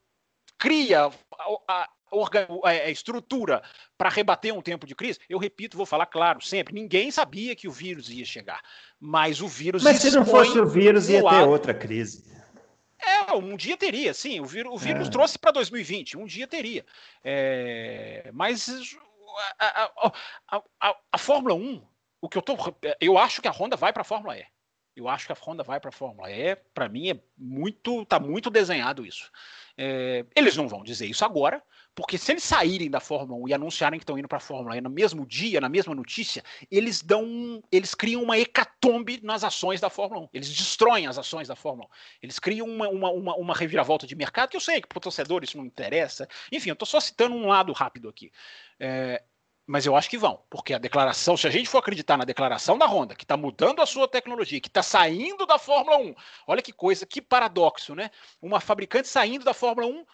cria 0.58 1.06
a, 1.06 1.12
a 1.68 1.88
é, 2.64 2.90
estrutura 2.90 3.62
para 3.96 4.08
rebater 4.08 4.54
um 4.54 4.62
tempo 4.62 4.86
de 4.86 4.94
crise, 4.94 5.18
eu 5.28 5.38
repito, 5.38 5.76
vou 5.76 5.86
falar 5.86 6.06
claro 6.06 6.40
sempre, 6.40 6.74
ninguém 6.74 7.10
sabia 7.10 7.54
que 7.54 7.68
o 7.68 7.72
vírus 7.72 8.10
ia 8.10 8.24
chegar, 8.24 8.60
mas 9.00 9.40
o 9.40 9.48
vírus 9.48 9.82
Mas 9.82 9.98
se 10.00 10.10
não 10.10 10.24
fosse 10.24 10.58
o 10.58 10.66
vírus 10.66 11.08
ia 11.08 11.22
ter 11.22 11.42
outra 11.42 11.74
crise. 11.74 12.28
É, 13.00 13.32
um 13.32 13.56
dia 13.56 13.76
teria, 13.76 14.12
sim. 14.12 14.40
O 14.40 14.44
vírus, 14.44 14.72
o 14.72 14.76
vírus 14.76 15.08
é. 15.08 15.10
trouxe 15.10 15.38
para 15.38 15.52
2020, 15.52 16.18
um 16.18 16.26
dia 16.26 16.46
teria. 16.46 16.84
É, 17.22 18.30
mas 18.34 18.96
a, 19.58 19.84
a, 19.84 20.62
a, 20.80 20.96
a, 21.12 21.18
Fórmula 21.18 21.54
1, 21.54 21.82
o 22.20 22.28
que 22.28 22.36
eu 22.36 22.42
tô. 22.42 22.56
Eu 23.00 23.16
acho 23.16 23.40
que 23.40 23.48
a 23.48 23.52
Honda 23.52 23.76
vai 23.76 23.92
para 23.92 24.02
a 24.02 24.04
Fórmula 24.04 24.36
E. 24.36 24.44
Eu 24.96 25.08
acho 25.08 25.26
que 25.26 25.32
a 25.32 25.36
Honda 25.40 25.62
vai 25.62 25.78
para 25.78 25.90
a 25.90 25.92
Fórmula 25.92 26.30
E. 26.30 26.56
Para 26.74 26.88
mim 26.88 27.10
é 27.10 27.20
muito, 27.36 28.04
tá 28.04 28.18
muito 28.18 28.50
desenhado 28.50 29.06
isso. 29.06 29.30
É, 29.76 30.24
eles 30.34 30.56
não 30.56 30.66
vão 30.66 30.82
dizer 30.82 31.06
isso 31.06 31.24
agora, 31.24 31.62
porque 31.98 32.16
se 32.16 32.30
eles 32.30 32.44
saírem 32.44 32.88
da 32.88 33.00
Fórmula 33.00 33.42
1 33.42 33.48
e 33.48 33.54
anunciarem 33.54 33.98
que 33.98 34.04
estão 34.04 34.16
indo 34.16 34.28
para 34.28 34.38
a 34.38 34.40
Fórmula 34.40 34.76
E 34.76 34.80
no 34.80 34.88
mesmo 34.88 35.26
dia, 35.26 35.60
na 35.60 35.68
mesma 35.68 35.96
notícia, 35.96 36.44
eles 36.70 37.02
dão, 37.02 37.60
eles 37.72 37.92
criam 37.92 38.22
uma 38.22 38.38
hecatombe 38.38 39.18
nas 39.20 39.42
ações 39.42 39.80
da 39.80 39.90
Fórmula 39.90 40.26
1. 40.26 40.28
Eles 40.32 40.48
destroem 40.48 41.08
as 41.08 41.18
ações 41.18 41.48
da 41.48 41.56
Fórmula 41.56 41.88
1. 41.88 41.90
Eles 42.22 42.38
criam 42.38 42.68
uma, 42.68 42.88
uma, 42.88 43.10
uma, 43.10 43.34
uma 43.34 43.52
reviravolta 43.52 44.06
de 44.06 44.14
mercado, 44.14 44.50
que 44.50 44.56
eu 44.56 44.60
sei 44.60 44.80
que 44.80 44.86
para 44.86 44.98
o 44.98 45.00
torcedor 45.00 45.42
isso 45.42 45.56
não 45.56 45.66
interessa. 45.66 46.28
Enfim, 46.52 46.68
eu 46.68 46.74
estou 46.74 46.86
só 46.86 47.00
citando 47.00 47.34
um 47.34 47.48
lado 47.48 47.72
rápido 47.72 48.08
aqui. 48.08 48.30
É, 48.78 49.20
mas 49.66 49.84
eu 49.84 49.96
acho 49.96 50.08
que 50.08 50.16
vão, 50.16 50.40
porque 50.48 50.74
a 50.74 50.78
declaração, 50.78 51.36
se 51.36 51.48
a 51.48 51.50
gente 51.50 51.68
for 51.68 51.78
acreditar 51.78 52.16
na 52.16 52.24
declaração 52.24 52.78
da 52.78 52.86
Honda, 52.86 53.16
que 53.16 53.24
está 53.24 53.36
mudando 53.36 53.82
a 53.82 53.86
sua 53.86 54.06
tecnologia, 54.06 54.60
que 54.60 54.68
está 54.68 54.84
saindo 54.84 55.44
da 55.44 55.58
Fórmula 55.58 55.98
1, 55.98 56.14
olha 56.46 56.62
que 56.62 56.72
coisa, 56.72 57.04
que 57.04 57.20
paradoxo, 57.20 57.96
né? 57.96 58.08
Uma 58.40 58.60
fabricante 58.60 59.08
saindo 59.08 59.44
da 59.44 59.52
Fórmula 59.52 59.88
1 59.88 60.06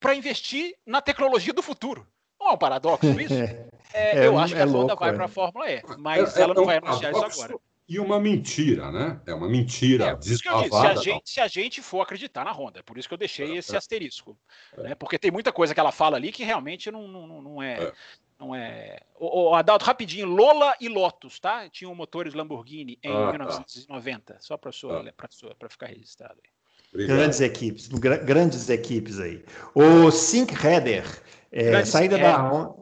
para 0.00 0.14
investir 0.14 0.74
na 0.86 1.00
tecnologia 1.00 1.52
do 1.52 1.62
futuro. 1.62 2.06
Não 2.38 2.50
é 2.50 2.52
um 2.52 2.58
paradoxo 2.58 3.06
isso? 3.20 3.34
É, 3.94 4.18
é, 4.18 4.26
eu 4.26 4.38
acho 4.38 4.54
que 4.54 4.60
a 4.60 4.66
Honda 4.66 4.94
vai 4.94 5.14
para 5.14 5.24
a 5.24 5.28
Fórmula 5.28 5.70
E, 5.70 5.82
mas 5.96 6.36
é, 6.36 6.42
ela 6.42 6.52
não 6.52 6.64
um 6.64 6.66
vai 6.66 6.76
anunciar 6.76 7.10
isso 7.10 7.24
agora. 7.24 7.58
E 7.88 7.98
uma 7.98 8.20
mentira, 8.20 8.92
né? 8.92 9.18
É 9.26 9.32
uma 9.32 9.48
mentira 9.48 10.08
é, 10.08 10.14
deslavada. 10.14 10.68
Se 10.68 10.86
a, 10.86 10.94
gente, 11.02 11.30
se 11.30 11.40
a 11.40 11.48
gente 11.48 11.80
for 11.80 12.02
acreditar 12.02 12.44
na 12.44 12.52
Honda, 12.52 12.82
por 12.82 12.98
isso 12.98 13.08
que 13.08 13.14
eu 13.14 13.18
deixei 13.18 13.56
esse 13.56 13.74
asterisco. 13.74 14.38
Né? 14.76 14.94
Porque 14.94 15.18
tem 15.18 15.30
muita 15.30 15.50
coisa 15.50 15.72
que 15.72 15.80
ela 15.80 15.90
fala 15.90 16.18
ali 16.18 16.30
que 16.30 16.44
realmente 16.44 16.90
não, 16.90 17.08
não, 17.08 17.40
não 17.40 17.62
é. 17.62 17.90
Não 18.38 18.54
é. 18.54 19.00
O, 19.18 19.48
o 19.50 19.54
Adalto, 19.54 19.86
rapidinho, 19.86 20.26
Lola 20.26 20.76
e 20.78 20.86
Lotus, 20.86 21.40
tá? 21.40 21.66
Tinham 21.70 21.94
motores 21.94 22.34
Lamborghini 22.34 22.98
em 23.02 23.10
ah, 23.10 23.30
1990, 23.30 24.34
tá. 24.34 24.40
só 24.40 24.58
para 24.58 24.70
ah. 24.70 25.68
ficar 25.70 25.86
registrado 25.86 26.38
aí. 26.44 26.50
Obrigado. 26.92 27.16
Grandes 27.16 27.40
equipes, 27.40 27.88
grandes 27.88 28.68
equipes 28.68 29.20
aí. 29.20 29.44
O 29.74 30.10
Sync 30.10 30.54
Header, 30.54 31.04
é, 31.52 31.84
saída 31.84 32.18
da 32.18 32.36
Honda, 32.36 32.78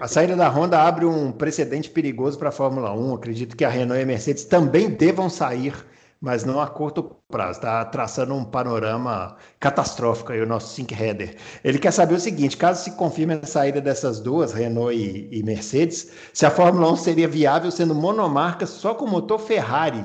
a 0.00 0.06
saída 0.06 0.36
da 0.36 0.48
Honda 0.48 0.80
abre 0.80 1.06
um 1.06 1.32
precedente 1.32 1.88
perigoso 1.88 2.38
para 2.38 2.50
a 2.50 2.52
Fórmula 2.52 2.92
1. 2.92 3.14
Acredito 3.14 3.56
que 3.56 3.64
a 3.64 3.70
Renault 3.70 3.98
e 3.98 4.02
a 4.02 4.06
Mercedes 4.06 4.44
também 4.44 4.90
devam 4.90 5.30
sair, 5.30 5.74
mas 6.20 6.44
não 6.44 6.60
a 6.60 6.66
curto 6.66 7.16
prazo. 7.28 7.58
Está 7.58 7.84
traçando 7.86 8.34
um 8.34 8.44
panorama 8.44 9.36
catastrófico 9.58 10.32
aí 10.32 10.42
o 10.42 10.46
nosso 10.46 10.74
Sync 10.74 10.92
Header. 10.92 11.36
Ele 11.64 11.78
quer 11.78 11.90
saber 11.90 12.14
o 12.14 12.20
seguinte: 12.20 12.56
caso 12.56 12.84
se 12.84 12.92
confirme 12.92 13.40
a 13.42 13.46
saída 13.46 13.80
dessas 13.80 14.20
duas, 14.20 14.52
Renault 14.52 14.94
e, 14.94 15.28
e 15.32 15.42
Mercedes, 15.42 16.12
se 16.34 16.44
a 16.44 16.50
Fórmula 16.50 16.92
1 16.92 16.96
seria 16.96 17.26
viável 17.26 17.70
sendo 17.70 17.94
monomarca 17.94 18.66
só 18.66 18.94
com 18.94 19.06
motor 19.06 19.40
Ferrari 19.40 20.04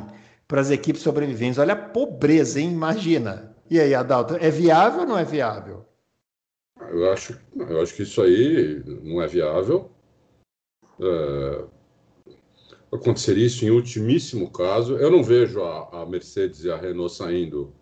para 0.53 0.61
as 0.61 0.69
equipes 0.69 1.01
sobreviventes. 1.01 1.57
Olha 1.57 1.73
a 1.73 1.75
pobreza, 1.75 2.61
hein? 2.61 2.71
Imagina. 2.71 3.55
E 3.71 3.79
aí, 3.79 3.95
Adalto, 3.95 4.35
é 4.35 4.51
viável 4.51 4.99
ou 4.99 5.07
não 5.07 5.17
é 5.17 5.25
viável? 5.25 5.83
Eu 6.91 7.11
acho, 7.11 7.35
eu 7.55 7.81
acho 7.81 7.95
que 7.95 8.03
isso 8.03 8.21
aí 8.21 8.83
não 9.01 9.19
é 9.19 9.25
viável. 9.25 9.89
É, 11.01 11.65
aconteceria 12.91 13.47
isso 13.47 13.65
em 13.65 13.71
ultimíssimo 13.71 14.51
caso. 14.51 14.95
Eu 14.95 15.09
não 15.09 15.23
vejo 15.23 15.59
a, 15.63 16.03
a, 16.03 16.05
Mercedes 16.05 16.63
e 16.63 16.69
a 16.69 16.77
Renault 16.77 17.15
saindo 17.15 17.73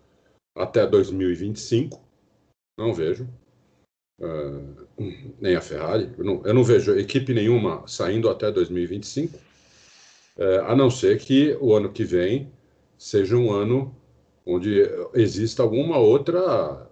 até 0.56 0.86
2025. 0.86 2.00
Não 2.78 2.94
vejo. 2.94 3.28
É, 4.18 4.26
nem 5.38 5.56
a 5.56 5.60
Ferrari. 5.60 6.10
Eu 6.16 6.24
não, 6.24 6.42
eu 6.42 6.54
não 6.54 6.64
vejo 6.64 6.98
equipe 6.98 7.34
nenhuma 7.34 7.86
saindo 7.86 8.30
até 8.30 8.50
2025 8.50 9.38
é, 10.38 10.56
a 10.60 10.74
não 10.74 10.90
ser 10.90 11.18
que 11.18 11.54
o 11.60 11.74
ano 11.74 11.92
que 11.92 12.02
vem 12.02 12.50
seja 13.02 13.36
um 13.36 13.50
ano 13.50 13.94
onde 14.46 14.88
exista 15.14 15.62
alguma 15.62 15.98
outra 15.98 16.88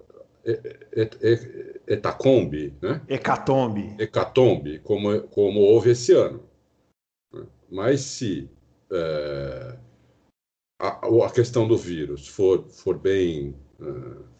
etacombe, 1.86 2.74
né? 2.82 3.00
Hecatombe. 3.08 3.94
Hecatombe, 3.96 4.80
como, 4.80 5.20
como 5.28 5.60
houve 5.60 5.90
esse 5.90 6.12
ano. 6.12 6.42
Mas 7.70 8.00
se 8.00 8.50
é, 8.92 9.76
a, 10.80 10.88
a, 11.06 11.30
questão 11.30 11.68
do 11.68 11.76
vírus 11.76 12.26
for, 12.26 12.64
for 12.68 12.98
bem. 12.98 13.54
É, 13.80 14.30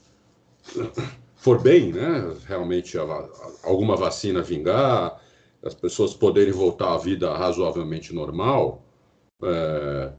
for 1.36 1.62
bem, 1.62 1.92
né? 1.92 2.36
Realmente 2.46 2.98
a, 2.98 3.02
alguma 3.62 3.96
vacina 3.96 4.42
vingar, 4.42 5.22
as 5.62 5.74
pessoas 5.74 6.14
poderem 6.14 6.52
voltar 6.52 6.94
à 6.94 6.98
vida 6.98 7.32
razoavelmente 7.32 8.12
normal, 8.12 8.82
é, 9.42 10.12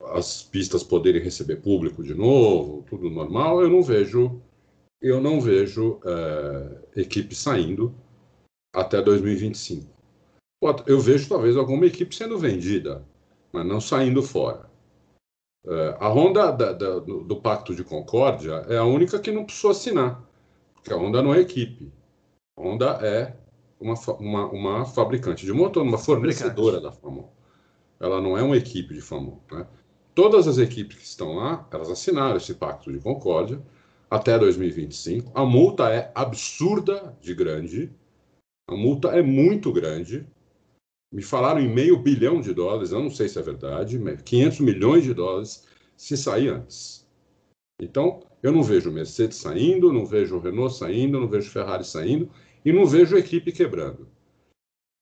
as 0.00 0.42
pistas 0.42 0.82
poderem 0.82 1.22
receber 1.22 1.56
público 1.56 2.02
de 2.02 2.14
novo, 2.14 2.84
tudo 2.88 3.10
normal, 3.10 3.60
eu 3.60 3.68
não 3.68 3.82
vejo, 3.82 4.40
eu 5.00 5.20
não 5.20 5.40
vejo 5.40 6.00
é, 6.04 7.00
equipe 7.00 7.34
saindo 7.34 7.94
até 8.72 9.02
2025. 9.02 9.86
Eu 10.86 11.00
vejo 11.00 11.28
talvez 11.28 11.56
alguma 11.56 11.86
equipe 11.86 12.14
sendo 12.14 12.38
vendida, 12.38 13.04
mas 13.52 13.66
não 13.66 13.80
saindo 13.80 14.22
fora. 14.22 14.68
É, 15.66 15.96
a 16.00 16.08
Honda 16.08 16.50
da, 16.52 16.72
da, 16.72 16.98
do, 16.98 17.22
do, 17.24 17.36
Pacto 17.36 17.74
de 17.74 17.84
Concórdia 17.84 18.64
é 18.68 18.78
a 18.78 18.84
única 18.84 19.18
que 19.18 19.30
não 19.30 19.44
precisou 19.44 19.70
assinar, 19.70 20.22
porque 20.74 20.92
a 20.92 20.96
Honda 20.96 21.22
não 21.22 21.34
é 21.34 21.40
equipe. 21.40 21.92
A 22.56 22.62
Honda 22.62 22.98
é 23.02 23.36
uma, 23.78 23.94
uma, 24.18 24.46
uma 24.46 24.84
fabricante 24.86 25.44
de 25.44 25.52
motor, 25.52 25.82
uma 25.82 25.98
fornecedora 25.98 26.80
da 26.80 26.92
Fórmula 26.92 27.28
1. 28.00 28.04
ela 28.04 28.20
não 28.20 28.36
é 28.36 28.42
uma 28.42 28.56
equipe 28.56 28.94
de 28.94 29.00
Fórmula 29.00 29.38
1. 29.52 29.56
Né? 29.56 29.66
Todas 30.22 30.46
as 30.46 30.58
equipes 30.58 30.98
que 30.98 31.02
estão 31.02 31.36
lá, 31.36 31.66
elas 31.72 31.88
assinaram 31.88 32.36
esse 32.36 32.52
pacto 32.52 32.92
de 32.92 32.98
concórdia 32.98 33.58
até 34.10 34.38
2025. 34.38 35.32
A 35.34 35.46
multa 35.46 35.88
é 35.88 36.12
absurda 36.14 37.16
de 37.22 37.34
grande. 37.34 37.90
A 38.68 38.76
multa 38.76 39.08
é 39.08 39.22
muito 39.22 39.72
grande. 39.72 40.26
Me 41.10 41.22
falaram 41.22 41.58
em 41.58 41.72
meio 41.72 41.96
bilhão 41.96 42.38
de 42.38 42.52
dólares, 42.52 42.92
eu 42.92 43.02
não 43.02 43.08
sei 43.08 43.30
se 43.30 43.38
é 43.38 43.42
verdade, 43.42 43.98
500 44.22 44.60
milhões 44.60 45.04
de 45.04 45.14
dólares 45.14 45.66
se 45.96 46.18
sair 46.18 46.48
antes. 46.50 47.08
Então, 47.80 48.22
eu 48.42 48.52
não 48.52 48.62
vejo 48.62 48.92
Mercedes 48.92 49.38
saindo, 49.38 49.90
não 49.90 50.04
vejo 50.04 50.38
Renault 50.38 50.76
saindo, 50.76 51.18
não 51.18 51.28
vejo 51.28 51.50
Ferrari 51.50 51.82
saindo 51.82 52.28
e 52.62 52.70
não 52.70 52.84
vejo 52.84 53.16
a 53.16 53.20
equipe 53.20 53.52
quebrando. 53.52 54.06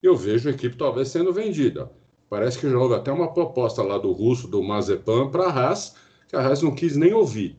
Eu 0.00 0.14
vejo 0.14 0.48
a 0.48 0.52
equipe 0.52 0.76
talvez 0.76 1.08
sendo 1.08 1.32
vendida. 1.32 1.90
Parece 2.28 2.58
que 2.58 2.66
houve 2.66 2.94
até 2.94 3.10
uma 3.10 3.32
proposta 3.32 3.82
lá 3.82 3.96
do 3.98 4.12
russo, 4.12 4.46
do 4.48 4.62
Mazepan, 4.62 5.30
para 5.30 5.44
a 5.44 5.50
Haas, 5.50 5.96
que 6.28 6.36
a 6.36 6.40
Haas 6.40 6.62
não 6.62 6.74
quis 6.74 6.96
nem 6.96 7.12
ouvir. 7.14 7.56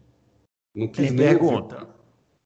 Não 0.76 0.88
quis 0.88 1.08
Tem 1.08 1.12
nem 1.12 1.28
pergunta. 1.28 1.88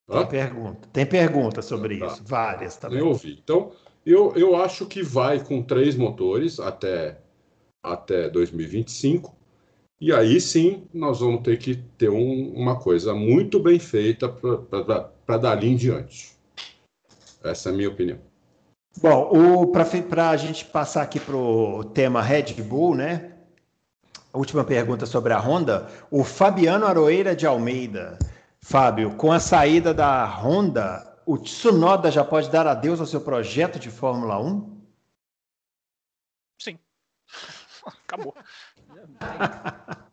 Ouvir. 0.08 0.20
Tem 0.20 0.26
pergunta. 0.26 0.88
Tem 0.92 1.06
pergunta 1.06 1.62
sobre 1.62 1.98
tá. 1.98 2.06
isso, 2.06 2.22
várias 2.24 2.76
também. 2.76 2.98
Nem 2.98 3.06
ouvi. 3.06 3.38
Então, 3.42 3.72
eu, 4.04 4.32
eu 4.36 4.56
acho 4.56 4.86
que 4.86 5.02
vai 5.02 5.42
com 5.42 5.62
três 5.62 5.96
motores 5.96 6.60
até, 6.60 7.18
até 7.82 8.28
2025. 8.28 9.34
E 10.00 10.12
aí 10.12 10.40
sim 10.40 10.86
nós 10.92 11.20
vamos 11.20 11.42
ter 11.42 11.58
que 11.58 11.76
ter 11.96 12.10
um, 12.10 12.52
uma 12.54 12.78
coisa 12.78 13.14
muito 13.14 13.58
bem 13.58 13.78
feita 13.78 14.28
para 14.28 15.38
dali 15.38 15.68
em 15.68 15.76
diante. 15.76 16.32
Essa 17.42 17.70
é 17.70 17.72
a 17.72 17.74
minha 17.74 17.88
opinião. 17.88 18.18
Bom, 19.00 19.28
para 20.08 20.30
a 20.30 20.36
gente 20.36 20.64
passar 20.64 21.02
aqui 21.02 21.18
para 21.18 21.36
o 21.36 21.84
tema 21.84 22.22
Red 22.22 22.54
Bull, 22.62 22.94
né? 22.94 23.34
última 24.34 24.64
pergunta 24.64 25.06
sobre 25.06 25.32
a 25.32 25.38
Honda. 25.38 25.88
O 26.10 26.24
Fabiano 26.24 26.86
Aroeira 26.86 27.34
de 27.34 27.46
Almeida. 27.46 28.18
Fábio, 28.60 29.14
com 29.16 29.30
a 29.30 29.38
saída 29.38 29.92
da 29.92 30.24
Honda, 30.24 31.20
o 31.26 31.36
Tsunoda 31.36 32.10
já 32.10 32.24
pode 32.24 32.50
dar 32.50 32.66
adeus 32.66 32.98
ao 32.98 33.06
seu 33.06 33.20
projeto 33.20 33.78
de 33.78 33.90
Fórmula 33.90 34.40
1? 34.40 34.80
Sim. 36.58 36.78
Acabou. 38.06 38.34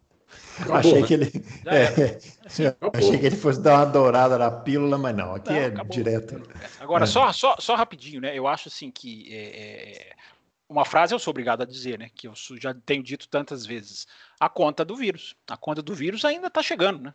Acabou, 0.62 0.78
achei 0.78 1.01
né? 1.01 1.07
que 1.07 1.14
ele. 1.14 1.32
É, 1.66 2.18
achei 2.97 3.18
que 3.18 3.26
ele 3.26 3.36
fosse 3.36 3.62
dar 3.62 3.76
uma 3.80 3.86
dourada 3.86 4.38
na 4.38 4.51
pílula, 4.51 4.97
mas 4.97 5.16
não, 5.16 5.36
aqui 5.36 5.51
não, 5.51 5.57
é 5.57 5.66
acabou. 5.66 5.91
direto. 5.91 6.41
Agora, 6.80 7.03
é. 7.03 7.07
só, 7.07 7.32
só, 7.32 7.55
só 7.59 7.76
rapidinho, 7.76 8.22
né? 8.22 8.38
Eu 8.38 8.47
acho 8.47 8.68
assim 8.68 8.91
que 8.91 9.28
é, 9.32 10.09
é 10.09 10.16
uma 10.68 10.86
frase 10.86 11.14
eu 11.14 11.20
sou 11.20 11.32
obrigado 11.32 11.62
a 11.62 11.66
dizer, 11.66 11.99
né? 11.99 12.09
Que 12.16 12.28
eu 12.28 12.34
já 12.59 12.74
tenho 12.74 13.03
dito 13.03 13.28
tantas 13.28 13.66
vezes 13.66 14.07
a 14.42 14.50
conta 14.50 14.84
do 14.84 14.96
vírus. 14.96 15.36
A 15.48 15.56
conta 15.56 15.84
do 15.84 15.94
vírus 15.94 16.26
ainda 16.26 16.48
está 16.48 16.64
chegando, 16.64 17.04
né? 17.04 17.14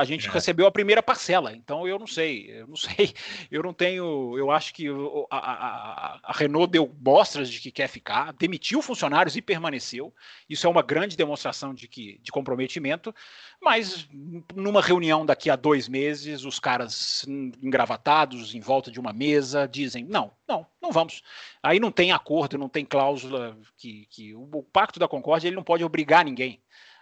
A 0.00 0.02
gente 0.02 0.26
é. 0.26 0.30
recebeu 0.30 0.66
a 0.66 0.70
primeira 0.70 1.02
parcela, 1.02 1.52
então 1.52 1.86
eu 1.86 1.98
não 1.98 2.06
sei, 2.06 2.50
eu 2.58 2.66
não 2.66 2.74
sei, 2.96 3.12
eu 3.50 3.62
não 3.62 3.74
tenho, 3.74 4.34
eu 4.38 4.50
acho 4.50 4.72
que 4.72 4.88
a, 5.30 5.36
a, 5.36 6.20
a 6.22 6.32
Renault 6.32 6.72
deu 6.72 6.90
mostras 7.04 7.50
de 7.50 7.60
que 7.60 7.70
quer 7.70 7.86
ficar, 7.86 8.32
demitiu 8.32 8.80
funcionários 8.80 9.36
e 9.36 9.42
permaneceu. 9.42 10.10
Isso 10.48 10.66
é 10.66 10.70
uma 10.70 10.80
grande 10.80 11.18
demonstração 11.18 11.74
de 11.74 11.86
que 11.86 12.18
de 12.22 12.32
comprometimento. 12.32 13.14
Mas 13.60 14.08
numa 14.54 14.80
reunião 14.80 15.24
daqui 15.26 15.50
a 15.50 15.56
dois 15.56 15.86
meses, 15.86 16.44
os 16.44 16.58
caras 16.58 17.26
engravatados 17.62 18.54
em 18.54 18.60
volta 18.60 18.90
de 18.90 18.98
uma 18.98 19.12
mesa 19.12 19.68
dizem 19.68 20.04
não, 20.04 20.30
não, 20.48 20.66
não 20.80 20.90
vamos. 20.90 21.22
Aí 21.62 21.78
não 21.78 21.90
tem 21.90 22.10
acordo, 22.10 22.56
não 22.56 22.70
tem 22.70 22.86
cláusula 22.86 23.56
que, 23.76 24.06
que 24.10 24.34
o, 24.34 24.48
o 24.52 24.62
pacto 24.62 24.98
da 24.98 25.08
Concórdia 25.08 25.48
ele 25.48 25.56
não 25.56 25.62
pode 25.62 25.84
obrigar 25.84 26.24
ninguém 26.24 26.53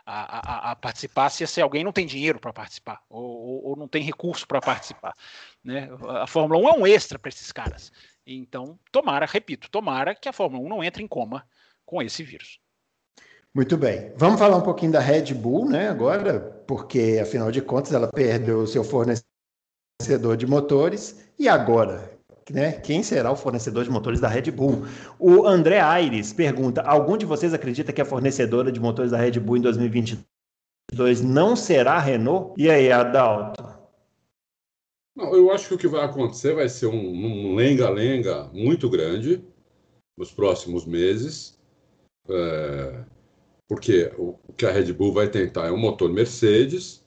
a, 0.04 0.68
a, 0.68 0.70
a, 0.72 0.76
participar 0.76 1.30
se, 1.30 1.46
se 1.46 1.60
alguém 1.60 1.84
não 1.84 1.92
tem 1.92 2.06
dinheiro 2.06 2.40
para 2.40 2.52
participar 2.52 3.00
ou, 3.08 3.22
ou, 3.22 3.64
ou, 3.66 3.76
não 3.76 3.86
tem 3.86 4.02
recurso 4.02 4.46
para 4.46 4.60
participar. 4.60 5.14
Né? 5.62 5.88
A 6.20 6.26
Fórmula 6.26 6.60
1 6.60 6.68
é 6.68 6.72
um 6.72 6.86
extra 6.86 7.18
para 7.18 7.28
esses 7.28 7.52
caras. 7.52 7.92
Então, 8.26 8.78
tomara, 8.90 9.26
repito, 9.26 9.70
tomara 9.70 10.14
que 10.14 10.28
a 10.28 10.32
Fórmula 10.32 10.64
1 10.64 10.68
não 10.68 10.84
entre 10.84 11.02
em 11.02 11.08
coma 11.08 11.46
com 11.84 12.02
esse 12.02 12.22
vírus. 12.22 12.60
Muito 13.54 13.76
bem. 13.76 14.12
Vamos 14.16 14.38
falar 14.38 14.56
um 14.56 14.62
pouquinho 14.62 14.92
da 14.92 15.00
Red 15.00 15.34
Bull, 15.34 15.68
né? 15.68 15.88
Agora, 15.88 16.40
porque 16.66 17.18
afinal 17.20 17.50
de 17.50 17.60
contas 17.60 17.92
ela 17.92 18.08
perdeu 18.10 18.60
o 18.60 18.66
seu 18.66 18.82
fornecedor 18.82 20.36
de 20.36 20.46
motores. 20.46 21.30
E 21.38 21.48
agora? 21.48 22.11
Né, 22.52 22.72
quem 22.72 23.02
será 23.02 23.32
o 23.32 23.36
fornecedor 23.36 23.82
de 23.82 23.90
motores 23.90 24.20
da 24.20 24.28
Red 24.28 24.50
Bull. 24.50 24.84
O 25.18 25.46
André 25.46 25.80
Aires 25.80 26.32
pergunta: 26.32 26.82
algum 26.82 27.16
de 27.16 27.24
vocês 27.24 27.54
acredita 27.54 27.92
que 27.92 28.00
a 28.00 28.04
fornecedora 28.04 28.70
de 28.70 28.78
motores 28.78 29.10
da 29.10 29.16
Red 29.16 29.40
Bull 29.40 29.56
em 29.56 29.62
2022 29.62 31.22
não 31.22 31.56
será 31.56 31.94
a 31.94 31.98
Renault? 31.98 32.52
E 32.58 32.70
aí, 32.70 32.92
Adalto? 32.92 33.64
Não, 35.16 35.34
eu 35.34 35.50
acho 35.50 35.68
que 35.68 35.74
o 35.74 35.78
que 35.78 35.88
vai 35.88 36.04
acontecer 36.04 36.54
vai 36.54 36.68
ser 36.68 36.86
um 36.86 37.54
lenga-lenga 37.54 38.50
um 38.52 38.64
muito 38.64 38.88
grande 38.88 39.42
nos 40.16 40.30
próximos 40.30 40.84
meses, 40.84 41.58
é, 42.28 43.04
porque 43.66 44.12
o, 44.18 44.38
o, 44.46 44.52
que 44.52 44.66
a 44.66 44.70
Red 44.70 44.92
Bull 44.92 45.12
vai 45.12 45.28
tentar 45.28 45.66
é 45.66 45.72
um 45.72 45.78
motor 45.78 46.12
Mercedes. 46.12 47.02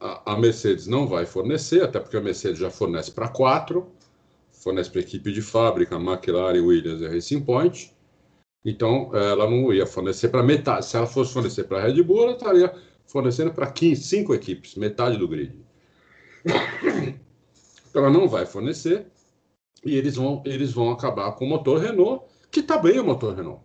A, 0.00 0.32
a 0.34 0.36
Mercedes 0.38 0.86
não 0.88 1.06
vai 1.06 1.26
fornecer, 1.26 1.82
até 1.82 2.00
porque 2.00 2.16
a 2.16 2.20
Mercedes 2.20 2.58
já 2.58 2.70
fornece 2.70 3.12
para 3.12 3.28
quatro 3.28 3.93
fornece 4.64 4.90
para 4.90 5.00
a 5.00 5.02
equipe 5.02 5.30
de 5.30 5.42
fábrica, 5.42 5.96
McLaren, 5.96 6.60
Williams 6.60 7.02
e 7.02 7.06
Racing 7.06 7.42
Point. 7.42 7.94
Então, 8.64 9.14
ela 9.14 9.48
não 9.48 9.70
ia 9.70 9.86
fornecer 9.86 10.28
para 10.28 10.42
metade. 10.42 10.86
Se 10.86 10.96
ela 10.96 11.06
fosse 11.06 11.34
fornecer 11.34 11.64
para 11.64 11.78
a 11.78 11.82
Red 11.82 12.02
Bull, 12.02 12.22
ela 12.22 12.32
estaria 12.32 12.74
fornecendo 13.06 13.52
para 13.52 13.72
cinco 13.94 14.34
equipes, 14.34 14.74
metade 14.76 15.18
do 15.18 15.28
grid. 15.28 15.54
Então, 17.90 18.02
ela 18.02 18.10
não 18.10 18.26
vai 18.26 18.44
fornecer 18.46 19.06
e 19.84 19.96
eles 19.96 20.16
vão, 20.16 20.42
eles 20.44 20.72
vão 20.72 20.90
acabar 20.90 21.30
com 21.32 21.44
o 21.44 21.48
motor 21.48 21.78
Renault, 21.78 22.24
que 22.50 22.60
está 22.60 22.78
bem 22.78 22.98
o 22.98 23.04
motor 23.04 23.36
Renault. 23.36 23.62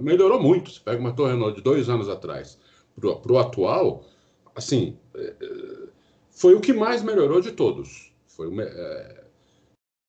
Melhorou 0.00 0.40
muito. 0.40 0.70
Você 0.70 0.80
pega 0.80 0.98
o 0.98 1.02
motor 1.02 1.28
Renault 1.28 1.56
de 1.56 1.62
dois 1.62 1.90
anos 1.90 2.08
atrás 2.08 2.58
para 2.98 3.32
o 3.32 3.38
atual, 3.38 4.06
assim, 4.54 4.96
é, 5.14 5.34
é, 5.38 5.88
foi 6.30 6.54
o 6.54 6.60
que 6.60 6.72
mais 6.72 7.02
melhorou 7.02 7.40
de 7.42 7.52
todos. 7.52 8.14
Foi 8.26 8.48
é, 8.58 9.25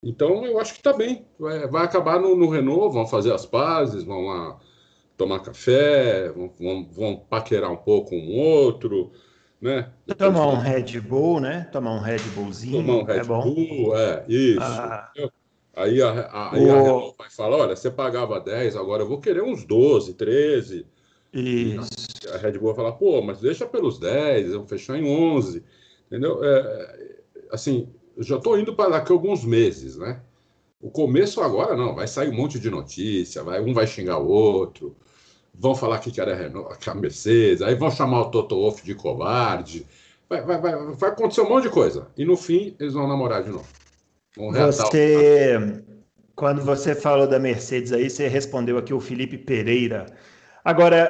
então 0.03 0.45
eu 0.45 0.59
acho 0.59 0.73
que 0.73 0.79
está 0.79 0.93
bem. 0.93 1.25
Vai, 1.39 1.67
vai 1.67 1.83
acabar 1.83 2.19
no, 2.19 2.35
no, 2.35 2.49
Renault, 2.49 2.93
vão 2.93 3.07
fazer 3.07 3.33
as 3.33 3.45
pazes, 3.45 4.03
vão 4.03 4.25
lá 4.25 4.59
tomar 5.15 5.39
café, 5.39 6.29
vão, 6.29 6.51
vão, 6.59 6.89
vão 6.91 7.15
paquerar 7.17 7.71
um 7.71 7.77
pouco 7.77 8.15
um 8.15 8.37
outro, 8.37 9.11
né? 9.59 9.91
Tomar 10.17 10.47
um 10.47 10.57
Red 10.57 10.99
Bull, 11.01 11.39
né? 11.39 11.67
Tomar 11.71 11.95
um 11.95 11.99
Red 11.99 12.19
Bullzinho. 12.35 12.85
Tomar 12.85 12.99
um 12.99 13.03
Red 13.03 13.19
é 13.19 13.23
Bull, 13.23 13.97
é, 13.97 14.25
isso. 14.27 14.61
Ah. 14.61 15.11
Aí, 15.75 16.01
a, 16.01 16.09
a, 16.09 16.55
aí 16.55 16.65
o... 16.65 16.71
a 16.71 16.81
Renault 16.81 17.15
vai 17.17 17.29
falar, 17.29 17.57
olha, 17.57 17.75
você 17.75 17.91
pagava 17.91 18.39
10, 18.39 18.75
agora 18.75 19.03
eu 19.03 19.07
vou 19.07 19.19
querer 19.19 19.43
uns 19.43 19.63
12, 19.63 20.15
13. 20.15 20.87
Isso. 21.33 21.89
A 22.33 22.37
Red 22.37 22.53
Bull 22.53 22.73
vai 22.73 22.75
falar, 22.75 22.93
pô, 22.93 23.21
mas 23.21 23.39
deixa 23.39 23.65
pelos 23.67 23.99
10, 23.99 24.51
eu 24.51 24.59
vou 24.59 24.67
fechar 24.67 24.97
em 24.97 25.07
11. 25.07 25.63
Entendeu? 26.07 26.43
É, 26.43 27.17
assim, 27.51 27.89
eu 28.17 28.23
já 28.23 28.37
estou 28.37 28.59
indo 28.59 28.73
para 28.73 28.89
daqui 28.89 29.11
a 29.11 29.15
alguns 29.15 29.45
meses, 29.45 29.95
né? 29.95 30.19
O 30.81 30.89
começo 30.89 31.39
agora 31.41 31.77
não, 31.77 31.93
vai 31.93 32.07
sair 32.07 32.29
um 32.29 32.35
monte 32.35 32.59
de 32.59 32.69
notícia, 32.69 33.43
vai, 33.43 33.61
um 33.61 33.73
vai 33.73 33.85
xingar 33.85 34.17
o 34.17 34.27
outro, 34.27 34.95
vão 35.53 35.75
falar 35.75 35.99
que 35.99 36.19
era 36.19 36.35
Renault, 36.35 36.77
que 36.79 36.89
a 36.89 36.95
Mercedes, 36.95 37.61
aí 37.61 37.75
vão 37.75 37.91
chamar 37.91 38.21
o 38.21 38.31
Toto 38.31 38.55
Wolff 38.55 38.83
de 38.83 38.95
covarde, 38.95 39.85
vai, 40.27 40.41
vai, 40.41 40.59
vai, 40.59 40.75
vai 40.93 41.09
acontecer 41.11 41.41
um 41.41 41.49
monte 41.49 41.63
de 41.63 41.69
coisa. 41.69 42.07
E 42.17 42.25
no 42.25 42.35
fim, 42.35 42.75
eles 42.79 42.93
vão 42.93 43.07
namorar 43.07 43.43
de 43.43 43.49
novo. 43.49 43.67
Você, 44.35 45.83
quando 46.35 46.63
você 46.63 46.95
falou 46.95 47.27
da 47.27 47.39
Mercedes 47.39 47.91
aí, 47.91 48.09
você 48.09 48.27
respondeu 48.27 48.77
aqui 48.77 48.93
o 48.93 48.99
Felipe 48.99 49.37
Pereira. 49.37 50.05
Agora, 50.63 51.09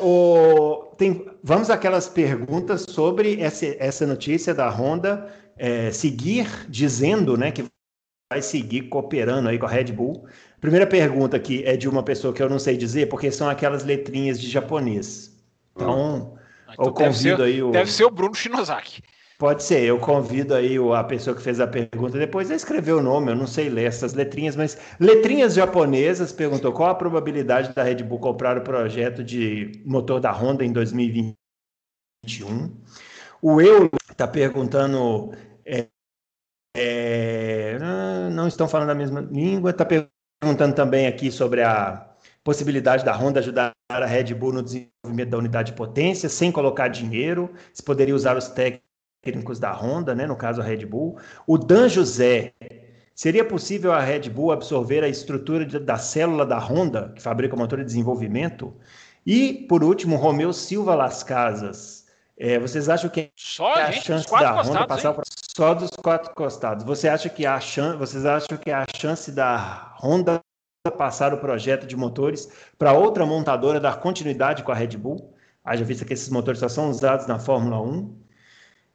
o, 0.00 0.92
tem, 0.96 1.26
vamos 1.42 1.70
àquelas 1.70 2.08
perguntas 2.08 2.84
sobre 2.88 3.40
essa, 3.40 3.66
essa 3.78 4.06
notícia 4.06 4.54
da 4.54 4.68
Honda 4.68 5.39
é, 5.60 5.90
seguir 5.90 6.48
dizendo 6.70 7.36
né, 7.36 7.52
que 7.52 7.66
vai 8.32 8.40
seguir 8.40 8.88
cooperando 8.88 9.50
aí 9.50 9.58
com 9.58 9.66
a 9.66 9.68
Red 9.68 9.92
Bull. 9.92 10.26
Primeira 10.58 10.86
pergunta 10.86 11.36
aqui 11.36 11.62
é 11.66 11.76
de 11.76 11.86
uma 11.86 12.02
pessoa 12.02 12.32
que 12.32 12.42
eu 12.42 12.48
não 12.48 12.58
sei 12.58 12.78
dizer, 12.78 13.10
porque 13.10 13.30
são 13.30 13.48
aquelas 13.48 13.84
letrinhas 13.84 14.40
de 14.40 14.48
japonês. 14.48 15.38
Então, 15.76 16.38
ah, 16.66 16.72
então 16.72 16.86
eu 16.86 16.94
convido 16.94 17.36
ser, 17.36 17.42
aí 17.42 17.62
o. 17.62 17.70
Deve 17.70 17.92
ser 17.92 18.04
o 18.04 18.10
Bruno 18.10 18.34
Shinozaki. 18.34 19.02
Pode 19.38 19.62
ser, 19.62 19.82
eu 19.82 19.98
convido 19.98 20.54
aí 20.54 20.76
a 20.94 21.04
pessoa 21.04 21.34
que 21.34 21.42
fez 21.42 21.60
a 21.60 21.66
pergunta 21.66 22.18
depois 22.18 22.50
a 22.50 22.54
escrever 22.54 22.92
o 22.92 23.02
nome, 23.02 23.30
eu 23.32 23.36
não 23.36 23.46
sei 23.46 23.70
ler 23.70 23.84
essas 23.84 24.12
letrinhas, 24.12 24.54
mas 24.54 24.76
letrinhas 24.98 25.54
japonesas 25.54 26.30
perguntou 26.30 26.72
qual 26.72 26.90
a 26.90 26.94
probabilidade 26.94 27.74
da 27.74 27.82
Red 27.82 28.02
Bull 28.02 28.18
comprar 28.18 28.58
o 28.58 28.60
projeto 28.60 29.24
de 29.24 29.82
motor 29.86 30.20
da 30.20 30.30
Honda 30.30 30.62
em 30.62 30.72
2021. 30.72 31.34
O 33.40 33.62
Eu 33.62 33.88
está 34.10 34.28
perguntando 34.28 35.32
é, 35.70 35.88
é, 36.76 37.78
não 38.30 38.48
estão 38.48 38.68
falando 38.68 38.90
a 38.90 38.94
mesma 38.94 39.20
língua. 39.20 39.70
Está 39.70 39.84
perguntando 39.84 40.74
também 40.74 41.06
aqui 41.06 41.30
sobre 41.30 41.62
a 41.62 42.10
possibilidade 42.42 43.04
da 43.04 43.14
Honda 43.14 43.40
ajudar 43.40 43.72
a 43.90 44.06
Red 44.06 44.34
Bull 44.34 44.52
no 44.52 44.62
desenvolvimento 44.62 45.30
da 45.30 45.38
unidade 45.38 45.72
de 45.72 45.76
potência, 45.76 46.28
sem 46.28 46.50
colocar 46.50 46.88
dinheiro, 46.88 47.50
se 47.72 47.82
poderia 47.82 48.14
usar 48.14 48.36
os 48.36 48.48
técnicos 48.48 49.58
da 49.58 49.72
Honda, 49.72 50.14
né, 50.14 50.26
no 50.26 50.36
caso 50.36 50.60
a 50.60 50.64
Red 50.64 50.86
Bull. 50.86 51.18
O 51.46 51.58
Dan 51.58 51.88
José, 51.88 52.54
seria 53.14 53.44
possível 53.44 53.92
a 53.92 54.00
Red 54.00 54.30
Bull 54.30 54.52
absorver 54.52 55.04
a 55.04 55.08
estrutura 55.08 55.66
de, 55.66 55.78
da 55.78 55.98
célula 55.98 56.46
da 56.46 56.58
Honda, 56.58 57.12
que 57.14 57.22
fabrica 57.22 57.54
o 57.54 57.58
motor 57.58 57.78
de 57.78 57.84
desenvolvimento? 57.84 58.74
E, 59.26 59.66
por 59.68 59.84
último, 59.84 60.16
Romeu 60.16 60.52
Silva 60.52 60.94
Las 60.94 61.22
Casas. 61.22 61.99
É, 62.42 62.58
vocês 62.58 62.88
acham 62.88 63.10
que 63.10 63.30
só, 63.36 63.74
a 63.74 63.90
gente, 63.90 64.06
chance 64.06 64.30
da 64.30 64.62
Honda 64.62 64.86
passar 64.86 65.12
pra... 65.12 65.22
só 65.54 65.74
dos 65.74 65.90
quatro 65.90 66.34
costados? 66.34 66.82
Você 66.84 67.06
acha 67.06 67.28
que 67.28 67.44
a 67.44 67.60
chance, 67.60 67.98
vocês 67.98 68.24
acham 68.24 68.56
que 68.56 68.70
a 68.70 68.86
chance 68.96 69.30
da 69.30 69.94
Honda 70.02 70.40
passar 70.96 71.34
o 71.34 71.36
projeto 71.36 71.86
de 71.86 71.94
motores 71.94 72.50
para 72.78 72.94
outra 72.94 73.26
montadora 73.26 73.78
dar 73.78 74.00
continuidade 74.00 74.62
com 74.62 74.72
a 74.72 74.74
Red 74.74 74.96
Bull? 74.96 75.34
Haja 75.62 75.84
vista 75.84 76.06
que 76.06 76.14
esses 76.14 76.30
motores 76.30 76.60
só 76.60 76.68
são 76.70 76.88
usados 76.88 77.26
na 77.26 77.38
Fórmula 77.38 77.78
1. 77.78 78.18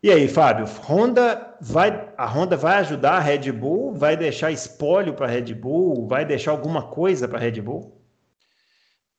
E 0.01 0.11
aí, 0.11 0.27
Fábio, 0.27 0.65
Honda 0.83 1.55
vai, 1.61 2.09
a 2.17 2.25
Honda 2.25 2.57
vai 2.57 2.77
ajudar 2.77 3.17
a 3.17 3.19
Red 3.19 3.51
Bull? 3.51 3.93
Vai 3.93 4.17
deixar 4.17 4.49
espólio 4.49 5.13
para 5.13 5.27
a 5.27 5.29
Red 5.29 5.53
Bull? 5.53 6.07
Vai 6.07 6.25
deixar 6.25 6.49
alguma 6.49 6.81
coisa 6.87 7.27
para 7.27 7.37
a 7.37 7.41
Red 7.41 7.61
Bull? 7.61 7.94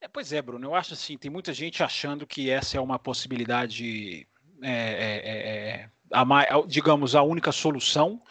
É, 0.07 0.09
pois 0.09 0.33
é, 0.33 0.41
Bruno. 0.41 0.69
Eu 0.69 0.75
acho 0.75 0.95
assim, 0.95 1.19
tem 1.19 1.29
muita 1.29 1.53
gente 1.53 1.83
achando 1.83 2.27
que 2.27 2.49
essa 2.49 2.77
é 2.77 2.81
uma 2.81 2.97
possibilidade, 2.97 4.25
é, 4.63 4.71
é, 4.71 5.23
é, 5.25 5.69
é 5.69 5.91
a, 6.13 6.25
digamos, 6.67 7.17
a 7.17 7.23
única 7.23 7.51
solução. 7.51 8.23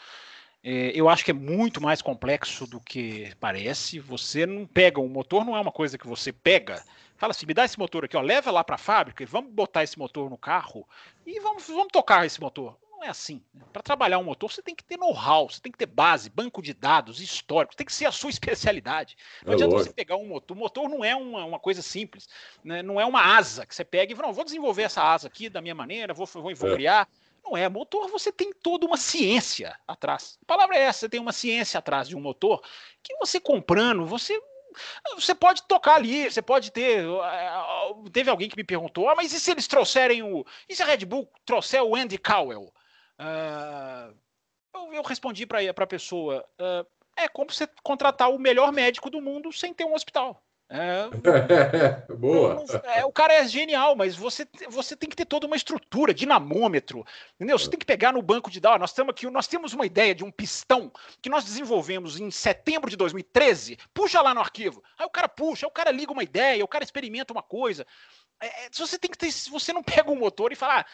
Eu 0.63 1.07
acho 1.09 1.23
que 1.23 1.29
é 1.29 1.33
muito 1.33 1.79
mais 1.79 2.01
complexo 2.01 2.65
do 2.65 2.79
que 2.79 3.31
parece. 3.39 3.99
Você 3.99 4.47
não 4.47 4.65
pega 4.65 4.99
um 4.99 5.07
motor, 5.07 5.45
não 5.45 5.55
é 5.55 5.59
uma 5.59 5.71
coisa 5.71 5.95
que 5.95 6.07
você 6.07 6.31
pega. 6.31 6.83
Fala 7.17 7.31
assim, 7.31 7.45
me 7.45 7.53
dá 7.53 7.65
esse 7.65 7.77
motor 7.77 8.03
aqui, 8.03 8.17
ó, 8.17 8.21
leva 8.21 8.49
lá 8.49 8.63
para 8.63 8.75
a 8.75 8.79
fábrica 8.79 9.21
e 9.21 9.27
vamos 9.27 9.53
botar 9.53 9.83
esse 9.83 9.99
motor 9.99 10.27
no 10.29 10.37
carro 10.37 10.87
e 11.25 11.39
vamos, 11.39 11.67
vamos 11.67 11.89
tocar 11.91 12.25
esse 12.25 12.41
motor. 12.41 12.75
Não 12.95 13.03
é 13.03 13.09
assim. 13.09 13.43
Né? 13.53 13.61
Para 13.73 13.81
trabalhar 13.81 14.17
um 14.19 14.23
motor, 14.23 14.49
você 14.49 14.61
tem 14.61 14.73
que 14.73 14.83
ter 14.83 14.97
know-how, 14.97 15.49
você 15.49 15.59
tem 15.59 15.71
que 15.71 15.77
ter 15.77 15.85
base, 15.85 16.29
banco 16.29 16.61
de 16.61 16.73
dados, 16.73 17.19
histórico, 17.19 17.75
tem 17.75 17.85
que 17.85 17.93
ser 17.93 18.05
a 18.05 18.11
sua 18.11 18.29
especialidade. 18.29 19.17
Não 19.43 19.51
é 19.51 19.55
adianta 19.55 19.73
lógico. 19.73 19.89
você 19.89 19.95
pegar 19.95 20.15
um 20.15 20.27
motor. 20.27 20.55
O 20.55 20.59
motor 20.59 20.89
não 20.89 21.03
é 21.03 21.15
uma, 21.15 21.43
uma 21.43 21.59
coisa 21.59 21.81
simples, 21.81 22.29
né? 22.63 22.81
não 22.81 22.99
é 22.99 23.05
uma 23.05 23.37
asa 23.37 23.65
que 23.65 23.75
você 23.75 23.83
pega 23.83 24.13
e 24.13 24.15
fala, 24.15 24.31
vou 24.31 24.45
desenvolver 24.45 24.83
essa 24.83 25.03
asa 25.03 25.27
aqui 25.27 25.49
da 25.49 25.61
minha 25.61 25.75
maneira, 25.75 26.13
vou, 26.13 26.25
vou, 26.25 26.55
vou 26.55 26.69
é. 26.71 26.73
criar. 26.73 27.07
Não 27.43 27.55
é 27.55 27.69
motor, 27.69 28.09
você 28.09 28.31
tem 28.31 28.51
toda 28.51 28.87
uma 28.87 28.97
ciência 28.97 29.77
atrás. 29.87 30.39
A 30.41 30.45
palavra 30.45 30.77
é 30.77 30.79
essa, 30.79 31.01
você 31.01 31.09
tem 31.09 31.19
uma 31.19 31.33
ciência 31.33 31.77
atrás 31.77 32.07
de 32.07 32.15
um 32.15 32.21
motor 32.21 32.63
que 33.03 33.15
você 33.17 33.39
comprando, 33.39 34.05
você 34.05 34.41
você 35.15 35.33
pode 35.33 35.63
tocar 35.63 35.95
ali, 35.95 36.29
você 36.29 36.41
pode 36.41 36.71
ter. 36.71 37.05
Teve 38.11 38.29
alguém 38.29 38.49
que 38.49 38.57
me 38.57 38.63
perguntou: 38.63 39.09
ah, 39.09 39.15
mas 39.15 39.33
e 39.33 39.39
se 39.39 39.51
eles 39.51 39.67
trouxerem 39.67 40.23
o. 40.23 40.45
E 40.67 40.75
se 40.75 40.83
a 40.83 40.85
Red 40.85 41.05
Bull 41.05 41.29
trouxer 41.45 41.81
o 41.81 41.95
Andy 41.95 42.17
Cowell? 42.17 42.73
Uh, 43.19 44.13
eu, 44.73 44.93
eu, 44.93 45.03
respondi 45.03 45.45
para 45.45 45.59
a 45.69 45.87
pessoa: 45.87 46.45
uh, 46.59 46.85
é 47.17 47.27
como 47.27 47.51
você 47.51 47.67
contratar 47.83 48.29
o 48.29 48.39
melhor 48.39 48.71
médico 48.71 49.09
do 49.09 49.21
mundo 49.21 49.51
sem 49.53 49.73
ter 49.73 49.85
um 49.85 49.93
hospital. 49.93 50.41
É, 50.67 51.07
Boa. 52.15 52.65
É, 52.85 53.05
o 53.05 53.11
cara 53.11 53.33
é 53.33 53.47
genial, 53.47 53.95
mas 53.95 54.15
você, 54.15 54.47
você 54.67 54.95
tem 54.95 55.07
que 55.07 55.15
ter 55.15 55.25
toda 55.25 55.45
uma 55.45 55.55
estrutura, 55.55 56.11
dinamômetro, 56.11 57.05
entendeu? 57.35 57.57
Você 57.57 57.69
tem 57.69 57.77
que 57.77 57.85
pegar 57.85 58.11
no 58.11 58.21
banco 58.21 58.49
de 58.49 58.59
dados. 58.59 58.79
Nós 58.79 58.93
temos 58.93 59.11
aqui, 59.11 59.29
nós 59.29 59.47
temos 59.47 59.73
uma 59.73 59.85
ideia 59.85 60.15
de 60.15 60.23
um 60.23 60.31
pistão 60.31 60.91
que 61.21 61.29
nós 61.29 61.43
desenvolvemos 61.43 62.19
em 62.19 62.31
setembro 62.31 62.89
de 62.89 62.97
2013. 62.97 63.77
Puxa 63.93 64.21
lá 64.21 64.33
no 64.33 64.41
arquivo. 64.41 64.83
Aí 64.97 65.05
o 65.05 65.09
cara 65.09 65.29
puxa, 65.29 65.67
aí 65.67 65.69
o 65.69 65.73
cara 65.73 65.91
liga 65.91 66.11
uma 66.11 66.23
ideia, 66.23 66.63
o 66.63 66.67
cara 66.67 66.83
experimenta 66.83 67.31
uma 67.31 67.43
coisa. 67.43 67.85
É, 68.41 68.65
é 68.65 68.69
você 68.73 68.97
tem 68.97 69.09
que 69.09 69.17
ter, 69.17 69.31
se 69.31 69.49
você 69.49 69.71
não 69.71 69.83
pega 69.83 70.11
um 70.11 70.19
motor 70.19 70.51
e 70.51 70.55
fala, 70.55 70.79
ah, 70.79 70.85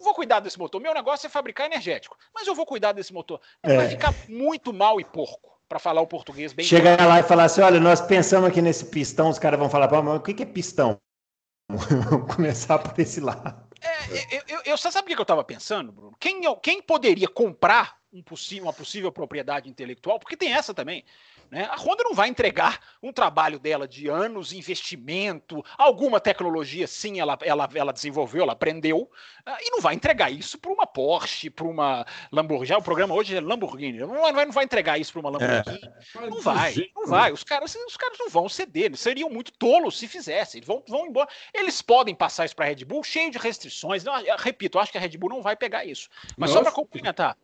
vou 0.00 0.14
cuidar 0.14 0.40
desse 0.40 0.58
motor. 0.58 0.80
Meu 0.80 0.94
negócio 0.94 1.26
é 1.26 1.30
fabricar 1.30 1.66
energético, 1.66 2.16
mas 2.34 2.46
eu 2.46 2.54
vou 2.54 2.66
cuidar 2.66 2.92
desse 2.92 3.12
motor. 3.12 3.40
É. 3.62 3.76
Vai 3.76 3.88
ficar 3.88 4.14
muito 4.28 4.72
mal 4.72 5.00
e 5.00 5.04
porco 5.04 5.56
para 5.68 5.78
falar 5.78 6.00
o 6.00 6.06
português 6.06 6.52
bem. 6.52 6.64
Chegar 6.64 7.06
lá 7.06 7.20
e 7.20 7.22
falar 7.22 7.44
assim: 7.44 7.60
olha, 7.60 7.80
nós 7.80 8.00
pensamos 8.00 8.48
aqui 8.48 8.62
nesse 8.62 8.86
pistão, 8.86 9.28
os 9.28 9.38
caras 9.38 9.58
vão 9.58 9.68
falar, 9.68 9.90
mas 10.02 10.16
o 10.16 10.20
que 10.20 10.42
é 10.42 10.46
pistão? 10.46 11.00
Vamos 11.68 12.34
começar 12.34 12.78
por 12.78 12.98
esse 13.00 13.20
lado. 13.20 13.66
É, 13.80 14.36
eu, 14.36 14.42
eu, 14.48 14.62
eu, 14.64 14.76
você 14.78 14.90
sabe 14.90 15.12
o 15.12 15.14
que 15.14 15.20
eu 15.20 15.22
estava 15.22 15.44
pensando, 15.44 15.92
Bruno? 15.92 16.16
Quem, 16.18 16.40
quem 16.62 16.80
poderia 16.80 17.28
comprar 17.28 17.98
um 18.12 18.22
possível, 18.22 18.64
uma 18.64 18.72
possível 18.72 19.12
propriedade 19.12 19.68
intelectual? 19.68 20.18
Porque 20.18 20.36
tem 20.36 20.52
essa 20.52 20.72
também. 20.72 21.04
Né? 21.50 21.64
A 21.70 21.76
Honda 21.76 22.04
não 22.04 22.14
vai 22.14 22.28
entregar 22.28 22.80
um 23.02 23.12
trabalho 23.12 23.58
dela 23.58 23.86
de 23.86 24.08
anos, 24.08 24.52
investimento, 24.52 25.64
alguma 25.78 26.20
tecnologia, 26.20 26.86
sim, 26.86 27.20
ela, 27.20 27.38
ela, 27.42 27.68
ela 27.74 27.92
desenvolveu, 27.92 28.42
ela 28.42 28.52
aprendeu, 28.52 29.02
uh, 29.02 29.56
e 29.60 29.70
não 29.70 29.80
vai 29.80 29.94
entregar 29.94 30.30
isso 30.30 30.58
para 30.58 30.72
uma 30.72 30.86
Porsche, 30.86 31.50
para 31.50 31.66
uma 31.66 32.06
Lamborghini. 32.32 32.76
O 32.76 32.82
programa 32.82 33.14
hoje 33.14 33.36
é 33.36 33.40
Lamborghini. 33.40 33.98
Não 33.98 34.20
vai, 34.20 34.44
não 34.44 34.52
vai 34.52 34.64
entregar 34.64 34.98
isso 34.98 35.12
para 35.12 35.20
uma 35.20 35.30
Lamborghini. 35.30 35.80
É. 35.84 36.28
Não 36.28 36.40
vai, 36.40 36.74
não 36.94 37.06
vai. 37.06 37.32
Os 37.32 37.44
caras, 37.44 37.74
os 37.74 37.96
caras 37.96 38.18
não 38.18 38.28
vão 38.28 38.48
ceder. 38.48 38.86
Eles 38.86 39.00
seriam 39.00 39.30
muito 39.30 39.52
tolos 39.52 39.98
se 39.98 40.08
fizessem. 40.08 40.58
Eles 40.58 40.66
vão, 40.66 40.82
vão 40.86 41.06
embora. 41.06 41.28
Eles 41.52 41.82
podem 41.82 42.14
passar 42.14 42.44
isso 42.44 42.56
para 42.56 42.66
a 42.66 42.68
Red 42.68 42.84
Bull 42.84 43.04
cheio 43.04 43.30
de 43.30 43.38
restrições. 43.38 44.04
Não, 44.04 44.14
repito, 44.38 44.78
eu 44.78 44.82
acho 44.82 44.92
que 44.92 44.98
a 44.98 45.00
Red 45.00 45.16
Bull 45.16 45.30
não 45.30 45.42
vai 45.42 45.56
pegar 45.56 45.84
isso. 45.84 46.08
Mas 46.36 46.50
Nossa. 46.50 46.58
só 46.58 46.62
para 46.62 46.72
complementar. 46.72 47.36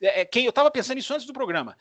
É, 0.00 0.20
é, 0.20 0.24
quem 0.24 0.44
eu 0.44 0.50
estava 0.50 0.70
pensando 0.70 0.98
isso 0.98 1.12
antes 1.12 1.26
do 1.26 1.32
programa. 1.32 1.76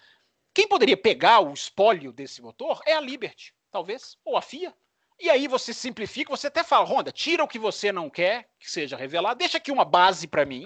Quem 0.59 0.67
poderia 0.67 0.97
pegar 0.97 1.39
o 1.39 1.53
espólio 1.53 2.11
desse 2.11 2.41
motor 2.41 2.81
é 2.85 2.91
a 2.91 2.99
Liberty, 2.99 3.53
talvez, 3.71 4.17
ou 4.25 4.35
a 4.35 4.41
FIA. 4.41 4.73
E 5.17 5.29
aí 5.29 5.47
você 5.47 5.73
simplifica, 5.73 6.35
você 6.35 6.47
até 6.47 6.63
fala, 6.63 6.85
Honda, 6.85 7.13
tira 7.13 7.41
o 7.41 7.47
que 7.47 7.57
você 7.57 7.93
não 7.93 8.09
quer 8.09 8.49
que 8.59 8.69
seja 8.69 8.97
revelado, 8.97 9.39
deixa 9.39 9.55
aqui 9.55 9.71
uma 9.71 9.85
base 9.85 10.27
para 10.27 10.45
mim. 10.45 10.65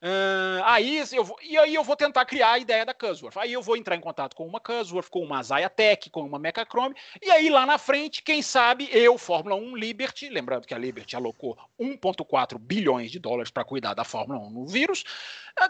Uh, 0.00 0.62
aí 0.62 1.02
eu 1.12 1.24
vou, 1.24 1.36
e 1.42 1.58
aí 1.58 1.74
eu 1.74 1.82
vou 1.82 1.96
tentar 1.96 2.24
criar 2.26 2.52
a 2.52 2.58
ideia 2.60 2.86
da 2.86 2.94
Cusworth. 2.94 3.36
Aí 3.36 3.52
eu 3.52 3.60
vou 3.60 3.76
entrar 3.76 3.96
em 3.96 4.00
contato 4.00 4.36
com 4.36 4.46
uma 4.46 4.60
Cusworth, 4.60 5.08
com 5.08 5.24
uma 5.24 5.42
Zayatech, 5.42 6.10
com 6.10 6.20
uma 6.20 6.38
Mechachrome, 6.38 6.94
e 7.20 7.28
aí 7.28 7.50
lá 7.50 7.66
na 7.66 7.76
frente, 7.76 8.22
quem 8.22 8.40
sabe 8.40 8.88
eu, 8.92 9.18
Fórmula 9.18 9.56
1 9.56 9.74
Liberty, 9.74 10.28
lembrando 10.28 10.64
que 10.64 10.74
a 10.74 10.78
Liberty 10.78 11.16
alocou 11.16 11.58
1,4 11.80 12.56
bilhões 12.56 13.10
de 13.10 13.18
dólares 13.18 13.50
para 13.50 13.64
cuidar 13.64 13.94
da 13.94 14.04
Fórmula 14.04 14.38
1 14.46 14.50
no 14.50 14.64
vírus, 14.64 15.02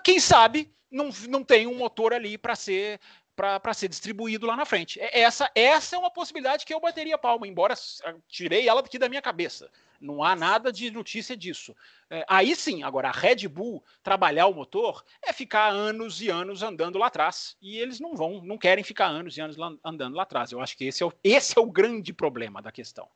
quem 0.05 0.21
sabe 0.21 0.71
não, 0.95 1.11
não 1.29 1.43
tem 1.43 1.67
um 1.67 1.75
motor 1.75 2.15
ali 2.15 2.39
para 2.39 2.55
ser 2.55 3.01
para 3.37 3.75
ser 3.75 3.89
distribuído 3.89 4.47
lá 4.47 4.57
na 4.57 4.65
frente. 4.65 5.01
É, 5.01 5.21
essa, 5.21 5.51
essa 5.55 5.97
é 5.97 5.99
uma 5.99 6.11
possibilidade 6.11 6.65
que 6.65 6.73
eu 6.73 6.81
bateria 6.81 7.19
palma, 7.19 7.47
embora 7.47 7.75
tirei 8.29 8.69
ela 8.69 8.81
aqui 8.81 8.99
da 8.99 9.09
minha 9.09 9.23
cabeça. 9.23 9.71
Não 10.01 10.23
há 10.23 10.37
nada 10.37 10.73
de 10.73 10.91
notícia 10.91 11.37
disso. 11.37 11.75
É, 12.11 12.25
aí 12.29 12.55
sim, 12.55 12.83
agora 12.83 13.09
a 13.09 13.13
Red 13.13 13.49
Bull 13.49 13.83
trabalhar 14.03 14.47
o 14.47 14.55
motor 14.55 15.05
é 15.23 15.33
ficar 15.33 15.69
anos 15.69 16.21
e 16.21 16.29
anos 16.29 16.63
andando 16.63 16.99
lá 16.99 17.07
atrás. 17.07 17.57
E 17.61 17.79
eles 17.79 18.01
não 18.01 18.15
vão, 18.15 18.43
não 18.43 18.59
querem 18.59 18.85
ficar 18.85 19.07
anos 19.07 19.37
e 19.37 19.41
anos 19.41 19.57
lá, 19.57 19.73
andando 19.83 20.15
lá 20.15 20.23
atrás. 20.23 20.53
Eu 20.53 20.61
acho 20.61 20.77
que 20.77 20.85
esse 20.85 21.03
é 21.03 21.07
o, 21.07 21.13
esse 21.23 21.59
é 21.59 21.61
o 21.61 21.71
grande 21.71 22.13
problema 22.13 22.61
da 22.61 22.71
questão. 22.71 23.09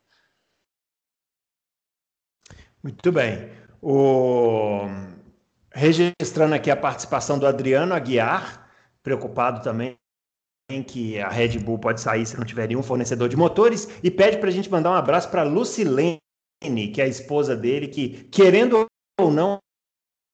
Muito 2.83 3.13
bem. 3.13 3.51
O... 3.83 4.81
Registrando 5.73 6.55
aqui 6.55 6.71
a 6.71 6.77
participação 6.77 7.39
do 7.39 7.47
Adriano 7.47 7.95
Aguiar, 7.95 8.69
preocupado 9.03 9.63
também 9.63 9.99
que 10.87 11.19
a 11.19 11.29
Red 11.29 11.59
Bull 11.59 11.79
pode 11.79 12.01
sair 12.01 12.27
se 12.27 12.37
não 12.37 12.45
tiver 12.45 12.69
nenhum 12.69 12.83
fornecedor 12.83 13.29
de 13.29 13.37
motores, 13.37 13.89
e 14.03 14.11
pede 14.11 14.37
para 14.37 14.49
a 14.49 14.53
gente 14.53 14.71
mandar 14.71 14.91
um 14.91 14.95
abraço 14.95 15.31
para 15.31 15.43
Lucilene, 15.43 16.19
que 16.93 17.01
é 17.01 17.05
a 17.05 17.09
esposa 17.09 17.57
dele, 17.57 17.89
que, 17.89 18.25
querendo 18.25 18.87
ou 19.19 19.31
não, 19.31 19.59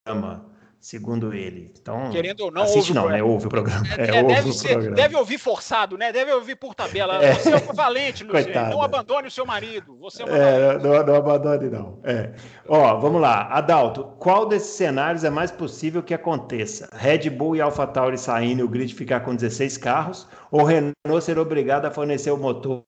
ama 0.07 0.54
segundo 0.85 1.33
ele. 1.33 1.73
Então, 1.81 2.11
querendo 2.11 2.43
ou 2.43 2.51
não, 2.51 2.63
assiste 2.63 2.93
não, 2.93 3.09
né? 3.09 3.23
Ouve 3.23 3.47
o 3.47 3.49
programa. 3.49 3.87
É, 3.97 4.19
é, 4.19 4.23
ouve 4.23 4.35
deve, 4.35 4.53
ser, 4.53 4.73
programa. 4.73 4.97
deve 4.97 5.17
ouvir 5.17 5.39
forçado, 5.39 5.97
né? 5.97 6.13
Deve 6.13 6.31
ouvir 6.35 6.57
por 6.57 6.75
tabela. 6.75 7.25
É. 7.25 7.33
Você 7.33 7.55
é 7.55 7.59
valente, 7.73 8.23
Luciano. 8.23 8.71
Não 8.71 8.83
abandone 8.83 9.29
o 9.29 9.31
seu 9.31 9.47
marido. 9.47 9.97
Você 9.99 10.23
é, 10.25 10.27
é 10.27 10.79
não, 10.79 11.03
não, 11.03 11.15
abandone, 11.15 11.71
não. 11.71 12.01
É. 12.05 12.35
Ó, 12.69 12.99
vamos 12.99 13.23
lá. 13.23 13.49
Adalto, 13.49 14.05
qual 14.19 14.47
desses 14.47 14.75
cenários 14.77 15.25
é 15.25 15.31
mais 15.31 15.51
possível 15.51 16.03
que 16.03 16.13
aconteça? 16.13 16.91
Red 16.93 17.31
Bull 17.31 17.57
e 17.57 17.63
AlphaTauri 17.63 18.19
saindo 18.19 18.61
e 18.61 18.63
o 18.63 18.69
grid 18.69 18.95
ficar 18.95 19.21
com 19.21 19.35
16 19.35 19.79
carros? 19.79 20.29
Ou 20.51 20.65
Renault 20.65 21.25
ser 21.25 21.39
obrigado 21.39 21.87
a 21.87 21.91
fornecer 21.91 22.31
o 22.31 22.37
motor 22.37 22.85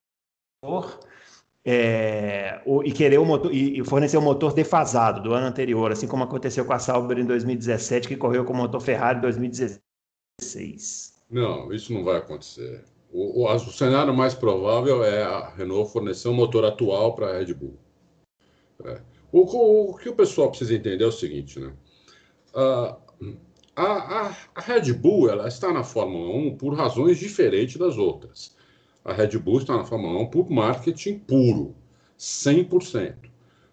é, 1.69 2.63
o, 2.65 2.85
e 2.85 2.93
querer 2.93 3.19
o 3.19 3.25
motor 3.25 3.53
e, 3.53 3.85
fornecer 3.85 4.17
um 4.17 4.23
motor 4.23 4.55
defasado 4.55 5.21
do 5.21 5.35
ano 5.35 5.49
anterior, 5.49 5.91
assim 5.91 6.07
como 6.07 6.23
aconteceu 6.23 6.65
com 6.65 6.73
a 6.73 6.79
Sauber 6.79 7.19
em 7.19 7.25
2017, 7.25 8.07
que 8.07 8.17
correu 8.17 8.45
com 8.45 8.53
o 8.53 8.57
motor 8.57 8.81
Ferrari 8.81 9.19
em 9.19 9.23
2016. 9.23 11.13
Não, 11.29 11.73
isso 11.73 11.93
não 11.93 12.05
vai 12.05 12.19
acontecer. 12.19 12.85
O, 13.13 13.43
o, 13.43 13.53
o 13.53 13.59
cenário 13.73 14.15
mais 14.15 14.33
provável 14.33 15.03
é 15.03 15.25
a 15.25 15.49
Renault 15.49 15.93
fornecer 15.93 16.29
um 16.29 16.35
motor 16.35 16.65
atual 16.65 17.17
para 17.17 17.31
a 17.31 17.39
Red 17.39 17.53
Bull. 17.55 17.77
É. 18.85 19.01
O, 19.33 19.91
o, 19.91 19.97
que 19.97 20.09
o 20.09 20.15
pessoal 20.15 20.51
precisa 20.51 20.73
entender 20.73 21.03
é 21.03 21.09
o 21.09 21.13
seguinte, 21.13 21.59
né? 21.59 21.73
Uh, 22.55 23.37
a, 23.75 24.29
a, 24.29 24.37
a 24.55 24.61
Red 24.61 24.93
Bull 24.93 25.29
ela 25.29 25.49
está 25.49 25.73
na 25.73 25.83
Fórmula 25.83 26.33
1 26.33 26.57
por 26.59 26.75
razões 26.75 27.19
diferentes 27.19 27.77
das 27.77 27.99
outras. 27.99 28.56
A 29.07 29.13
Red 29.13 29.39
Bull 29.39 29.59
está 29.59 29.77
na 29.77 29.85
Fórmula 29.85 30.21
1 30.23 30.27
por 30.27 30.51
marketing 30.51 31.21
puro, 31.21 31.77
100%. 32.19 33.15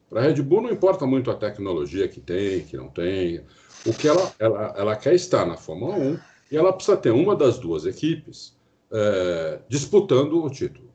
Para 0.07 0.21
a 0.21 0.23
Red 0.25 0.41
Bull 0.43 0.61
não 0.61 0.71
importa 0.71 1.07
muito 1.07 1.31
a 1.31 1.35
tecnologia 1.35 2.07
que 2.07 2.21
tem, 2.21 2.63
que 2.63 2.77
não 2.77 2.87
tem. 2.87 3.43
O 3.83 3.93
que 3.93 4.07
ela, 4.07 4.31
ela, 4.37 4.73
ela 4.77 4.95
quer 4.95 5.15
estar 5.15 5.43
na 5.45 5.57
Fórmula 5.57 5.95
1 5.95 6.19
e 6.51 6.57
ela 6.57 6.71
precisa 6.71 6.95
ter 6.95 7.09
uma 7.09 7.35
das 7.35 7.57
duas 7.57 7.87
equipes 7.87 8.55
é, 8.91 9.59
disputando 9.67 10.43
o 10.43 10.49
título. 10.51 10.87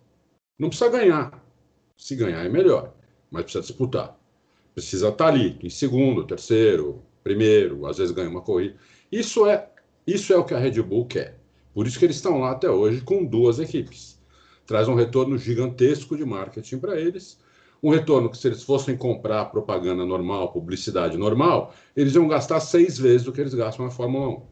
Não 0.56 0.68
precisa 0.68 0.88
ganhar. 0.88 1.44
Se 1.96 2.14
ganhar 2.14 2.44
é 2.46 2.48
melhor, 2.48 2.94
mas 3.28 3.42
precisa 3.42 3.62
disputar. 3.62 4.16
Precisa 4.72 5.08
estar 5.08 5.26
ali, 5.26 5.58
em 5.60 5.68
segundo, 5.68 6.24
terceiro, 6.24 7.02
primeiro, 7.24 7.86
às 7.86 7.98
vezes 7.98 8.14
ganha 8.14 8.30
uma 8.30 8.40
corrida. 8.40 8.76
Isso 9.10 9.48
é, 9.48 9.68
isso 10.06 10.32
é 10.32 10.36
o 10.36 10.44
que 10.44 10.54
a 10.54 10.58
Red 10.58 10.80
Bull 10.80 11.06
quer. 11.06 11.40
Por 11.74 11.88
isso 11.88 11.98
que 11.98 12.04
eles 12.04 12.16
estão 12.16 12.38
lá 12.38 12.52
até 12.52 12.70
hoje 12.70 13.00
com 13.00 13.24
duas 13.24 13.58
equipes. 13.58 14.17
Traz 14.68 14.86
um 14.86 14.94
retorno 14.94 15.38
gigantesco 15.38 16.14
de 16.14 16.26
marketing 16.26 16.78
para 16.78 17.00
eles. 17.00 17.40
Um 17.82 17.88
retorno 17.88 18.28
que, 18.28 18.36
se 18.36 18.48
eles 18.48 18.62
fossem 18.62 18.98
comprar 18.98 19.46
propaganda 19.46 20.04
normal, 20.04 20.52
publicidade 20.52 21.16
normal, 21.16 21.72
eles 21.96 22.14
iam 22.14 22.28
gastar 22.28 22.60
seis 22.60 22.98
vezes 22.98 23.26
o 23.26 23.32
que 23.32 23.40
eles 23.40 23.54
gastam 23.54 23.86
na 23.86 23.90
Fórmula 23.90 24.28
1. 24.28 24.42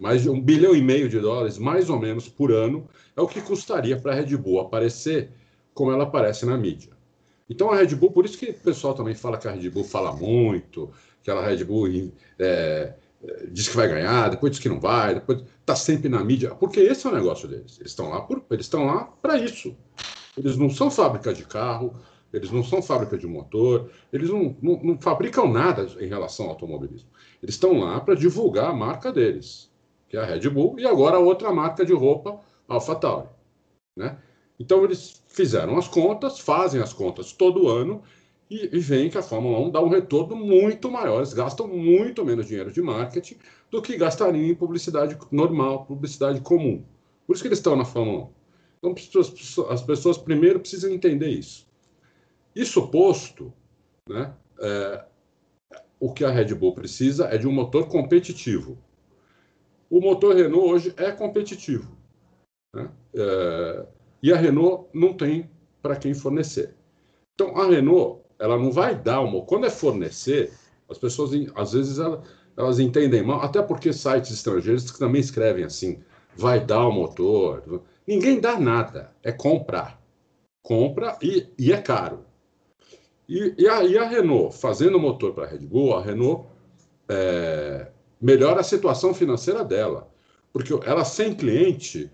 Mais 0.00 0.22
de 0.22 0.28
um 0.28 0.40
bilhão 0.40 0.74
e 0.74 0.82
meio 0.82 1.08
de 1.08 1.20
dólares, 1.20 1.56
mais 1.56 1.88
ou 1.88 2.00
menos, 2.00 2.28
por 2.28 2.50
ano, 2.50 2.88
é 3.16 3.20
o 3.20 3.28
que 3.28 3.40
custaria 3.40 3.96
para 3.96 4.10
a 4.10 4.14
Red 4.16 4.36
Bull 4.36 4.58
aparecer 4.58 5.30
como 5.72 5.92
ela 5.92 6.02
aparece 6.02 6.44
na 6.44 6.56
mídia. 6.56 6.90
Então 7.48 7.70
a 7.70 7.76
Red 7.76 7.94
Bull, 7.94 8.10
por 8.10 8.24
isso 8.24 8.36
que 8.36 8.50
o 8.50 8.54
pessoal 8.54 8.92
também 8.92 9.14
fala 9.14 9.38
que 9.38 9.46
a 9.46 9.52
Red 9.52 9.70
Bull 9.70 9.84
fala 9.84 10.12
muito, 10.12 10.90
que 11.22 11.30
a 11.30 11.40
Red 11.40 11.62
Bull 11.62 12.10
é, 12.40 12.94
diz 13.50 13.68
que 13.68 13.76
vai 13.76 13.88
ganhar, 13.88 14.30
depois 14.30 14.52
diz 14.52 14.60
que 14.60 14.68
não 14.68 14.80
vai, 14.80 15.14
depois 15.14 15.42
está 15.60 15.74
sempre 15.74 16.08
na 16.08 16.22
mídia, 16.22 16.54
porque 16.54 16.80
esse 16.80 17.06
é 17.06 17.10
o 17.10 17.14
negócio 17.14 17.48
deles. 17.48 17.78
Eles 17.78 17.92
estão 17.92 18.10
lá 18.10 18.20
por, 18.20 18.44
eles 18.50 18.66
estão 18.66 18.86
lá 18.86 19.04
para 19.04 19.38
isso. 19.38 19.76
Eles 20.36 20.56
não 20.56 20.68
são 20.68 20.90
fábrica 20.90 21.32
de 21.32 21.44
carro, 21.44 21.94
eles 22.32 22.50
não 22.50 22.64
são 22.64 22.82
fábrica 22.82 23.16
de 23.16 23.26
motor, 23.26 23.90
eles 24.12 24.28
não, 24.28 24.56
não, 24.60 24.80
não 24.82 25.00
fabricam 25.00 25.48
nada 25.48 25.86
em 26.00 26.08
relação 26.08 26.46
ao 26.46 26.52
automobilismo. 26.52 27.08
Eles 27.42 27.54
estão 27.54 27.78
lá 27.78 28.00
para 28.00 28.14
divulgar 28.14 28.70
a 28.70 28.74
marca 28.74 29.12
deles, 29.12 29.70
que 30.08 30.16
é 30.16 30.20
a 30.20 30.24
Red 30.24 30.48
Bull, 30.50 30.78
e 30.78 30.86
agora 30.86 31.18
outra 31.18 31.52
marca 31.52 31.84
de 31.84 31.92
roupa, 31.92 32.40
AlphaTauri, 32.68 33.28
né? 33.96 34.18
Então 34.58 34.84
eles 34.84 35.22
fizeram 35.28 35.78
as 35.78 35.88
contas, 35.88 36.38
fazem 36.38 36.80
as 36.80 36.92
contas 36.92 37.32
todo 37.32 37.68
ano 37.68 38.02
e, 38.50 38.76
e 38.76 38.78
veem 38.78 39.10
que 39.10 39.18
a 39.18 39.22
Fórmula 39.22 39.58
1 39.60 39.70
dá 39.70 39.82
um 39.82 39.88
retorno 39.88 40.36
muito 40.36 40.90
maior. 40.90 41.18
Eles 41.18 41.32
gastam 41.32 41.66
muito 41.66 42.24
menos 42.24 42.46
dinheiro 42.46 42.70
de 42.70 42.82
marketing 42.82 43.36
do 43.70 43.82
que 43.82 43.96
gastariam 43.96 44.44
em 44.44 44.54
publicidade 44.54 45.16
normal, 45.30 45.84
publicidade 45.86 46.40
comum. 46.40 46.84
Por 47.26 47.34
isso 47.34 47.42
que 47.42 47.48
eles 47.48 47.58
estão 47.58 47.76
na 47.76 47.84
Fórmula 47.84 48.30
1. 48.82 48.90
Então 48.92 49.20
as 49.70 49.82
pessoas 49.82 50.18
primeiro 50.18 50.60
precisam 50.60 50.90
entender 50.90 51.28
isso. 51.28 51.66
Isso 52.54 52.86
posto, 52.88 53.52
né, 54.08 54.32
é, 54.60 55.04
o 55.98 56.12
que 56.12 56.24
a 56.24 56.30
Red 56.30 56.54
Bull 56.54 56.74
precisa 56.74 57.26
é 57.26 57.38
de 57.38 57.48
um 57.48 57.52
motor 57.52 57.88
competitivo. 57.88 58.78
O 59.90 60.00
motor 60.00 60.34
Renault 60.36 60.68
hoje 60.68 60.94
é 60.96 61.10
competitivo. 61.10 61.96
Né? 62.74 62.90
É, 63.14 63.86
e 64.22 64.32
a 64.32 64.36
Renault 64.36 64.88
não 64.92 65.14
tem 65.14 65.50
para 65.80 65.96
quem 65.96 66.14
fornecer. 66.14 66.74
Então, 67.34 67.56
a 67.56 67.66
Renault, 67.66 68.23
ela 68.44 68.58
não 68.58 68.70
vai 68.70 68.94
dar 68.94 69.22
uma. 69.22 69.40
Quando 69.42 69.64
é 69.64 69.70
fornecer, 69.70 70.52
as 70.88 70.98
pessoas, 70.98 71.30
às 71.54 71.72
vezes, 71.72 71.98
elas, 71.98 72.20
elas 72.54 72.78
entendem 72.78 73.22
mal, 73.22 73.40
até 73.40 73.62
porque 73.62 73.90
sites 73.90 74.30
estrangeiros 74.30 74.90
que 74.90 74.98
também 74.98 75.20
escrevem 75.20 75.64
assim: 75.64 76.02
vai 76.36 76.60
dar 76.60 76.86
o 76.86 76.92
motor. 76.92 77.82
Ninguém 78.06 78.38
dá 78.38 78.60
nada, 78.60 79.12
é 79.22 79.32
comprar. 79.32 79.98
Compra 80.62 81.16
e, 81.22 81.46
e 81.58 81.72
é 81.72 81.80
caro. 81.80 82.26
E, 83.26 83.54
e, 83.56 83.66
a, 83.66 83.82
e 83.82 83.96
a 83.96 84.06
Renault, 84.06 84.54
fazendo 84.58 85.00
motor 85.00 85.32
para 85.32 85.44
a 85.44 85.48
Red 85.48 85.60
Bull, 85.66 85.96
a 85.96 86.02
Renault 86.02 86.46
é, 87.08 87.88
melhora 88.20 88.60
a 88.60 88.64
situação 88.64 89.14
financeira 89.14 89.64
dela. 89.64 90.10
Porque 90.52 90.72
ela 90.86 91.04
sem 91.04 91.34
cliente 91.34 92.10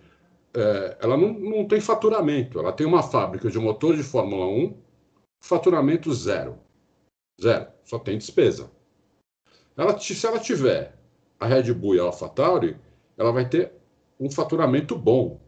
é, 0.54 0.96
ela 1.00 1.16
não, 1.16 1.32
não 1.32 1.64
tem 1.66 1.80
faturamento. 1.80 2.60
Ela 2.60 2.72
tem 2.72 2.86
uma 2.86 3.02
fábrica 3.02 3.50
de 3.50 3.58
motor 3.58 3.96
de 3.96 4.04
Fórmula 4.04 4.46
1, 4.46 4.74
faturamento 5.40 6.12
zero. 6.12 6.58
Zero. 7.40 7.68
Só 7.84 7.98
tem 7.98 8.18
despesa. 8.18 8.70
Ela, 9.76 9.98
se 9.98 10.26
ela 10.26 10.38
tiver 10.38 10.94
a 11.38 11.46
Red 11.46 11.72
Bull 11.72 11.96
e 11.96 12.00
a 12.00 12.04
AlphaTauri, 12.04 12.76
ela 13.16 13.32
vai 13.32 13.48
ter 13.48 13.72
um 14.18 14.30
faturamento 14.30 14.96
bom. 14.96 15.40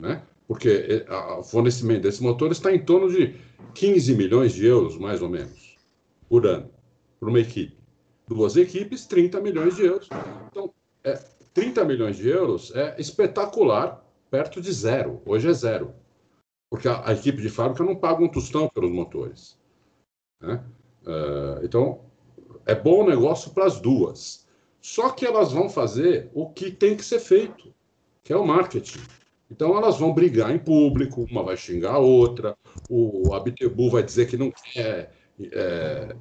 Né? 0.00 0.22
Porque 0.48 1.04
o 1.38 1.42
fornecimento 1.42 2.02
desse 2.02 2.22
motor 2.22 2.50
está 2.50 2.72
em 2.72 2.84
torno 2.84 3.10
de 3.10 3.34
15 3.74 4.14
milhões 4.14 4.52
de 4.54 4.64
euros, 4.64 4.96
mais 4.96 5.20
ou 5.20 5.28
menos, 5.28 5.76
por 6.28 6.46
ano, 6.46 6.70
para 7.20 7.28
uma 7.28 7.40
equipe. 7.40 7.76
Duas 8.26 8.56
equipes, 8.56 9.06
30 9.06 9.40
milhões 9.40 9.76
de 9.76 9.84
euros. 9.84 10.08
Então, 10.50 10.72
é, 11.04 11.12
30 11.52 11.84
milhões 11.84 12.16
de 12.16 12.28
euros 12.28 12.74
é 12.74 12.94
espetacular, 12.98 14.04
perto 14.30 14.60
de 14.60 14.72
zero. 14.72 15.20
Hoje 15.24 15.48
é 15.48 15.52
zero. 15.52 15.94
Porque 16.76 16.88
a, 16.88 17.08
a 17.08 17.12
equipe 17.14 17.40
de 17.40 17.48
fábrica 17.48 17.82
não 17.82 17.96
paga 17.96 18.22
um 18.22 18.28
tostão 18.28 18.68
pelos 18.68 18.90
motores. 18.90 19.58
Né? 20.42 20.62
Uh, 21.06 21.64
então, 21.64 22.00
é 22.66 22.74
bom 22.74 23.08
negócio 23.08 23.50
para 23.52 23.64
as 23.64 23.80
duas. 23.80 24.46
Só 24.78 25.08
que 25.08 25.24
elas 25.24 25.52
vão 25.52 25.70
fazer 25.70 26.30
o 26.34 26.50
que 26.50 26.70
tem 26.70 26.94
que 26.94 27.02
ser 27.02 27.18
feito, 27.18 27.72
que 28.22 28.30
é 28.30 28.36
o 28.36 28.46
marketing. 28.46 29.00
Então 29.50 29.74
elas 29.74 29.98
vão 29.98 30.12
brigar 30.12 30.54
em 30.54 30.58
público, 30.58 31.26
uma 31.30 31.42
vai 31.42 31.56
xingar 31.56 31.94
a 31.94 31.98
outra, 31.98 32.54
o 32.90 33.32
Abitebu 33.32 33.88
vai 33.88 34.02
dizer 34.02 34.26
que 34.26 34.36
não 34.36 34.50
quer, 34.50 35.12
é, 35.40 36.14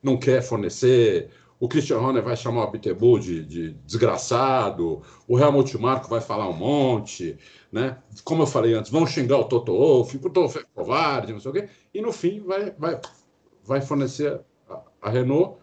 não 0.00 0.16
quer 0.16 0.40
fornecer, 0.40 1.30
o 1.60 1.68
Christian 1.68 1.98
Horner 1.98 2.22
vai 2.22 2.34
chamar 2.34 2.64
o 2.64 2.70
Bittenbull 2.70 3.18
de, 3.18 3.44
de, 3.44 3.72
desgraçado, 3.84 5.02
o 5.28 5.38
Helmut 5.38 5.76
Marko 5.76 6.08
vai 6.08 6.22
falar 6.22 6.48
um 6.48 6.54
monte, 6.54 7.38
né? 7.70 7.98
Como 8.24 8.42
eu 8.42 8.46
falei 8.46 8.72
antes, 8.72 8.90
vão 8.90 9.06
xingar 9.06 9.36
o 9.36 9.44
Toto 9.44 9.76
Wolff, 9.76 10.16
o 10.16 10.30
Toto 10.30 10.58
é 10.58 10.64
covarde, 10.74 11.34
não 11.34 11.40
sei 11.40 11.50
o 11.50 11.54
quê, 11.54 11.68
e 11.92 12.00
no 12.00 12.12
fim 12.12 12.40
vai, 12.40 12.70
vai, 12.70 12.98
vai 13.62 13.80
fornecer 13.82 14.40
a, 14.70 14.80
a, 15.02 15.10
Renault 15.10 15.58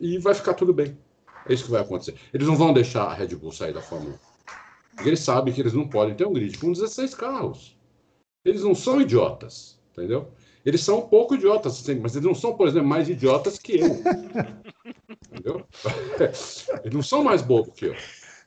e 0.00 0.18
vai 0.18 0.34
ficar 0.34 0.54
tudo 0.54 0.74
bem. 0.74 0.98
É 1.48 1.54
isso 1.54 1.66
que 1.66 1.70
vai 1.70 1.82
acontecer. 1.82 2.16
Eles 2.34 2.48
não 2.48 2.56
vão 2.56 2.72
deixar 2.72 3.04
a 3.04 3.14
Red 3.14 3.28
Bull 3.36 3.52
sair 3.52 3.72
da 3.72 3.80
Fórmula 3.80 4.14
1. 4.14 4.96
Porque 4.96 5.08
eles 5.08 5.20
sabem 5.20 5.54
que 5.54 5.60
eles 5.60 5.74
não 5.74 5.86
podem 5.86 6.16
ter 6.16 6.26
um 6.26 6.32
grid 6.32 6.58
com 6.58 6.72
16 6.72 7.14
carros. 7.14 7.78
Eles 8.44 8.64
não 8.64 8.74
são 8.74 9.00
idiotas, 9.00 9.80
entendeu? 9.92 10.28
Eles 10.66 10.80
são 10.80 10.98
um 10.98 11.08
pouco 11.08 11.36
idiotas, 11.36 11.80
mas 12.00 12.16
eles 12.16 12.26
não 12.26 12.34
são, 12.34 12.56
por 12.56 12.66
exemplo, 12.66 12.88
mais 12.88 13.08
idiotas 13.08 13.56
que 13.56 13.78
eu. 13.78 13.86
Entendeu? 15.30 15.64
Eles 16.82 16.92
não 16.92 17.02
são 17.02 17.22
mais 17.22 17.40
bobos 17.40 17.72
que 17.74 17.86
eu. 17.86 17.96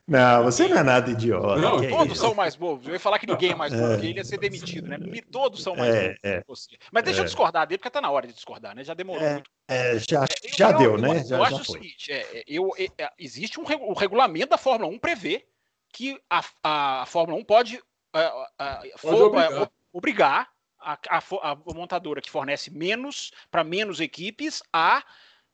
Não, 0.06 0.44
você 0.44 0.68
não 0.68 0.76
é 0.76 0.82
nada 0.82 1.10
idiota. 1.10 1.56
Não, 1.60 1.88
todos 1.88 2.18
são 2.18 2.34
mais 2.34 2.56
bobos. 2.56 2.86
Eu 2.86 2.92
ia 2.92 3.00
falar 3.00 3.18
que 3.18 3.26
ninguém 3.26 3.52
é 3.52 3.54
mais 3.54 3.72
bobo, 3.72 3.84
é. 3.84 3.92
porque 3.92 4.06
ele 4.08 4.18
ia 4.18 4.24
ser 4.24 4.38
demitido, 4.38 4.88
né? 4.88 4.98
Todos 5.30 5.62
são 5.62 5.74
mais 5.76 5.94
é, 5.94 6.08
bobos 6.08 6.18
é. 6.24 6.40
que 6.40 6.46
você. 6.48 6.76
Mas 6.92 7.04
deixa 7.04 7.20
eu 7.20 7.22
é. 7.22 7.26
discordar 7.26 7.66
dele, 7.66 7.78
porque 7.78 7.90
tá 7.90 8.00
na 8.02 8.10
hora 8.10 8.26
de 8.26 8.34
discordar, 8.34 8.74
né? 8.74 8.84
Já 8.84 8.92
demorou 8.92 9.22
é, 9.22 9.34
muito. 9.34 9.50
É, 9.68 9.98
já 9.98 10.26
já 10.56 10.70
eu, 10.72 10.78
deu, 10.78 10.90
eu, 10.92 10.98
né? 10.98 11.20
Eu, 11.20 11.24
já, 11.24 11.36
eu 11.36 11.44
acho 11.44 11.62
o 11.62 11.64
seguinte: 11.64 12.10
eu, 12.46 12.70
existe 13.18 13.58
um, 13.58 13.64
o 13.88 13.94
regulamento 13.94 14.48
da 14.48 14.58
Fórmula 14.58 14.92
1 14.92 14.98
prevê 14.98 15.46
que 15.92 16.20
a, 16.28 16.44
a 16.62 17.06
Fórmula 17.06 17.40
1 17.40 17.44
pode, 17.44 17.80
pode 18.12 18.92
for, 18.98 19.22
obrigar. 19.22 19.70
obrigar 19.92 20.49
a, 20.80 20.98
a, 21.08 21.22
a 21.52 21.74
montadora 21.74 22.20
que 22.20 22.30
fornece 22.30 22.70
menos 22.70 23.32
para 23.50 23.64
menos 23.64 24.00
equipes 24.00 24.62
a 24.72 25.02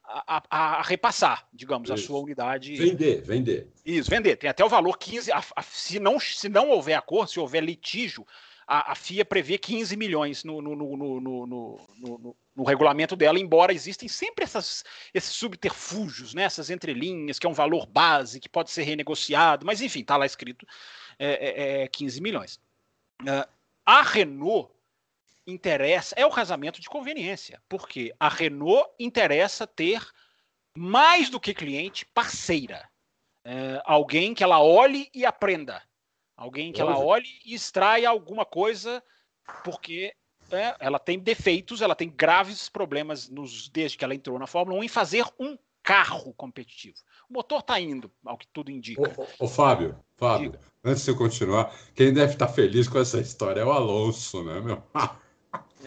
a, 0.09 0.43
a, 0.49 0.59
a, 0.79 0.83
repassar, 0.83 1.49
digamos, 1.53 1.91
Isso. 1.91 1.95
a 1.95 2.07
sua 2.07 2.21
unidade. 2.21 2.77
Vender, 2.77 3.23
vender. 3.23 3.69
Isso, 3.85 4.09
vender. 4.09 4.37
Tem 4.37 4.49
até 4.49 4.65
o 4.65 4.69
valor 4.69 4.97
15. 4.97 5.33
A, 5.33 5.43
se, 5.63 5.99
não, 5.99 6.21
se 6.21 6.49
não 6.49 6.71
houver 6.71 6.95
acordo, 6.95 7.33
se 7.33 7.41
houver 7.41 7.61
litígio, 7.61 8.25
a, 8.67 8.95
FIA 8.95 9.25
prevê 9.25 9.59
15 9.59 9.97
milhões 9.97 10.43
no, 10.43 10.61
no, 10.61 10.75
no, 10.75 11.77
no, 12.57 12.65
regulamento 12.65 13.15
dela, 13.15 13.39
embora 13.39 13.73
existem 13.73 14.09
sempre 14.09 14.45
essas, 14.45 14.85
esses 15.15 15.33
subterfúgios, 15.33 16.35
né, 16.35 16.43
essas 16.43 16.69
entrelinhas, 16.69 17.39
que 17.39 17.47
é 17.47 17.51
um 17.51 17.55
valor 17.55 17.87
base, 17.87 18.41
que 18.41 18.49
pode 18.49 18.71
ser 18.71 18.83
renegociado, 18.83 19.65
mas 19.65 19.81
enfim, 19.81 20.01
está 20.01 20.17
lá 20.17 20.27
escrito 20.27 20.67
é, 21.19 21.81
é, 21.81 21.83
é 21.83 21.89
15 21.89 22.21
milhões. 22.21 22.61
Uh, 23.23 23.49
a 23.85 24.03
Renault 24.03 24.71
interessa 25.47 26.15
é 26.19 26.27
o 26.27 26.31
casamento 26.31 26.81
de 26.81 26.89
conveniência, 26.89 27.63
porque 27.69 28.13
a 28.19 28.29
Renault 28.29 28.91
interessa 28.99 29.67
ter 29.67 30.03
mais 30.77 31.31
do 31.31 31.41
que 31.41 31.55
cliente, 31.55 32.05
parceira. 32.07 32.89
É, 33.45 33.81
alguém 33.85 34.35
que 34.35 34.43
ela 34.43 34.61
olhe 34.61 35.09
e 35.15 35.25
aprenda. 35.25 35.81
Alguém 36.37 36.73
que 36.73 36.81
ela 36.81 36.99
olhe 36.99 37.29
e 37.45 37.55
extraia 37.55 38.11
alguma 38.11 38.45
coisa, 38.45 39.03
porque 39.65 40.13
é, 40.51 40.77
ela 40.81 40.99
tem 40.99 41.19
defeitos, 41.19 41.81
ela 41.81 41.95
tem 41.95 42.11
graves 42.11 42.69
problemas 42.69 43.29
nos, 43.29 43.69
desde 43.69 43.97
que 43.97 44.05
ela 44.05 44.15
entrou 44.15 44.39
na 44.39 44.47
Fórmula 44.47 44.79
1 44.81 44.85
em 44.85 44.89
fazer 44.89 45.25
um 45.39 45.57
carro 45.83 46.35
competitivo. 46.35 46.97
O 47.31 47.35
motor 47.35 47.61
está 47.61 47.81
indo, 47.81 48.11
ao 48.25 48.37
que 48.37 48.47
tudo 48.49 48.71
indica. 48.71 49.01
Ô, 49.39 49.45
ô 49.45 49.49
Fábio, 49.49 49.99
Fábio, 50.17 50.51
Diga. 50.51 50.65
antes 50.85 51.05
de 51.05 51.11
eu 51.11 51.17
continuar, 51.17 51.75
quem 51.95 52.13
deve 52.13 52.33
estar 52.33 52.49
feliz 52.49 52.89
com 52.89 52.99
essa 52.99 53.21
história 53.21 53.61
é 53.61 53.65
o 53.65 53.73
Alonso, 53.73 54.43
né, 54.45 54.61
meu? 54.61 54.83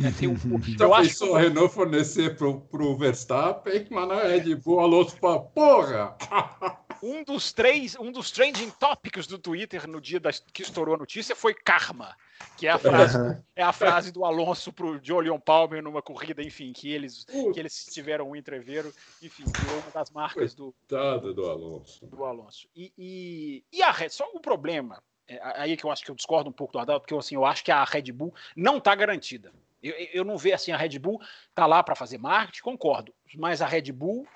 É, 0.03 0.11
tem 0.11 0.27
um... 0.27 0.35
eu 0.79 0.93
acho 0.93 1.17
que 1.17 1.23
o 1.23 1.35
Renault 1.35 1.73
fornecer 1.73 2.37
para 2.37 2.47
o 2.47 2.97
Verstappen, 2.97 3.87
mas 3.89 4.07
na 4.07 4.23
Red 4.23 4.55
Bull, 4.55 4.77
o 4.77 4.79
Alonso 4.79 5.17
fala, 5.17 5.41
porra! 5.41 6.15
Um 7.01 7.23
dos 7.23 7.53
três, 7.53 7.95
um 7.97 8.11
dos 8.11 8.29
trending 8.29 8.69
topics 8.71 9.25
do 9.25 9.39
Twitter 9.39 9.87
no 9.87 10.01
dia 10.01 10.19
das, 10.19 10.39
que 10.39 10.61
estourou 10.61 10.95
a 10.95 10.97
notícia 10.97 11.33
foi 11.33 11.53
karma, 11.53 12.13
que 12.57 12.67
é 12.67 12.71
a 12.71 12.77
frase, 12.77 13.17
uhum. 13.17 13.41
é 13.55 13.63
a 13.63 13.71
frase 13.71 14.11
do 14.11 14.25
Alonso 14.25 14.73
para 14.73 14.85
o 14.85 14.99
Jolion 15.01 15.39
Palmer 15.39 15.81
numa 15.81 16.01
corrida, 16.01 16.43
enfim, 16.43 16.73
que 16.73 16.91
eles, 16.91 17.23
que 17.25 17.57
eles 17.57 17.85
tiveram 17.85 18.29
um 18.29 18.35
entreveiro, 18.35 18.93
enfim, 19.21 19.45
virou 19.45 19.79
uma 19.79 19.91
das 19.91 20.11
marcas 20.11 20.53
do, 20.53 20.75
do 20.89 21.45
Alonso. 21.45 22.05
Do 22.05 22.25
Alonso. 22.25 22.67
E, 22.75 22.91
e, 22.97 23.63
e 23.71 23.81
a 23.81 23.91
Red, 23.91 24.09
só 24.09 24.29
o 24.33 24.41
problema, 24.41 25.01
é, 25.25 25.39
aí 25.55 25.77
que 25.77 25.85
eu 25.85 25.91
acho 25.91 26.03
que 26.03 26.11
eu 26.11 26.15
discordo 26.15 26.49
um 26.49 26.53
pouco 26.53 26.73
do 26.73 26.79
Adalto, 26.79 27.01
porque 27.01 27.15
assim, 27.15 27.35
eu 27.35 27.45
acho 27.45 27.63
que 27.63 27.71
a 27.71 27.83
Red 27.83 28.11
Bull 28.11 28.33
não 28.55 28.77
está 28.77 28.93
garantida. 28.93 29.53
Eu, 29.81 29.93
eu 30.13 30.25
não 30.25 30.37
vejo 30.37 30.55
assim, 30.55 30.71
a 30.71 30.77
Red 30.77 30.99
Bull 30.99 31.21
tá 31.55 31.65
lá 31.65 31.81
para 31.81 31.95
fazer 31.95 32.17
marketing, 32.17 32.61
concordo, 32.61 33.13
mas 33.35 33.61
a 33.61 33.65
Red 33.65 33.91
Bull 33.91 34.27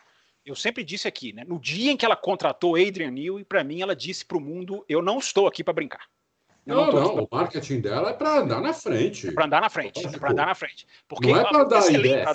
eu 0.46 0.56
sempre 0.56 0.84
disse 0.84 1.08
aqui, 1.08 1.32
né? 1.32 1.44
No 1.48 1.60
dia 1.60 1.92
em 1.92 1.98
que 1.98 2.06
ela 2.06 2.16
contratou 2.16 2.76
Adrian 2.76 3.12
Newey, 3.12 3.46
para 3.46 3.64
mim 3.64 3.82
ela 3.82 3.96
disse 3.96 4.26
para 4.26 4.38
o 4.38 4.42
mundo: 4.42 4.84
eu 4.90 5.02
não 5.02 5.18
estou 5.18 5.48
aqui 5.48 5.64
para 5.64 5.74
brincar. 5.74 6.06
Eu 6.66 6.76
não, 6.76 6.92
não, 6.92 7.16
não 7.16 7.24
o 7.24 7.28
marketing 7.30 7.82
dela 7.82 8.10
é 8.12 8.14
para 8.14 8.40
andar 8.40 8.62
na 8.62 8.74
frente. 8.74 9.28
É 9.28 9.32
para 9.32 9.46
andar 9.46 9.62
na 9.62 9.70
frente, 9.70 10.06
é 10.06 10.18
para 10.18 10.32
andar 10.32 10.46
na 10.46 10.56
frente. 10.56 10.88
Porque 11.08 11.28
não 11.28 11.40
é 11.40 11.50
para 11.50 11.64
dar 11.66 11.92
ideia. 11.92 12.26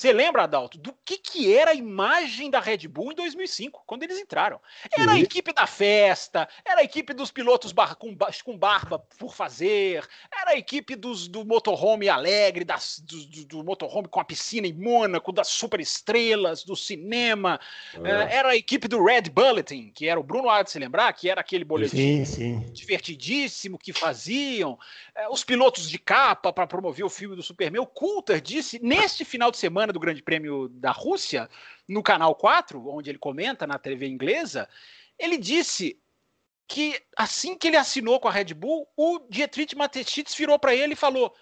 Você 0.00 0.14
lembra, 0.14 0.44
Adalto, 0.44 0.78
do 0.78 0.94
que, 1.04 1.18
que 1.18 1.54
era 1.54 1.72
a 1.72 1.74
imagem 1.74 2.48
da 2.48 2.58
Red 2.58 2.88
Bull 2.88 3.12
em 3.12 3.14
2005, 3.14 3.82
quando 3.86 4.02
eles 4.02 4.18
entraram? 4.18 4.58
Era 4.90 5.12
a 5.12 5.18
equipe 5.18 5.52
da 5.52 5.66
festa, 5.66 6.48
era 6.64 6.80
a 6.80 6.82
equipe 6.82 7.12
dos 7.12 7.30
pilotos 7.30 7.70
bar 7.70 7.94
com, 7.96 8.16
com, 8.42 8.56
barba 8.56 8.98
por 9.18 9.34
fazer, 9.34 10.08
era 10.32 10.52
a 10.52 10.56
equipe 10.56 10.96
dos, 10.96 11.28
do 11.28 11.44
motorhome 11.44 12.08
alegre, 12.08 12.64
das, 12.64 12.98
do, 13.04 13.26
do, 13.26 13.44
do, 13.44 13.62
motorhome 13.62 14.08
com 14.08 14.18
a 14.18 14.24
piscina 14.24 14.66
em 14.66 14.72
Mônaco, 14.72 15.32
das 15.32 15.48
superestrelas, 15.48 16.64
do 16.64 16.74
cinema. 16.74 17.60
É. 18.02 18.38
Era 18.38 18.48
a 18.52 18.56
equipe 18.56 18.88
do 18.88 19.04
Red 19.04 19.24
Bulletin, 19.30 19.92
que 19.94 20.08
era 20.08 20.18
o 20.18 20.22
Bruno 20.22 20.48
Há 20.48 20.62
de 20.62 20.70
se 20.70 20.78
lembrar, 20.78 21.12
que 21.12 21.28
era 21.28 21.42
aquele 21.42 21.62
boletim 21.62 22.24
sim, 22.24 22.24
sim. 22.24 22.72
divertidíssimo 22.72 23.78
que 23.78 23.92
faziam. 23.92 24.78
É, 25.14 25.28
os 25.28 25.44
pilotos 25.44 25.90
de 25.90 25.98
capa 25.98 26.50
para 26.50 26.66
promover 26.66 27.04
o 27.04 27.10
filme 27.10 27.36
do 27.36 27.42
Superman. 27.42 27.82
O 27.82 27.86
Coulter 27.86 28.40
disse, 28.40 28.78
neste 28.82 29.26
final 29.26 29.50
de 29.50 29.58
semana, 29.58 29.89
do 29.92 30.00
Grande 30.00 30.22
Prêmio 30.22 30.68
da 30.68 30.90
Rússia, 30.90 31.48
no 31.88 32.02
canal 32.02 32.34
4, 32.34 32.88
onde 32.88 33.10
ele 33.10 33.18
comenta 33.18 33.66
na 33.66 33.78
TV 33.78 34.06
inglesa, 34.06 34.68
ele 35.18 35.36
disse 35.36 36.00
que 36.66 37.02
assim 37.16 37.56
que 37.56 37.66
ele 37.66 37.76
assinou 37.76 38.20
com 38.20 38.28
a 38.28 38.30
Red 38.30 38.54
Bull, 38.54 38.86
o 38.96 39.20
Dietrich 39.28 39.76
Mateschitz 39.76 40.34
virou 40.34 40.58
para 40.58 40.74
ele 40.74 40.92
e 40.92 40.96
falou: 40.96 41.34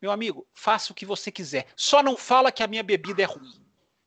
Meu 0.00 0.10
amigo, 0.10 0.46
faça 0.54 0.92
o 0.92 0.94
que 0.94 1.04
você 1.04 1.30
quiser, 1.30 1.66
só 1.76 2.02
não 2.02 2.16
fala 2.16 2.50
que 2.50 2.62
a 2.62 2.66
minha 2.66 2.82
bebida 2.82 3.22
é 3.22 3.26
ruim. 3.26 3.60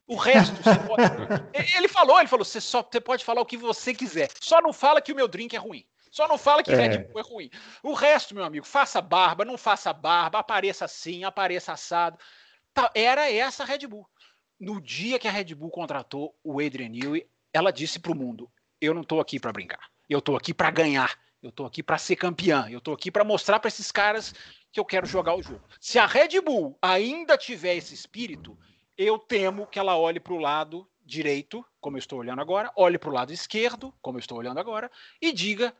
O 0.07 0.15
resto 0.15 0.55
você 0.55 0.79
pode. 0.87 1.03
ele 1.77 1.87
falou, 1.87 2.19
ele 2.19 2.27
falou: 2.27 2.43
você 2.43 2.59
só 2.59 2.81
você 2.81 2.99
pode 2.99 3.23
falar 3.23 3.41
o 3.41 3.45
que 3.45 3.55
você 3.55 3.93
quiser, 3.93 4.29
só 4.39 4.61
não 4.61 4.73
fala 4.73 5.01
que 5.01 5.11
o 5.11 5.15
meu 5.15 5.27
drink 5.27 5.55
é 5.55 5.59
ruim. 5.59 5.85
Só 6.13 6.27
não 6.27 6.37
fala 6.37 6.61
que 6.61 6.71
é. 6.71 6.75
Red 6.75 6.97
Bull 7.05 7.19
é 7.19 7.23
ruim. 7.23 7.49
O 7.81 7.93
resto, 7.93 8.35
meu 8.35 8.43
amigo, 8.43 8.67
faça 8.67 9.01
barba, 9.01 9.43
não 9.43 9.57
faça 9.57 9.91
barba, 9.91 10.37
apareça 10.37 10.85
assim, 10.85 11.23
apareça 11.23 11.73
assado. 11.73 12.19
Tá, 12.73 12.91
era 12.95 13.31
essa 13.31 13.63
a 13.63 13.65
Red 13.65 13.87
Bull. 13.87 14.07
No 14.59 14.81
dia 14.81 15.19
que 15.19 15.27
a 15.27 15.31
Red 15.31 15.53
Bull 15.55 15.69
contratou 15.69 16.35
o 16.43 16.59
Adrian 16.59 16.89
Newey, 16.89 17.27
ela 17.53 17.71
disse 17.71 17.99
para 17.99 18.11
o 18.11 18.15
mundo: 18.15 18.51
eu 18.81 18.93
não 18.93 19.01
estou 19.01 19.19
aqui 19.19 19.39
para 19.39 19.53
brincar, 19.53 19.89
eu 20.09 20.19
estou 20.19 20.35
aqui 20.35 20.53
para 20.53 20.71
ganhar, 20.71 21.17
eu 21.41 21.49
estou 21.49 21.65
aqui 21.65 21.83
para 21.83 21.97
ser 21.97 22.15
campeã, 22.15 22.67
eu 22.69 22.79
estou 22.79 22.93
aqui 22.93 23.11
para 23.11 23.23
mostrar 23.23 23.59
para 23.59 23.67
esses 23.67 23.91
caras 23.91 24.33
que 24.71 24.79
eu 24.79 24.85
quero 24.85 25.05
jogar 25.05 25.35
o 25.35 25.43
jogo. 25.43 25.63
Se 25.79 25.99
a 25.99 26.07
Red 26.07 26.41
Bull 26.41 26.77
ainda 26.81 27.37
tiver 27.37 27.75
esse 27.75 27.93
espírito, 27.93 28.57
eu 28.97 29.19
temo 29.19 29.67
que 29.67 29.77
ela 29.77 29.97
olhe 29.97 30.19
para 30.19 30.33
o 30.33 30.39
lado 30.39 30.89
direito, 31.05 31.63
como 31.79 31.97
eu 31.97 31.99
estou 31.99 32.19
olhando 32.19 32.41
agora, 32.41 32.71
olhe 32.75 32.97
para 32.97 33.09
o 33.09 33.13
lado 33.13 33.31
esquerdo, 33.31 33.93
como 34.01 34.17
eu 34.17 34.19
estou 34.19 34.37
olhando 34.37 34.59
agora, 34.59 34.89
e 35.21 35.31
diga: 35.31 35.75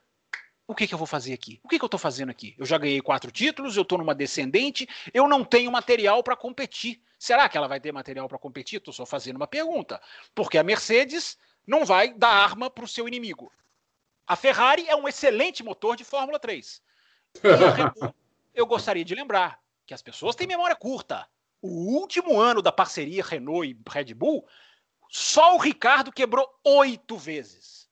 o 0.66 0.74
que, 0.74 0.88
que 0.88 0.94
eu 0.94 0.98
vou 0.98 1.08
fazer 1.08 1.34
aqui? 1.34 1.60
O 1.64 1.68
que, 1.68 1.78
que 1.78 1.84
eu 1.84 1.88
estou 1.88 2.00
fazendo 2.00 2.30
aqui? 2.30 2.56
Eu 2.58 2.66
já 2.66 2.78
ganhei 2.78 3.02
quatro 3.02 3.32
títulos, 3.32 3.76
eu 3.76 3.84
estou 3.84 3.98
numa 3.98 4.16
descendente, 4.16 4.88
eu 5.14 5.28
não 5.28 5.44
tenho 5.44 5.72
material 5.72 6.24
para 6.24 6.36
competir. 6.36 7.02
Será 7.20 7.50
que 7.50 7.58
ela 7.58 7.68
vai 7.68 7.80
ter 7.80 7.92
material 7.92 8.28
para 8.28 8.38
competir? 8.38 8.78
Estou 8.78 8.94
só 8.94 9.06
fazendo 9.06 9.36
uma 9.36 9.48
pergunta. 9.48 10.02
Porque 10.34 10.58
a 10.58 10.64
Mercedes 10.64 11.38
não 11.68 11.86
vai 11.86 12.14
dar 12.14 12.30
arma 12.30 12.70
para 12.70 12.86
o 12.86 12.88
seu 12.88 13.08
inimigo. 13.08 13.52
A 14.26 14.36
Ferrari 14.36 14.88
é 14.88 14.96
um 14.96 15.08
excelente 15.08 15.64
motor 15.64 15.98
de 15.98 16.06
Fórmula 16.06 16.40
3. 16.40 16.82
E 17.44 17.48
a 17.48 17.72
Red 17.72 17.92
Bull, 17.92 18.16
eu 18.54 18.66
gostaria 18.66 19.04
de 19.04 19.16
lembrar 19.16 19.60
que 19.86 19.94
as 19.94 20.02
pessoas 20.02 20.36
têm 20.36 20.48
memória 20.48 20.76
curta. 20.76 21.28
O 21.62 21.98
último 22.00 22.40
ano 22.40 22.62
da 22.62 22.72
parceria 22.72 23.24
Renault 23.24 23.68
e 23.68 23.78
Red 23.90 24.14
Bull, 24.14 24.48
só 25.10 25.56
o 25.56 25.60
Ricardo 25.60 26.12
quebrou 26.12 26.48
oito 26.64 27.18
vezes 27.18 27.83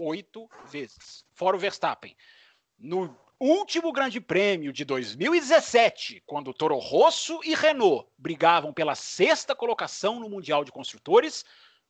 oito 0.00 0.48
vezes, 0.70 1.24
fora 1.32 1.56
o 1.56 1.58
Verstappen. 1.58 2.16
No 2.78 3.16
último 3.40 3.92
Grande 3.92 4.20
Prêmio 4.20 4.72
de 4.72 4.84
2017, 4.84 6.22
quando 6.26 6.52
Toro 6.52 6.76
Rosso 6.78 7.40
e 7.44 7.54
Renault 7.54 8.06
brigavam 8.18 8.72
pela 8.72 8.94
sexta 8.94 9.54
colocação 9.54 10.20
no 10.20 10.28
Mundial 10.28 10.64
de 10.64 10.72
Construtores, 10.72 11.44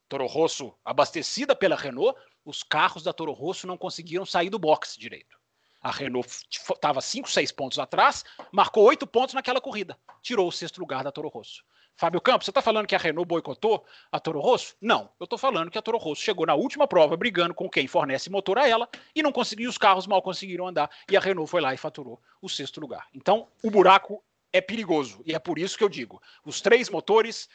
Toro 0.09 0.27
Rosso 0.27 0.73
abastecida 0.85 1.57
pela 1.57 1.77
Renault, 1.77 2.19
os 2.45 2.63
carros 2.63 3.03
da 3.03 3.13
Toro 3.13 3.33
Rosso 3.33 3.67
não 3.67 3.77
conseguiram 3.77 4.25
sair 4.25 4.51
do 4.51 4.59
boxe 4.59 4.99
direito. 4.99 5.37
A 5.81 5.91
Renault 5.91 6.29
estava 6.49 7.01
5, 7.01 7.29
6 7.29 7.53
pontos 7.53 7.79
atrás, 7.79 8.25
marcou 8.53 8.85
8 8.85 9.07
pontos 9.07 9.35
naquela 9.35 9.61
corrida, 9.61 9.99
tirou 10.23 10.49
o 10.49 10.53
sexto 10.53 10.79
lugar 10.79 11.03
da 11.03 11.13
Toro 11.13 11.29
Rosso. 11.29 11.65
Fábio 11.97 12.21
Campos, 12.21 12.45
você 12.45 12.51
está 12.51 12.61
falando 12.61 12.87
que 12.87 12.95
a 12.95 12.99
Renault 12.99 13.27
boicotou 13.27 13.83
a 14.13 14.21
Toro 14.21 14.39
Rosso? 14.39 14.77
Não, 14.83 15.11
eu 15.19 15.25
estou 15.25 15.39
falando 15.39 15.71
que 15.71 15.79
a 15.79 15.83
Toro 15.83 15.97
Rosso 15.97 16.21
chegou 16.21 16.45
na 16.45 16.55
última 16.55 16.87
prova 16.87 17.17
brigando 17.17 17.55
com 17.55 17.71
quem 17.71 17.87
fornece 17.87 18.29
motor 18.29 18.59
a 18.59 18.69
ela 18.69 18.87
e 19.15 19.23
não 19.23 19.33
conseguiu, 19.33 19.71
os 19.71 19.79
carros 19.79 20.07
mal 20.07 20.21
conseguiram 20.21 20.67
andar 20.67 20.91
e 21.11 21.17
a 21.17 21.21
Renault 21.21 21.51
foi 21.51 21.63
lá 21.63 21.73
e 21.73 21.79
faturou 21.79 22.21
o 22.43 22.51
sexto 22.51 22.81
lugar. 22.81 23.07
Então, 23.15 23.49
o 23.63 23.71
buraco 23.71 24.23
é 24.53 24.61
perigoso 24.61 25.23
e 25.25 25.35
é 25.35 25.39
por 25.39 25.59
isso 25.59 25.79
que 25.79 25.83
eu 25.83 25.89
digo: 25.89 26.21
os 26.45 26.61
três 26.61 26.91
motores 26.91 27.49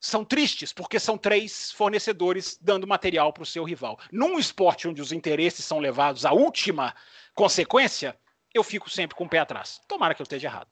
são 0.00 0.24
tristes 0.24 0.72
porque 0.72 0.98
são 0.98 1.18
três 1.18 1.70
fornecedores 1.72 2.58
dando 2.58 2.86
material 2.86 3.34
para 3.34 3.42
o 3.42 3.46
seu 3.46 3.64
rival. 3.64 3.98
Num 4.10 4.38
esporte 4.38 4.88
onde 4.88 5.02
os 5.02 5.12
interesses 5.12 5.62
são 5.62 5.78
levados 5.78 6.24
à 6.24 6.32
última 6.32 6.94
consequência, 7.34 8.18
eu 8.54 8.62
fico 8.62 8.88
sempre 8.88 9.14
com 9.14 9.24
o 9.24 9.28
pé 9.28 9.40
atrás. 9.40 9.78
Tomara 9.86 10.14
que 10.14 10.22
eu 10.22 10.24
esteja 10.24 10.48
errado. 10.48 10.68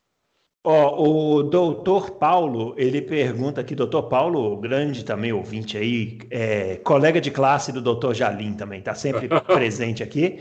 Ó, 0.65 1.03
o 1.03 1.43
doutor 1.43 2.13
Paulo, 2.13 2.73
ele 2.77 3.03
pergunta 3.03 3.61
aqui, 3.61 3.75
doutor 3.75 4.05
Paulo, 4.05 4.57
grande 4.59 5.05
também 5.05 5.33
ouvinte 5.33 5.77
aí, 5.77 6.21
é, 6.31 6.77
colega 6.77 7.21
de 7.21 7.33
classe 7.33 7.73
do 7.73 7.83
doutor 7.83 8.15
Jalim 8.15 8.55
também, 8.55 8.79
está 8.79 8.95
sempre 8.95 9.27
presente 9.43 10.05
aqui. 10.05 10.41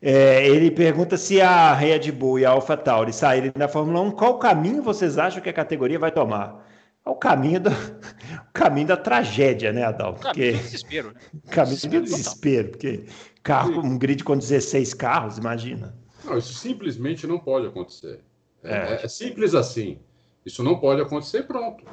É, 0.00 0.46
ele 0.46 0.70
pergunta 0.70 1.16
se 1.16 1.40
a 1.40 1.72
Red 1.72 2.12
Bull 2.12 2.40
e 2.40 2.44
a 2.44 2.50
AlphaTauri 2.50 3.14
saírem 3.14 3.50
da 3.56 3.66
Fórmula 3.66 4.00
1, 4.02 4.10
qual 4.10 4.38
caminho 4.38 4.82
vocês 4.82 5.16
acham 5.16 5.40
que 5.40 5.48
a 5.48 5.54
categoria 5.54 5.98
vai 5.98 6.12
tomar? 6.12 6.68
É 7.06 7.08
o 7.08 7.14
caminho, 7.14 7.60
do, 7.60 7.70
o 8.50 8.52
caminho 8.52 8.88
da 8.88 8.96
tragédia, 8.96 9.72
né, 9.72 9.84
Adalto? 9.84 10.20
Porque, 10.20 10.52
caminho 10.52 10.58
do 10.58 10.64
desespero. 10.64 11.08
Né? 11.08 11.40
Caminho 11.50 11.76
desespero 11.76 12.04
do 12.04 12.10
desespero, 12.10 12.68
porque 12.68 13.04
carro, 13.42 13.80
um 13.80 13.96
grid 13.96 14.22
com 14.22 14.36
16 14.36 14.92
carros, 14.92 15.38
imagina. 15.38 15.96
Não, 16.26 16.36
isso 16.36 16.52
simplesmente 16.52 17.26
não 17.26 17.38
pode 17.38 17.68
acontecer. 17.68 18.20
É, 18.62 18.74
é, 18.74 19.04
é 19.04 19.08
simples 19.08 19.54
assim. 19.54 19.98
Isso 20.44 20.62
não 20.62 20.78
pode 20.78 21.00
acontecer, 21.00 21.44
pronto. 21.44 21.84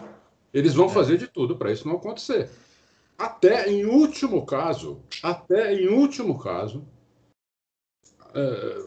Eles 0.54 0.74
vão 0.74 0.88
é. 0.88 0.90
fazer 0.90 1.18
de 1.18 1.28
tudo 1.28 1.56
para 1.56 1.72
isso 1.72 1.88
não 1.88 1.96
acontecer. 1.96 2.50
Até 3.18 3.70
em 3.70 3.86
último 3.86 4.46
caso, 4.46 5.02
até 5.22 5.74
em 5.74 5.88
último 5.90 6.40
caso, 6.40 6.88
é, 8.34 8.86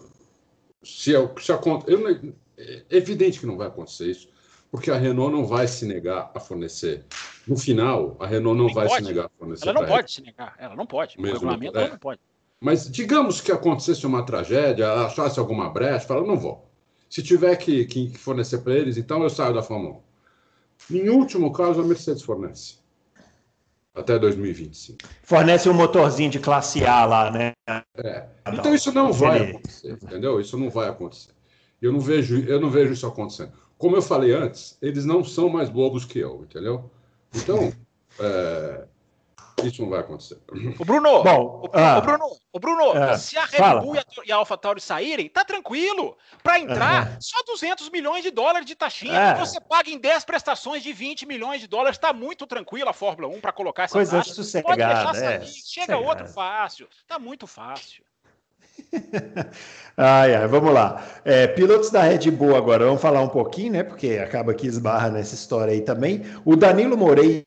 se, 0.83 1.13
se 1.41 1.53
acontecer, 1.53 2.35
é 2.57 2.97
evidente 2.97 3.39
que 3.39 3.47
não 3.47 3.57
vai 3.57 3.67
acontecer 3.67 4.11
isso, 4.11 4.29
porque 4.71 4.91
a 4.91 4.97
Renault 4.97 5.35
não 5.35 5.45
vai 5.45 5.69
se 5.69 5.85
negar 5.85 6.31
a 6.35 6.41
fornecer. 6.41 7.05
No 7.47 7.59
final, 7.59 8.17
a 8.19 8.27
Renault 8.27 8.59
não, 8.59 8.73
vai 8.73 8.89
pode. 8.89 9.05
se 9.05 9.09
negar 9.09 9.27
a 9.27 9.31
fornecer. 9.39 9.69
Ela 9.69 9.81
não 9.81 9.87
pode 9.87 10.13
se 10.13 10.23
negar, 10.23 10.55
ela 10.59 10.77
não 10.77 10.87
pode. 10.87 11.21
Mesmo 11.21 11.37
o 11.37 11.41
regulamento 11.41 11.79
ela 11.79 11.89
não 11.91 11.99
pode. 11.99 12.21
Mas 12.59 12.91
digamos 12.91 13.41
que 13.41 13.53
acontecesse 13.53 14.07
uma 14.07 14.25
tragédia, 14.25 14.91
achasse 15.05 15.39
alguma 15.39 15.69
brecha, 15.69 16.07
fala, 16.07 16.27
não 16.27 16.39
vou. 16.39 16.72
Se 17.13 17.23
tiver 17.23 17.55
que, 17.57 17.85
que 17.85 18.17
fornecer 18.17 18.63
para 18.63 18.73
eles, 18.73 18.97
então 18.97 19.23
eu 19.23 19.29
saio 19.29 19.53
da 19.53 19.63
Fórmula 19.63 20.01
1. 20.91 20.97
Em 20.97 21.11
último 21.11 21.53
caso, 21.53 21.83
a 21.83 21.85
Mercedes 21.85 22.23
fornece. 22.23 22.77
Até 23.95 24.19
2025. 24.19 24.99
Fornece 25.23 25.69
um 25.69 25.75
motorzinho 25.75 26.31
de 26.31 26.39
classe 26.39 26.83
A 26.87 27.05
lá, 27.05 27.31
né? 27.31 27.53
É. 27.99 28.27
Então 28.51 28.75
isso 28.75 28.91
não 28.93 29.13
vai 29.13 29.51
acontecer, 29.51 29.99
entendeu? 30.03 30.41
Isso 30.41 30.57
não 30.57 30.71
vai 30.71 30.89
acontecer. 30.89 31.33
Eu 31.83 31.93
não 31.93 32.01
vejo, 32.01 32.43
eu 32.47 32.59
não 32.59 32.71
vejo 32.71 32.95
isso 32.95 33.07
acontecendo. 33.07 33.53
Como 33.77 33.95
eu 33.95 34.01
falei 34.01 34.33
antes, 34.33 34.79
eles 34.81 35.05
não 35.05 35.23
são 35.23 35.51
mais 35.51 35.69
bobos 35.69 36.07
que 36.07 36.19
eu, 36.19 36.45
entendeu? 36.45 36.91
Então, 37.35 37.75
é, 38.19 38.87
Isso 39.67 39.83
não 39.83 39.91
vai 39.91 40.01
acontecer. 40.01 40.39
O 40.79 40.85
Bruno, 40.85 41.23
Bom, 41.23 41.63
o, 41.65 41.71
ah, 41.73 41.99
o 41.99 42.03
Bruno, 42.03 42.25
o 42.53 42.61
Bruno, 42.61 42.93
ah, 42.93 43.17
se 43.17 43.37
a 43.37 43.45
Red 43.45 43.59
fala. 43.59 43.81
Bull 43.81 43.97
e 43.97 43.99
a, 43.99 44.05
e 44.27 44.33
a 44.33 44.37
AlphaTauri 44.37 44.81
saírem, 44.81 45.29
tá 45.29 45.45
tranquilo. 45.45 46.17
Para 46.43 46.59
entrar, 46.61 47.07
Aham. 47.07 47.17
só 47.21 47.43
200 47.45 47.89
milhões 47.91 48.23
de 48.23 48.31
dólares 48.31 48.67
de 48.67 48.75
taxinha. 48.75 49.19
É. 49.19 49.35
Você 49.37 49.61
paga 49.61 49.91
em 49.91 49.99
10 49.99 50.25
prestações 50.25 50.83
de 50.83 50.93
20 50.93 51.27
milhões 51.27 51.61
de 51.61 51.67
dólares. 51.67 51.99
Tá 51.99 52.13
muito 52.13 52.47
tranquila 52.47 52.91
a 52.91 52.95
Fórmula 52.95 53.29
1 53.35 53.41
para 53.41 53.53
colocar 53.53 53.85
essa 53.85 53.93
Coisa 53.93 54.19
taxa. 54.19 54.31
Pode 54.31 54.37
sossegada, 54.37 54.77
deixar 54.77 55.15
sair. 55.15 55.25
é. 55.25 55.41
Chega 55.41 55.47
sossegada. 55.47 55.99
outro 55.99 56.27
fácil. 56.29 56.89
Tá 57.07 57.19
muito 57.19 57.47
fácil. 57.47 58.05
Ai, 59.97 60.35
ai, 60.35 60.47
vamos 60.49 60.73
lá. 60.73 61.05
É, 61.25 61.47
pilotos 61.47 61.91
da 61.91 62.03
Red 62.03 62.31
Bull 62.31 62.57
agora, 62.57 62.87
vamos 62.87 63.01
falar 63.03 63.21
um 63.21 63.29
pouquinho, 63.29 63.73
né? 63.73 63.83
Porque 63.83 64.19
acaba 64.19 64.55
que 64.55 64.67
esbarra 64.67 65.11
nessa 65.11 65.35
história 65.35 65.73
aí 65.73 65.83
também. 65.83 66.23
O 66.45 66.57
Danilo 66.57 66.97
Moreira, 66.97 67.45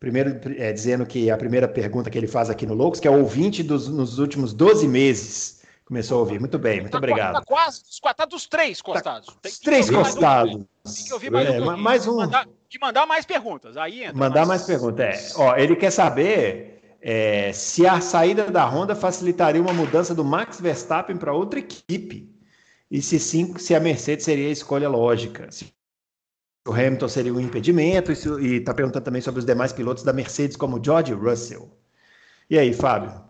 primeiro 0.00 0.40
é, 0.56 0.72
dizendo 0.72 1.04
que 1.06 1.30
a 1.30 1.36
primeira 1.36 1.68
pergunta 1.68 2.08
que 2.10 2.16
ele 2.18 2.26
faz 2.26 2.48
aqui 2.50 2.64
no 2.66 2.74
Loucos, 2.74 2.98
que 2.98 3.06
é 3.06 3.10
ouvinte 3.10 3.62
dos, 3.62 3.86
nos 3.88 4.18
últimos 4.18 4.52
12 4.54 4.88
meses, 4.88 5.60
começou 5.84 6.16
a 6.16 6.20
ouvir. 6.20 6.40
Muito 6.40 6.58
bem, 6.58 6.80
muito 6.80 6.92
tá, 6.92 6.98
obrigado. 6.98 7.34
Tá 7.34 7.42
quase, 7.44 7.82
dos 7.84 8.00
quatro- 8.00 8.16
tá 8.16 8.24
dos 8.24 8.46
três 8.46 8.80
costados. 8.80 9.28
Tem 9.42 9.52
Os 9.52 9.58
que 9.58 9.64
três 9.64 9.90
mais 9.90 10.08
um 10.08 10.10
costados. 10.10 10.52
Tem 10.94 11.04
que 11.04 11.12
ouvir 11.12 11.30
mais 11.30 11.48
um 11.48 11.52
É, 11.52 11.56
pouquinho. 11.60 11.78
mais 11.78 12.06
um. 12.08 12.16
Mandar, 12.16 12.46
e 12.74 12.78
mandar 12.80 13.06
mais 13.06 13.26
perguntas. 13.26 13.76
Aí 13.76 14.04
entra. 14.04 14.16
Mandar 14.16 14.46
mais 14.46 14.62
mas- 14.62 14.66
perguntas. 14.66 15.34
É, 15.36 15.38
ó, 15.38 15.54
ele 15.56 15.76
quer 15.76 15.90
saber 15.90 16.80
é, 17.02 17.52
se 17.52 17.86
a 17.86 18.00
saída 18.00 18.50
da 18.50 18.64
Honda 18.66 18.94
facilitaria 18.96 19.60
uma 19.60 19.72
mudança 19.74 20.14
do 20.14 20.24
Max 20.24 20.60
Verstappen 20.60 21.16
para 21.18 21.32
outra 21.34 21.58
equipe. 21.58 22.28
E 22.90 23.00
se 23.02 23.20
sim, 23.20 23.56
se 23.58 23.74
a 23.74 23.80
Mercedes 23.80 24.24
seria 24.24 24.48
a 24.48 24.52
escolha 24.52 24.88
lógica. 24.88 25.50
Se 25.52 25.72
o 26.66 26.72
Hamilton 26.72 27.08
seria 27.08 27.32
um 27.32 27.40
impedimento. 27.40 28.12
E 28.40 28.56
está 28.56 28.74
perguntando 28.74 29.04
também 29.04 29.22
sobre 29.22 29.40
os 29.40 29.46
demais 29.46 29.72
pilotos 29.72 30.04
da 30.04 30.12
Mercedes, 30.12 30.56
como 30.56 30.82
George 30.82 31.12
Russell. 31.12 31.70
E 32.48 32.58
aí, 32.58 32.72
Fábio? 32.72 33.28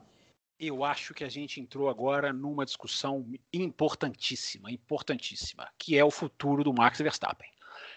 Eu 0.58 0.84
acho 0.84 1.14
que 1.14 1.24
a 1.24 1.28
gente 1.28 1.60
entrou 1.60 1.88
agora 1.88 2.32
numa 2.32 2.66
discussão 2.66 3.26
importantíssima, 3.52 4.70
importantíssima, 4.70 5.68
que 5.78 5.96
é 5.96 6.04
o 6.04 6.10
futuro 6.10 6.62
do 6.62 6.72
Max 6.72 6.98
Verstappen. 6.98 7.48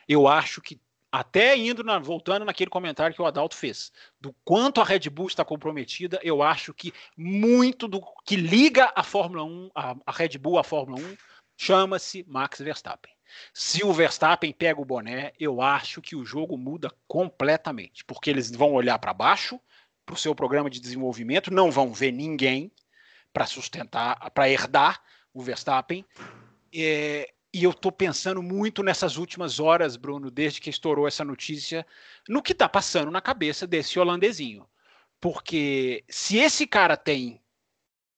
Eu 0.08 0.28
acho 0.28 0.62
que 0.62 0.80
até 1.12 1.56
indo 1.56 1.84
na, 1.84 2.00
voltando 2.00 2.44
naquele 2.44 2.72
comentário 2.72 3.16
que 3.16 3.22
o 3.22 3.26
Adalto 3.26 3.56
fez, 3.56 3.92
do 4.20 4.34
quanto 4.44 4.82
a 4.82 4.84
Red 4.84 5.10
Bull 5.12 5.28
está 5.28 5.46
comprometida, 5.46 6.20
eu 6.24 6.42
acho 6.42 6.74
que 6.74 6.92
muito 7.16 7.88
do 7.88 8.02
que 8.26 8.36
liga 8.36 8.92
a 8.96 9.04
Fórmula 9.04 9.44
1, 9.44 9.72
a, 9.76 9.96
a 10.08 10.12
Red 10.12 10.40
Bull 10.40 10.58
à 10.58 10.64
Fórmula 10.64 11.00
1, 11.00 11.18
chama-se 11.56 12.26
Max 12.28 12.60
Verstappen. 12.60 13.13
Se 13.54 13.84
o 13.84 13.94
Verstappen 13.94 14.52
pega 14.52 14.80
o 14.80 14.86
boné, 14.86 15.34
eu 15.40 15.62
acho 15.62 16.02
que 16.02 16.16
o 16.16 16.26
jogo 16.26 16.58
muda 16.58 16.92
completamente, 17.08 18.04
porque 18.06 18.30
eles 18.30 18.52
vão 18.52 18.74
olhar 18.74 18.98
para 19.00 19.14
baixo, 19.14 19.60
para 20.06 20.16
o 20.16 20.18
seu 20.18 20.36
programa 20.36 20.70
de 20.70 20.80
desenvolvimento, 20.80 21.54
não 21.54 21.72
vão 21.72 21.94
ver 21.94 22.12
ninguém 22.12 22.72
para 23.32 23.46
sustentar, 23.46 24.30
para 24.32 24.50
herdar 24.50 25.02
o 25.34 25.42
Verstappen. 25.42 26.06
É, 26.74 27.34
e 27.54 27.64
eu 27.64 27.72
estou 27.72 27.92
pensando 27.92 28.42
muito 28.42 28.82
nessas 28.82 29.18
últimas 29.18 29.60
horas, 29.60 29.96
Bruno, 29.96 30.32
desde 30.32 30.60
que 30.60 30.70
estourou 30.70 31.08
essa 31.08 31.24
notícia, 31.24 31.86
no 32.28 32.42
que 32.42 32.52
está 32.52 32.68
passando 32.68 33.12
na 33.12 33.22
cabeça 33.22 33.68
desse 33.68 34.00
holandesinho. 34.00 34.68
Porque 35.22 36.04
se 36.10 36.38
esse 36.38 36.68
cara 36.68 36.98
tem 36.98 37.42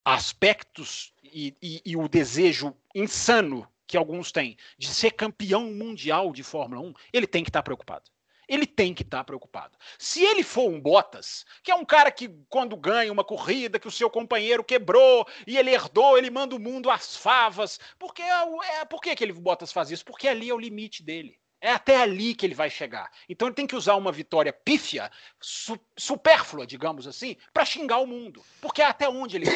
aspectos 0.04 1.12
e, 1.22 1.54
e- 1.60 1.82
e 1.84 1.96
o 1.96 2.08
desejo 2.08 2.74
insano 2.94 3.68
que 3.86 3.96
alguns 3.96 4.32
têm 4.32 4.56
de 4.78 4.88
ser 4.88 5.12
campeão 5.12 5.72
mundial 5.72 6.32
de 6.32 6.42
Fórmula 6.42 6.80
1, 6.82 6.94
ele 7.12 7.26
tem 7.26 7.44
que 7.44 7.50
estar 7.50 7.62
preocupado. 7.62 8.10
Ele 8.48 8.66
tem 8.66 8.94
que 8.94 9.02
estar 9.02 9.24
preocupado. 9.24 9.76
Se 9.98 10.22
ele 10.22 10.42
for 10.44 10.70
um 10.70 10.80
Bottas, 10.80 11.44
que 11.64 11.70
é 11.70 11.74
um 11.74 11.84
cara 11.84 12.12
que, 12.12 12.28
quando 12.48 12.76
ganha 12.76 13.12
uma 13.12 13.24
corrida, 13.24 13.78
que 13.78 13.88
o 13.88 13.90
seu 13.90 14.08
companheiro 14.08 14.62
quebrou 14.62 15.26
e 15.46 15.58
ele 15.58 15.70
herdou, 15.72 16.16
ele 16.16 16.30
manda 16.30 16.54
o 16.54 16.60
mundo 16.60 16.88
às 16.88 17.16
favas. 17.16 17.80
Porque 17.98 18.22
é, 18.22 18.80
é, 18.80 18.84
por 18.84 19.00
que, 19.00 19.16
ele 19.22 19.32
Bottas 19.32 19.72
faz 19.72 19.90
isso? 19.90 20.04
Porque 20.04 20.28
ali 20.28 20.48
é 20.48 20.54
o 20.54 20.58
limite 20.58 21.02
dele. 21.02 21.38
É 21.60 21.72
até 21.72 21.96
ali 21.96 22.34
que 22.34 22.46
ele 22.46 22.54
vai 22.54 22.70
chegar. 22.70 23.10
Então 23.28 23.48
ele 23.48 23.54
tem 23.54 23.66
que 23.66 23.74
usar 23.74 23.96
uma 23.96 24.12
vitória 24.12 24.52
pífia, 24.52 25.10
su- 25.40 25.80
supérflua, 25.96 26.66
digamos 26.66 27.06
assim, 27.08 27.36
para 27.52 27.64
xingar 27.64 27.98
o 27.98 28.06
mundo. 28.06 28.44
Porque 28.60 28.82
é 28.82 28.84
até 28.84 29.08
onde 29.08 29.36
ele. 29.36 29.46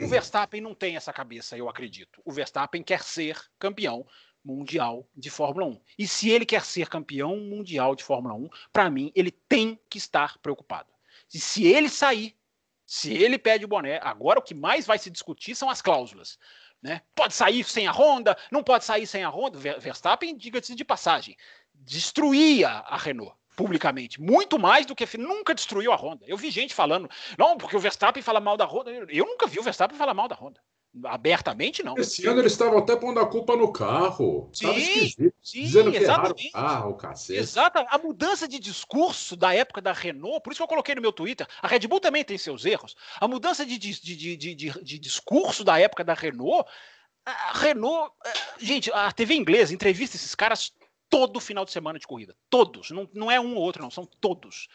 O 0.00 0.06
Verstappen 0.06 0.60
não 0.60 0.74
tem 0.74 0.96
essa 0.96 1.12
cabeça, 1.12 1.56
eu 1.56 1.68
acredito. 1.68 2.20
O 2.24 2.32
Verstappen 2.32 2.82
quer 2.82 3.02
ser 3.02 3.38
campeão 3.58 4.06
mundial 4.44 5.06
de 5.14 5.28
Fórmula 5.28 5.66
1. 5.66 5.80
E 5.98 6.08
se 6.08 6.30
ele 6.30 6.46
quer 6.46 6.64
ser 6.64 6.88
campeão 6.88 7.36
mundial 7.36 7.94
de 7.94 8.02
Fórmula 8.02 8.34
1, 8.34 8.48
para 8.72 8.88
mim, 8.90 9.12
ele 9.14 9.30
tem 9.30 9.78
que 9.88 9.98
estar 9.98 10.38
preocupado. 10.38 10.90
E 11.32 11.38
se 11.38 11.66
ele 11.66 11.88
sair, 11.88 12.36
se 12.86 13.12
ele 13.12 13.38
pede 13.38 13.64
o 13.64 13.68
boné, 13.68 14.00
agora 14.02 14.38
o 14.38 14.42
que 14.42 14.54
mais 14.54 14.86
vai 14.86 14.98
se 14.98 15.10
discutir 15.10 15.54
são 15.54 15.68
as 15.68 15.82
cláusulas. 15.82 16.38
Né? 16.82 17.02
Pode 17.14 17.34
sair 17.34 17.62
sem 17.64 17.86
a 17.86 17.92
Honda, 17.92 18.36
não 18.50 18.64
pode 18.64 18.84
sair 18.84 19.06
sem 19.06 19.22
a 19.22 19.28
Honda. 19.28 19.58
Ver- 19.58 19.78
Verstappen, 19.78 20.36
diga-se 20.36 20.74
de 20.74 20.84
passagem, 20.84 21.36
destruía 21.74 22.68
a 22.68 22.96
Renault 22.96 23.36
publicamente, 23.60 24.18
muito 24.18 24.58
mais 24.58 24.86
do 24.86 24.94
que 24.96 25.18
nunca 25.18 25.54
destruiu 25.54 25.92
a 25.92 25.96
Honda. 25.96 26.24
Eu 26.26 26.38
vi 26.38 26.50
gente 26.50 26.74
falando, 26.74 27.10
não, 27.36 27.58
porque 27.58 27.76
o 27.76 27.80
Verstappen 27.80 28.22
fala 28.22 28.40
mal 28.40 28.56
da 28.56 28.64
Honda. 28.64 28.90
Eu 28.90 29.26
nunca 29.26 29.46
vi 29.46 29.58
o 29.58 29.62
Verstappen 29.62 29.98
falar 29.98 30.14
mal 30.14 30.26
da 30.26 30.34
Honda. 30.34 30.58
Abertamente, 31.04 31.82
não. 31.84 31.94
Esse 31.98 32.26
ano 32.26 32.40
eles 32.40 32.52
estavam 32.52 32.78
até 32.78 32.96
pondo 32.96 33.20
a 33.20 33.26
culpa 33.26 33.54
no 33.54 33.70
carro. 33.70 34.50
Sim, 34.52 35.08
sim, 35.42 35.62
Dizendo 35.62 35.92
que 35.92 35.98
exatamente. 35.98 36.48
o 36.48 36.52
carro, 36.52 36.90
o 36.90 36.94
cacete. 36.94 37.38
Exata. 37.38 37.86
A 37.90 37.98
mudança 37.98 38.48
de 38.48 38.58
discurso 38.58 39.36
da 39.36 39.54
época 39.54 39.80
da 39.82 39.92
Renault, 39.92 40.40
por 40.42 40.50
isso 40.52 40.58
que 40.58 40.62
eu 40.64 40.68
coloquei 40.68 40.94
no 40.94 41.02
meu 41.02 41.12
Twitter, 41.12 41.46
a 41.62 41.68
Red 41.68 41.80
Bull 41.86 42.00
também 42.00 42.24
tem 42.24 42.38
seus 42.38 42.64
erros. 42.64 42.96
A 43.20 43.28
mudança 43.28 43.64
de, 43.66 43.76
de, 43.78 44.00
de, 44.00 44.36
de, 44.36 44.54
de- 44.54 44.82
de 44.82 44.98
discurso 44.98 45.62
da 45.62 45.78
época 45.78 46.02
da 46.02 46.14
Renault, 46.14 46.66
a 47.26 47.52
Renault. 47.58 48.10
eh, 48.24 48.32
Gente, 48.58 48.90
a 48.92 49.12
TV 49.12 49.34
inglesa 49.34 49.72
entrevista 49.74 50.16
esses 50.16 50.34
caras 50.34 50.72
todo 51.10 51.40
final 51.40 51.64
de 51.64 51.72
semana 51.72 51.98
de 51.98 52.06
corrida. 52.06 52.34
Todos. 52.48 52.90
Não, 52.90 53.08
não 53.12 53.30
é 53.30 53.38
um 53.38 53.56
ou 53.56 53.62
outro, 53.62 53.82
não, 53.82 53.90
são 53.90 54.06
todos. 54.06 54.68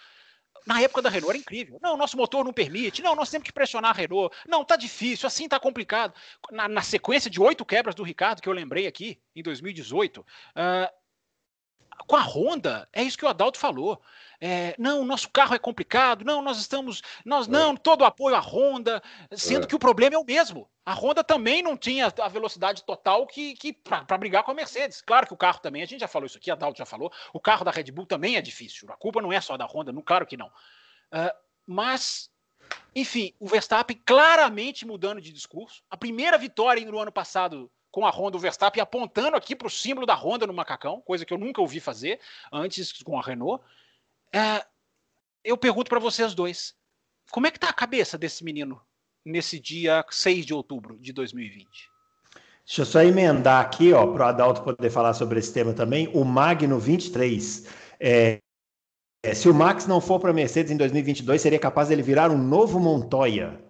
Na 0.66 0.82
época 0.82 1.02
da 1.02 1.10
Renault 1.10 1.30
era 1.30 1.38
incrível. 1.38 1.80
Não, 1.82 1.96
nosso 1.96 2.18
motor 2.18 2.44
não 2.44 2.52
permite. 2.52 3.02
Não, 3.02 3.16
nós 3.16 3.30
temos 3.30 3.46
que 3.46 3.54
pressionar 3.54 3.92
a 3.92 3.94
Renault. 3.94 4.36
Não, 4.48 4.66
tá 4.66 4.76
difícil, 4.76 5.28
assim 5.28 5.48
tá 5.48 5.60
complicado. 5.60 6.14
Na, 6.52 6.68
na 6.68 6.82
sequência 6.82 7.30
de 7.30 7.40
oito 7.40 7.64
quebras 7.64 7.96
do 7.96 8.04
Ricardo, 8.04 8.42
que 8.42 8.50
eu 8.50 8.54
lembrei 8.54 8.88
aqui, 8.88 9.20
em 9.36 9.42
2018, 9.42 10.26
ah, 10.56 10.92
com 12.08 12.16
a 12.16 12.22
Honda, 12.22 12.88
é 12.92 13.04
isso 13.04 13.18
que 13.18 13.26
o 13.26 13.28
Adalto 13.28 13.58
falou. 13.58 14.02
É, 14.40 14.76
não, 14.78 15.06
nosso 15.06 15.30
carro 15.30 15.56
é 15.56 15.60
complicado, 15.60 16.26
não, 16.26 16.42
nós 16.42 16.58
estamos. 16.60 17.02
Nós 17.24 17.48
não, 17.48 17.76
todo 17.76 18.02
o 18.02 18.06
apoio 18.06 18.36
à 18.36 18.40
Honda, 18.40 19.02
sendo 19.32 19.64
É. 19.64 19.68
que 19.68 19.76
o 19.76 19.80
problema 19.80 20.16
é 20.16 20.20
o 20.20 20.26
mesmo. 20.26 20.70
A 20.86 20.94
Honda 20.94 21.24
também 21.24 21.64
não 21.64 21.76
tinha 21.76 22.14
a 22.22 22.28
velocidade 22.28 22.84
total 22.84 23.26
que, 23.26 23.56
que 23.56 23.74
para 23.74 24.18
brigar 24.18 24.44
com 24.44 24.52
a 24.52 24.54
Mercedes. 24.54 25.02
Claro 25.02 25.26
que 25.26 25.34
o 25.34 25.38
carro 25.38 25.60
também, 25.60 25.82
a 25.82 25.86
gente 25.86 26.02
já 26.02 26.08
falou 26.08 26.28
isso 26.28 26.38
aqui, 26.38 26.52
a 26.52 26.54
Adalto 26.54 26.78
já 26.78 26.86
falou, 26.86 27.12
o 27.34 27.40
carro 27.40 27.66
da 27.66 27.72
Red 27.72 27.86
Bull 27.86 28.06
também 28.06 28.36
é 28.36 28.42
difícil. 28.42 28.88
A 28.92 28.98
culpa 28.98 29.22
não 29.22 29.34
é 29.34 29.42
só 29.42 29.58
da 29.58 29.66
Honda, 29.66 29.92
não, 29.92 30.02
claro 30.02 30.28
que 30.28 30.38
não. 30.38 30.52
Ah, 31.12 31.34
mas, 31.66 32.30
enfim, 32.94 33.34
o 33.40 33.48
Verstappen 33.48 34.00
claramente 34.06 34.86
mudando 34.86 35.20
de 35.22 35.32
discurso. 35.32 35.82
A 35.90 35.98
primeira 35.98 36.38
vitória 36.38 36.86
no 36.86 37.00
ano 37.00 37.12
passado 37.12 37.72
com 37.96 38.06
a 38.06 38.10
Honda, 38.10 38.36
o 38.36 38.40
Verstappen 38.42 38.84
apontando 38.84 39.38
aqui 39.38 39.56
para 39.56 39.68
o 39.68 39.72
símbolo 39.72 40.06
da 40.06 40.14
Honda 40.14 40.46
no 40.46 40.54
macacão, 40.54 41.00
coisa 41.00 41.26
que 41.26 41.34
eu 41.34 41.38
nunca 41.38 41.62
ouvi 41.62 41.80
fazer 41.80 42.20
antes 42.52 42.92
com 43.02 43.18
a 43.18 43.22
Renault. 43.22 43.64
É, 44.34 44.66
eu 45.46 45.56
pergunto 45.56 45.88
para 45.88 45.98
vocês 45.98 46.34
dois: 46.34 46.76
como 47.32 47.48
é 47.48 47.52
que 47.52 47.58
tá 47.58 47.70
a 47.70 47.74
cabeça 47.74 48.18
desse 48.18 48.44
menino 48.44 48.82
nesse 49.24 49.62
dia 49.62 50.06
6 50.10 50.46
de 50.46 50.54
outubro 50.54 51.00
de 51.00 51.14
2020? 51.14 51.66
Deixa 52.66 52.82
eu 52.82 52.86
só 52.86 53.02
emendar 53.02 53.64
aqui, 53.64 53.94
ó, 53.94 54.06
para 54.08 54.26
o 54.26 54.28
Adalto 54.28 54.62
poder 54.62 54.90
falar 54.90 55.14
sobre 55.14 55.40
esse 55.40 55.54
tema 55.54 55.72
também. 55.72 56.10
O 56.14 56.26
Magno 56.26 56.78
23. 56.78 57.66
É, 57.98 58.40
é, 59.24 59.34
se 59.34 59.48
o 59.48 59.54
Max 59.54 59.88
não 59.88 60.02
for 60.02 60.20
para 60.20 60.32
a 60.32 60.34
Mercedes 60.34 60.70
em 60.70 60.76
2022, 60.76 61.42
seria 61.42 61.60
capaz 61.60 61.88
dele 61.88 62.02
virar 62.02 62.30
um 62.30 62.38
novo 62.38 62.78
Montoya. 62.78 63.65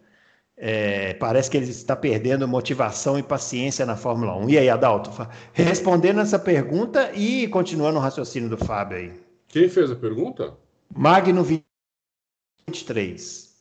É, 0.57 1.13
parece 1.15 1.51
que 1.51 1.57
ele 1.57 1.69
está 1.69 1.95
perdendo 1.95 2.47
motivação 2.47 3.19
e 3.19 3.23
paciência 3.23 3.85
na 3.85 3.97
Fórmula 3.97 4.37
1. 4.37 4.49
E 4.49 4.57
aí, 4.57 4.69
Adalto, 4.69 5.11
respondendo 5.53 6.21
essa 6.21 6.39
pergunta 6.39 7.11
e 7.13 7.47
continuando 7.49 7.97
o 7.97 8.01
raciocínio 8.01 8.49
do 8.49 8.57
Fábio 8.57 8.97
aí. 8.97 9.11
Quem 9.47 9.67
fez 9.67 9.91
a 9.91 9.95
pergunta? 9.95 10.57
Magno 10.93 11.43
23. 11.43 13.53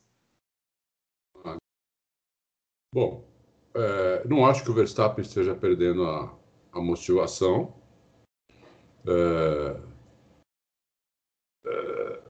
Bom, 2.92 3.24
é, 3.74 4.22
não 4.28 4.47
acho 4.47 4.62
que 4.62 4.70
o 4.70 4.74
Verstappen 4.74 5.24
esteja 5.24 5.53
perdendo 5.53 6.05
a, 6.05 6.32
a 6.72 6.80
motivação. 6.80 7.74
É, 9.05 9.76
é, 11.66 12.20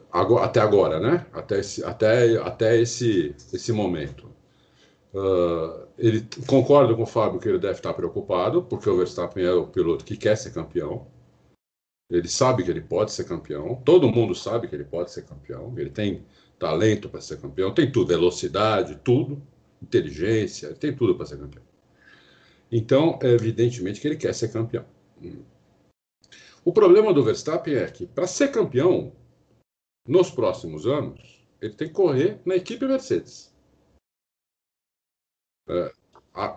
até 0.43 0.61
agora, 0.61 0.99
né? 0.99 1.27
Até 1.35 1.59
esse, 1.59 1.85
até, 1.85 2.39
até 2.39 2.81
esse, 2.81 3.37
esse 3.53 3.73
momento. 3.73 4.33
É, 5.15 5.87
ele 5.97 6.27
concordo 6.47 6.97
com 6.97 7.05
o 7.05 7.07
Fábio 7.07 7.39
que 7.39 7.49
ele 7.49 7.59
deve 7.59 7.75
estar 7.75 7.95
preocupado, 7.95 8.65
porque 8.65 8.91
o 8.91 8.97
Verstappen 8.97 9.45
é 9.45 9.53
o 9.53 9.67
piloto 9.67 10.05
que 10.05 10.17
quer 10.17 10.37
ser 10.37 10.53
campeão. 10.53 11.07
Ele 12.11 12.29
sabe 12.29 12.65
que 12.65 12.71
ele 12.71 12.81
pode 12.81 13.13
ser 13.13 13.25
campeão. 13.25 13.81
Todo 13.85 14.11
mundo 14.11 14.35
sabe 14.35 14.69
que 14.69 14.75
ele 14.75 14.85
pode 14.85 15.11
ser 15.11 15.25
campeão. 15.25 15.73
Ele 15.79 15.91
tem 15.91 16.25
talento 16.59 17.09
para 17.09 17.21
ser 17.21 17.41
campeão, 17.41 17.73
tem 17.73 17.91
tudo, 17.91 18.09
velocidade, 18.09 19.01
tudo, 19.05 19.43
inteligência, 19.83 20.75
tem 20.75 20.95
tudo 20.95 21.15
para 21.15 21.27
ser 21.27 21.39
campeão. 21.39 21.65
Então, 22.71 23.19
é 23.23 23.29
evidentemente 23.29 24.01
que 24.01 24.09
ele 24.09 24.17
quer 24.17 24.35
ser 24.35 24.53
campeão. 24.53 24.85
O 26.65 26.73
problema 26.73 27.13
do 27.13 27.23
Verstappen 27.23 27.75
é 27.75 27.87
que, 27.87 28.07
para 28.07 28.27
ser 28.27 28.51
campeão, 28.51 29.13
nos 30.07 30.31
próximos 30.31 30.87
anos, 30.87 31.47
ele 31.61 31.75
tem 31.75 31.89
que 31.89 31.95
correr 31.95 32.41
na 32.45 32.57
equipe 32.57 32.87
Mercedes. 32.87 33.54
É, 35.69 35.93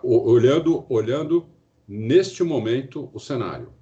olhando, 0.02 0.84
olhando 0.92 1.48
neste 1.86 2.42
momento 2.42 3.10
o 3.12 3.18
cenário. 3.18 3.72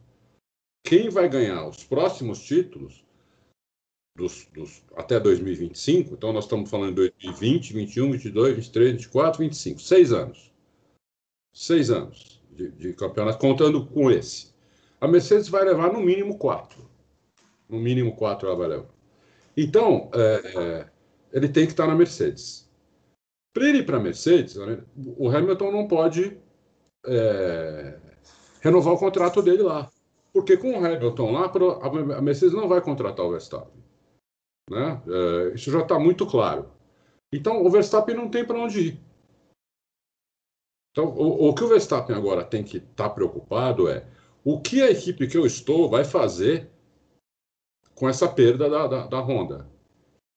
Quem 0.84 1.08
vai 1.08 1.28
ganhar 1.28 1.66
os 1.66 1.82
próximos 1.82 2.40
títulos 2.40 3.04
dos, 4.16 4.46
dos, 4.54 4.82
até 4.96 5.18
2025, 5.20 6.14
então 6.14 6.32
nós 6.32 6.44
estamos 6.44 6.70
falando 6.70 6.90
de 6.90 7.10
2020, 7.10 7.72
21, 7.72 8.12
22, 8.12 8.56
23, 8.56 8.92
24, 8.92 9.38
25, 9.40 9.80
seis 9.80 10.12
anos. 10.12 10.52
Seis 11.52 11.90
anos 11.90 12.40
de, 12.50 12.70
de 12.70 12.92
campeonato, 12.94 13.38
contando 13.38 13.86
com 13.86 14.10
esse. 14.10 14.54
A 15.00 15.06
Mercedes 15.06 15.48
vai 15.48 15.64
levar 15.64 15.92
no 15.92 16.00
mínimo 16.00 16.38
quatro. 16.38 16.88
No 17.68 17.78
mínimo 17.78 18.14
quatro 18.16 18.48
ela 18.48 18.56
vai 18.56 18.68
levar. 18.68 18.94
Então, 19.56 20.10
é, 20.14 20.52
é, 20.56 20.90
ele 21.32 21.48
tem 21.48 21.66
que 21.66 21.72
estar 21.72 21.86
na 21.86 21.94
Mercedes. 21.94 22.65
Para 23.56 23.70
ele 23.70 23.78
ir 23.78 23.86
para 23.86 23.96
a 23.96 24.00
Mercedes, 24.00 24.54
o 25.16 25.30
Hamilton 25.30 25.72
não 25.72 25.88
pode 25.88 26.38
é, 27.06 27.98
renovar 28.60 28.92
o 28.92 28.98
contrato 28.98 29.40
dele 29.40 29.62
lá. 29.62 29.90
Porque 30.30 30.58
com 30.58 30.72
o 30.72 30.84
Hamilton 30.84 31.32
lá, 31.32 31.50
a 32.18 32.20
Mercedes 32.20 32.54
não 32.54 32.68
vai 32.68 32.82
contratar 32.82 33.24
o 33.24 33.30
Verstappen. 33.30 33.82
Né? 34.70 35.02
É, 35.08 35.54
isso 35.54 35.70
já 35.70 35.80
está 35.80 35.98
muito 35.98 36.26
claro. 36.26 36.70
Então, 37.32 37.64
o 37.64 37.70
Verstappen 37.70 38.14
não 38.14 38.28
tem 38.28 38.44
para 38.44 38.58
onde 38.58 38.88
ir. 38.88 39.00
Então, 40.90 41.06
o, 41.16 41.48
o, 41.48 41.54
que 41.54 41.64
o 41.64 41.68
Verstappen 41.68 42.14
agora 42.14 42.44
tem 42.44 42.62
que 42.62 42.76
estar 42.76 43.08
tá 43.08 43.10
preocupado 43.10 43.88
é 43.88 44.06
o 44.44 44.60
que 44.60 44.82
a 44.82 44.90
equipe 44.90 45.26
que 45.26 45.38
eu 45.38 45.46
estou 45.46 45.88
vai 45.88 46.04
fazer 46.04 46.68
com 47.94 48.06
essa 48.06 48.28
perda 48.28 48.68
da, 48.68 48.86
da, 48.86 49.06
da 49.06 49.20
Honda, 49.20 49.66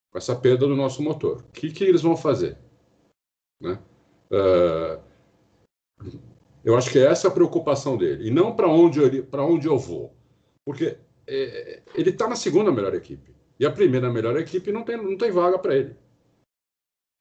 com 0.09 0.17
essa 0.17 0.37
perda 0.37 0.65
do 0.65 0.75
nosso 0.77 1.03
motor. 1.03 1.41
O 1.41 1.51
que, 1.51 1.69
que 1.69 1.83
eles 1.83 2.01
vão 2.01 2.15
fazer? 2.15 2.68
Né? 3.61 3.79
Uh, 4.31 5.01
eu 6.63 6.77
acho 6.77 6.91
que 6.91 6.99
é 6.99 7.05
essa 7.05 7.27
a 7.27 7.31
preocupação 7.31 7.97
dele. 7.97 8.27
E 8.27 8.31
não 8.31 8.55
para 8.55 8.67
onde, 8.67 8.99
onde 9.33 9.67
eu 9.67 9.77
vou. 9.77 10.13
Porque 10.65 10.97
é, 11.27 11.81
ele 11.95 12.09
está 12.09 12.27
na 12.27 12.35
segunda 12.35 12.71
melhor 12.71 12.93
equipe. 12.93 13.35
E 13.59 13.65
a 13.65 13.71
primeira 13.71 14.11
melhor 14.11 14.37
equipe 14.37 14.71
não 14.71 14.83
tem, 14.83 14.97
não 14.97 15.17
tem 15.17 15.31
vaga 15.31 15.59
para 15.59 15.75
ele. 15.75 15.95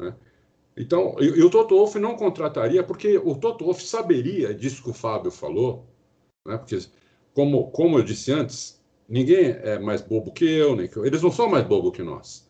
Né? 0.01 0.15
Então, 0.77 1.17
e, 1.19 1.25
e 1.25 1.43
o 1.43 1.51
Toto 1.51 1.77
Wolff 1.77 1.99
não 1.99 2.17
contrataria, 2.17 2.85
porque 2.85 3.19
o 3.19 3.35
Toto 3.35 3.65
Wolff 3.65 3.83
saberia 3.83 4.55
disso 4.55 4.83
que 4.83 4.91
o 4.91 4.95
Fábio 4.95 5.31
falou, 5.31 5.87
né? 6.47 6.57
porque, 6.57 6.79
como, 7.35 7.71
como 7.73 7.99
eu 7.99 8.05
disse 8.05 8.33
antes, 8.33 8.81
ninguém 9.09 9.51
é 9.51 9.79
mais 9.79 10.01
bobo 10.01 10.33
que 10.33 10.45
eu, 10.45 10.77
nem 10.77 10.89
que 10.89 10.97
eu. 10.97 11.05
Eles 11.05 11.23
não 11.23 11.33
são 11.33 11.49
mais 11.49 11.67
bobos 11.67 11.93
que 11.93 12.03
nós. 12.03 12.48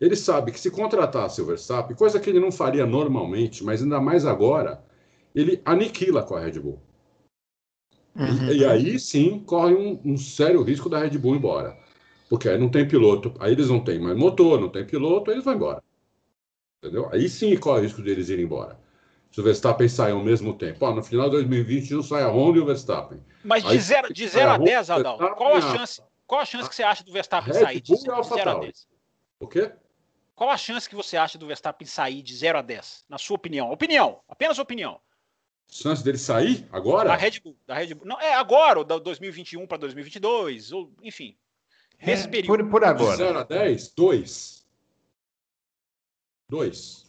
Ele 0.00 0.16
sabe 0.16 0.50
que 0.50 0.58
se 0.58 0.70
contratasse 0.70 1.42
o 1.42 1.46
Verstappen, 1.46 1.94
coisa 1.94 2.18
que 2.18 2.30
ele 2.30 2.40
não 2.40 2.50
faria 2.50 2.86
normalmente, 2.86 3.62
mas 3.62 3.82
ainda 3.82 4.00
mais 4.00 4.24
agora, 4.24 4.82
ele 5.34 5.60
aniquila 5.64 6.22
com 6.22 6.34
a 6.34 6.40
Red 6.40 6.58
Bull. 6.58 6.80
Uhum. 8.16 8.50
E, 8.50 8.58
e, 8.58 8.64
aí 8.64 8.98
sim 8.98 9.38
corre 9.40 9.74
um, 9.74 10.00
um 10.04 10.16
sério 10.16 10.62
risco 10.62 10.88
da 10.88 10.98
Red 10.98 11.18
Bull 11.18 11.34
ir 11.34 11.38
embora. 11.38 11.78
Porque 12.30 12.48
aí 12.48 12.56
não 12.56 12.70
tem 12.70 12.88
piloto, 12.88 13.34
aí 13.38 13.52
eles 13.52 13.68
não 13.68 13.80
têm 13.80 13.98
mais 13.98 14.16
motor, 14.16 14.58
não 14.58 14.68
tem 14.68 14.86
piloto, 14.86 15.30
eles 15.30 15.44
vão 15.44 15.54
embora. 15.54 15.82
Entendeu? 16.82 17.08
Aí 17.12 17.28
sim 17.28 17.54
corre 17.56 17.80
o 17.80 17.82
risco 17.82 18.00
deles 18.00 18.30
irem 18.30 18.46
embora. 18.46 18.78
Se 19.30 19.40
o 19.40 19.44
Verstappen 19.44 19.88
sair 19.88 20.12
ao 20.12 20.24
mesmo 20.24 20.54
tempo. 20.54 20.84
Ó, 20.84 20.94
no 20.94 21.02
final 21.02 21.26
de 21.26 21.32
2021 21.32 22.02
sai 22.02 22.22
a 22.22 22.28
Honda 22.28 22.58
e 22.58 22.60
o 22.62 22.66
Verstappen. 22.66 23.20
Mas 23.44 23.62
de 23.62 23.78
0 23.78 24.12
de 24.12 24.26
zero 24.26 24.50
a 24.50 24.58
10, 24.58 24.90
Adalto, 24.90 25.34
qual 25.36 25.54
a 25.54 25.60
chance? 25.60 26.02
Qual 26.26 26.40
a 26.40 26.44
chance 26.44 26.68
que 26.68 26.74
você 26.74 26.82
acha 26.82 27.04
do 27.04 27.12
Verstappen 27.12 27.52
sair 27.52 27.80
de 27.80 27.94
0 27.94 28.14
a 28.14 28.54
10? 28.60 28.88
O 29.38 29.46
quê? 29.46 29.72
Qual 30.40 30.48
a 30.48 30.56
chance 30.56 30.88
que 30.88 30.96
você 30.96 31.18
acha 31.18 31.36
do 31.36 31.46
Verstappen 31.46 31.86
sair 31.86 32.22
de 32.22 32.34
0 32.34 32.60
a 32.60 32.62
10? 32.62 33.04
Na 33.10 33.18
sua 33.18 33.36
opinião? 33.36 33.70
Opinião, 33.70 34.22
apenas 34.26 34.58
opinião. 34.58 34.98
Chance 35.70 36.02
dele 36.02 36.16
sair 36.16 36.66
agora? 36.72 37.10
Da 37.10 37.14
Red 37.14 37.40
Bull. 37.40 37.58
Da 37.66 37.74
Red 37.74 37.92
Bull. 37.92 38.06
Não, 38.06 38.18
é 38.18 38.32
agora, 38.32 38.78
ou 38.78 38.84
da 38.86 38.98
2021 38.98 39.66
para 39.66 39.76
2022, 39.76 40.72
ou 40.72 40.90
enfim. 41.02 41.36
Nesse 42.00 42.26
é, 42.26 42.30
período. 42.30 42.56
Por, 42.56 42.70
por 42.70 42.84
agora. 42.84 43.18
De 43.18 43.22
0 43.22 43.38
a 43.38 43.42
10, 43.42 43.92
2. 43.94 44.66
2. 46.48 47.06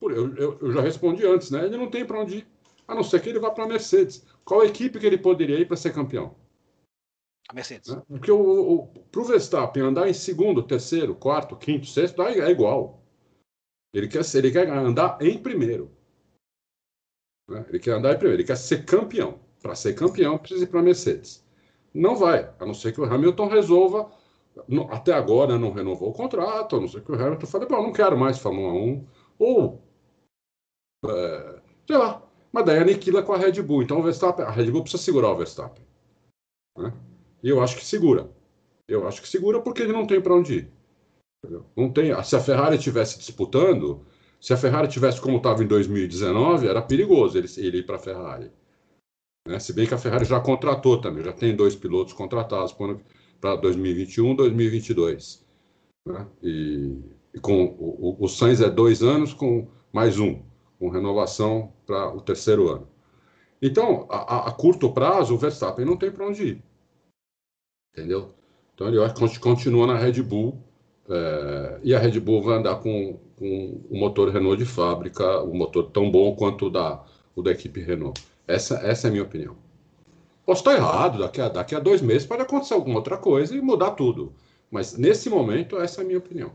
Eu, 0.00 0.34
eu, 0.36 0.58
eu, 0.62 0.72
já 0.72 0.80
respondi 0.80 1.26
antes, 1.26 1.50
né? 1.50 1.66
Ele 1.66 1.76
não 1.76 1.90
tem 1.90 2.06
para 2.06 2.22
onde 2.22 2.38
ir. 2.38 2.46
A 2.88 2.94
não 2.94 3.04
ser 3.04 3.20
que 3.20 3.28
ele 3.28 3.38
vá 3.38 3.50
para 3.50 3.64
a 3.64 3.68
Mercedes. 3.68 4.24
Qual 4.46 4.64
equipe 4.64 4.98
que 4.98 5.04
ele 5.04 5.18
poderia 5.18 5.58
ir 5.58 5.66
para 5.66 5.76
ser 5.76 5.92
campeão? 5.92 6.34
A 7.52 7.54
Mercedes. 7.54 7.94
Né? 7.94 8.02
Porque 8.08 8.32
o, 8.32 8.86
para 9.10 9.20
o 9.20 9.24
Verstappen 9.24 9.82
andar 9.82 10.08
em 10.08 10.14
segundo, 10.14 10.62
terceiro, 10.62 11.14
quarto, 11.14 11.54
quinto, 11.54 11.86
sexto, 11.86 12.22
é 12.22 12.50
igual. 12.50 13.02
Ele 13.94 14.08
quer, 14.08 14.22
ele 14.34 14.50
quer 14.50 14.68
andar 14.70 15.18
em 15.20 15.38
primeiro. 15.38 15.90
Né? 17.48 17.64
Ele 17.68 17.78
quer 17.78 17.92
andar 17.92 18.14
em 18.14 18.16
primeiro, 18.16 18.40
ele 18.40 18.46
quer 18.46 18.56
ser 18.56 18.86
campeão. 18.86 19.38
Para 19.60 19.74
ser 19.74 19.94
campeão, 19.94 20.38
precisa 20.38 20.64
ir 20.64 20.66
para 20.66 20.80
a 20.80 20.82
Mercedes. 20.82 21.44
Não 21.92 22.16
vai, 22.16 22.50
a 22.58 22.64
não 22.64 22.72
ser 22.72 22.92
que 22.92 23.00
o 23.00 23.04
Hamilton 23.04 23.48
resolva 23.48 24.10
até 24.90 25.12
agora 25.12 25.58
não 25.58 25.72
renovou 25.72 26.10
o 26.10 26.12
contrato, 26.12 26.76
a 26.76 26.80
não 26.80 26.88
ser 26.88 27.02
que 27.02 27.12
o 27.12 27.14
Hamilton 27.14 27.46
fale, 27.46 27.66
bom, 27.66 27.82
não 27.82 27.92
quero 27.92 28.18
mais 28.18 28.38
Fórmula 28.38 28.72
1, 28.72 29.06
ou, 29.38 29.82
é, 31.06 31.60
sei 31.86 31.96
lá, 31.96 32.22
mas 32.50 32.64
daí 32.66 32.78
aniquila 32.78 33.22
com 33.22 33.32
a 33.32 33.38
Red 33.38 33.62
Bull, 33.62 33.82
então 33.82 34.00
o 34.00 34.02
Verstappen, 34.02 34.44
a 34.44 34.50
Red 34.50 34.70
Bull 34.70 34.82
precisa 34.82 35.02
segurar 35.02 35.30
o 35.30 35.36
Verstappen, 35.36 35.84
né? 36.76 36.92
E 37.42 37.48
eu 37.48 37.60
acho 37.60 37.76
que 37.76 37.84
segura, 37.84 38.30
eu 38.88 39.06
acho 39.06 39.20
que 39.20 39.28
segura 39.28 39.60
porque 39.60 39.82
ele 39.82 39.92
não 39.92 40.06
tem 40.06 40.20
para 40.20 40.34
onde 40.34 40.54
ir, 40.54 40.72
não 41.76 41.90
tem, 41.90 42.22
se 42.22 42.36
a 42.36 42.40
Ferrari 42.40 42.76
estivesse 42.76 43.18
disputando, 43.18 44.06
se 44.40 44.52
a 44.52 44.56
Ferrari 44.56 44.88
tivesse 44.88 45.20
como 45.20 45.38
estava 45.38 45.62
em 45.62 45.66
2019, 45.66 46.68
era 46.68 46.82
perigoso 46.82 47.38
ele, 47.38 47.48
ele 47.56 47.78
ir 47.78 47.86
para 47.86 47.96
a 47.96 48.00
Ferrari, 48.00 48.50
né? 49.46 49.58
se 49.58 49.72
bem 49.72 49.86
que 49.86 49.94
a 49.94 49.98
Ferrari 49.98 50.24
já 50.24 50.40
contratou 50.40 51.00
também, 51.00 51.24
já 51.24 51.32
tem 51.32 51.54
dois 51.54 51.74
pilotos 51.74 52.12
contratados 52.12 52.72
para 52.72 52.96
para 53.42 53.56
2021, 53.56 54.36
2022. 54.36 55.44
Né? 56.06 56.26
E, 56.40 56.96
e, 57.34 57.40
com 57.40 57.64
o, 57.64 58.16
o 58.20 58.28
Sainz 58.28 58.60
é 58.60 58.70
dois 58.70 59.02
anos 59.02 59.34
com 59.34 59.66
mais 59.92 60.18
um, 60.18 60.40
com 60.78 60.88
renovação 60.88 61.72
para 61.84 62.14
o 62.14 62.20
terceiro 62.20 62.68
ano. 62.68 62.88
Então, 63.60 64.06
a, 64.08 64.48
a, 64.48 64.52
curto 64.52 64.92
prazo, 64.92 65.34
o 65.34 65.38
Verstappen 65.38 65.84
não 65.84 65.96
tem 65.96 66.10
para 66.10 66.26
onde 66.26 66.42
ir. 66.44 66.62
Entendeu? 67.92 68.32
Então, 68.74 68.88
ele 68.88 68.98
continua 69.38 69.86
na 69.86 69.98
Red 69.98 70.22
Bull 70.22 70.58
é, 71.08 71.80
e 71.82 71.94
a 71.94 71.98
Red 71.98 72.18
Bull 72.20 72.42
vai 72.42 72.58
andar 72.58 72.76
com, 72.76 73.18
com 73.36 73.80
o 73.90 73.98
motor 73.98 74.30
Renault 74.30 74.56
de 74.56 74.64
fábrica, 74.64 75.40
o 75.42 75.54
motor 75.54 75.90
tão 75.90 76.10
bom 76.10 76.34
quanto 76.34 76.66
o 76.66 76.70
da, 76.70 77.04
o 77.36 77.42
da 77.42 77.50
equipe 77.50 77.80
Renault. 77.80 78.22
Essa, 78.46 78.76
essa 78.78 79.06
é 79.06 79.08
a 79.08 79.10
minha 79.10 79.22
opinião. 79.22 79.56
Posso 80.44 80.60
estar 80.60 80.74
errado, 80.74 81.18
daqui 81.18 81.40
a, 81.40 81.48
daqui 81.48 81.74
a 81.74 81.78
dois 81.78 82.00
meses 82.00 82.26
pode 82.26 82.42
acontecer 82.42 82.74
alguma 82.74 82.96
outra 82.96 83.16
coisa 83.16 83.54
e 83.54 83.60
mudar 83.60 83.92
tudo. 83.92 84.32
Mas 84.70 84.96
nesse 84.96 85.28
momento, 85.28 85.78
essa 85.78 86.00
é 86.00 86.04
a 86.04 86.06
minha 86.06 86.18
opinião. 86.18 86.52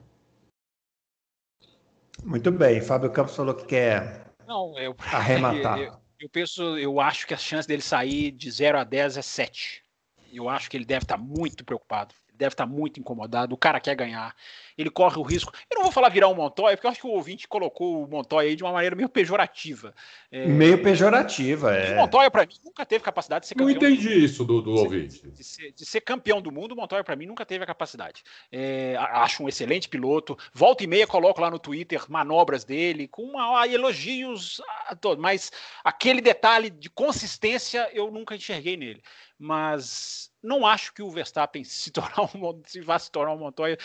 Muito 2.24 2.52
bem. 2.52 2.82
Fábio 2.82 3.12
Campos 3.12 3.36
falou 3.36 3.54
que 3.54 3.66
quer 3.66 4.34
Não, 4.48 4.78
eu, 4.78 4.96
arrematar. 5.00 5.80
Eu, 6.20 6.26
eu, 6.26 6.30
penso, 6.30 6.78
eu 6.80 7.00
acho 7.00 7.28
que 7.28 7.36
a 7.36 7.38
chance 7.38 7.68
dele 7.68 7.82
sair 7.82 8.32
de 8.32 8.50
0 8.50 8.80
a 8.80 8.84
10 8.84 9.18
é 9.18 9.22
7. 9.22 9.84
Eu 10.32 10.49
acho 10.49 10.69
que 10.69 10.78
ele 10.78 10.86
deve 10.86 11.03
estar 11.03 11.17
muito 11.17 11.63
preocupado 11.63 12.13
deve 12.38 12.53
estar 12.53 12.65
muito 12.65 12.99
incomodado, 12.99 13.53
o 13.53 13.57
cara 13.57 13.80
quer 13.80 13.95
ganhar, 13.95 14.36
ele 14.78 14.89
corre 14.89 15.17
o 15.17 15.23
risco. 15.23 15.51
Eu 15.69 15.75
não 15.75 15.84
vou 15.84 15.91
falar 15.91 16.09
virar 16.09 16.28
um 16.28 16.36
Montoya, 16.36 16.78
porque 16.78 16.86
eu 16.86 16.91
acho 16.91 17.01
que 17.01 17.07
o 17.07 17.11
ouvinte 17.11 17.47
colocou 17.47 18.03
o 18.03 18.07
Montoya 18.07 18.49
aí 18.49 18.55
de 18.55 18.63
uma 18.63 18.71
maneira 18.71 18.95
meio 18.95 19.09
pejorativa. 19.09 19.93
É... 20.32 20.45
Meio 20.45 20.82
pejorativa, 20.84 21.75
é. 21.75 21.93
O 21.93 21.97
Montoya, 21.97 22.30
para 22.30 22.45
mim, 22.45 22.53
nunca 22.63 22.86
teve 22.86 23.03
capacidade 23.03 23.43
de 23.43 23.47
ser 23.47 23.55
campeão. 23.55 23.69
Não 23.69 23.75
entendi 23.75 24.09
do... 24.09 24.19
isso 24.19 24.45
do, 24.45 24.61
do 24.61 24.73
de 24.75 24.80
ouvinte. 24.80 25.13
Ser, 25.13 25.32
de, 25.32 25.43
ser, 25.43 25.71
de, 25.71 25.86
ser, 25.86 26.01
campeão 26.01 26.41
do 26.41 26.51
mundo, 26.51 26.73
o 26.73 26.75
Montoya, 26.75 27.03
para 27.03 27.15
mim, 27.15 27.25
nunca 27.25 27.45
teve 27.45 27.63
a 27.63 27.67
capacidade. 27.67 28.23
É, 28.51 28.95
acho 28.97 29.43
um 29.43 29.49
excelente 29.49 29.89
piloto. 29.89 30.38
Volta 30.53 30.84
e 30.84 30.88
meia, 30.88 31.07
coloco 31.07 31.41
lá 31.41 31.49
no 31.49 31.59
Twitter 31.59 32.03
manobras 32.09 32.63
dele, 32.63 33.07
com 33.07 33.23
uma, 33.23 33.67
elogios 33.67 34.61
a 34.88 34.95
todos, 34.95 35.21
mas 35.21 35.51
aquele 35.84 36.21
detalhe 36.21 36.69
de 36.69 36.89
consistência 36.89 37.89
eu 37.93 38.11
nunca 38.11 38.36
enxerguei 38.36 38.78
nele. 38.78 39.01
Mas 39.39 40.32
não 40.41 40.65
acho 40.65 40.93
que 40.93 41.01
o 41.01 41.09
Verstappen 41.09 41.63
se 41.63 41.91
tornar 41.91 42.21
um, 42.23 42.61
se 42.65 42.82
vá 42.82 42.97
se 42.97 43.11
tornar 43.11 43.34
um 43.34 43.38
Montoya, 43.38 43.78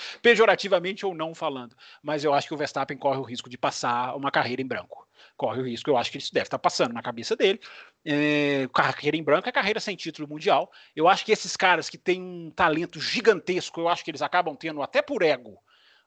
pejorativamente 0.83 1.07
ou 1.07 1.14
não 1.14 1.35
falando, 1.35 1.76
mas 2.03 2.24
eu 2.24 2.35
acho 2.35 2.49
que 2.49 2.55
o 2.55 2.57
Verstappen 2.57 2.99
corre 2.99 3.18
o 3.18 3.22
risco 3.22 3.49
de 3.49 3.57
passar 3.57 4.16
uma 4.16 4.30
carreira 4.30 4.61
em 4.61 4.66
branco. 4.66 5.07
Corre 5.37 5.61
o 5.61 5.64
risco, 5.64 5.89
eu 5.89 5.97
acho 5.97 6.11
que 6.11 6.18
isso 6.18 6.35
deve 6.35 6.47
estar 6.47 6.59
passando 6.59 6.93
na 6.93 7.03
cabeça 7.03 7.37
dele. 7.37 7.61
É, 8.05 8.68
carreira 8.74 9.16
em 9.16 9.22
branco 9.22 9.49
é 9.49 9.53
carreira 9.53 9.80
sem 9.80 9.97
título 9.97 10.28
mundial. 10.28 10.70
Eu 10.95 11.09
acho 11.09 11.24
que 11.24 11.33
esses 11.33 11.57
caras 11.57 11.89
que 11.89 11.97
têm 11.97 12.20
um 12.20 12.51
talento 12.51 13.01
gigantesco, 13.01 13.80
eu 13.80 13.89
acho 13.89 14.05
que 14.05 14.11
eles 14.11 14.22
acabam 14.22 14.57
tendo 14.57 14.83
até 14.83 15.01
por 15.01 15.22
ego 15.22 15.59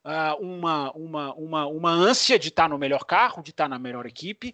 uh, 0.03 0.39
uma, 0.39 0.91
uma, 0.91 1.33
uma, 1.33 1.65
uma 1.65 1.91
ânsia 1.91 2.37
de 2.37 2.49
estar 2.49 2.69
no 2.69 2.77
melhor 2.77 3.05
carro, 3.05 3.41
de 3.41 3.51
estar 3.51 3.67
na 3.67 3.79
melhor 3.79 4.05
equipe. 4.05 4.53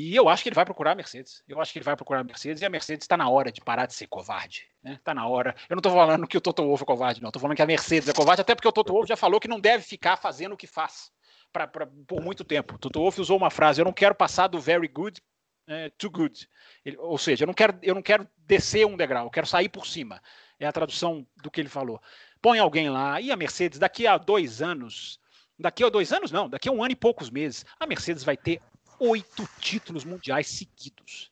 E 0.00 0.14
eu 0.14 0.28
acho 0.28 0.44
que 0.44 0.48
ele 0.48 0.54
vai 0.54 0.64
procurar 0.64 0.92
a 0.92 0.94
Mercedes. 0.94 1.42
Eu 1.48 1.60
acho 1.60 1.72
que 1.72 1.78
ele 1.80 1.84
vai 1.84 1.96
procurar 1.96 2.20
a 2.20 2.24
Mercedes 2.24 2.62
e 2.62 2.64
a 2.64 2.70
Mercedes 2.70 3.02
está 3.02 3.16
na 3.16 3.28
hora 3.28 3.50
de 3.50 3.60
parar 3.60 3.84
de 3.84 3.94
ser 3.94 4.06
covarde. 4.06 4.68
Está 4.76 4.90
né? 4.90 5.00
Tá 5.02 5.12
na 5.12 5.26
hora. 5.26 5.56
Eu 5.68 5.74
não 5.74 5.80
estou 5.80 5.90
falando 5.90 6.24
que 6.24 6.38
o 6.38 6.40
Toto 6.40 6.62
Wolff 6.62 6.84
é 6.84 6.86
covarde, 6.86 7.20
não. 7.20 7.30
Estou 7.30 7.42
falando 7.42 7.56
que 7.56 7.62
a 7.62 7.66
Mercedes 7.66 8.08
é 8.08 8.12
covarde, 8.12 8.40
até 8.40 8.54
porque 8.54 8.68
o 8.68 8.72
Toto 8.72 8.92
Wolff 8.92 9.08
já 9.08 9.16
falou 9.16 9.40
que 9.40 9.48
não 9.48 9.58
deve 9.58 9.82
ficar 9.82 10.16
fazendo 10.16 10.52
o 10.52 10.56
que 10.56 10.68
faz 10.68 11.10
pra, 11.52 11.66
pra 11.66 11.84
por 12.06 12.22
muito 12.22 12.44
tempo. 12.44 12.76
O 12.76 12.78
Toto 12.78 13.00
Wolff 13.00 13.20
usou 13.20 13.36
uma 13.36 13.50
frase: 13.50 13.80
eu 13.80 13.84
não 13.84 13.92
quero 13.92 14.14
passar 14.14 14.46
do 14.46 14.60
very 14.60 14.86
good 14.86 15.20
é, 15.66 15.90
good. 16.12 16.48
Ele, 16.84 16.96
ou 16.96 17.18
seja, 17.18 17.42
eu 17.42 17.46
não, 17.48 17.54
quero, 17.54 17.76
eu 17.82 17.94
não 17.94 18.02
quero 18.02 18.26
descer 18.38 18.86
um 18.86 18.96
degrau, 18.96 19.26
eu 19.26 19.30
quero 19.30 19.48
sair 19.48 19.68
por 19.68 19.84
cima. 19.84 20.22
É 20.60 20.66
a 20.66 20.72
tradução 20.72 21.26
do 21.42 21.50
que 21.50 21.60
ele 21.60 21.68
falou. 21.68 22.00
Põe 22.40 22.60
alguém 22.60 22.88
lá, 22.88 23.20
e 23.20 23.32
a 23.32 23.36
Mercedes, 23.36 23.78
daqui 23.78 24.06
a 24.06 24.16
dois 24.16 24.62
anos, 24.62 25.20
daqui 25.58 25.82
a 25.82 25.88
dois 25.88 26.12
anos 26.12 26.30
não, 26.30 26.48
daqui 26.48 26.68
a 26.68 26.72
um 26.72 26.82
ano 26.82 26.92
e 26.92 26.96
poucos 26.96 27.30
meses, 27.30 27.66
a 27.78 27.86
Mercedes 27.86 28.22
vai 28.22 28.36
ter 28.36 28.62
oito 28.98 29.48
títulos 29.60 30.04
mundiais 30.04 30.48
seguidos. 30.48 31.30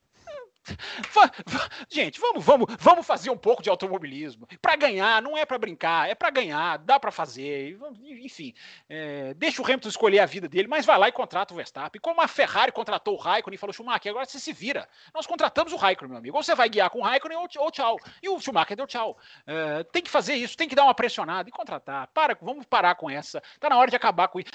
Gente, 1.89 2.21
vamos, 2.21 2.45
vamos, 2.45 2.77
vamos 2.79 3.07
fazer 3.07 3.31
um 3.31 3.37
pouco 3.37 3.62
de 3.62 3.71
automobilismo. 3.71 4.47
Para 4.61 4.77
ganhar, 4.77 5.23
não 5.23 5.37
é 5.37 5.45
para 5.45 5.59
brincar, 5.59 6.09
é 6.09 6.14
para 6.14 6.31
ganhar, 6.31 6.79
dá 6.79 6.99
para 6.99 7.11
fazer. 7.11 7.79
Enfim, 8.03 8.55
é, 8.89 9.35
deixa 9.35 9.62
o 9.62 9.64
Hamilton 9.64 9.89
escolher 9.89 10.21
a 10.21 10.27
vida 10.27 10.49
dele, 10.49 10.69
mas 10.69 10.85
vai 10.85 10.99
lá 10.99 11.09
e 11.09 11.12
contrata 11.12 11.55
o 11.55 11.57
Verstappen. 11.57 12.01
Como 12.01 12.21
a 12.21 12.29
Ferrari 12.29 12.73
contratou 12.73 13.14
o 13.14 13.19
Raikkonen 13.19 13.55
e 13.55 13.59
falou: 13.59 13.73
Schumacher, 13.73 14.11
agora 14.11 14.27
você 14.27 14.39
se 14.39 14.53
vira. 14.53 14.89
Nós 15.14 15.27
contratamos 15.27 15.73
o 15.73 15.77
Raikkonen, 15.77 16.11
meu 16.11 16.19
amigo. 16.19 16.37
Ou 16.37 16.43
você 16.43 16.55
vai 16.55 16.69
guiar 16.69 16.91
com 16.91 17.01
o 17.01 17.03
Raikkonen 17.03 17.39
ou, 17.39 17.71
tchau. 17.71 17.99
E 18.23 18.29
o 18.29 18.41
Schumacher 18.41 18.77
deu 18.77 18.87
tchau. 18.87 19.17
É, 19.47 19.85
tem 19.85 20.03
que 20.03 20.11
fazer 20.11 20.35
isso, 20.35 20.57
tem 20.57 20.69
que 20.69 20.75
dar 20.75 20.85
uma 20.85 20.95
pressionada 20.95 21.49
e 21.49 21.53
contratar. 21.53 22.09
Para, 22.09 22.37
vamos 22.41 22.67
parar 22.67 22.95
com 22.95 23.09
essa. 23.09 23.43
Tá 23.61 23.69
na 23.69 23.77
hora 23.77 23.91
de 23.91 23.97
acabar 23.97 24.29
com 24.29 24.41
isso. 24.41 24.51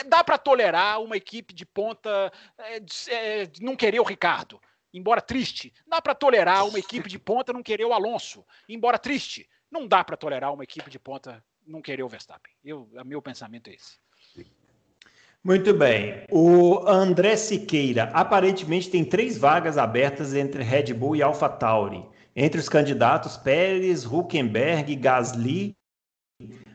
É, 0.00 0.04
dá 0.04 0.22
para 0.22 0.38
tolerar 0.38 1.00
uma 1.00 1.16
equipe 1.16 1.52
de 1.52 1.66
ponta 1.66 2.32
é, 2.58 2.80
é, 3.08 3.48
não 3.60 3.76
querer 3.76 4.00
o 4.00 4.04
Ricardo 4.04 4.60
embora 4.96 5.20
triste, 5.20 5.72
dá 5.86 6.00
para 6.00 6.14
tolerar 6.14 6.66
uma 6.66 6.78
equipe 6.78 7.08
de 7.08 7.18
ponta 7.18 7.52
não 7.52 7.62
querer 7.62 7.84
o 7.84 7.92
Alonso, 7.92 8.44
embora 8.68 8.98
triste, 8.98 9.48
não 9.70 9.86
dá 9.86 10.02
para 10.02 10.16
tolerar 10.16 10.52
uma 10.52 10.64
equipe 10.64 10.88
de 10.88 10.98
ponta 10.98 11.44
não 11.66 11.82
querer 11.82 12.02
o 12.02 12.08
Verstappen. 12.08 12.52
Eu, 12.64 12.88
meu 13.04 13.20
pensamento 13.20 13.68
é 13.68 13.74
esse. 13.74 13.98
Muito 15.44 15.74
bem. 15.74 16.24
O 16.30 16.88
André 16.88 17.36
Siqueira, 17.36 18.10
aparentemente 18.14 18.90
tem 18.90 19.04
três 19.04 19.36
vagas 19.36 19.76
abertas 19.78 20.34
entre 20.34 20.62
Red 20.62 20.92
Bull 20.94 21.16
e 21.16 21.22
AlphaTauri. 21.22 22.04
Entre 22.34 22.60
os 22.60 22.68
candidatos, 22.68 23.36
Pérez, 23.36 24.04
Huckenberg, 24.04 24.94
Gasly, 24.96 25.76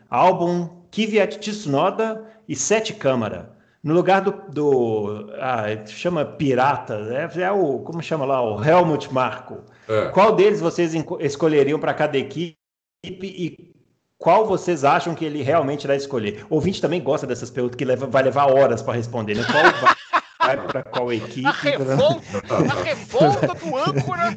Albon, 0.08 0.86
Kvyat 0.90 1.38
Tsunoda 1.38 2.30
e 2.48 2.56
Sete 2.56 2.94
Câmara. 2.94 3.51
No 3.82 3.94
lugar 3.94 4.20
do, 4.20 4.30
do 4.48 5.32
ah, 5.40 5.64
chama 5.86 6.24
pirata, 6.24 6.94
é, 7.10 7.42
é, 7.42 7.50
o 7.50 7.80
como 7.80 8.00
chama 8.00 8.24
lá 8.24 8.40
o 8.40 8.62
Helmut 8.62 9.12
Marko. 9.12 9.64
É. 9.88 10.08
Qual 10.10 10.36
deles 10.36 10.60
vocês 10.60 10.92
escolheriam 11.18 11.80
para 11.80 11.92
cada 11.92 12.16
equipe 12.16 12.56
e 13.04 13.72
qual 14.16 14.46
vocês 14.46 14.84
acham 14.84 15.16
que 15.16 15.24
ele 15.24 15.42
realmente 15.42 15.84
vai 15.84 15.96
escolher? 15.96 16.46
O 16.48 16.54
ouvinte 16.54 16.80
também 16.80 17.02
gosta 17.02 17.26
dessas 17.26 17.50
perguntas 17.50 17.76
que 17.76 17.84
leva, 17.84 18.06
vai 18.06 18.22
levar 18.22 18.46
horas 18.46 18.80
para 18.80 18.94
responder. 18.94 19.34
Né? 19.34 19.44
Qual 19.50 19.64
vai, 19.64 20.56
vai 20.56 20.66
para 20.68 20.82
qual 20.84 21.12
equipe? 21.12 21.44
A 21.44 21.50
revolta, 21.50 22.42
a 22.48 22.82
revolta 22.84 23.54
do 23.54 23.76
âncora 23.76 24.36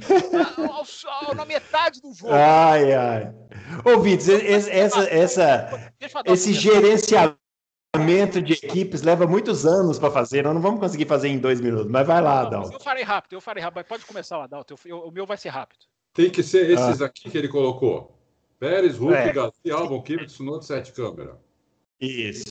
na, 1.27 1.33
na 1.35 1.45
metade 1.45 2.01
do 2.01 2.11
jogo. 2.15 2.33
Ai, 2.33 2.93
ai. 2.93 3.31
Ouvintes, 3.85 4.27
essa, 4.27 4.71
essa, 4.71 5.69
essa 6.01 6.23
esse 6.25 6.51
gerenciamento 6.51 7.44
de 8.41 8.53
equipes 8.53 9.01
leva 9.01 9.27
muitos 9.27 9.65
anos 9.65 9.99
para 9.99 10.11
fazer, 10.11 10.43
nós 10.43 10.53
não 10.53 10.61
vamos 10.61 10.79
conseguir 10.79 11.05
fazer 11.05 11.29
em 11.29 11.37
dois 11.37 11.61
minutos, 11.61 11.91
mas 11.91 12.05
vai 12.05 12.21
lá, 12.21 12.41
Adalto. 12.41 12.73
Eu 12.73 12.79
farei 12.79 13.03
rápido, 13.03 13.33
eu 13.33 13.41
farei 13.41 13.63
rápido, 13.63 13.85
pode 13.85 14.05
começar, 14.05 14.43
Adalto, 14.43 14.75
o 14.89 15.11
meu 15.11 15.25
vai 15.25 15.37
ser 15.37 15.49
rápido. 15.49 15.85
Tem 16.13 16.29
que 16.29 16.41
ser 16.41 16.69
esses 16.69 17.01
ah. 17.01 17.05
aqui 17.05 17.29
que 17.29 17.37
ele 17.37 17.47
colocou. 17.47 18.17
Pérez, 18.57 18.97
Hulk, 18.97 19.13
é. 19.13 19.33
Gasly, 19.33 19.71
Albon, 19.71 20.01
Kivet, 20.01 20.27
Tsunoda, 20.27 20.61
sete 20.61 20.93
câmera. 20.93 21.37
Isso. 21.99 22.45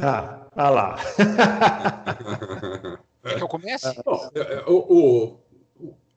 Ah, 0.00 0.46
ah 0.54 0.70
lá. 0.70 0.96
Quer 3.22 3.36
que 3.36 3.42
eu 3.42 3.48
comece? 3.48 3.88
É, 3.88 4.40
é, 4.40 4.64
o, 4.66 4.76
o, 4.76 5.40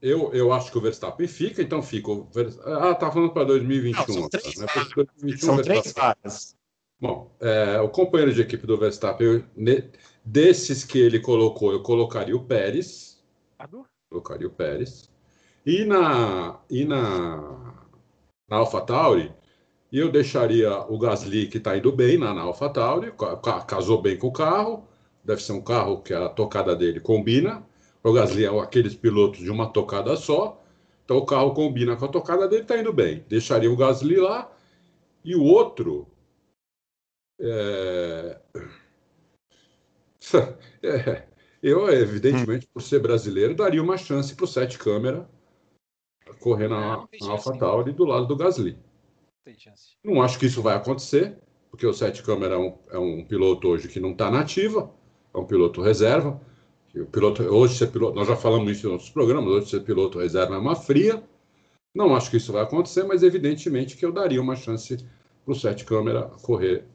eu, 0.02 0.34
eu 0.34 0.52
acho 0.52 0.72
que 0.72 0.78
o 0.78 0.82
Verstappen 0.82 1.28
fica, 1.28 1.62
então 1.62 1.82
fica. 1.84 2.10
O 2.10 2.24
Ver... 2.34 2.50
Ah, 2.66 2.96
tá 2.96 3.12
falando 3.12 3.32
para 3.32 3.44
2021. 3.44 4.00
Não, 4.00 4.22
são 4.22 4.30
três, 4.30 4.58
né? 4.58 4.66
2021, 4.96 5.38
são 5.38 5.62
três 5.62 5.94
vagas. 5.94 6.56
Bom, 7.00 7.36
é, 7.40 7.80
o 7.82 7.90
companheiro 7.90 8.34
de 8.34 8.42
equipe 8.42 8.66
do 8.66 8.78
Verstappen, 8.78 9.28
eu, 9.28 9.44
ne, 9.56 9.90
desses 10.24 10.84
que 10.84 11.00
ele 11.00 11.20
colocou, 11.20 11.72
eu 11.72 11.82
colocaria 11.82 12.36
o 12.36 12.44
Pérez. 12.44 13.24
Adu? 13.58 13.86
Colocaria 14.10 14.48
o 14.48 14.52
Pérez. 14.52 15.10
E 15.66 15.86
na, 15.86 16.60
e 16.70 16.86
na, 16.86 17.76
na 18.50 18.58
AlphaTauri, 18.58 19.32
eu 19.92 20.12
deixaria 20.12 20.80
o 20.90 20.98
Gasly, 20.98 21.48
que 21.48 21.58
está 21.58 21.78
indo 21.78 21.92
bem 21.92 22.18
na, 22.18 22.34
na 22.34 22.42
AlphaTauri, 22.42 23.14
casou 23.68 24.02
bem 24.02 24.18
com 24.18 24.28
o 24.28 24.34
carro, 24.34 24.88
deve 25.24 25.44
ser 25.44 25.52
um 25.52 25.62
carro 25.62 26.02
que 26.02 26.14
a 26.14 26.30
tocada 26.30 26.76
dele 26.76 27.00
combina. 27.00 27.64
O 28.04 28.14
Gasly 28.14 28.46
é 28.46 28.60
aqueles 28.60 28.96
pilotos 28.96 29.40
de 29.40 29.50
uma 29.50 29.72
tocada 29.72 30.16
só. 30.16 30.62
Então 31.06 31.18
o 31.18 31.26
carro 31.26 31.54
combina 31.54 31.96
com 31.96 32.06
a 32.06 32.10
tocada 32.10 32.48
dele, 32.48 32.64
está 32.64 32.78
indo 32.78 32.92
bem. 32.92 33.24
Deixaria 33.28 33.72
o 33.72 33.78
Gasly 33.78 34.16
lá. 34.16 34.52
E 35.24 35.36
o 35.36 35.44
outro. 35.44 36.08
É... 37.40 38.40
é... 40.84 41.28
eu, 41.62 41.90
evidentemente, 41.90 42.68
por 42.68 42.82
ser 42.82 43.00
brasileiro, 43.00 43.56
daria 43.56 43.82
uma 43.82 43.98
chance 43.98 44.34
para 44.36 44.46
o 44.46 44.48
Sete 44.48 44.78
Câmera 44.80 45.30
correr 46.40 46.68
na, 46.68 47.08
na 47.22 47.32
AlphaTauri 47.32 47.92
do 47.92 48.06
lado 48.06 48.26
do 48.26 48.36
Gasly. 48.36 48.78
Não 50.04 50.22
acho 50.22 50.40
que 50.40 50.46
isso 50.46 50.62
vai 50.62 50.76
acontecer, 50.76 51.38
porque 51.70 51.86
o 51.86 51.94
Sete 51.94 52.24
Câmera 52.24 52.56
é 52.56 52.58
um, 52.58 52.78
é 52.90 52.98
um 52.98 53.26
piloto 53.26 53.68
hoje 53.68 53.88
que 53.88 54.00
não 54.00 54.12
está 54.12 54.30
nativa, 54.30 54.92
é 55.34 55.38
um 55.38 55.46
piloto 55.46 55.82
reserva. 55.82 56.40
O 56.96 57.06
piloto, 57.06 57.42
hoje 57.44 57.78
ser 57.78 57.88
piloto, 57.88 58.16
nós 58.16 58.28
já 58.28 58.36
falamos 58.36 58.70
isso 58.70 58.88
em 58.88 58.92
outros 58.92 59.10
programas, 59.10 59.50
hoje 59.50 59.70
ser 59.70 59.82
piloto 59.82 60.20
reserva 60.20 60.56
é 60.56 60.58
uma 60.58 60.76
fria. 60.76 61.24
Não 61.96 62.16
acho 62.16 62.30
que 62.30 62.38
isso 62.38 62.52
vai 62.52 62.64
acontecer, 62.64 63.04
mas 63.04 63.24
evidentemente 63.24 63.96
que 63.96 64.06
eu 64.06 64.12
daria 64.12 64.42
uma 64.42 64.56
chance 64.56 64.98
para 65.46 65.52
o 65.52 65.56
Sete 65.56 65.86
Câmera 65.86 66.24
correr 66.42 66.86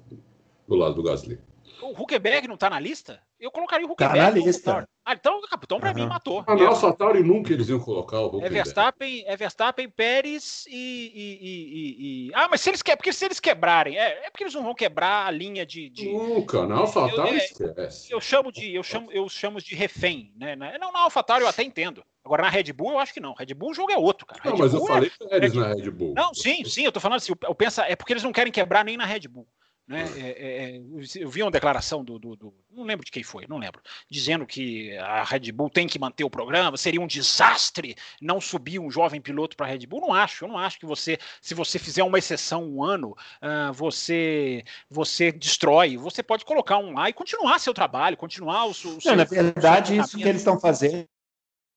do 0.69 0.75
lado 0.75 0.95
do 0.95 1.03
Gasly. 1.03 1.39
O 1.83 2.03
Huckenberg 2.03 2.49
não 2.49 2.55
está 2.55 2.71
na 2.71 2.81
lista? 2.81 3.21
Eu 3.39 3.51
colocaria 3.51 3.87
o 3.87 3.91
Huckenberg. 3.91 4.19
Tá 4.19 4.31
na 4.31 4.31
lista. 4.31 4.89
Ah, 5.05 5.13
então 5.13 5.39
o 5.39 5.49
capitão 5.49 5.79
para 5.79 5.91
uhum. 5.91 5.95
mim 5.95 6.07
matou. 6.07 6.43
Ah, 6.47 6.55
não, 6.55 6.69
AlphaTauri 6.69 7.23
nunca 7.23 7.53
eles 7.53 7.69
iam 7.69 7.79
colocar 7.79 8.21
o 8.21 8.27
Huckenberg. 8.27 8.47
É 8.47 8.63
Verstappen, 8.63 9.25
é 9.27 9.37
Verstappen 9.37 9.89
Pérez 9.91 10.65
e, 10.69 11.13
e, 11.15 11.49
e, 11.49 12.29
e, 12.29 12.35
Ah, 12.35 12.49
mas 12.49 12.61
se 12.61 12.71
eles 12.71 12.83
querem, 12.83 12.97
porque 12.97 13.13
se 13.13 13.25
eles 13.25 13.39
quebrarem, 13.39 13.99
é, 13.99 14.27
é 14.27 14.31
porque 14.31 14.45
eles 14.45 14.55
não 14.55 14.65
vão 14.65 14.75
quebrar 14.75 15.27
a 15.27 15.31
linha 15.31 15.67
de. 15.67 15.91
de... 15.91 16.11
Nunca, 16.11 16.67
na 16.67 16.77
AlphaTauri 16.77 17.31
eu, 17.31 17.37
esquece. 17.37 18.13
Eu 18.13 18.21
chamo 18.21 18.51
de, 18.51 18.75
eu 18.75 18.83
chamo, 18.83 19.13
eu 19.13 19.29
chamo 19.29 19.61
de 19.61 19.75
refém, 19.75 20.33
né? 20.37 20.57
Não, 20.57 20.91
na 20.93 21.01
AlphaTauri 21.01 21.43
eu 21.43 21.49
até 21.49 21.63
entendo. 21.63 22.03
Agora 22.25 22.43
na 22.43 22.49
Red 22.49 22.73
Bull 22.73 22.93
eu 22.93 22.99
acho 22.99 23.15
que 23.15 23.21
não. 23.21 23.35
Red 23.35 23.55
Bull 23.55 23.71
o 23.71 23.75
jogo 23.75 23.93
é 23.93 23.97
outro, 23.97 24.27
cara. 24.27 24.41
Não, 24.45 24.53
Red 24.53 24.63
mas 24.63 24.73
Bull 24.73 24.81
eu 24.81 24.87
falei 24.87 25.13
é... 25.21 25.29
Pérez 25.29 25.55
na 25.55 25.69
Red 25.69 25.91
Bull. 25.91 26.15
Não, 26.17 26.35
sim, 26.35 26.65
sim, 26.65 26.85
eu 26.85 26.91
tô 26.91 26.99
falando 26.99 27.19
assim, 27.19 27.33
eu 27.41 27.55
penso, 27.55 27.81
é 27.83 27.95
porque 27.95 28.13
eles 28.13 28.25
não 28.25 28.33
querem 28.33 28.53
quebrar 28.53 28.85
nem 28.85 28.97
na 28.97 29.05
Red 29.05 29.29
Bull. 29.29 29.47
Né? 29.87 30.05
É, 30.17 30.21
é, 30.21 30.77
é 30.77 30.83
eu 31.17 31.31
vi 31.31 31.43
uma 31.43 31.51
declaração 31.51 32.05
do, 32.05 32.19
do, 32.19 32.35
do, 32.35 32.55
Não 32.73 32.83
lembro 32.83 33.05
de 33.05 33.13
quem 33.13 33.23
foi, 33.23 33.47
não 33.49 33.59
lembro. 33.59 33.81
Dizendo 34.11 34.45
que 34.45 34.97
a 34.99 35.23
Red 35.23 35.53
Bull 35.53 35.71
tem 35.71 35.87
que 35.87 35.99
manter 35.99 36.25
o 36.25 36.31
programa, 36.31 36.77
seria 36.77 37.01
um 37.01 37.07
desastre 37.07 37.95
não 38.21 38.41
subir 38.41 38.81
um 38.81 38.91
jovem 38.91 39.21
piloto 39.21 39.57
para 39.57 39.67
a 39.67 39.69
Red 39.71 39.87
Bull. 39.87 40.01
Não 40.01 40.13
acho, 40.13 40.45
eu 40.45 40.49
não 40.49 40.59
acho 40.59 40.79
que 40.81 40.87
você, 40.87 41.19
se 41.41 41.55
você 41.55 41.79
fizer 41.79 42.03
uma 42.03 42.19
exceção 42.19 42.65
um 42.65 42.83
ano, 42.83 43.11
uh, 43.11 43.73
você 43.73 44.65
você 44.91 45.31
destrói. 45.31 45.97
Você 45.97 46.23
pode 46.23 46.45
colocar 46.45 46.79
um 46.79 46.95
lá 46.95 47.09
e 47.09 47.13
continuar 47.13 47.61
seu 47.61 47.73
trabalho, 47.73 48.17
continuar 48.17 48.65
o, 48.65 48.71
o 48.71 48.75
seu. 48.75 48.99
Não, 49.05 49.17
na 49.17 49.25
verdade, 49.25 49.97
isso 49.97 50.17
que 50.17 50.29
eles 50.29 50.41
estão 50.41 50.59
fazendo 50.59 51.07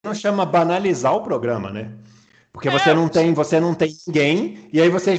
não 0.04 0.16
chama 0.16 0.46
banalizar 0.46 1.14
o 1.14 1.22
programa, 1.22 1.70
né? 1.72 1.92
Porque 2.52 2.70
você 2.70 2.94
não 2.94 3.08
tem, 3.08 3.34
você 3.34 3.60
não 3.60 3.74
tem 3.74 3.96
ninguém, 4.08 4.70
e 4.74 4.82
aí 4.82 4.90
você 4.90 5.18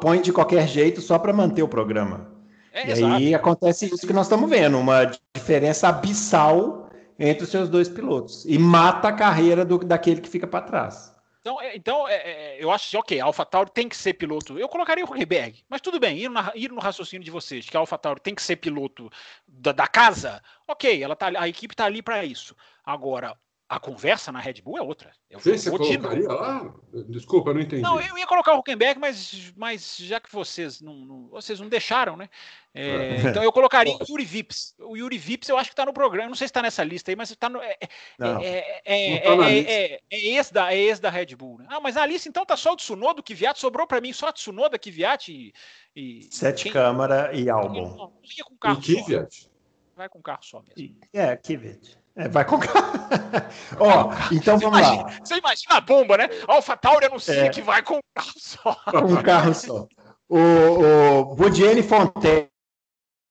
põe 0.00 0.20
de 0.20 0.32
qualquer 0.32 0.66
jeito 0.66 1.00
só 1.00 1.18
para 1.18 1.32
manter 1.32 1.62
o 1.62 1.68
programa. 1.68 2.30
É, 2.72 2.88
e 2.88 2.92
exato. 2.92 3.14
aí 3.14 3.34
acontece 3.34 3.86
isso 3.86 4.06
que 4.06 4.12
nós 4.12 4.26
estamos 4.26 4.48
vendo, 4.48 4.78
uma 4.78 5.04
diferença 5.34 5.88
abissal 5.88 6.88
entre 7.18 7.44
os 7.44 7.50
seus 7.50 7.68
dois 7.68 7.88
pilotos. 7.88 8.44
E 8.46 8.58
mata 8.58 9.08
a 9.08 9.12
carreira 9.12 9.64
do, 9.64 9.78
daquele 9.78 10.20
que 10.20 10.28
fica 10.28 10.46
para 10.46 10.64
trás. 10.64 11.12
Então, 11.42 11.60
é, 11.60 11.76
então 11.76 12.08
é, 12.08 12.14
é, 12.14 12.64
eu 12.64 12.70
acho 12.70 12.88
que, 12.90 12.96
ok, 12.96 13.20
a 13.20 13.24
AlphaTauri 13.24 13.70
tem 13.72 13.88
que 13.88 13.96
ser 13.96 14.14
piloto. 14.14 14.58
Eu 14.58 14.68
colocaria 14.68 15.04
o 15.04 15.08
Huckenberg, 15.08 15.62
mas 15.68 15.80
tudo 15.80 15.98
bem, 15.98 16.16
ir, 16.18 16.30
na, 16.30 16.52
ir 16.54 16.70
no 16.70 16.80
raciocínio 16.80 17.24
de 17.24 17.30
vocês, 17.30 17.68
que 17.68 17.76
a 17.76 17.80
AlphaTauri 17.80 18.20
tem 18.20 18.34
que 18.34 18.42
ser 18.42 18.56
piloto 18.56 19.10
da, 19.46 19.72
da 19.72 19.88
casa, 19.88 20.40
ok, 20.66 21.02
ela 21.02 21.16
tá, 21.16 21.32
a 21.36 21.48
equipe 21.48 21.74
está 21.74 21.84
ali 21.84 22.00
para 22.00 22.24
isso. 22.24 22.56
Agora, 22.84 23.36
a 23.72 23.80
conversa 23.80 24.30
na 24.30 24.38
Red 24.38 24.60
Bull 24.62 24.76
é 24.76 24.82
outra. 24.82 25.12
Eu 25.30 25.40
você 25.40 25.70
colocaria 25.70 26.28
lá? 26.28 26.74
Desculpa, 27.08 27.50
eu 27.50 27.54
não 27.54 27.62
entendi. 27.62 27.80
Não, 27.80 27.98
eu 27.98 28.18
ia 28.18 28.26
colocar 28.26 28.52
o 28.52 28.58
Huckenberg, 28.58 29.00
mas, 29.00 29.50
mas 29.56 29.96
já 29.96 30.20
que 30.20 30.30
vocês 30.30 30.82
não, 30.82 30.94
não 30.94 31.28
vocês 31.28 31.58
não 31.58 31.70
deixaram, 31.70 32.14
né? 32.14 32.28
É, 32.74 32.86
é. 32.86 33.16
Então 33.30 33.42
eu 33.42 33.50
colocaria 33.50 33.96
o 33.96 34.04
Yuri 34.10 34.26
Vips. 34.26 34.74
O 34.78 34.94
Yuri 34.94 35.16
Vips 35.16 35.48
eu 35.48 35.56
acho 35.56 35.70
que 35.70 35.72
está 35.72 35.86
no 35.86 35.92
programa. 35.94 36.28
Não 36.28 36.34
sei 36.34 36.46
se 36.46 36.50
está 36.50 36.60
nessa 36.60 36.84
lista 36.84 37.10
aí, 37.10 37.16
mas 37.16 37.30
está 37.30 37.48
no. 37.48 37.62
É, 37.62 37.78
é, 38.20 38.78
é, 38.84 39.94
é, 39.94 40.00
esse 40.10 40.52
da, 40.52 40.70
é 40.70 40.78
esse 40.78 41.00
da 41.00 41.08
Red 41.08 41.34
Bull. 41.34 41.56
Né? 41.56 41.66
Ah, 41.70 41.80
mas 41.80 41.94
na 41.94 42.04
lista 42.04 42.28
então 42.28 42.44
tá 42.44 42.58
só 42.58 42.74
o 42.74 42.76
Tsunoda, 42.76 43.20
o 43.20 43.24
Kvyat. 43.24 43.58
Sobrou 43.58 43.86
para 43.86 44.02
mim 44.02 44.12
só 44.12 44.28
a 44.28 44.32
Tsunoda, 44.34 44.78
Kvyat 44.78 45.32
e. 45.32 45.54
e 45.96 46.28
Sete 46.30 46.64
quem... 46.64 46.72
câmara 46.72 47.32
e 47.32 47.48
Albon. 47.48 48.12
Ia 48.36 48.44
com 48.44 48.56
carro 48.58 48.82
e 48.86 49.02
Kvyat. 49.02 49.50
Vai 49.96 50.10
com 50.10 50.20
carro 50.20 50.42
só 50.42 50.62
mesmo. 50.62 50.94
É, 51.10 51.34
Kvyat. 51.36 52.01
É, 52.14 52.28
vai 52.28 52.44
com 52.44 52.56
Ó, 53.80 54.12
então 54.30 54.58
vamos 54.58 54.78
imagina, 54.78 55.02
lá. 55.02 55.18
Você 55.24 55.36
imagina 55.36 55.74
a 55.76 55.80
bomba, 55.80 56.18
né? 56.18 56.28
Alpha 56.46 56.76
Tauri 56.76 57.06
anuncia 57.06 57.46
é. 57.46 57.48
que 57.48 57.62
vai 57.62 57.82
com 57.82 57.96
um 57.96 58.00
carro 58.14 58.32
só. 58.36 58.76
Com 58.90 58.98
um 58.98 59.22
carro 59.22 59.54
só. 59.54 59.86
O, 60.28 60.38
o 60.38 61.34
Budiene 61.34 61.82
Fonteles 61.82 62.48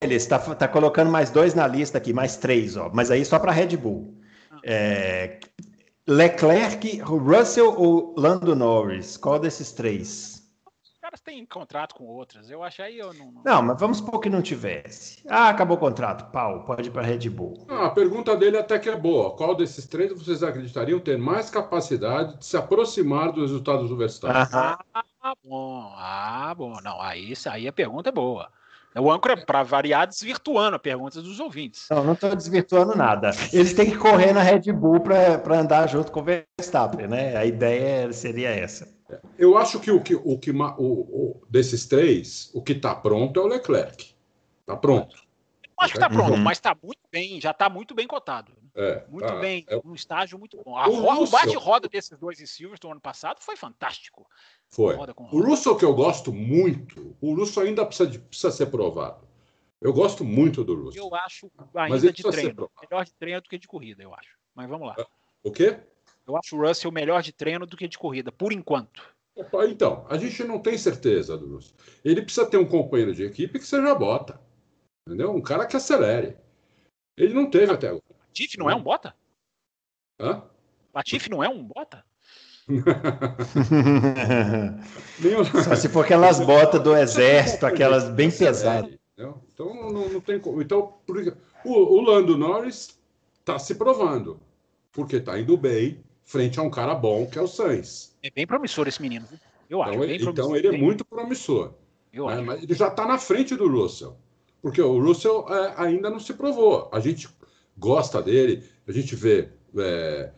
está 0.01 0.39
tá 0.39 0.67
colocando 0.67 1.11
mais 1.11 1.29
dois 1.29 1.53
na 1.53 1.67
lista 1.67 1.97
aqui, 1.97 2.11
mais 2.11 2.37
três, 2.37 2.75
ó. 2.75 2.89
Mas 2.91 3.11
aí 3.11 3.23
só 3.23 3.37
para 3.37 3.51
Red 3.51 3.77
Bull. 3.77 4.17
É, 4.63 5.39
Leclerc, 6.07 6.99
Russell 7.01 7.73
ou 7.77 8.15
Lando 8.17 8.55
Norris? 8.55 9.15
Qual 9.17 9.39
desses 9.39 9.71
três? 9.71 10.30
Caras 11.11 11.21
têm 11.21 11.45
contrato 11.45 11.93
com 11.93 12.05
outras. 12.05 12.49
Eu 12.49 12.63
acho 12.63 12.81
aí 12.81 12.97
eu 12.97 13.13
não. 13.13 13.31
Não, 13.31 13.43
não 13.43 13.63
mas 13.63 13.79
vamos 13.79 13.97
supor 13.97 14.19
que 14.19 14.29
não 14.29 14.41
tivesse. 14.41 15.21
Ah, 15.27 15.49
acabou 15.49 15.75
o 15.75 15.79
contrato. 15.79 16.31
Pau, 16.31 16.63
pode 16.63 16.87
ir 16.87 16.91
para 16.91 17.01
Red 17.01 17.29
Bull. 17.29 17.65
Ah, 17.69 17.87
a 17.87 17.89
pergunta 17.89 18.35
dele 18.35 18.57
até 18.57 18.79
que 18.79 18.89
é 18.89 18.95
boa. 18.95 19.35
Qual 19.35 19.53
desses 19.55 19.85
três 19.85 20.11
vocês 20.13 20.41
acreditariam 20.41 20.99
ter 20.99 21.17
mais 21.17 21.49
capacidade 21.49 22.37
de 22.37 22.45
se 22.45 22.55
aproximar 22.55 23.31
dos 23.31 23.51
resultados 23.51 23.89
do 23.89 23.97
Verstappen? 23.97 24.41
Ah, 24.53 25.35
bom. 25.43 25.93
Ah, 25.95 26.53
bom. 26.55 26.79
Não, 26.81 27.01
aí, 27.01 27.33
aí 27.49 27.67
a 27.67 27.73
pergunta 27.73 28.09
é 28.09 28.13
boa. 28.13 28.49
O 28.95 29.09
âncora, 29.09 29.37
para 29.37 29.63
variar, 29.63 30.05
desvirtuando 30.05 30.75
a 30.75 30.79
pergunta 30.79 31.21
dos 31.21 31.39
ouvintes. 31.39 31.87
Não, 31.89 32.03
não 32.03 32.13
estou 32.13 32.35
desvirtuando 32.35 32.95
nada. 32.95 33.31
Eles 33.53 33.73
têm 33.73 33.89
que 33.89 33.97
correr 33.97 34.33
na 34.33 34.41
Red 34.41 34.71
Bull 34.73 34.99
para 34.99 35.59
andar 35.59 35.87
junto 35.87 36.11
com 36.11 36.19
o 36.19 36.23
Verstappen, 36.23 37.07
né? 37.07 37.37
A 37.37 37.45
ideia 37.45 38.11
seria 38.11 38.49
essa. 38.49 38.87
Eu 39.37 39.57
acho 39.57 39.79
que 39.79 39.91
o 39.91 40.01
que, 40.01 40.15
o 40.15 40.37
que 40.37 40.51
o, 40.51 40.63
o 40.77 41.41
desses 41.49 41.85
três, 41.85 42.49
o 42.53 42.61
que 42.61 42.73
está 42.73 42.93
pronto 42.93 43.39
é 43.39 43.43
o 43.43 43.47
Leclerc. 43.47 44.13
Está 44.59 44.75
pronto. 44.75 45.15
Eu 45.63 45.83
acho 45.85 45.93
que 45.93 45.97
está 45.97 46.09
pronto, 46.09 46.33
uhum. 46.33 46.37
mas 46.37 46.57
está 46.57 46.75
muito 46.81 46.99
bem, 47.11 47.41
já 47.41 47.51
está 47.51 47.69
muito 47.69 47.95
bem 47.95 48.07
cotado. 48.07 48.51
É, 48.73 49.05
muito 49.09 49.27
tá. 49.27 49.35
bem, 49.35 49.65
é... 49.67 49.79
um 49.83 49.93
estágio 49.93 50.39
muito 50.39 50.61
bom. 50.63 50.77
A, 50.77 50.87
o, 50.87 51.23
o 51.23 51.29
bate-roda 51.29 51.89
desses 51.89 52.17
dois 52.17 52.39
em 52.39 52.45
Silverstone 52.45 52.93
ano 52.93 53.01
passado 53.01 53.39
foi 53.41 53.55
fantástico. 53.55 54.25
Foi. 54.69 54.95
Roda 54.95 55.13
roda. 55.17 55.35
O 55.35 55.41
Russell 55.41 55.75
que 55.75 55.85
eu 55.85 55.93
gosto 55.93 56.31
muito, 56.31 57.15
o 57.19 57.35
Russell 57.35 57.63
ainda 57.63 57.85
precisa, 57.85 58.09
de, 58.09 58.19
precisa 58.19 58.51
ser 58.51 58.67
provado. 58.67 59.27
Eu 59.81 59.91
gosto 59.91 60.23
muito 60.23 60.63
do 60.63 60.75
Russell. 60.75 61.03
Eu 61.03 61.15
acho 61.15 61.51
ainda 61.73 62.13
de 62.13 62.23
treino. 62.23 62.71
Melhor 62.81 63.03
de 63.03 63.13
treino 63.13 63.41
do 63.41 63.49
que 63.49 63.57
de 63.57 63.67
corrida, 63.67 64.03
eu 64.03 64.13
acho. 64.13 64.37
Mas 64.55 64.69
vamos 64.69 64.87
lá. 64.87 64.95
O 65.43 65.51
quê? 65.51 65.79
Eu 66.27 66.37
acho 66.37 66.55
o 66.55 66.65
Russell 66.65 66.91
melhor 66.91 67.21
de 67.21 67.33
treino 67.33 67.65
do 67.65 67.75
que 67.75 67.87
de 67.87 67.97
corrida, 67.97 68.31
por 68.31 68.53
enquanto. 68.53 69.03
Então, 69.67 70.05
a 70.09 70.17
gente 70.17 70.43
não 70.43 70.59
tem 70.59 70.77
certeza 70.77 71.37
do 71.37 71.55
Russell. 71.55 71.75
Ele 72.05 72.21
precisa 72.21 72.45
ter 72.45 72.57
um 72.57 72.67
companheiro 72.67 73.13
de 73.13 73.23
equipe 73.23 73.57
que 73.57 73.65
seja 73.65 73.95
bota. 73.95 74.39
Entendeu? 75.07 75.33
Um 75.33 75.41
cara 75.41 75.65
que 75.65 75.75
acelere. 75.75 76.37
Ele 77.17 77.33
não 77.33 77.49
teve 77.49 77.71
até 77.71 77.87
agora. 77.87 78.03
Latifi 78.31 78.57
não 78.57 78.69
é 78.69 78.75
um 78.75 78.81
bota? 78.81 79.13
Hã? 80.17 80.43
Latifi 80.93 81.29
não 81.29 81.43
é 81.43 81.49
um 81.49 81.61
bota? 81.63 82.05
Só 85.65 85.75
se 85.75 85.89
for 85.89 86.05
aquelas 86.05 86.39
botas 86.39 86.81
do 86.81 86.95
exército, 86.95 87.65
aquelas 87.65 88.07
bem 88.09 88.31
pesadas. 88.31 88.97
Então 89.53 89.91
não, 89.91 90.07
não, 90.07 90.21
tem 90.21 90.39
como. 90.39 90.61
Então, 90.61 90.93
o, 91.65 91.73
o 91.73 91.99
Lando 92.01 92.37
Norris 92.37 92.97
está 93.39 93.59
se 93.59 93.75
provando, 93.75 94.39
porque 94.93 95.17
está 95.17 95.37
indo 95.37 95.57
bem, 95.57 96.01
frente 96.23 96.57
a 96.57 96.63
um 96.63 96.69
cara 96.69 96.95
bom 96.95 97.27
que 97.27 97.37
é 97.37 97.41
o 97.41 97.47
Sainz. 97.47 98.15
É 98.23 98.31
bem 98.31 98.47
promissor 98.47 98.87
esse 98.87 99.01
menino. 99.01 99.27
Eu 99.69 99.83
acho. 99.83 99.93
Então, 99.93 100.03
ele, 100.05 100.23
então 100.23 100.55
ele 100.55 100.67
é 100.67 100.71
muito 100.71 101.03
promissor. 101.03 101.73
Eu 102.13 102.27
né? 102.27 102.35
acho. 102.35 102.45
Mas 102.45 102.63
ele 102.63 102.73
já 102.73 102.87
está 102.87 103.05
na 103.05 103.17
frente 103.17 103.57
do 103.57 103.67
Russell. 103.67 104.17
Porque 104.61 104.81
o 104.81 105.03
Russell 105.03 105.45
é, 105.49 105.73
ainda 105.75 106.09
não 106.09 106.19
se 106.19 106.33
provou. 106.33 106.89
A 106.93 106.99
gente 106.99 107.27
gosta 107.81 108.21
dele, 108.21 108.63
a 108.87 108.91
gente 108.91 109.15
vê 109.15 109.49
é, 109.77 110.29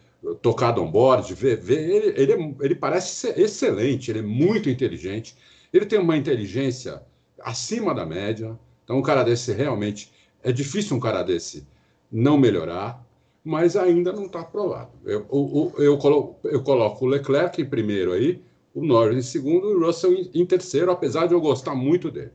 tocado 0.41 0.81
on 0.81 0.89
board, 0.89 1.33
vê, 1.33 1.55
vê 1.57 1.75
ele, 1.75 2.21
ele, 2.21 2.33
é, 2.33 2.55
ele 2.61 2.75
parece 2.75 3.15
ser 3.15 3.37
excelente, 3.37 4.09
ele 4.09 4.19
é 4.19 4.23
muito 4.23 4.69
inteligente, 4.69 5.35
ele 5.73 5.85
tem 5.85 5.99
uma 5.99 6.15
inteligência 6.15 7.03
acima 7.41 7.93
da 7.93 8.05
média. 8.05 8.57
Então, 8.83 8.97
um 8.97 9.01
cara 9.01 9.23
desse 9.23 9.51
realmente 9.51 10.09
é 10.41 10.51
difícil 10.51 10.95
um 10.95 10.99
cara 10.99 11.21
desse 11.21 11.67
não 12.09 12.37
melhorar 12.37 13.03
mas 13.43 13.75
ainda 13.75 14.13
não 14.13 14.25
está 14.25 14.39
aprovado. 14.39 14.91
Eu, 15.03 15.25
eu, 15.31 15.73
eu, 15.77 15.97
coloco, 15.97 16.47
eu 16.47 16.63
coloco 16.63 17.05
o 17.05 17.07
Leclerc 17.07 17.61
em 17.61 17.65
primeiro 17.65 18.13
aí, 18.13 18.41
o 18.73 18.83
Norris 18.85 19.17
em 19.17 19.29
segundo 19.29 19.69
e 19.69 19.75
o 19.75 19.85
Russell 19.85 20.13
em, 20.13 20.31
em 20.33 20.45
terceiro, 20.45 20.89
apesar 20.91 21.27
de 21.27 21.33
eu 21.33 21.41
gostar 21.41 21.75
muito 21.75 22.09
dele. 22.09 22.31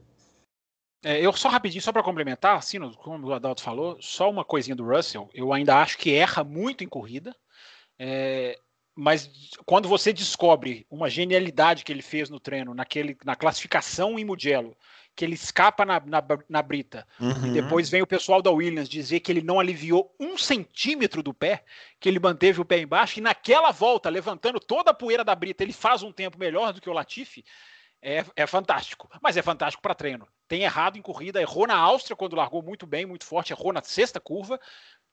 É, 1.03 1.25
eu 1.25 1.33
só 1.33 1.49
rapidinho, 1.49 1.83
só 1.83 1.93
para 1.93 2.03
complementar, 2.03 2.57
assim, 2.57 2.79
como 2.93 3.29
o 3.29 3.33
Adalto 3.33 3.63
falou, 3.63 3.97
só 4.01 4.29
uma 4.29 4.45
coisinha 4.45 4.75
do 4.75 4.85
Russell, 4.85 5.31
eu 5.33 5.53
ainda 5.53 5.77
acho 5.77 5.97
que 5.97 6.15
erra 6.15 6.43
muito 6.43 6.83
em 6.83 6.89
corrida, 6.89 7.35
é, 7.99 8.59
mas 8.97 9.31
quando 9.65 9.89
você 9.89 10.13
descobre 10.13 10.85
uma 10.91 11.09
genialidade 11.09 11.85
que 11.85 11.93
ele 11.93 12.03
fez 12.03 12.29
no 12.29 12.41
treino, 12.41 12.75
naquele, 12.75 13.17
na 13.25 13.37
classificação 13.37 14.19
em 14.19 14.25
Mugello, 14.25 14.77
que 15.15 15.25
ele 15.25 15.35
escapa 15.35 15.85
na, 15.85 16.01
na, 16.01 16.23
na 16.49 16.63
brita. 16.63 17.07
Uhum. 17.19 17.47
E 17.47 17.51
depois 17.51 17.89
vem 17.89 18.03
o 18.03 18.07
pessoal 18.07 18.41
da 18.41 18.53
Williams 18.53 18.89
dizer 18.89 19.21
que 19.21 19.31
ele 19.31 19.43
não 19.43 19.59
aliviou 19.59 20.15
um 20.19 20.39
centímetro 20.39 21.23
do 21.23 21.35
pé, 21.35 21.65
que 21.99 22.09
ele 22.09 22.21
manteve 22.21 22.61
o 22.61 22.65
pé 22.65 22.81
embaixo, 22.81 23.19
e 23.19 23.23
naquela 23.23 23.73
volta, 23.73 24.09
levantando 24.09 24.61
toda 24.61 24.91
a 24.91 24.95
poeira 24.95 25.25
da 25.25 25.35
brita, 25.35 25.63
ele 25.63 25.73
faz 25.73 26.03
um 26.03 26.13
tempo 26.13 26.39
melhor 26.39 26.73
do 26.73 26.81
que 26.81 26.91
o 26.91 26.93
Latifi. 26.93 27.45
É, 28.01 28.25
é 28.37 28.47
fantástico, 28.47 29.09
mas 29.21 29.37
é 29.37 29.43
fantástico 29.43 29.83
para 29.83 29.95
treino. 29.95 30.27
Tem 30.49 30.63
errado 30.63 30.97
em 30.97 31.03
corrida, 31.03 31.41
errou 31.41 31.67
na 31.67 31.77
Áustria 31.77 32.17
quando 32.17 32.35
largou 32.35 32.63
muito 32.63 32.87
bem, 32.87 33.05
muito 33.05 33.27
forte, 33.27 33.53
errou 33.53 33.73
na 33.73 33.83
sexta 33.83 34.19
curva 34.19 34.59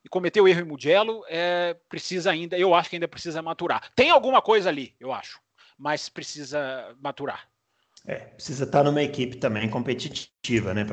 e 0.03 0.09
cometeu 0.09 0.47
erro 0.47 0.61
em 0.61 0.65
Mugello. 0.65 1.23
É, 1.27 1.75
precisa 1.89 2.31
ainda, 2.31 2.57
eu 2.57 2.73
acho 2.73 2.89
que 2.89 2.95
ainda 2.95 3.07
precisa 3.07 3.41
maturar. 3.41 3.91
Tem 3.93 4.09
alguma 4.09 4.41
coisa 4.41 4.69
ali, 4.69 4.95
eu 4.99 5.11
acho, 5.11 5.39
mas 5.77 6.07
precisa 6.07 6.95
maturar. 7.01 7.49
É, 8.07 8.17
precisa 8.17 8.65
estar 8.65 8.83
numa 8.83 9.01
equipe 9.01 9.37
também 9.37 9.67
competitiva, 9.67 10.75
né, 10.75 10.85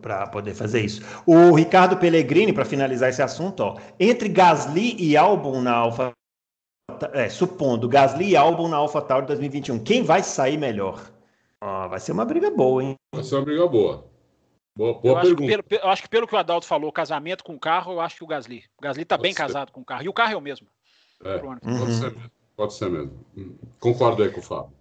para 0.00 0.26
poder 0.28 0.54
fazer 0.54 0.84
isso. 0.84 1.02
O 1.26 1.52
Ricardo 1.52 1.96
Pellegrini, 1.96 2.52
para 2.52 2.64
finalizar 2.64 3.10
esse 3.10 3.20
assunto, 3.20 3.60
ó, 3.60 3.76
entre 3.98 4.28
Gasly 4.28 4.94
e 4.96 5.16
Albon 5.16 5.60
na 5.60 5.72
Alfa, 5.72 6.12
é, 7.12 7.28
supondo 7.28 7.88
Gasly 7.88 8.30
e 8.30 8.36
Albon 8.36 8.68
na 8.68 8.76
Alfa 8.76 9.02
Tauri 9.02 9.26
2021, 9.26 9.82
quem 9.82 10.04
vai 10.04 10.22
sair 10.22 10.56
melhor? 10.56 11.09
Ó, 11.62 11.88
vai 11.88 12.00
ser 12.00 12.12
uma 12.12 12.24
briga 12.24 12.50
boa, 12.50 12.82
hein? 12.82 12.94
Vai 13.14 13.24
ser 13.24 13.36
uma 13.36 13.44
briga 13.44 13.66
boa. 13.66 14.08
Boa, 14.76 14.94
boa 14.94 15.02
eu, 15.04 15.18
acho 15.18 15.36
pelo, 15.36 15.64
eu, 15.70 15.88
acho 15.88 16.02
que 16.02 16.08
pelo 16.08 16.26
que 16.26 16.34
o 16.34 16.38
Adalto 16.38 16.66
falou, 16.66 16.90
casamento 16.90 17.44
com 17.44 17.58
carro, 17.58 17.92
eu 17.92 18.00
acho 18.00 18.16
que 18.16 18.24
o 18.24 18.26
Gasly. 18.26 18.64
O 18.78 18.82
Gasly 18.82 19.02
está 19.02 19.18
bem 19.18 19.32
ser. 19.32 19.38
casado 19.38 19.72
com 19.72 19.80
o 19.80 19.84
carro. 19.84 20.04
E 20.04 20.08
o 20.08 20.12
carro 20.12 20.32
é 20.32 20.36
o 20.36 20.40
mesmo. 20.40 20.68
É, 21.22 21.38
pode, 21.38 21.60
uhum. 21.66 21.90
ser, 21.90 22.16
pode 22.56 22.74
ser 22.74 22.90
mesmo. 22.90 23.12
Hum, 23.36 23.54
concordo 23.78 24.22
aí 24.22 24.30
com 24.30 24.40
o 24.40 24.42
Fábio. 24.42 24.72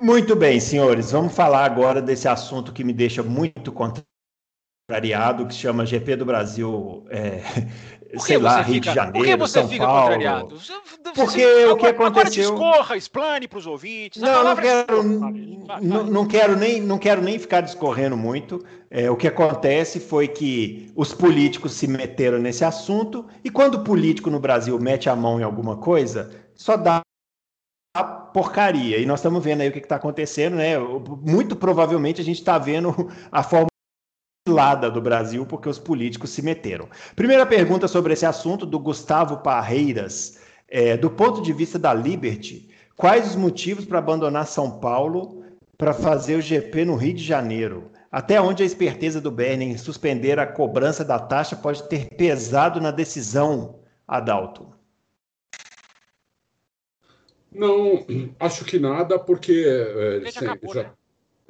Muito 0.00 0.36
bem, 0.36 0.60
senhores. 0.60 1.12
Vamos 1.12 1.34
falar 1.34 1.64
agora 1.64 2.02
desse 2.02 2.28
assunto 2.28 2.72
que 2.72 2.84
me 2.84 2.92
deixa 2.92 3.22
muito 3.22 3.72
contrariado, 3.72 5.46
que 5.46 5.54
se 5.54 5.60
chama 5.60 5.86
GP 5.86 6.16
do 6.16 6.24
Brasil, 6.26 7.06
é, 7.08 7.42
sei 8.18 8.38
lá, 8.38 8.60
Rio 8.60 8.74
fica, 8.74 8.90
de 8.90 8.94
Janeiro, 8.94 9.18
Por 9.18 9.24
que 9.24 9.36
você 9.36 9.60
São 9.60 9.68
fica 9.68 9.86
Paulo. 9.86 10.02
contrariado? 10.02 10.58
Porque 11.14 11.44
você, 11.44 11.66
o 11.66 11.76
que 11.76 11.86
aconteceu... 11.86 12.06
Agora 12.06 12.30
discorra, 12.30 12.96
explane 12.96 13.48
para 13.48 13.58
os 13.58 13.66
ouvintes. 13.66 14.20
Não, 14.20 14.44
não 14.44 14.56
quero, 14.56 15.02
não, 15.82 16.04
não, 16.04 16.26
quero 16.26 16.56
nem, 16.56 16.80
não 16.80 16.98
quero 16.98 17.22
nem 17.22 17.38
ficar 17.38 17.60
discorrendo 17.60 18.16
muito. 18.16 18.64
É, 18.90 19.10
o 19.10 19.16
que 19.16 19.26
acontece 19.26 19.98
foi 19.98 20.28
que 20.28 20.92
os 20.94 21.14
políticos 21.14 21.72
se 21.72 21.86
meteram 21.86 22.38
nesse 22.38 22.64
assunto 22.64 23.26
e 23.42 23.50
quando 23.50 23.76
o 23.76 23.84
político 23.84 24.30
no 24.30 24.38
Brasil 24.38 24.78
mete 24.78 25.08
a 25.08 25.16
mão 25.16 25.40
em 25.40 25.42
alguma 25.42 25.76
coisa, 25.76 26.30
só 26.54 26.76
dá 26.76 27.00
a 27.96 28.04
porcaria. 28.04 28.98
E 28.98 29.06
nós 29.06 29.20
estamos 29.20 29.42
vendo 29.42 29.62
aí 29.62 29.68
o 29.68 29.72
que 29.72 29.78
está 29.78 29.96
acontecendo, 29.96 30.56
né? 30.56 30.78
Muito 30.78 31.56
provavelmente 31.56 32.20
a 32.20 32.24
gente 32.24 32.38
está 32.38 32.58
vendo 32.58 33.10
a 33.30 33.42
forma 33.42 33.71
lada 34.48 34.90
do 34.90 35.00
Brasil 35.00 35.46
porque 35.46 35.68
os 35.68 35.78
políticos 35.78 36.30
se 36.30 36.42
meteram. 36.42 36.88
Primeira 37.14 37.46
pergunta 37.46 37.86
sobre 37.86 38.12
esse 38.12 38.26
assunto 38.26 38.66
do 38.66 38.78
Gustavo 38.78 39.38
Parreiras. 39.38 40.40
É, 40.68 40.96
do 40.96 41.10
ponto 41.10 41.42
de 41.42 41.52
vista 41.52 41.78
da 41.78 41.92
Liberty, 41.92 42.68
quais 42.96 43.28
os 43.28 43.36
motivos 43.36 43.84
para 43.84 43.98
abandonar 43.98 44.46
São 44.46 44.80
Paulo 44.80 45.44
para 45.76 45.92
fazer 45.92 46.36
o 46.36 46.40
GP 46.40 46.86
no 46.86 46.96
Rio 46.96 47.14
de 47.14 47.22
Janeiro? 47.22 47.90
Até 48.10 48.40
onde 48.40 48.62
a 48.62 48.66
esperteza 48.66 49.20
do 49.20 49.30
Bernie 49.30 49.68
em 49.68 49.78
suspender 49.78 50.38
a 50.38 50.46
cobrança 50.46 51.04
da 51.04 51.18
taxa 51.18 51.56
pode 51.56 51.88
ter 51.88 52.08
pesado 52.16 52.80
na 52.80 52.90
decisão, 52.90 53.80
Adalto? 54.08 54.72
Não, 57.50 58.04
acho 58.40 58.64
que 58.64 58.78
nada, 58.78 59.18
porque 59.18 59.64
é, 59.66 60.28
acabou, 60.28 60.74
já, 60.74 60.84
né? 60.84 60.90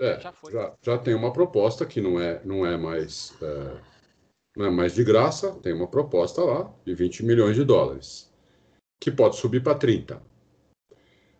É, 0.03 0.21
Já 0.21 0.33
foi. 0.33 0.53
já, 0.53 0.75
já 0.83 0.99
tem 0.99 1.15
uma 1.15 1.33
proposta 1.33 1.87
que 1.87 2.01
não 2.01 2.21
é, 2.21 2.41
não 2.45 2.67
é 2.67 2.77
mais 2.77 3.35
é, 3.43 3.81
não 4.57 4.67
é 4.67 4.71
mais 4.71 4.95
de 4.95 5.05
graça, 5.05 5.53
tem 5.63 5.73
uma 5.73 5.87
proposta 5.87 6.43
lá 6.43 6.71
de 6.85 6.95
20 6.95 7.25
milhões 7.25 7.57
de 7.57 7.65
dólares, 7.65 8.31
que 9.01 9.11
pode 9.11 9.37
subir 9.37 9.63
para 9.63 9.79
30. 9.79 10.23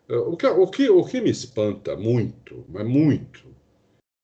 É, 0.09 0.15
O 0.15 0.35
que, 0.35 0.47
o, 0.47 0.67
que, 0.67 0.89
o 0.89 1.05
que 1.05 1.21
me 1.21 1.29
espanta 1.29 1.95
muito, 1.95 2.65
mas 2.69 2.87
muito, 2.87 3.53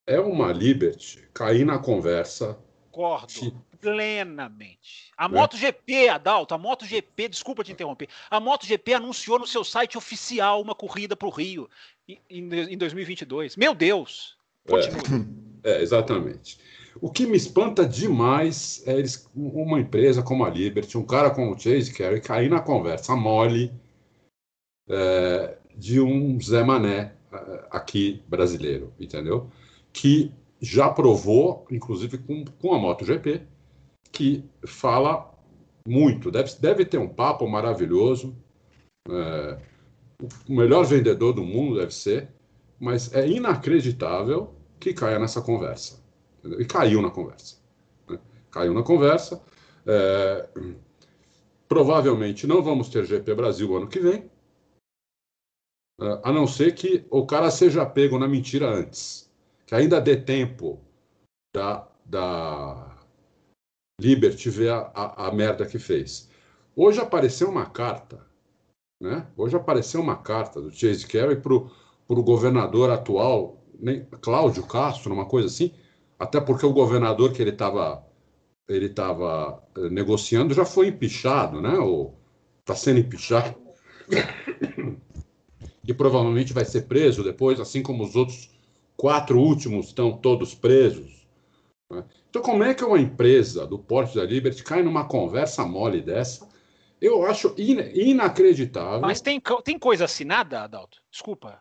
é 0.07 0.19
uma 0.19 0.51
Liberty 0.51 1.27
cair 1.33 1.65
na 1.65 1.77
conversa 1.77 2.57
Concordo 2.91 3.63
plenamente. 3.79 5.11
A 5.15 5.25
É. 5.25 5.27
MotoGP, 5.27 6.09
Adalto, 6.09 6.53
a 6.53 6.57
MotoGP, 6.57 7.29
desculpa 7.29 7.63
te 7.63 7.71
interromper, 7.71 8.09
a 8.29 8.39
MotoGP 8.39 8.93
anunciou 8.95 9.39
no 9.39 9.47
seu 9.47 9.63
site 9.63 9.97
oficial 9.97 10.61
uma 10.61 10.75
corrida 10.75 11.15
para 11.15 11.27
o 11.27 11.31
Rio 11.31 11.69
em, 12.29 12.49
em 12.73 12.77
2022. 12.77 13.57
Meu 13.57 13.75
Deus! 13.75 14.37
Continue. 14.67 15.27
É, 15.61 15.81
exatamente. 15.81 16.57
O 17.01 17.09
que 17.09 17.25
me 17.25 17.35
espanta 17.35 17.85
demais 17.85 18.81
é 18.85 18.97
eles, 18.97 19.29
uma 19.35 19.79
empresa 19.79 20.23
como 20.23 20.45
a 20.45 20.49
Liberty, 20.49 20.97
um 20.97 21.05
cara 21.05 21.29
como 21.29 21.53
o 21.53 21.59
Chase 21.59 21.93
Carey, 21.93 22.21
cair 22.21 22.49
na 22.49 22.61
conversa 22.61 23.15
mole 23.15 23.71
é, 24.89 25.57
de 25.75 25.99
um 25.99 26.39
Zé 26.41 26.63
Mané 26.63 27.13
é, 27.31 27.67
aqui 27.71 28.23
brasileiro, 28.27 28.93
entendeu? 28.99 29.49
Que 29.93 30.31
já 30.61 30.89
provou, 30.89 31.65
inclusive 31.71 32.17
com, 32.17 32.43
com 32.45 32.73
a 32.73 32.79
MotoGP, 32.79 33.41
que 34.11 34.43
fala 34.65 35.33
muito, 35.87 36.31
deve, 36.31 36.51
deve 36.59 36.85
ter 36.85 36.97
um 36.97 37.07
papo 37.07 37.47
maravilhoso, 37.47 38.35
é, 39.09 39.57
o 40.21 40.53
melhor 40.53 40.83
vendedor 40.85 41.33
do 41.33 41.43
mundo 41.43 41.79
deve 41.79 41.93
ser, 41.93 42.29
mas 42.79 43.13
é 43.13 43.27
inacreditável 43.27 44.53
que 44.79 44.93
caia 44.93 45.19
nessa 45.19 45.41
conversa. 45.41 46.03
E 46.43 46.65
caiu 46.65 47.01
na 47.01 47.09
conversa. 47.09 47.57
né? 48.07 48.19
Caiu 48.51 48.73
na 48.73 48.83
conversa. 48.83 49.41
É, 49.85 50.49
provavelmente 51.67 52.47
não 52.47 52.61
vamos 52.61 52.89
ter 52.89 53.05
GP 53.05 53.33
Brasil 53.35 53.75
ano 53.75 53.87
que 53.87 53.99
vem, 53.99 54.29
é, 56.01 56.21
a 56.23 56.31
não 56.31 56.47
ser 56.47 56.73
que 56.73 57.05
o 57.09 57.25
cara 57.25 57.51
seja 57.51 57.85
pego 57.85 58.17
na 58.17 58.27
mentira 58.27 58.69
antes. 58.69 59.29
Que 59.65 59.75
ainda 59.75 60.01
dê 60.01 60.17
tempo 60.17 60.81
da, 61.53 61.87
da 62.05 62.97
Liberty 63.99 64.49
ver 64.49 64.71
a, 64.71 64.91
a, 64.93 65.27
a 65.27 65.31
merda 65.31 65.65
que 65.65 65.77
fez. 65.77 66.29
Hoje 66.75 66.99
apareceu 66.99 67.49
uma 67.49 67.69
carta, 67.69 68.25
né? 68.99 69.25
Hoje 69.37 69.55
apareceu 69.55 70.01
uma 70.01 70.17
carta 70.17 70.61
do 70.61 70.71
Chase 70.71 71.07
Carey 71.07 71.37
para 71.37 71.53
o 71.53 72.23
governador 72.23 72.89
atual, 72.89 73.63
nem, 73.79 74.05
Cláudio 74.21 74.63
Castro, 74.65 75.13
uma 75.13 75.25
coisa 75.25 75.47
assim, 75.47 75.71
até 76.17 76.41
porque 76.41 76.65
o 76.65 76.73
governador 76.73 77.31
que 77.31 77.41
ele 77.41 77.51
estava 77.51 78.03
ele 78.67 78.85
estava 78.85 79.63
eh, 79.77 79.89
negociando 79.89 80.53
já 80.53 80.63
foi 80.63 80.89
empichado, 80.89 81.59
né? 81.59 81.79
Ou 81.79 82.15
está 82.59 82.75
sendo 82.75 82.99
empichado. 82.99 83.55
E 85.87 85.93
provavelmente 85.93 86.53
vai 86.53 86.65
ser 86.65 86.83
preso 86.83 87.23
depois, 87.23 87.59
assim 87.59 87.81
como 87.81 88.03
os 88.03 88.15
outros 88.15 88.51
quatro 88.95 89.39
últimos 89.39 89.87
estão 89.87 90.15
todos 90.15 90.53
presos. 90.53 91.25
né? 91.89 92.03
Então, 92.29 92.43
como 92.43 92.63
é 92.63 92.75
que 92.75 92.83
uma 92.83 92.99
empresa 92.99 93.65
do 93.65 93.79
porte 93.79 94.15
da 94.15 94.23
Liberty 94.23 94.63
cai 94.63 94.83
numa 94.83 95.05
conversa 95.05 95.65
mole 95.65 95.99
dessa? 95.99 96.47
Eu 97.01 97.25
acho 97.25 97.53
in- 97.57 97.91
inacreditável. 97.93 99.01
Mas 99.01 99.21
tem, 99.21 99.41
tem 99.63 99.79
coisa 99.79 100.05
assinada, 100.05 100.61
Adalto? 100.61 100.99
Desculpa. 101.09 101.59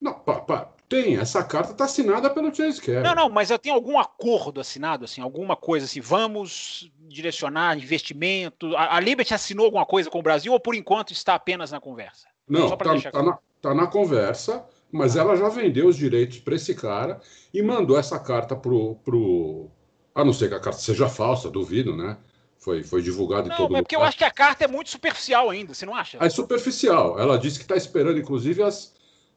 Não, 0.00 0.14
pá, 0.14 0.40
pá, 0.40 0.72
tem, 0.88 1.16
essa 1.16 1.42
carta 1.42 1.72
está 1.72 1.84
assinada 1.84 2.30
pelo 2.30 2.54
Chase 2.54 2.80
Carey. 2.80 3.02
Não, 3.02 3.14
não, 3.14 3.28
mas 3.28 3.50
tenho 3.60 3.74
algum 3.74 3.98
acordo 3.98 4.60
assinado, 4.60 5.04
assim, 5.04 5.20
alguma 5.20 5.56
coisa 5.56 5.84
assim, 5.86 6.00
vamos 6.00 6.90
direcionar 7.00 7.76
investimento. 7.76 8.74
A, 8.76 8.96
a 8.96 9.00
Liberty 9.00 9.34
assinou 9.34 9.66
alguma 9.66 9.84
coisa 9.84 10.08
com 10.08 10.20
o 10.20 10.22
Brasil 10.22 10.52
ou 10.52 10.60
por 10.60 10.74
enquanto 10.74 11.12
está 11.12 11.34
apenas 11.34 11.70
na 11.72 11.80
conversa? 11.80 12.28
Não, 12.48 12.74
pra 12.76 12.94
tá, 12.98 13.10
tá 13.10 13.22
na, 13.22 13.38
tá 13.60 13.74
na 13.74 13.86
conversa, 13.86 14.64
mas 14.90 15.16
ela 15.16 15.36
já 15.36 15.48
vendeu 15.48 15.88
os 15.88 15.96
direitos 15.96 16.38
para 16.38 16.54
esse 16.54 16.74
cara 16.74 17.20
e 17.52 17.60
mandou 17.60 17.98
essa 17.98 18.18
carta 18.18 18.56
pro, 18.56 18.94
pro. 19.04 19.68
A 20.14 20.24
não 20.24 20.32
ser 20.32 20.48
que 20.48 20.54
a 20.54 20.60
carta 20.60 20.78
seja 20.80 21.08
falsa, 21.08 21.50
duvido, 21.50 21.94
né? 21.94 22.16
Foi, 22.58 22.82
foi 22.82 23.00
divulgado 23.02 23.46
em 23.46 23.50
Não, 23.50 23.56
todo 23.56 23.70
mas 23.72 23.82
porque 23.82 23.94
eu 23.94 24.00
lugar. 24.00 24.08
acho 24.08 24.18
que 24.18 24.24
a 24.24 24.30
carta 24.30 24.64
é 24.64 24.68
muito 24.68 24.90
superficial 24.90 25.48
ainda, 25.48 25.72
você 25.74 25.86
não 25.86 25.94
acha? 25.94 26.18
É 26.20 26.28
superficial. 26.28 27.18
Ela 27.18 27.38
disse 27.38 27.56
que 27.58 27.64
está 27.64 27.76
esperando, 27.76 28.18
inclusive, 28.18 28.62
as. 28.62 28.94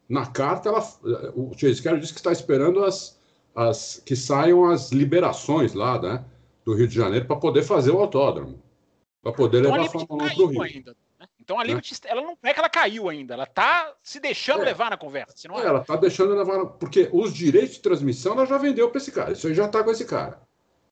Na 0.09 0.25
carta, 0.25 0.67
ela, 0.69 0.79
o 1.35 1.51
Chase 1.57 1.81
Carey 1.81 1.99
disse 1.99 2.11
que 2.13 2.19
está 2.19 2.31
esperando 2.33 2.83
as, 2.83 3.17
as 3.55 4.01
que 4.05 4.15
saiam 4.15 4.65
as 4.69 4.91
liberações 4.91 5.73
lá, 5.73 6.01
né? 6.01 6.25
Do 6.65 6.73
Rio 6.73 6.87
de 6.87 6.95
Janeiro 6.95 7.25
para 7.25 7.35
poder 7.37 7.63
fazer 7.63 7.91
o 7.91 7.99
autódromo. 7.99 8.61
Para 9.21 9.31
poder 9.31 9.59
Então 9.59 9.71
levar 9.71 9.85
a 9.85 9.89
Fórmula 9.89 10.23
1 10.25 10.35
para 10.35 10.43
o 10.43 10.47
Rio. 10.47 10.61
ainda. 10.63 10.95
né? 11.19 11.27
Então 11.39 11.59
a 11.59 11.63
Liberty, 11.63 11.95
ela 12.05 12.21
não 12.21 12.37
é 12.43 12.53
que 12.53 12.59
ela 12.59 12.69
caiu 12.69 13.07
ainda, 13.07 13.35
ela 13.35 13.45
tá 13.45 13.93
se 14.03 14.19
deixando 14.19 14.63
É. 14.63 14.65
levar 14.65 14.89
na 14.89 14.97
conversa, 14.97 15.33
É, 15.47 15.65
ela 15.65 15.79
tá 15.81 15.95
deixando 15.95 16.33
levar. 16.35 16.65
Porque 16.65 17.07
os 17.13 17.33
direitos 17.33 17.75
de 17.75 17.81
transmissão 17.81 18.33
ela 18.33 18.45
já 18.45 18.57
vendeu 18.57 18.89
para 18.89 18.97
esse 18.99 19.11
cara. 19.11 19.31
Isso 19.31 19.47
aí 19.47 19.53
já 19.53 19.67
tá 19.67 19.83
com 19.83 19.91
esse 19.91 20.05
cara. 20.05 20.41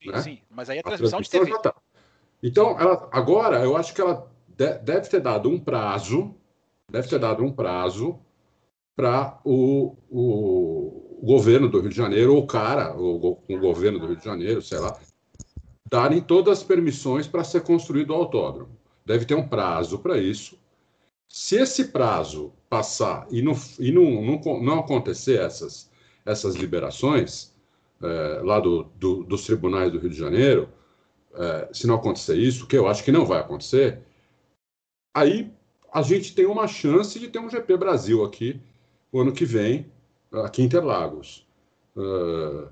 Sim, 0.02 0.12
né? 0.12 0.22
sim, 0.22 0.42
mas 0.50 0.70
aí 0.70 0.78
a 0.78 0.80
A 0.80 0.84
transmissão 0.84 1.20
de 1.20 1.30
transmissão 1.30 1.60
TV. 1.62 1.70
já 1.70 1.74
tá. 1.74 1.82
Então, 2.42 2.80
ela, 2.80 3.10
agora, 3.12 3.64
eu 3.64 3.76
acho 3.76 3.94
que 3.94 4.02
ela 4.02 4.30
de- 4.48 4.78
deve 4.80 5.10
ter 5.10 5.20
dado 5.22 5.50
um 5.50 5.60
prazo, 5.60 6.34
deve 6.90 7.08
ter 7.08 7.20
dado 7.20 7.44
um 7.44 7.52
prazo 7.52 8.20
para 8.96 9.40
o, 9.46 9.96
o 10.10 11.20
governo 11.24 11.70
do 11.70 11.80
Rio 11.80 11.90
de 11.90 11.96
Janeiro, 11.96 12.34
ou 12.36 12.44
o 12.44 12.48
cara, 12.48 12.96
o, 12.98 13.18
go- 13.20 13.44
o 13.50 13.58
governo 13.60 14.00
do 14.00 14.08
Rio 14.08 14.18
de 14.18 14.26
Janeiro, 14.26 14.62
sei 14.62 14.80
lá, 14.80 14.98
darem 15.90 16.22
todas 16.22 16.60
as 16.60 16.64
permissões 16.64 17.28
para 17.28 17.44
ser 17.44 17.62
construído 17.62 18.12
o 18.12 18.16
autódromo. 18.16 18.78
Deve 19.06 19.26
ter 19.26 19.36
um 19.36 19.48
prazo 19.48 20.00
para 20.00 20.18
isso. 20.18 20.58
Se 21.28 21.56
esse 21.58 21.86
prazo 21.86 22.54
passar 22.70 23.28
e 23.32 23.42
não, 23.42 23.54
e 23.80 23.92
não, 23.92 24.22
não, 24.22 24.62
não 24.62 24.80
acontecer 24.80 25.40
essas, 25.40 25.90
essas 26.26 26.56
liberações 26.56 27.56
eh, 28.02 28.42
lá 28.44 28.60
do, 28.60 28.84
do- 28.96 29.24
dos 29.24 29.46
tribunais 29.46 29.92
do 29.92 30.00
Rio 30.00 30.10
de 30.10 30.18
Janeiro, 30.18 30.70
eh, 31.34 31.70
se 31.74 31.88
não 31.88 31.96
acontecer 31.96 32.36
isso, 32.38 32.68
que 32.68 32.78
eu 32.78 32.88
acho 32.88 33.04
que 33.04 33.12
não 33.12 33.26
vai 33.26 33.40
acontecer, 33.40 34.00
aí 35.16 35.52
a 35.92 36.02
gente 36.02 36.36
tem 36.36 36.46
uma 36.46 36.68
chance 36.68 37.20
de 37.20 37.28
ter 37.28 37.40
um 37.40 37.50
GP 37.50 37.78
Brasil 37.78 38.24
aqui 38.24 38.60
o 39.12 39.20
ano 39.22 39.34
que 39.34 39.46
vem, 39.46 39.92
aqui 40.32 40.62
em 40.62 40.66
Interlagos. 40.66 41.48
Eh, 41.98 42.68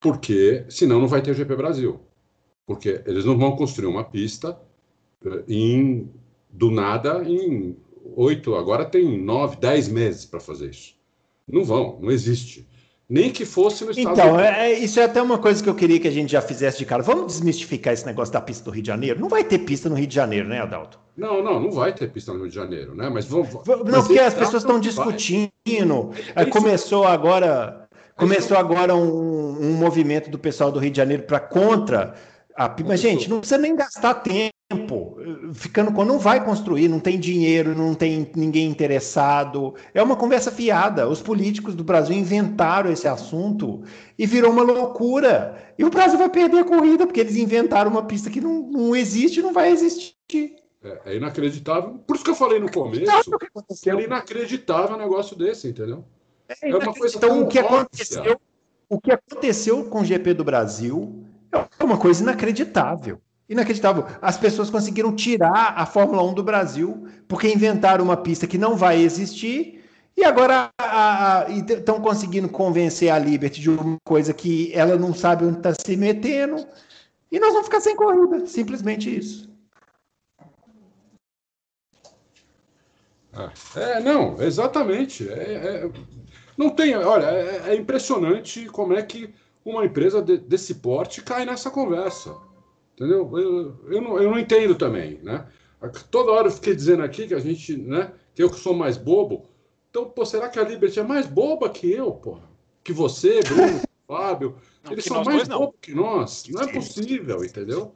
porque 0.00 0.64
senão 0.68 1.00
não 1.00 1.08
vai 1.08 1.22
ter 1.22 1.34
GP 1.34 1.56
Brasil. 1.56 2.00
Porque 2.66 3.02
eles 3.06 3.24
não 3.24 3.38
vão 3.38 3.56
construir 3.56 3.86
uma 3.86 4.04
pista 4.04 4.58
eh, 5.24 5.44
em, 5.48 6.10
do 6.50 6.70
nada 6.70 7.22
em 7.24 7.76
oito, 8.16 8.54
agora 8.54 8.84
tem 8.84 9.18
nove, 9.18 9.56
dez 9.56 9.88
meses 9.88 10.24
para 10.26 10.40
fazer 10.40 10.70
isso. 10.70 10.94
Não 11.48 11.64
vão, 11.64 11.98
não 12.00 12.10
existe. 12.10 12.68
Nem 13.08 13.30
que 13.30 13.44
fosse 13.44 13.84
no 13.84 13.90
Estados 13.90 14.18
Então, 14.18 14.40
é, 14.40 14.72
isso 14.72 14.98
é 14.98 15.04
até 15.04 15.20
uma 15.20 15.36
coisa 15.38 15.62
que 15.62 15.68
eu 15.68 15.74
queria 15.74 16.00
que 16.00 16.08
a 16.08 16.10
gente 16.10 16.32
já 16.32 16.40
fizesse 16.40 16.78
de 16.78 16.86
cara. 16.86 17.02
Vamos 17.02 17.26
desmistificar 17.26 17.92
esse 17.92 18.06
negócio 18.06 18.32
da 18.32 18.40
pista 18.40 18.64
do 18.64 18.70
Rio 18.70 18.82
de 18.82 18.88
Janeiro? 18.88 19.20
Não 19.20 19.28
vai 19.28 19.44
ter 19.44 19.58
pista 19.58 19.88
no 19.90 19.94
Rio 19.94 20.06
de 20.06 20.14
Janeiro, 20.14 20.48
né, 20.48 20.60
Adalto? 20.60 20.98
Não, 21.16 21.42
não, 21.42 21.60
não 21.60 21.70
vai 21.70 21.92
ter 21.92 22.10
pista 22.10 22.32
no 22.32 22.40
Rio 22.40 22.48
de 22.48 22.54
Janeiro, 22.54 22.94
né? 22.94 23.10
Mas 23.10 23.26
vamos. 23.26 23.48
V- 23.48 23.60
mas 23.84 23.92
Não, 23.92 24.02
porque 24.02 24.18
as 24.18 24.34
pessoas 24.34 24.62
estão 24.62 24.80
discutindo. 24.80 25.50
É 26.34 26.44
começou 26.46 27.04
agora, 27.04 27.86
começou 28.16 28.56
agora 28.56 28.96
um, 28.96 29.58
um 29.60 29.72
movimento 29.74 30.30
do 30.30 30.38
pessoal 30.38 30.72
do 30.72 30.78
Rio 30.78 30.90
de 30.90 30.96
Janeiro 30.96 31.24
para 31.24 31.40
contra 31.40 32.14
a 32.56 32.74
Mas, 32.86 33.00
gente, 33.00 33.28
não 33.28 33.40
precisa 33.40 33.58
nem 33.58 33.76
gastar 33.76 34.14
tempo 34.14 34.53
eh, 34.70 35.52
ficando 35.52 35.92
com. 35.92 36.04
Não 36.04 36.18
vai 36.18 36.44
construir, 36.44 36.88
não 36.88 36.98
tem 36.98 37.18
dinheiro, 37.18 37.74
não 37.74 37.94
tem 37.94 38.30
ninguém 38.34 38.68
interessado. 38.68 39.74
É 39.92 40.02
uma 40.02 40.16
conversa 40.16 40.50
fiada. 40.50 41.08
Os 41.08 41.20
políticos 41.20 41.74
do 41.74 41.84
Brasil 41.84 42.16
inventaram 42.16 42.90
esse 42.90 43.06
assunto 43.06 43.82
e 44.18 44.26
virou 44.26 44.50
uma 44.50 44.62
loucura. 44.62 45.74
E 45.78 45.84
o 45.84 45.90
Brasil 45.90 46.18
vai 46.18 46.28
perder 46.28 46.60
a 46.60 46.64
corrida, 46.64 47.06
porque 47.06 47.20
eles 47.20 47.36
inventaram 47.36 47.90
uma 47.90 48.04
pista 48.04 48.30
que 48.30 48.40
não, 48.40 48.62
não 48.62 48.96
existe 48.96 49.40
e 49.40 49.42
não 49.42 49.52
vai 49.52 49.70
existir. 49.70 50.56
É, 50.82 51.12
é 51.12 51.16
inacreditável. 51.16 51.98
Por 52.06 52.16
isso 52.16 52.24
que 52.24 52.30
eu 52.30 52.34
falei 52.34 52.58
no 52.58 52.70
começo 52.70 53.30
que 53.38 53.80
que 53.82 53.90
era 53.90 54.02
inacreditável 54.02 54.96
um 54.96 54.98
negócio 54.98 55.36
desse, 55.36 55.68
entendeu? 55.68 56.04
É 56.62 56.76
uma 56.76 56.94
coisa 56.94 57.16
então, 57.16 57.28
tão 57.30 57.42
o 57.42 57.48
que 57.48 57.58
óbvia. 57.58 57.78
aconteceu, 57.78 58.40
o 58.88 59.00
que 59.00 59.10
aconteceu 59.10 59.84
com 59.84 60.00
o 60.00 60.04
GP 60.04 60.34
do 60.34 60.44
Brasil 60.44 61.24
é 61.78 61.84
uma 61.84 61.96
coisa 61.96 62.22
inacreditável. 62.22 63.18
Inacreditável. 63.48 64.06
As 64.22 64.38
pessoas 64.38 64.70
conseguiram 64.70 65.14
tirar 65.14 65.74
a 65.76 65.84
Fórmula 65.84 66.22
1 66.22 66.34
do 66.34 66.42
Brasil 66.42 67.06
porque 67.28 67.52
inventaram 67.52 68.04
uma 68.04 68.16
pista 68.16 68.46
que 68.46 68.56
não 68.56 68.76
vai 68.76 69.00
existir 69.00 69.84
e 70.16 70.24
agora 70.24 70.70
estão 71.68 72.00
conseguindo 72.00 72.48
convencer 72.48 73.10
a 73.10 73.18
Liberty 73.18 73.60
de 73.60 73.70
uma 73.70 73.96
coisa 74.04 74.32
que 74.32 74.72
ela 74.72 74.96
não 74.96 75.12
sabe 75.12 75.44
onde 75.44 75.58
está 75.58 75.74
se 75.74 75.96
metendo 75.96 76.64
e 77.30 77.38
nós 77.38 77.52
vamos 77.52 77.66
ficar 77.66 77.80
sem 77.80 77.96
corrida. 77.96 78.46
Simplesmente 78.46 79.14
isso. 79.14 79.52
É, 83.74 84.00
não, 84.00 84.40
exatamente. 84.40 85.28
É, 85.28 85.34
é, 85.34 85.90
não 86.56 86.70
tem, 86.70 86.96
olha, 86.96 87.26
é, 87.26 87.70
é, 87.70 87.74
impressionante 87.74 88.66
como 88.66 88.94
é 88.94 89.02
que 89.02 89.34
uma 89.64 89.84
empresa 89.84 90.22
de, 90.22 90.38
desse 90.38 90.76
porte 90.76 91.22
cai 91.22 91.44
nessa 91.44 91.70
conversa. 91.70 92.36
Entendeu? 92.94 93.30
Eu, 93.36 93.92
eu, 93.92 94.00
não, 94.00 94.22
eu 94.22 94.30
não 94.30 94.38
entendo 94.38 94.74
também, 94.74 95.18
né? 95.22 95.46
Toda 96.10 96.32
hora 96.32 96.46
eu 96.46 96.52
fiquei 96.52 96.74
dizendo 96.74 97.02
aqui 97.02 97.26
que 97.26 97.34
a 97.34 97.40
gente, 97.40 97.76
né? 97.76 98.12
Que 98.34 98.42
eu 98.42 98.50
que 98.50 98.58
sou 98.58 98.74
mais 98.74 98.96
bobo. 98.96 99.46
Então, 99.90 100.06
pô, 100.06 100.24
será 100.24 100.48
que 100.48 100.58
a 100.58 100.64
Liberty 100.64 101.00
é 101.00 101.02
mais 101.02 101.26
boba 101.26 101.68
que 101.68 101.90
eu, 101.90 102.12
porra? 102.12 102.48
Que 102.82 102.92
você, 102.92 103.40
Bruno, 103.42 103.80
Fábio? 104.06 104.56
Não, 104.82 104.92
Eles 104.92 105.04
são 105.04 105.24
mais 105.24 105.48
bobos 105.48 105.76
que 105.80 105.94
nós. 105.94 106.44
Não 106.48 106.62
é 106.62 106.72
possível, 106.72 107.44
entendeu? 107.44 107.92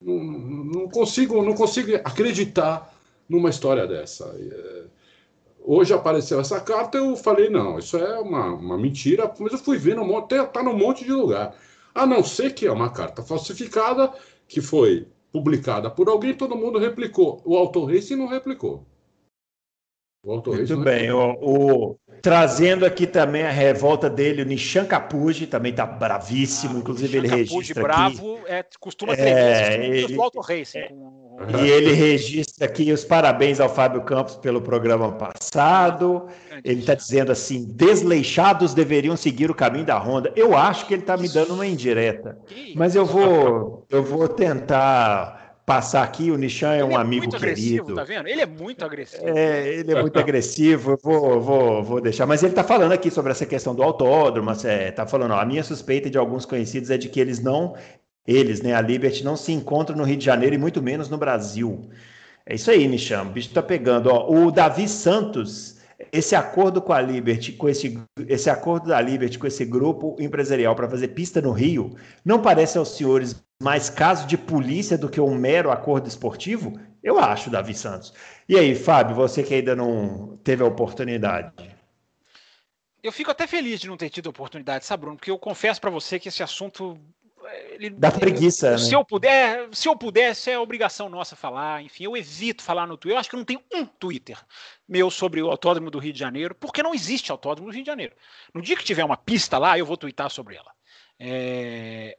Não, 0.00 0.22
não, 0.22 0.88
consigo, 0.88 1.42
não 1.42 1.54
consigo 1.54 1.94
acreditar 1.96 2.94
numa 3.28 3.50
história 3.50 3.86
dessa. 3.86 4.24
É, 4.38 4.84
hoje 5.60 5.94
apareceu 5.94 6.38
essa 6.40 6.60
carta, 6.60 6.98
eu 6.98 7.16
falei, 7.16 7.48
não, 7.48 7.78
isso 7.78 7.96
é 7.96 8.18
uma, 8.18 8.52
uma 8.52 8.76
mentira, 8.76 9.32
mas 9.38 9.52
eu 9.52 9.58
fui 9.58 9.78
ver, 9.78 9.96
no 9.96 10.04
monte, 10.04 10.36
tá 10.46 10.62
num 10.62 10.76
monte 10.76 11.04
de 11.04 11.12
lugar. 11.12 11.56
A 11.94 12.06
não 12.06 12.24
ser 12.24 12.52
que 12.52 12.66
é 12.66 12.72
uma 12.72 12.90
carta 12.90 13.22
falsificada 13.22 14.12
que 14.54 14.60
foi 14.60 15.08
publicada 15.32 15.90
por 15.90 16.08
alguém, 16.08 16.32
todo 16.32 16.54
mundo 16.54 16.78
replicou. 16.78 17.42
O 17.44 17.56
Auto 17.56 17.84
Racing 17.84 18.14
não 18.14 18.28
replicou. 18.28 18.86
Muito 20.24 20.76
bem. 20.76 21.10
O, 21.10 21.32
o, 21.40 21.98
trazendo 22.24 22.86
aqui 22.86 23.06
também 23.06 23.42
a 23.42 23.50
revolta 23.50 24.08
dele, 24.08 24.40
o 24.40 24.46
Nishan 24.46 24.86
Capuji 24.86 25.46
também 25.46 25.72
está 25.72 25.84
bravíssimo. 25.84 26.76
Ah, 26.76 26.78
inclusive, 26.78 27.18
ele 27.18 27.28
Capuji 27.28 27.50
registra. 27.50 27.82
bravo 27.82 28.36
aqui, 28.36 28.50
é, 28.50 28.64
costuma 28.80 29.14
ter 29.14 29.28
é, 29.28 29.86
ele, 29.86 30.18
Auto 30.18 30.40
Racing. 30.40 30.78
É, 30.78 30.88
com... 30.88 31.24
E 31.62 31.68
ele 31.68 31.92
registra 31.92 32.64
aqui 32.64 32.90
os 32.90 33.04
parabéns 33.04 33.60
ao 33.60 33.68
Fábio 33.68 34.00
Campos 34.04 34.36
pelo 34.36 34.62
programa 34.62 35.12
passado. 35.12 36.26
Ele 36.64 36.80
está 36.80 36.94
dizendo 36.94 37.30
assim: 37.30 37.66
desleixados 37.66 38.72
deveriam 38.72 39.18
seguir 39.18 39.50
o 39.50 39.54
caminho 39.54 39.84
da 39.84 39.98
Honda. 39.98 40.32
Eu 40.34 40.56
acho 40.56 40.86
que 40.86 40.94
ele 40.94 41.02
está 41.02 41.18
me 41.18 41.28
dando 41.28 41.52
uma 41.52 41.66
indireta. 41.66 42.38
Mas 42.74 42.94
eu 42.94 43.04
vou, 43.04 43.86
eu 43.90 44.02
vou 44.02 44.26
tentar 44.28 45.43
passar 45.64 46.02
aqui. 46.02 46.30
O 46.30 46.36
Nishan 46.36 46.74
é 46.74 46.84
um 46.84 46.92
é 46.92 46.96
amigo 46.96 47.30
querido. 47.30 47.94
Tá 47.94 48.04
vendo? 48.04 48.28
Ele 48.28 48.40
é 48.40 48.46
muito 48.46 48.84
agressivo. 48.84 49.28
É, 49.28 49.68
ele 49.68 49.92
é 49.92 50.00
muito 50.00 50.18
agressivo. 50.18 50.92
Eu 50.92 50.98
vou, 51.02 51.40
vou, 51.40 51.82
vou 51.82 52.00
deixar. 52.00 52.26
Mas 52.26 52.42
ele 52.42 52.52
está 52.52 52.64
falando 52.64 52.92
aqui 52.92 53.10
sobre 53.10 53.32
essa 53.32 53.46
questão 53.46 53.74
do 53.74 53.82
autódromo. 53.82 54.50
Está 54.50 54.68
é, 54.68 54.90
tá 54.90 55.06
falando, 55.06 55.32
ó, 55.32 55.40
a 55.40 55.44
minha 55.44 55.62
suspeita 55.62 56.10
de 56.10 56.18
alguns 56.18 56.44
conhecidos 56.44 56.90
é 56.90 56.98
de 56.98 57.08
que 57.08 57.20
eles 57.20 57.40
não, 57.40 57.74
eles, 58.26 58.62
né, 58.62 58.74
a 58.74 58.80
Liberty, 58.80 59.24
não 59.24 59.36
se 59.36 59.52
encontram 59.52 59.96
no 59.96 60.04
Rio 60.04 60.16
de 60.16 60.24
Janeiro 60.24 60.54
e 60.54 60.58
muito 60.58 60.82
menos 60.82 61.08
no 61.08 61.18
Brasil. 61.18 61.88
É 62.46 62.54
isso 62.54 62.70
aí, 62.70 62.86
Nishan. 62.86 63.22
O 63.22 63.30
bicho 63.30 63.48
está 63.48 63.62
pegando. 63.62 64.08
Ó, 64.10 64.30
o 64.30 64.50
Davi 64.50 64.86
Santos 64.88 65.73
esse 66.12 66.34
acordo 66.34 66.82
com 66.82 66.92
a 66.92 67.00
Liberty, 67.00 67.52
com 67.52 67.68
esse, 67.68 68.00
esse 68.28 68.50
acordo 68.50 68.88
da 68.88 69.00
Liberty 69.00 69.38
com 69.38 69.46
esse 69.46 69.64
grupo 69.64 70.16
empresarial 70.18 70.74
para 70.74 70.88
fazer 70.88 71.08
pista 71.08 71.40
no 71.40 71.52
Rio, 71.52 71.96
não 72.24 72.40
parece 72.42 72.78
aos 72.78 72.96
senhores 72.96 73.42
mais 73.62 73.88
caso 73.88 74.26
de 74.26 74.36
polícia 74.36 74.98
do 74.98 75.08
que 75.08 75.20
um 75.20 75.34
mero 75.34 75.70
acordo 75.70 76.08
esportivo? 76.08 76.78
Eu 77.02 77.18
acho, 77.18 77.50
Davi 77.50 77.74
Santos. 77.74 78.12
E 78.48 78.58
aí, 78.58 78.74
Fábio, 78.74 79.14
você 79.14 79.42
que 79.42 79.54
ainda 79.54 79.76
não 79.76 80.38
teve 80.42 80.62
a 80.62 80.66
oportunidade. 80.66 81.52
Eu 83.02 83.12
fico 83.12 83.30
até 83.30 83.46
feliz 83.46 83.80
de 83.80 83.88
não 83.88 83.96
ter 83.96 84.08
tido 84.08 84.26
a 84.28 84.30
oportunidade, 84.30 84.84
sabe, 84.84 85.02
Bruno? 85.02 85.16
Porque 85.16 85.30
eu 85.30 85.38
confesso 85.38 85.80
para 85.80 85.90
você 85.90 86.18
que 86.18 86.28
esse 86.28 86.42
assunto 86.42 86.98
ele, 87.72 87.90
Dá 87.90 88.10
preguiça, 88.10 88.72
né? 88.72 88.78
Se 88.78 88.94
eu 88.94 89.04
puder, 89.04 89.68
se 89.72 89.88
eu 89.88 89.96
pudesse, 89.96 90.50
é 90.50 90.58
obrigação 90.58 91.08
nossa 91.08 91.36
falar. 91.36 91.82
Enfim, 91.82 92.04
eu 92.04 92.16
evito 92.16 92.62
falar 92.62 92.86
no 92.86 92.96
Twitter. 92.96 93.16
Eu 93.16 93.20
acho 93.20 93.30
que 93.30 93.36
não 93.36 93.44
tem 93.44 93.62
um 93.72 93.84
Twitter 93.84 94.38
meu 94.88 95.10
sobre 95.10 95.42
o 95.42 95.50
Autódromo 95.50 95.90
do 95.90 95.98
Rio 95.98 96.12
de 96.12 96.18
Janeiro, 96.18 96.54
porque 96.54 96.82
não 96.82 96.94
existe 96.94 97.30
Autódromo 97.30 97.70
do 97.70 97.74
Rio 97.74 97.82
de 97.82 97.86
Janeiro. 97.86 98.14
No 98.52 98.60
dia 98.60 98.76
que 98.76 98.84
tiver 98.84 99.04
uma 99.04 99.16
pista 99.16 99.58
lá, 99.58 99.78
eu 99.78 99.86
vou 99.86 99.96
twittar 99.96 100.30
sobre 100.30 100.56
ela. 100.56 100.70
É... 101.18 102.16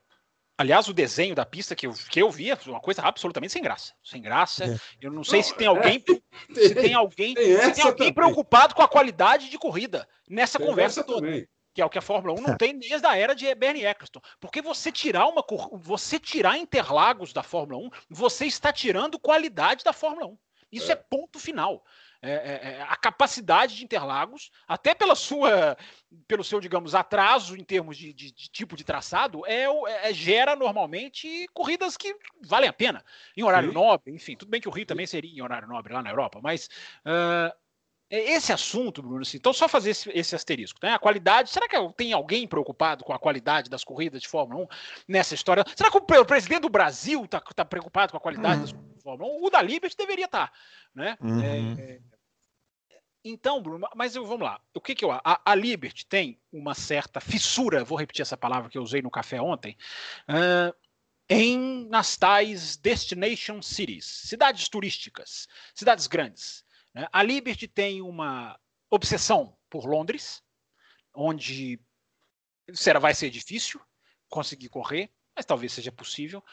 Aliás, 0.58 0.88
o 0.88 0.94
desenho 0.94 1.36
da 1.36 1.46
pista 1.46 1.76
que 1.76 1.86
eu, 1.86 1.94
que 2.10 2.22
eu 2.22 2.32
vi 2.32 2.50
é 2.50 2.58
uma 2.68 2.80
coisa 2.80 3.02
absolutamente 3.02 3.52
sem 3.52 3.62
graça. 3.62 3.94
Sem 4.02 4.22
graça. 4.22 4.66
É. 4.66 4.80
Eu 5.02 5.12
não 5.12 5.24
sei 5.24 5.40
não, 5.40 5.44
se 5.44 5.56
tem 5.56 5.68
alguém, 5.68 6.04
é, 6.08 6.54
se 6.54 6.76
tem 6.76 6.94
alguém, 6.94 7.34
tem 7.34 7.62
se 7.62 7.74
tem 7.74 7.84
alguém 7.84 8.14
preocupado 8.14 8.74
com 8.74 8.82
a 8.82 8.88
qualidade 8.88 9.50
de 9.50 9.58
corrida 9.58 10.08
nessa 10.30 10.58
tem 10.58 10.66
conversa 10.66 11.04
toda. 11.04 11.28
Também 11.28 11.48
que 11.76 11.82
é 11.82 11.86
o 11.86 11.90
que 11.90 11.98
a 11.98 12.02
Fórmula 12.02 12.40
1 12.40 12.42
não 12.42 12.58
tem 12.58 12.80
desde 12.80 13.06
a 13.06 13.18
era 13.18 13.36
de 13.36 13.54
Bernie 13.54 13.86
Eccleston. 13.86 14.22
Porque 14.40 14.62
você 14.62 14.94
tirar 14.94 15.28
uma 15.28 15.44
você 15.74 16.18
tirar 16.18 16.58
Interlagos 16.58 17.34
da 17.34 17.44
Fórmula 17.44 17.86
1, 17.88 17.90
você 18.10 18.46
está 18.46 18.72
tirando 18.72 19.20
qualidade 19.20 19.84
da 19.84 19.92
Fórmula 19.92 20.28
1. 20.28 20.38
Isso 20.72 20.90
é, 20.90 20.94
é 20.94 20.96
ponto 20.96 21.38
final. 21.38 21.84
É, 22.22 22.32
é, 22.32 22.72
é, 22.72 22.82
a 22.82 22.96
capacidade 22.96 23.76
de 23.76 23.84
Interlagos, 23.84 24.52
até 24.68 24.96
pela 24.96 25.16
sua, 25.16 25.78
pelo 26.28 26.44
seu, 26.44 26.60
digamos, 26.60 26.96
atraso 26.96 27.56
em 27.56 27.64
termos 27.64 27.98
de, 27.98 28.14
de, 28.14 28.32
de 28.32 28.50
tipo 28.50 28.76
de 28.76 28.84
traçado, 28.84 29.46
é, 29.46 29.66
é, 30.08 30.14
gera 30.14 30.56
normalmente 30.56 31.48
corridas 31.54 31.96
que 31.96 32.16
valem 32.44 32.70
a 32.70 32.74
pena. 32.74 33.04
Em 33.36 33.44
horário 33.44 33.70
Sim. 33.70 33.76
nobre, 33.76 34.14
enfim, 34.14 34.36
tudo 34.36 34.50
bem 34.50 34.62
que 34.62 34.70
o 34.70 34.72
Rio 34.72 34.86
também 34.86 35.06
seria 35.06 35.32
em 35.32 35.42
horário 35.42 35.68
nobre 35.68 35.94
lá 35.94 36.02
na 36.02 36.10
Europa, 36.10 36.40
mas 36.42 36.70
uh, 37.06 37.54
é, 38.10 38.34
esse 38.34 38.54
assunto, 38.54 39.02
Bruno, 39.02 39.22
assim, 39.22 39.38
então 39.38 39.52
só 39.52 39.68
fazer 39.68 39.92
esse, 39.92 40.10
esse 40.12 40.36
asterisco, 40.36 40.80
né? 40.82 40.94
A 40.94 41.00
qualidade, 41.00 41.50
será 41.50 41.68
que 41.68 41.78
tem 41.98 42.14
alguém 42.14 42.48
preocupado 42.48 43.04
com 43.04 43.14
a 43.14 43.20
qualidade 43.20 43.70
das 43.70 43.84
corridas 43.84 44.22
de 44.22 44.28
Fórmula 44.28 44.64
1 44.64 44.68
nessa 45.08 45.34
história? 45.34 45.64
Será 45.76 45.90
que 45.90 45.98
o, 45.98 46.26
presidente 46.26 46.62
do 46.62 46.70
Brasil 46.70 47.26
está 47.26 47.42
tá 47.42 47.66
preocupado 47.66 48.12
com 48.12 48.18
a 48.18 48.22
qualidade 48.22 48.56
uhum. 48.56 48.62
das 48.62 48.72
corridas 48.72 48.95
Fórmula 49.06 49.32
1? 49.38 49.44
O 49.46 49.50
da 49.52 49.62
Liberty 49.62 49.96
deveria 49.96 50.26
estar, 50.26 50.48
tá, 50.48 50.54
né? 50.96 51.16
Uhum. 51.22 51.80
É, 51.80 52.02
então, 53.24 53.62
Bruno, 53.62 53.88
mas 53.96 54.16
eu, 54.16 54.26
vamos 54.26 54.44
lá. 54.44 54.60
O 54.74 54.82
que, 54.82 54.96
que 54.96 55.06
eu 55.06 55.12
a, 55.12 55.22
a 55.24 55.56
Liberty 55.56 56.06
tem 56.08 56.42
uma 56.52 56.74
certa 56.74 57.22
fissura, 57.22 57.84
vou 57.84 57.98
repetir 57.98 58.24
essa 58.24 58.36
palavra 58.36 58.70
que 58.70 58.78
eu 58.78 58.82
usei 58.82 59.02
no 59.04 59.12
café 59.12 59.40
ontem, 59.40 59.78
uh, 60.28 60.76
em 61.30 61.88
nas 61.88 62.18
tais 62.18 62.78
destination 62.78 63.62
cities, 63.62 64.06
cidades 64.06 64.68
turísticas, 64.70 65.48
cidades 65.74 66.08
grandes. 66.08 66.66
Né? 66.94 67.08
A 67.12 67.22
Liberty 67.22 67.68
tem 67.68 68.02
uma 68.02 68.60
obsessão 68.90 69.56
por 69.70 69.86
Londres, 69.86 70.44
onde 71.14 71.80
será, 72.74 73.00
vai 73.00 73.14
ser 73.14 73.30
difícil 73.30 73.80
conseguir 74.30 74.70
correr, 74.70 75.12
mas 75.36 75.46
talvez 75.46 75.74
seja 75.74 75.92
possível. 75.92 76.44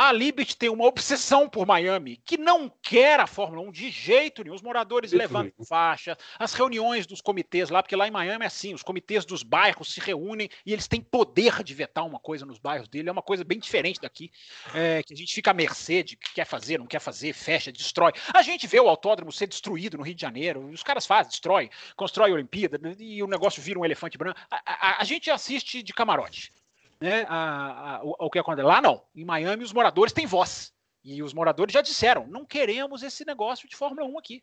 A 0.00 0.12
Liberty 0.12 0.56
tem 0.56 0.68
uma 0.68 0.84
obsessão 0.84 1.48
por 1.48 1.66
Miami, 1.66 2.22
que 2.24 2.38
não 2.38 2.72
quer 2.80 3.18
a 3.18 3.26
Fórmula 3.26 3.68
1 3.68 3.72
de 3.72 3.90
jeito 3.90 4.44
nenhum. 4.44 4.54
Os 4.54 4.62
moradores 4.62 5.10
levantam 5.10 5.64
faixa, 5.66 6.16
as 6.38 6.54
reuniões 6.54 7.04
dos 7.04 7.20
comitês 7.20 7.68
lá, 7.68 7.82
porque 7.82 7.96
lá 7.96 8.06
em 8.06 8.10
Miami 8.12 8.44
é 8.44 8.46
assim: 8.46 8.72
os 8.72 8.84
comitês 8.84 9.24
dos 9.24 9.42
bairros 9.42 9.92
se 9.92 9.98
reúnem 9.98 10.48
e 10.64 10.72
eles 10.72 10.86
têm 10.86 11.00
poder 11.00 11.64
de 11.64 11.74
vetar 11.74 12.06
uma 12.06 12.20
coisa 12.20 12.46
nos 12.46 12.60
bairros 12.60 12.86
dele. 12.86 13.08
É 13.08 13.12
uma 13.12 13.22
coisa 13.22 13.42
bem 13.42 13.58
diferente 13.58 14.00
daqui, 14.00 14.30
é, 14.72 15.02
que 15.02 15.12
a 15.12 15.16
gente 15.16 15.34
fica 15.34 15.50
à 15.50 15.54
mercê 15.54 16.04
de 16.04 16.16
que 16.16 16.32
quer 16.32 16.44
fazer, 16.44 16.78
não 16.78 16.86
quer 16.86 17.00
fazer, 17.00 17.32
fecha, 17.32 17.72
destrói. 17.72 18.12
A 18.32 18.42
gente 18.42 18.68
vê 18.68 18.78
o 18.78 18.88
autódromo 18.88 19.32
ser 19.32 19.48
destruído 19.48 19.98
no 19.98 20.04
Rio 20.04 20.14
de 20.14 20.22
Janeiro, 20.22 20.64
os 20.68 20.84
caras 20.84 21.06
fazem, 21.06 21.30
destrói, 21.30 21.70
constrói 21.96 22.30
a 22.30 22.34
Olimpíada 22.34 22.78
e 23.00 23.20
o 23.20 23.26
negócio 23.26 23.60
vira 23.60 23.80
um 23.80 23.84
elefante 23.84 24.16
branco. 24.16 24.38
a, 24.48 24.60
a, 24.64 25.02
a 25.02 25.04
gente 25.04 25.28
assiste 25.28 25.82
de 25.82 25.92
camarote 25.92 26.52
né, 27.00 27.24
a, 27.28 27.96
a, 27.96 28.04
o, 28.04 28.26
o 28.26 28.30
que 28.30 28.38
acontece. 28.38 28.66
Lá 28.66 28.80
não. 28.80 29.04
Em 29.14 29.24
Miami, 29.24 29.64
os 29.64 29.72
moradores 29.72 30.12
têm 30.12 30.26
voz. 30.26 30.72
E 31.04 31.22
os 31.22 31.32
moradores 31.32 31.72
já 31.72 31.80
disseram: 31.80 32.26
não 32.26 32.44
queremos 32.44 33.02
esse 33.02 33.24
negócio 33.24 33.68
de 33.68 33.76
Fórmula 33.76 34.06
1 34.06 34.18
aqui. 34.18 34.42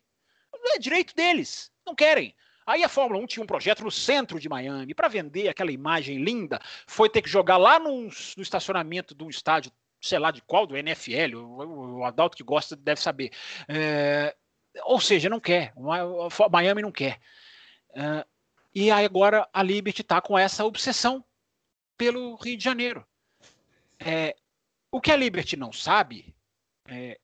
É 0.74 0.78
direito 0.78 1.14
deles. 1.14 1.70
Não 1.86 1.94
querem. 1.94 2.34
Aí 2.66 2.82
a 2.82 2.88
Fórmula 2.88 3.22
1 3.22 3.26
tinha 3.26 3.44
um 3.44 3.46
projeto 3.46 3.84
no 3.84 3.90
centro 3.90 4.40
de 4.40 4.48
Miami 4.48 4.92
para 4.92 5.06
vender 5.06 5.48
aquela 5.48 5.70
imagem 5.70 6.18
linda. 6.18 6.60
Foi 6.86 7.08
ter 7.08 7.22
que 7.22 7.28
jogar 7.28 7.56
lá 7.56 7.78
no, 7.78 8.02
no 8.02 8.42
estacionamento 8.42 9.14
de 9.14 9.22
um 9.22 9.30
estádio, 9.30 9.70
sei 10.00 10.18
lá 10.18 10.32
de 10.32 10.42
qual, 10.42 10.66
do 10.66 10.76
NFL. 10.76 11.36
O, 11.36 11.98
o 11.98 12.04
Adalto 12.04 12.36
que 12.36 12.42
gosta 12.42 12.74
deve 12.74 13.00
saber. 13.00 13.30
É, 13.68 14.34
ou 14.84 15.00
seja, 15.00 15.28
não 15.28 15.38
quer. 15.38 15.72
Miami 16.50 16.82
não 16.82 16.90
quer. 16.90 17.20
É, 17.94 18.26
e 18.74 18.90
aí 18.90 19.04
agora 19.04 19.48
a 19.52 19.62
Liberty 19.62 20.02
está 20.02 20.20
com 20.20 20.36
essa 20.36 20.64
obsessão 20.64 21.24
pelo 21.96 22.36
Rio 22.36 22.56
de 22.56 22.64
Janeiro. 22.64 23.06
É, 23.98 24.36
o 24.90 25.00
que 25.00 25.10
a 25.10 25.16
Liberty 25.16 25.56
não 25.56 25.72
sabe, 25.72 26.34
é, 26.88 27.18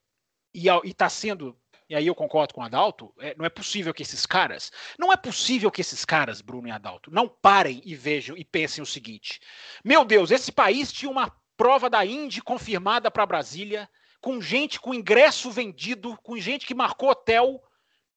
e 0.54 0.66
está 0.84 1.08
sendo, 1.08 1.56
e 1.88 1.94
aí 1.94 2.06
eu 2.06 2.14
concordo 2.14 2.54
com 2.54 2.60
o 2.60 2.64
Adalto, 2.64 3.12
é, 3.18 3.34
não 3.36 3.44
é 3.44 3.48
possível 3.48 3.92
que 3.94 4.02
esses 4.02 4.26
caras, 4.26 4.70
não 4.98 5.12
é 5.12 5.16
possível 5.16 5.70
que 5.70 5.80
esses 5.80 6.04
caras, 6.04 6.40
Bruno 6.40 6.68
e 6.68 6.70
Adalto, 6.70 7.10
não 7.10 7.28
parem 7.28 7.80
e 7.84 7.94
vejam 7.94 8.36
e 8.36 8.44
pensem 8.44 8.82
o 8.82 8.86
seguinte: 8.86 9.40
meu 9.84 10.04
Deus, 10.04 10.30
esse 10.30 10.52
país 10.52 10.92
tinha 10.92 11.10
uma 11.10 11.34
prova 11.56 11.88
da 11.88 12.04
Indy 12.04 12.42
confirmada 12.42 13.10
para 13.10 13.26
Brasília, 13.26 13.88
com 14.20 14.40
gente 14.40 14.80
com 14.80 14.94
ingresso 14.94 15.50
vendido, 15.50 16.16
com 16.22 16.36
gente 16.38 16.66
que 16.66 16.74
marcou 16.74 17.10
hotel 17.10 17.62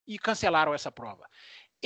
e 0.07 0.19
cancelaram 0.19 0.73
essa 0.73 0.91
prova. 0.91 1.27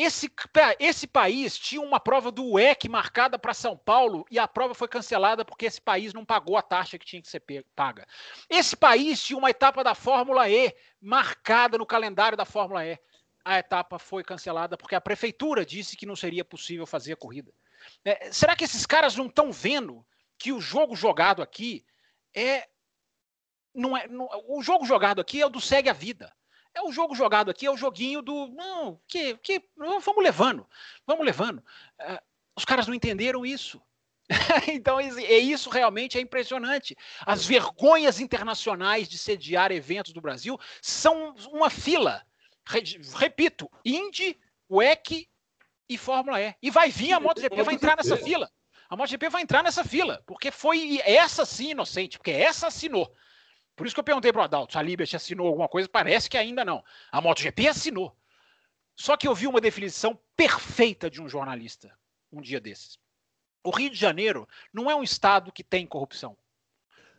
Esse, 0.02 0.32
esse 0.80 1.06
país 1.06 1.58
tinha 1.58 1.82
uma 1.82 2.00
prova 2.00 2.32
do 2.32 2.54
UEC 2.54 2.88
marcada 2.88 3.38
para 3.38 3.54
São 3.54 3.76
Paulo 3.76 4.26
e 4.32 4.40
a 4.40 4.48
prova 4.48 4.74
foi 4.74 4.88
cancelada 4.88 5.44
porque 5.44 5.66
esse 5.66 5.82
país 5.82 6.14
não 6.14 6.24
pagou 6.24 6.56
a 6.56 6.62
taxa 6.62 6.98
que 6.98 7.06
tinha 7.06 7.22
que 7.22 7.28
ser 7.28 7.44
paga. 7.76 8.08
Esse 8.50 8.78
país 8.78 9.22
tinha 9.22 9.38
uma 9.38 9.50
etapa 9.50 9.84
da 9.84 9.94
Fórmula 9.94 10.50
E 10.50 10.74
marcada 11.02 11.78
no 11.78 11.86
calendário 11.86 12.38
da 12.38 12.46
Fórmula 12.46 12.86
E. 12.86 12.98
a 13.44 13.60
etapa 13.60 14.00
foi 14.00 14.24
cancelada 14.24 14.78
porque 14.78 14.96
a 14.96 15.02
prefeitura 15.02 15.66
disse 15.66 15.98
que 15.98 16.06
não 16.06 16.16
seria 16.16 16.46
possível 16.46 16.86
fazer 16.86 17.12
a 17.12 17.18
corrida. 17.18 17.54
É, 18.06 18.32
será 18.32 18.56
que 18.56 18.64
esses 18.64 18.86
caras 18.86 19.18
não 19.18 19.26
estão 19.26 19.52
vendo 19.52 20.06
que 20.38 20.54
o 20.54 20.62
jogo 20.62 20.96
jogado 20.96 21.42
aqui 21.42 21.86
é. 22.34 22.70
Não 23.76 23.98
é 23.98 24.08
não, 24.08 24.30
o 24.48 24.64
jogo 24.64 24.86
jogado 24.86 25.20
aqui 25.20 25.42
é 25.42 25.46
o 25.46 25.50
do 25.50 25.60
segue 25.60 25.90
a 25.90 25.94
vida. 25.94 26.34
É 26.74 26.82
o 26.82 26.92
jogo 26.92 27.16
jogado 27.16 27.50
aqui, 27.50 27.66
é 27.66 27.72
o 27.72 27.78
joguinho 27.78 28.22
do. 28.22 28.48
Não, 28.48 29.00
que, 29.08 29.36
que 29.38 29.64
vamos 29.78 30.24
levando, 30.24 30.68
vamos 31.06 31.26
levando. 31.26 31.64
É, 32.00 32.22
os 32.56 32.66
caras 32.66 32.88
não 32.88 32.94
entenderam 32.94 33.46
isso. 33.46 33.82
então, 34.72 35.00
é 35.00 35.38
isso 35.38 35.70
realmente 35.70 36.18
é 36.18 36.22
impressionante. 36.22 36.96
As 37.26 37.46
vergonhas 37.46 38.20
internacionais 38.20 39.10
de 39.10 39.18
sediar 39.18 39.72
eventos 39.72 40.14
do 40.14 40.22
Brasil 40.22 40.60
são 40.82 41.34
uma 41.52 41.70
fila. 41.70 42.24
Repito, 43.16 43.70
Indy, 43.84 44.40
WEC 44.70 45.28
e 45.88 45.98
Fórmula 45.98 46.40
E. 46.40 46.54
E 46.62 46.70
vai 46.70 46.92
vir 46.92 47.14
a 47.14 47.20
MotoGP, 47.20 47.64
vai 47.64 47.74
entrar 47.74 47.98
nessa 47.98 48.16
fila. 48.16 48.50
A 48.88 48.96
MotoGP 48.96 49.30
vai 49.30 49.42
entrar 49.42 49.64
nessa 49.64 49.84
fila, 49.84 50.22
porque 50.26 50.52
foi 50.52 51.00
essa 51.04 51.46
sim 51.46 51.72
inocente, 51.72 52.18
porque 52.18 52.32
essa 52.32 52.68
assinou. 52.68 53.12
Por 53.80 53.88
isso 53.88 53.96
que 53.96 54.02
eu 54.02 54.04
perguntei 54.04 54.34
para 54.34 54.42
o 54.42 54.44
Adalto 54.44 54.74
se 54.74 54.78
a 54.78 54.82
Liberty 54.82 55.16
assinou 55.16 55.48
alguma 55.48 55.70
coisa, 55.70 55.88
parece 55.88 56.30
que 56.30 56.38
ainda 56.38 56.66
não. 56.66 56.84
A 57.10 57.22
MotoGP 57.22 57.70
assinou. 57.70 58.14
Só 58.94 59.16
que 59.16 59.26
eu 59.26 59.34
vi 59.34 59.48
uma 59.48 59.62
definição 59.62 60.20
perfeita 60.36 61.10
de 61.10 61.22
um 61.22 61.30
jornalista 61.30 61.98
um 62.30 62.42
dia 62.42 62.60
desses. 62.60 63.00
O 63.64 63.70
Rio 63.70 63.90
de 63.90 63.96
Janeiro 63.96 64.46
não 64.74 64.92
é 64.92 64.96
um 64.96 65.02
estado 65.02 65.50
que 65.50 65.64
tem 65.64 65.88
corrupção. 65.88 66.38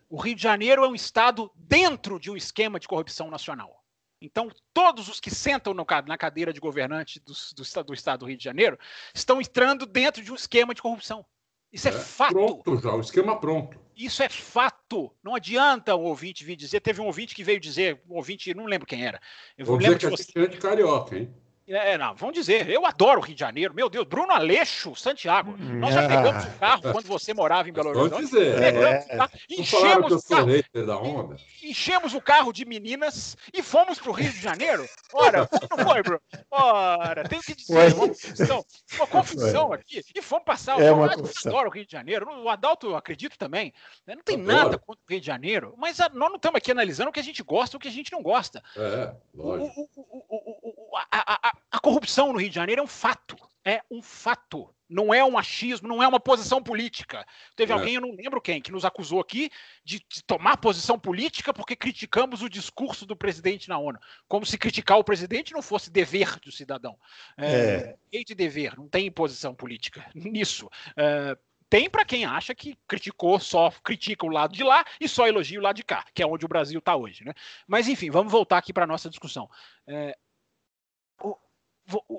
O 0.06 0.20
Rio 0.20 0.34
de 0.34 0.42
Janeiro 0.42 0.84
é 0.84 0.88
um 0.88 0.94
estado 0.94 1.50
dentro 1.54 2.20
de 2.20 2.30
um 2.30 2.36
esquema 2.36 2.78
de 2.78 2.86
corrupção 2.86 3.30
nacional. 3.30 3.82
Então, 4.20 4.50
todos 4.74 5.08
os 5.08 5.18
que 5.18 5.30
sentam 5.30 5.72
no, 5.72 5.86
na 6.06 6.18
cadeira 6.18 6.52
de 6.52 6.60
governante 6.60 7.18
do, 7.20 7.32
do, 7.32 7.84
do, 7.84 7.94
estado 7.94 8.18
do 8.18 8.26
Rio 8.26 8.36
de 8.36 8.44
Janeiro 8.44 8.78
estão 9.14 9.40
entrando 9.40 9.86
dentro 9.86 10.22
de 10.22 10.30
um 10.30 10.34
esquema 10.34 10.74
de 10.74 10.82
corrupção. 10.82 11.24
Isso 11.72 11.88
é, 11.88 11.90
é 11.90 11.94
fato. 11.94 12.34
Pronto 12.34 12.80
já, 12.82 12.92
o 12.92 13.00
esquema 13.00 13.40
pronto. 13.40 13.80
Isso 14.00 14.22
é 14.22 14.30
fato. 14.30 15.14
Não 15.22 15.34
adianta 15.34 15.94
o 15.94 16.04
ouvinte 16.04 16.42
vir 16.42 16.56
dizer. 16.56 16.80
Teve 16.80 17.02
um 17.02 17.04
ouvinte 17.04 17.34
que 17.34 17.44
veio 17.44 17.60
dizer, 17.60 18.00
um 18.08 18.14
ouvinte, 18.14 18.54
não 18.54 18.64
lembro 18.64 18.86
quem 18.86 19.04
era. 19.04 19.20
Eu 19.58 19.66
Vou 19.66 19.76
lembro 19.76 19.98
dizer 19.98 20.16
que 20.16 20.24
você... 20.32 20.38
é 20.38 20.46
de 20.46 20.56
carioca, 20.56 21.18
hein? 21.18 21.30
É, 21.72 21.96
não, 21.96 22.16
vamos 22.16 22.34
dizer, 22.34 22.68
eu 22.68 22.84
adoro 22.84 23.20
o 23.20 23.22
Rio 23.22 23.34
de 23.34 23.40
Janeiro. 23.40 23.72
Meu 23.72 23.88
Deus, 23.88 24.04
Bruno 24.04 24.32
Aleixo, 24.32 24.96
Santiago. 24.96 25.56
Nós 25.56 25.94
já 25.94 26.08
pegamos 26.08 26.44
o 26.44 26.58
carro 26.58 26.82
quando 26.82 27.06
você 27.06 27.32
morava 27.32 27.68
em 27.68 27.72
Belo 27.72 27.90
Horizonte. 27.90 28.10
Vamos 28.10 28.30
dizer. 28.30 28.60
É. 28.60 29.06
Enchemos, 29.48 30.12
o 30.12 30.28
carro, 30.28 30.46
da 30.84 30.98
onda. 30.98 31.36
enchemos 31.62 32.12
o 32.12 32.20
carro 32.20 32.52
de 32.52 32.64
meninas 32.64 33.36
e 33.54 33.62
fomos 33.62 34.00
para 34.00 34.10
o 34.10 34.12
Rio 34.12 34.32
de 34.32 34.40
Janeiro. 34.40 34.84
Ora, 35.12 35.48
não 35.70 35.84
foi, 35.84 36.02
Bruno? 36.02 36.20
Ora, 36.50 37.28
tenho 37.28 37.42
que 37.42 37.54
dizer, 37.54 37.94
uma 37.94 38.08
confusão, 38.08 38.64
uma 38.96 39.06
confusão 39.06 39.72
aqui. 39.72 40.02
E 40.12 40.20
fomos 40.20 40.44
passar 40.44 40.76
o 40.76 40.82
é 40.82 40.90
uma 40.90 41.06
adoro 41.06 41.68
o 41.68 41.72
Rio 41.72 41.86
de 41.86 41.92
Janeiro. 41.92 42.28
O 42.42 42.48
Adalto, 42.48 42.88
eu 42.88 42.96
acredito 42.96 43.38
também. 43.38 43.72
Né, 44.04 44.16
não 44.16 44.22
tem 44.24 44.36
nada 44.36 44.76
contra 44.76 45.00
o 45.08 45.10
Rio 45.10 45.20
de 45.20 45.26
Janeiro, 45.26 45.74
mas 45.78 45.98
nós 45.98 46.30
não 46.30 46.36
estamos 46.36 46.58
aqui 46.58 46.72
analisando 46.72 47.10
o 47.10 47.12
que 47.12 47.20
a 47.20 47.24
gente 47.24 47.44
gosta 47.44 47.76
e 47.76 47.78
o 47.78 47.80
que 47.80 47.88
a 47.88 47.92
gente 47.92 48.10
não 48.10 48.22
gosta. 48.22 48.60
É, 48.76 49.14
lógico. 49.32 49.88
O, 49.94 50.00
o, 50.00 50.60
o, 50.62 50.79
a, 50.96 51.48
a, 51.48 51.52
a 51.70 51.80
corrupção 51.80 52.32
no 52.32 52.38
Rio 52.38 52.48
de 52.48 52.54
Janeiro 52.54 52.80
é 52.80 52.84
um 52.84 52.88
fato. 52.88 53.36
É 53.64 53.82
um 53.90 54.00
fato. 54.02 54.74
Não 54.88 55.14
é 55.14 55.24
um 55.24 55.38
achismo, 55.38 55.86
não 55.86 56.02
é 56.02 56.08
uma 56.08 56.18
posição 56.18 56.60
política. 56.62 57.24
Teve 57.54 57.72
é. 57.72 57.74
alguém, 57.74 57.94
eu 57.94 58.00
não 58.00 58.12
lembro 58.12 58.40
quem, 58.40 58.60
que 58.60 58.72
nos 58.72 58.84
acusou 58.84 59.20
aqui 59.20 59.50
de, 59.84 60.04
de, 60.08 60.24
tomar 60.24 60.56
posição 60.56 60.98
política 60.98 61.54
porque 61.54 61.76
criticamos 61.76 62.42
o 62.42 62.48
discurso 62.48 63.06
do 63.06 63.14
presidente 63.14 63.68
na 63.68 63.78
ONU. 63.78 63.98
Como 64.26 64.44
se 64.44 64.58
criticar 64.58 64.98
o 64.98 65.04
presidente 65.04 65.52
não 65.52 65.62
fosse 65.62 65.90
dever 65.90 66.40
do 66.40 66.50
cidadão. 66.50 66.98
É, 67.36 67.96
é. 68.12 68.24
de 68.24 68.34
dever, 68.34 68.76
não 68.76 68.88
tem 68.88 69.10
posição 69.12 69.54
política 69.54 70.10
nisso. 70.14 70.68
É, 70.96 71.36
tem 71.70 71.88
para 71.88 72.04
quem 72.04 72.24
acha 72.24 72.52
que 72.52 72.76
criticou, 72.88 73.38
só 73.38 73.70
critica 73.84 74.26
o 74.26 74.28
lado 74.28 74.52
de 74.52 74.64
lá 74.64 74.84
e 75.00 75.08
só 75.08 75.28
elogia 75.28 75.60
o 75.60 75.62
lado 75.62 75.76
de 75.76 75.84
cá, 75.84 76.04
que 76.12 76.20
é 76.20 76.26
onde 76.26 76.44
o 76.44 76.48
Brasil 76.48 76.80
está 76.80 76.96
hoje. 76.96 77.24
Né? 77.24 77.32
Mas, 77.64 77.86
enfim, 77.86 78.10
vamos 78.10 78.32
voltar 78.32 78.58
aqui 78.58 78.72
para 78.72 78.82
a 78.82 78.88
nossa 78.88 79.08
discussão. 79.08 79.48
É, 79.86 80.18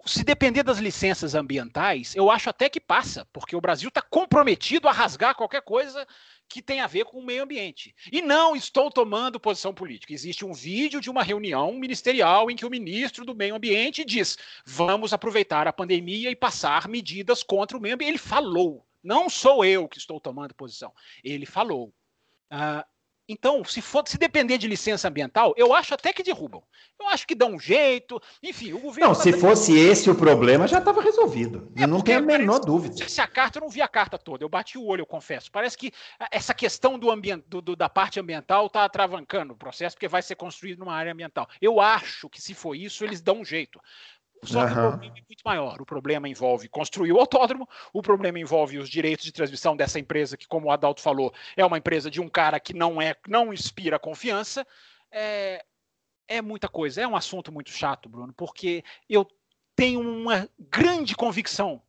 se 0.06 0.24
depender 0.24 0.64
das 0.64 0.80
licenças 0.80 1.36
ambientais, 1.36 2.16
eu 2.16 2.30
acho 2.30 2.50
até 2.50 2.70
que 2.70 2.80
passa, 2.80 3.26
porque 3.32 3.56
o 3.56 3.62
Brasil 3.62 3.90
está 3.90 4.02
comprometido 4.02 4.88
a 4.88 4.92
rasgar 4.92 5.36
qualquer 5.36 5.62
coisa 5.62 6.06
que 6.50 6.62
tem 6.62 6.82
a 6.82 6.88
ver 6.88 7.06
com 7.06 7.20
o 7.20 7.26
meio 7.26 7.44
ambiente. 7.44 7.96
E 8.12 8.22
não 8.22 8.56
estou 8.56 8.92
tomando 8.92 9.40
posição 9.40 9.74
política. 9.74 10.14
Existe 10.14 10.44
um 10.44 10.52
vídeo 10.52 11.00
de 11.00 11.10
uma 11.10 11.24
reunião 11.24 11.74
ministerial 11.74 12.52
em 12.52 12.56
que 12.56 12.66
o 12.66 12.70
ministro 12.70 13.24
do 13.24 13.34
Meio 13.34 13.56
Ambiente 13.56 14.04
diz: 14.04 14.38
vamos 14.66 15.14
aproveitar 15.14 15.68
a 15.68 15.74
pandemia 15.74 16.30
e 16.30 16.36
passar 16.36 16.90
medidas 16.90 17.42
contra 17.42 17.78
o 17.78 17.82
meio 17.82 17.96
ambiente. 17.96 18.12
Ele 18.12 18.18
falou. 18.18 18.86
Não 19.02 19.30
sou 19.30 19.66
eu 19.66 19.88
que 19.88 19.98
estou 19.98 20.20
tomando 20.20 20.54
posição. 20.54 20.94
Ele 21.24 21.46
falou. 21.46 21.94
Uh, 22.52 22.91
então, 23.32 23.64
se 23.64 23.82
for 23.82 24.04
se 24.06 24.18
depender 24.18 24.58
de 24.58 24.68
licença 24.68 25.08
ambiental, 25.08 25.54
eu 25.56 25.74
acho 25.74 25.94
até 25.94 26.12
que 26.12 26.22
derrubam. 26.22 26.62
Eu 27.00 27.08
acho 27.08 27.26
que 27.26 27.34
dão 27.34 27.54
um 27.54 27.60
jeito. 27.60 28.22
Enfim, 28.44 28.74
o 28.74 28.80
governo. 28.80 29.10
Não, 29.10 29.16
tá 29.16 29.22
se 29.22 29.32
fosse 29.32 29.78
esse 29.78 30.10
o 30.10 30.16
problema, 30.16 30.68
já 30.68 30.80
estava 30.80 31.02
resolvido. 31.02 31.72
É 31.76 31.84
eu 31.84 31.88
não 31.88 32.02
tenho 32.02 32.20
a 32.20 32.22
menor 32.22 32.60
dúvida. 32.60 33.08
Se 33.08 33.22
a 33.22 33.28
carta, 33.28 33.58
eu 33.58 33.62
não 33.62 33.70
vi 33.70 33.82
a 33.82 33.88
carta 33.88 34.18
toda. 34.18 34.44
Eu 34.44 34.50
bati 34.50 34.78
o 34.78 34.86
olho, 34.86 35.02
eu 35.02 35.06
confesso. 35.06 35.50
Parece 35.50 35.78
que 35.78 35.94
essa 36.30 36.54
questão 36.54 37.00
do 37.00 37.10
ambiente, 37.10 37.46
do, 37.48 37.62
do, 37.62 37.76
da 37.76 37.88
parte 37.88 38.20
ambiental 38.20 38.68
está 38.68 38.84
atravancando 38.84 39.54
o 39.54 39.58
processo, 39.58 39.96
porque 39.96 40.08
vai 40.08 40.22
ser 40.22 40.36
construído 40.36 40.80
numa 40.80 40.94
área 40.94 41.14
ambiental. 41.14 41.48
Eu 41.62 41.80
acho 41.80 42.30
que 42.30 42.42
se 42.42 42.54
for 42.54 42.76
isso, 42.76 43.04
eles 43.06 43.22
dão 43.22 43.40
um 43.40 43.46
jeito. 43.46 43.80
Só 44.44 44.66
que 44.66 44.74
uhum. 44.74 44.88
o 44.88 44.92
problema 44.92 45.18
é 45.18 45.24
muito 45.28 45.42
maior. 45.46 45.82
O 45.82 45.86
problema 45.86 46.30
envolve 46.30 46.68
construir 46.68 47.12
o 47.12 47.20
autódromo, 47.20 47.70
o 47.94 48.02
problema 48.02 48.40
envolve 48.40 48.80
os 48.80 48.90
direitos 48.90 49.24
de 49.26 49.32
transmissão 49.32 49.76
dessa 49.76 50.00
empresa, 50.00 50.36
que, 50.36 50.48
como 50.48 50.68
o 50.68 50.72
Adalto 50.72 51.02
falou, 51.02 51.34
é 51.56 51.64
uma 51.66 51.78
empresa 51.78 52.10
de 52.10 52.20
um 52.20 52.28
cara 52.28 52.60
que 52.60 52.74
não 52.74 53.02
é, 53.02 53.16
não 53.28 53.54
inspira 53.54 54.00
confiança. 54.00 54.66
É, 55.12 55.64
é 56.28 56.42
muita 56.42 56.68
coisa. 56.68 57.02
É 57.02 57.08
um 57.08 57.16
assunto 57.16 57.52
muito 57.52 57.70
chato, 57.70 58.10
Bruno, 58.10 58.34
porque 58.34 58.84
eu 59.08 59.28
tenho 59.76 60.02
uma 60.02 60.50
grande 60.58 61.16
convicção 61.16 61.82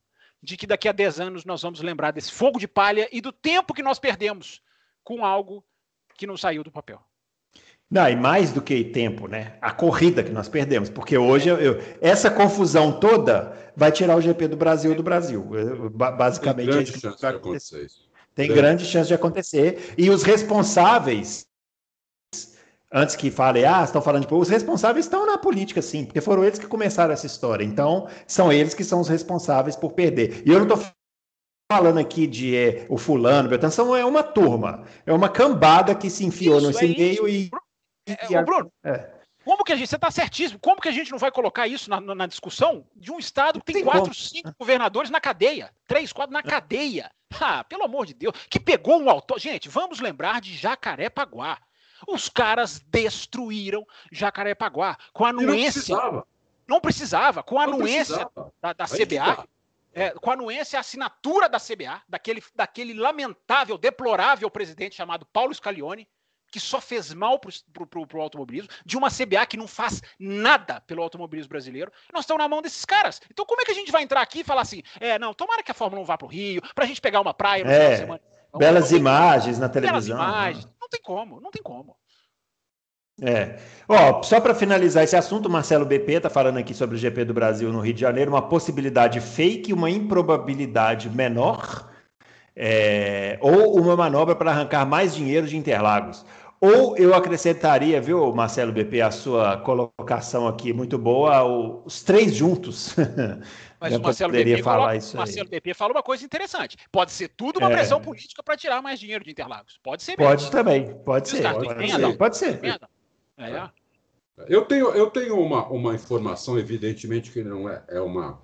de 0.43 0.57
que 0.57 0.67
daqui 0.67 0.89
a 0.89 0.93
10 0.93 1.21
anos 1.21 1.45
nós 1.45 1.63
vamos 1.63 1.81
lembrar 1.81 2.11
desse 2.11 2.33
fogo 2.33 2.59
de 2.59 2.67
palha 2.67 3.09
e 3.13 3.21
do 3.21 3.33
tempo 3.33 3.73
que 3.73 3.83
nós 3.83 3.99
perdemos 3.99 4.61
com 5.05 5.25
algo 5.25 5.65
que 6.17 6.27
não 6.27 6.37
saiu 6.37 6.63
do 6.63 6.71
papel. 6.71 7.03
Não, 7.93 8.09
e 8.09 8.17
mais 8.17 8.51
do 8.51 8.63
que 8.63 8.83
tempo, 8.85 9.29
né? 9.29 9.53
A 9.61 9.71
corrida 9.71 10.23
que 10.23 10.33
nós 10.33 10.49
perdemos, 10.49 10.89
porque 10.89 11.19
hoje 11.19 11.51
eu, 11.51 11.59
eu, 11.59 11.83
essa 12.01 12.31
confusão 12.31 12.91
toda 12.91 13.53
vai 13.77 13.93
tirar 13.93 14.17
o 14.17 14.21
GP 14.23 14.49
do 14.49 14.57
Brasil 14.57 14.95
do 14.95 15.03
Brasil. 15.03 15.47
Basicamente 15.93 16.71
Tem 16.71 16.79
é 16.81 16.83
grande 16.85 16.99
chance 16.99 17.19
de 17.19 17.27
acontecer 17.27 17.85
isso. 17.85 18.09
Tem 18.35 18.47
grande. 18.47 18.61
grande 18.63 18.85
chance 18.87 19.09
de 19.09 19.13
acontecer. 19.13 19.93
E 19.99 20.09
os 20.09 20.23
responsáveis, 20.23 21.45
antes 22.91 23.15
que 23.15 23.31
falem, 23.31 23.67
ah, 23.67 23.85
estão 23.85 24.01
falando 24.01 24.27
de 24.27 24.35
os 24.35 24.49
responsáveis 24.49 25.05
estão 25.05 25.27
na 25.27 25.37
política, 25.37 25.83
sim, 25.83 26.07
porque 26.07 26.23
foram 26.23 26.45
eles 26.45 26.59
que 26.59 26.67
começaram 26.67 27.13
essa 27.13 27.27
história. 27.27 27.63
Então, 27.63 28.09
são 28.27 28.51
eles 28.51 28.73
que 28.73 28.85
são 28.85 29.03
os 29.03 29.09
responsáveis 29.09 29.77
por 29.77 29.93
perder. 29.93 30.43
E 30.47 30.51
eu 30.51 30.65
não 30.65 30.67
estou 30.67 30.83
falando 31.71 31.99
aqui 31.99 32.27
de 32.27 32.57
é, 32.57 32.87
o 32.89 32.97
fulano, 32.97 33.51
Beltrano, 33.51 33.97
é 33.97 34.05
uma 34.05 34.23
turma, 34.23 34.85
é 35.05 35.13
uma 35.13 35.29
cambada 35.29 35.95
que 35.95 36.09
se 36.09 36.25
enfiou 36.25 36.57
isso, 36.57 36.69
nesse 36.69 36.85
é 36.87 36.89
meio 36.89 37.29
isso. 37.29 37.51
e 37.55 37.72
é, 38.07 38.35
é 38.35 38.43
Bruno, 38.43 38.73
é. 38.85 39.11
como 39.45 39.65
que 39.65 39.73
a 39.73 39.77
gente. 39.77 39.89
Você 39.89 39.97
está 39.97 40.11
certíssimo. 40.11 40.59
Como 40.61 40.81
que 40.81 40.89
a 40.89 40.93
gente 40.93 41.11
não 41.11 41.19
vai 41.19 41.31
colocar 41.31 41.67
isso 41.67 41.89
na, 41.89 42.01
na 42.01 42.27
discussão 42.27 42.87
de 42.97 43.13
um 43.13 43.19
Estado 43.19 43.61
que 43.61 43.67
tem, 43.67 43.77
tem 43.77 43.85
quatro, 43.85 44.03
como. 44.03 44.15
cinco 44.15 44.55
governadores 44.59 45.11
na 45.11 45.21
cadeia? 45.21 45.71
Três, 45.87 46.13
quatro 46.13 46.33
na 46.33 46.43
cadeia. 46.43 47.11
Ah, 47.41 47.65
pelo 47.65 47.85
amor 47.85 48.07
de 48.07 48.15
Deus. 48.15 48.35
Que 48.49 48.61
pegou 48.61 49.01
um 49.01 49.09
autor. 49.09 49.39
Gente, 49.39 49.69
vamos 49.69 50.01
lembrar 50.01 50.41
de 50.41 50.55
Jacarepaguá. 50.57 51.59
Os 52.07 52.29
caras 52.29 52.81
destruíram 52.81 53.87
Jacarepaguá 54.11 54.97
com 55.13 55.25
a 55.25 55.31
anuência. 55.31 55.95
Não 55.95 56.01
precisava. 56.01 56.27
Não 56.69 56.81
precisava, 56.81 57.43
com 57.43 57.59
a 57.59 57.65
anuência 57.65 58.31
da, 58.61 58.73
da 58.73 58.85
CBA. 58.85 59.47
É, 59.95 60.11
com 60.11 60.31
a 60.31 60.33
anuência, 60.33 60.79
a 60.79 60.81
assinatura 60.81 61.51
da 61.51 61.59
CBA, 61.61 62.01
daquele, 62.09 62.43
daquele 62.55 62.95
lamentável, 62.95 63.77
deplorável 63.77 64.51
presidente 64.51 64.95
chamado 64.95 65.27
Paulo 65.27 65.55
Scalione, 65.55 66.09
que 66.53 66.61
só 66.61 66.81
fez 66.81 67.13
mal 67.15 67.41
para 67.41 68.19
o 68.19 68.21
automobilismo, 68.21 68.69
de 68.85 68.97
uma 68.97 69.09
CBA 69.09 69.47
que 69.47 69.57
não 69.57 69.67
faz 69.67 70.03
nada 70.19 70.83
pelo 70.83 71.03
automobilismo 71.03 71.49
brasileiro. 71.49 71.91
Nós 72.13 72.25
estamos 72.25 72.43
na 72.43 72.49
mão 72.49 72.61
desses 72.61 72.85
caras. 72.85 73.21
Então, 73.31 73.47
como 73.47 73.63
é 73.63 73.65
que 73.65 73.71
a 73.71 73.75
gente 73.75 73.91
vai 73.91 74.03
entrar 74.03 74.21
aqui 74.21 74.41
e 74.41 74.45
falar 74.45 74.61
assim: 74.61 74.83
é, 75.01 75.19
não, 75.19 75.33
tomara 75.33 75.63
que 75.63 75.71
a 75.71 75.75
Fórmula 75.75 76.03
1 76.03 76.05
vá 76.05 76.19
para 76.19 76.27
o 76.27 76.31
Rio, 76.31 76.61
para 76.75 76.85
a 76.85 76.87
gente 76.87 77.01
pegar 77.01 77.23
uma 77.23 77.33
praia 77.33 77.65
no 77.65 77.71
é, 77.71 77.75
final 77.75 77.91
de 77.91 77.97
semana. 77.97 78.21
Não, 78.53 78.59
belas 78.59 78.91
não 78.91 78.99
imagens 78.99 79.59
na 79.59 79.69
televisão. 79.69 80.17
Belas 80.17 80.29
imagens. 80.29 80.69
Não 80.79 80.89
tem 80.89 81.01
como, 81.01 81.41
não 81.41 81.51
tem 81.51 81.63
como. 81.63 81.97
É. 83.21 83.57
Ó, 83.89 84.23
só 84.23 84.41
para 84.41 84.55
finalizar 84.55 85.05
esse 85.05 85.17
assunto, 85.17 85.47
o 85.47 85.51
Marcelo 85.51 85.87
BP 85.87 86.15
está 86.15 86.29
falando 86.29 86.59
aqui 86.59 86.75
sobre 86.75 86.97
o 86.97 86.99
GP 86.99 87.25
do 87.25 87.35
Brasil 87.35 87.73
no 87.73 87.81
Rio 87.81 87.95
de 87.95 88.01
Janeiro, 88.01 88.31
uma 88.31 88.43
possibilidade 88.43 89.21
fake, 89.21 89.73
uma 89.73 89.89
improbabilidade 89.89 91.09
menor, 91.09 91.91
é, 92.55 93.39
ou 93.41 93.79
uma 93.81 93.97
manobra 93.97 94.35
para 94.35 94.51
arrancar 94.51 94.87
mais 94.87 95.15
dinheiro 95.15 95.47
de 95.47 95.57
Interlagos. 95.57 96.25
Ou 96.65 96.97
eu 96.97 97.13
acrescentaria, 97.13 98.01
viu, 98.01 98.33
Marcelo 98.33 98.71
BP, 98.71 99.01
a 99.01 99.11
sua 99.11 99.57
colocação 99.57 100.47
aqui 100.47 100.73
muito 100.73 100.97
boa, 100.97 101.43
os 101.85 102.05
três 102.05 102.33
juntos. 102.33 102.95
Mas 103.81 103.97
o 103.97 104.01
Marcelo, 104.01 104.33
BP, 104.33 104.63
falar 104.63 104.77
coloca, 104.77 104.97
isso 104.97 105.17
Marcelo 105.17 105.49
BP 105.49 105.75
fala 105.75 105.93
uma 105.93 106.05
coisa 106.05 106.25
interessante. 106.25 106.77
Pode 106.93 107.11
ser 107.11 107.31
tudo 107.31 107.59
uma 107.59 107.69
é. 107.69 107.75
pressão 107.75 108.01
política 108.01 108.45
para 108.45 108.57
tirar 108.57 108.81
mais 108.81 109.01
dinheiro 109.01 109.25
de 109.25 109.33
Interlagos. 109.33 109.81
Pode 109.83 110.05
ser 110.05 110.17
mesmo. 110.17 110.25
Pode 110.25 110.51
também, 110.53 110.95
pode 111.05 111.31
ser. 111.31 111.43
Pode, 111.43 111.67
pode 111.67 111.91
ser. 111.91 112.17
Pode 112.17 112.37
ser. 112.37 112.61
É. 113.39 113.69
Eu 114.47 114.65
tenho, 114.65 114.91
eu 114.91 115.11
tenho 115.11 115.41
uma, 115.41 115.67
uma 115.67 115.97
informação, 115.97 116.57
evidentemente 116.57 117.33
que 117.33 117.43
não 117.43 117.69
é, 117.69 117.83
é 117.89 118.01
uma, 118.01 118.41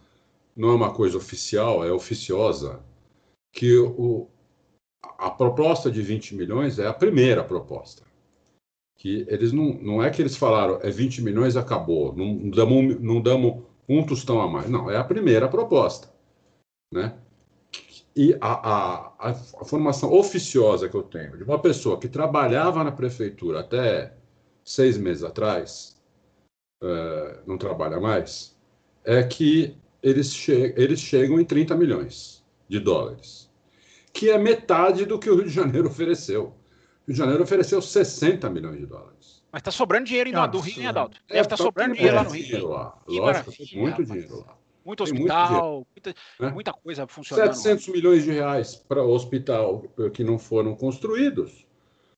não 0.56 0.70
é 0.70 0.74
uma 0.74 0.92
coisa 0.92 1.16
oficial, 1.16 1.84
é 1.84 1.92
oficiosa, 1.92 2.80
que 3.52 3.78
o, 3.78 4.28
a 5.16 5.30
proposta 5.30 5.88
de 5.88 6.02
20 6.02 6.34
milhões 6.34 6.80
é 6.80 6.88
a 6.88 6.92
primeira 6.92 7.44
proposta. 7.44 8.07
Que 8.98 9.24
eles 9.28 9.52
não, 9.52 9.74
não 9.74 10.02
é 10.02 10.10
que 10.10 10.20
eles 10.20 10.36
falaram 10.36 10.78
é 10.82 10.90
20 10.90 11.22
milhões 11.22 11.56
acabou, 11.56 12.14
não 12.14 12.50
damos, 12.50 13.00
não 13.00 13.20
damos 13.22 13.62
um 13.88 14.04
tostão 14.04 14.40
a 14.40 14.48
mais. 14.48 14.68
Não, 14.68 14.90
é 14.90 14.96
a 14.96 15.04
primeira 15.04 15.48
proposta. 15.48 16.12
Né? 16.92 17.14
E 18.14 18.36
a, 18.40 18.52
a, 18.52 19.30
a, 19.30 19.34
formação 19.64 20.12
oficiosa 20.12 20.88
que 20.88 20.96
eu 20.96 21.04
tenho 21.04 21.36
de 21.36 21.44
uma 21.44 21.58
pessoa 21.58 21.98
que 21.98 22.08
trabalhava 22.08 22.82
na 22.82 22.90
prefeitura 22.90 23.60
até 23.60 24.12
seis 24.64 24.98
meses 24.98 25.22
atrás, 25.22 25.96
uh, 26.82 27.40
não 27.46 27.56
trabalha 27.56 28.00
mais, 28.00 28.56
é 29.04 29.22
que 29.22 29.76
eles, 30.02 30.34
che 30.34 30.74
eles 30.76 31.00
chegam 31.00 31.40
em 31.40 31.44
30 31.44 31.76
milhões 31.76 32.44
de 32.68 32.80
dólares, 32.80 33.48
que 34.12 34.30
é 34.30 34.36
metade 34.36 35.06
do 35.06 35.18
que 35.18 35.30
o 35.30 35.36
Rio 35.36 35.44
de 35.44 35.50
Janeiro 35.50 35.86
ofereceu. 35.88 36.54
Rio 37.08 37.14
de 37.14 37.18
Janeiro 37.18 37.42
ofereceu 37.42 37.80
60 37.80 38.50
milhões 38.50 38.78
de 38.78 38.84
dólares. 38.84 39.42
Mas 39.50 39.60
está 39.60 39.70
sobrando 39.70 40.04
dinheiro 40.04 40.30
no, 40.30 40.46
do 40.46 40.60
Rio, 40.60 40.82
né, 40.82 40.88
Adalto? 40.88 41.16
É, 41.26 41.32
Deve 41.34 41.46
estar 41.46 41.56
tá 41.56 41.62
sobrando 41.62 41.94
dinheiro 41.94 42.16
lá 42.16 42.24
no 42.24 42.30
Rio. 42.30 42.68
Lá. 42.68 42.98
Lógico, 43.08 43.50
tem 43.50 43.80
muito 43.80 44.04
dinheiro 44.04 44.40
lá. 44.40 44.58
Muito 44.84 45.02
hospital, 45.02 45.74
muito 45.74 45.86
muita, 45.94 46.14
né? 46.38 46.50
muita, 46.50 46.70
coisa 46.72 47.06
funcionando. 47.06 47.54
700 47.54 47.88
milhões 47.88 48.24
de 48.24 48.30
reais 48.30 48.76
para 48.76 49.02
hospital 49.02 49.84
que 50.12 50.22
não 50.22 50.38
foram 50.38 50.74
construídos. 50.74 51.66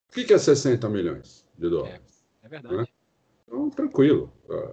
O 0.08 0.12
que, 0.12 0.24
que 0.24 0.32
é 0.32 0.38
60 0.38 0.88
milhões 0.88 1.46
de 1.56 1.68
dólares? 1.68 2.24
É, 2.42 2.46
é 2.46 2.48
verdade. 2.48 2.76
Né? 2.76 2.84
Então, 3.46 3.70
tranquilo. 3.70 4.32
É, 4.48 4.72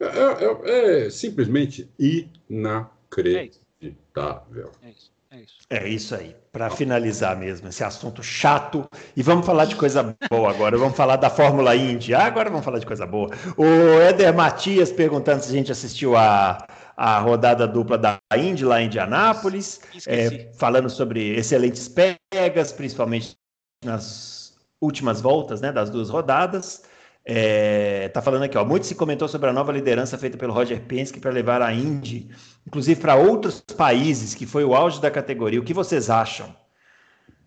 é, 0.00 0.44
é, 0.44 1.06
é 1.06 1.10
simplesmente 1.10 1.90
inacreditável. 1.98 4.72
É 4.82 4.90
isso. 4.90 5.12
É 5.32 5.40
isso. 5.40 5.54
É 5.70 5.88
isso 5.88 6.14
aí. 6.14 6.36
Para 6.52 6.68
finalizar 6.68 7.34
mesmo, 7.38 7.66
esse 7.66 7.82
assunto 7.82 8.22
chato. 8.22 8.86
E 9.16 9.22
vamos 9.22 9.46
falar 9.46 9.64
de 9.64 9.74
coisa 9.74 10.14
boa 10.30 10.50
agora. 10.50 10.76
Vamos 10.76 10.94
falar 10.94 11.16
da 11.16 11.30
Fórmula 11.30 11.74
Indy. 11.74 12.14
Ah, 12.14 12.26
agora 12.26 12.50
vamos 12.50 12.64
falar 12.66 12.78
de 12.78 12.84
coisa 12.84 13.06
boa. 13.06 13.30
O 13.56 13.64
Éder 14.02 14.34
Matias 14.34 14.92
perguntando 14.92 15.42
se 15.42 15.48
a 15.48 15.52
gente 15.52 15.72
assistiu 15.72 16.14
a, 16.18 16.66
a 16.94 17.18
rodada 17.18 17.66
dupla 17.66 17.96
da 17.96 18.18
Indy 18.36 18.62
lá 18.66 18.82
em 18.82 18.86
Indianápolis. 18.86 19.80
É, 20.06 20.50
falando 20.52 20.90
sobre 20.90 21.34
excelentes 21.34 21.88
pegas, 21.88 22.70
principalmente 22.70 23.34
nas 23.82 24.54
últimas 24.82 25.22
voltas 25.22 25.62
né, 25.62 25.72
das 25.72 25.88
duas 25.88 26.10
rodadas. 26.10 26.82
É, 27.24 28.08
tá 28.08 28.20
falando 28.20 28.42
aqui, 28.42 28.58
ó. 28.58 28.64
Muito 28.64 28.86
se 28.86 28.94
comentou 28.94 29.28
sobre 29.28 29.48
a 29.48 29.52
nova 29.52 29.72
liderança 29.72 30.18
feita 30.18 30.36
pelo 30.36 30.52
Roger 30.52 30.80
Penske 30.80 31.20
para 31.20 31.30
levar 31.30 31.62
a 31.62 31.72
Indy, 31.72 32.28
inclusive 32.66 33.00
para 33.00 33.14
outros 33.14 33.60
países, 33.60 34.34
que 34.34 34.46
foi 34.46 34.64
o 34.64 34.74
auge 34.74 35.00
da 35.00 35.10
categoria. 35.10 35.60
O 35.60 35.64
que 35.64 35.74
vocês 35.74 36.10
acham? 36.10 36.54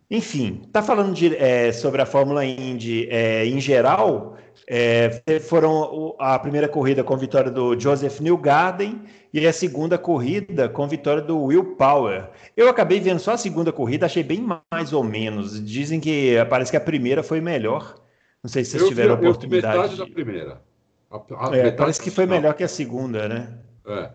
Enfim, 0.09 0.61
tá 0.71 0.83
falando 0.83 1.13
de, 1.13 1.35
é, 1.35 1.71
sobre 1.71 2.01
a 2.01 2.05
Fórmula 2.05 2.45
Indy 2.45 3.07
é, 3.09 3.45
em 3.45 3.59
geral. 3.59 4.37
É, 4.67 5.21
foram 5.41 6.15
a 6.17 6.39
primeira 6.39 6.67
corrida 6.67 7.03
com 7.03 7.17
vitória 7.17 7.51
do 7.51 7.77
Joseph 7.77 8.19
Newgarden 8.19 9.01
e 9.33 9.45
a 9.45 9.51
segunda 9.51 9.97
corrida 9.97 10.69
com 10.69 10.87
vitória 10.87 11.21
do 11.21 11.37
Will 11.37 11.75
Power. 11.75 12.29
Eu 12.55 12.69
acabei 12.69 12.99
vendo 12.99 13.19
só 13.19 13.33
a 13.33 13.37
segunda 13.37 13.71
corrida, 13.71 14.05
achei 14.05 14.23
bem 14.23 14.47
mais 14.71 14.93
ou 14.93 15.03
menos. 15.03 15.63
Dizem 15.63 15.99
que 15.99 16.35
parece 16.49 16.71
que 16.71 16.77
a 16.77 16.81
primeira 16.81 17.21
foi 17.21 17.41
melhor. 17.41 18.04
Não 18.45 18.49
sei 18.49 18.63
se 18.63 18.71
vocês 18.71 18.83
eu 18.83 18.89
tiveram 18.89 19.17
vi, 19.17 19.25
oportunidade. 19.25 19.75
metade 19.75 19.97
da 19.97 20.05
primeira. 20.05 20.61
A, 21.09 21.47
a 21.47 21.57
é, 21.57 21.71
parece 21.71 21.99
que 21.99 22.11
foi 22.11 22.27
melhor 22.27 22.53
que 22.53 22.63
a 22.63 22.67
segunda, 22.67 23.27
né? 23.27 23.57
É. 23.87 24.11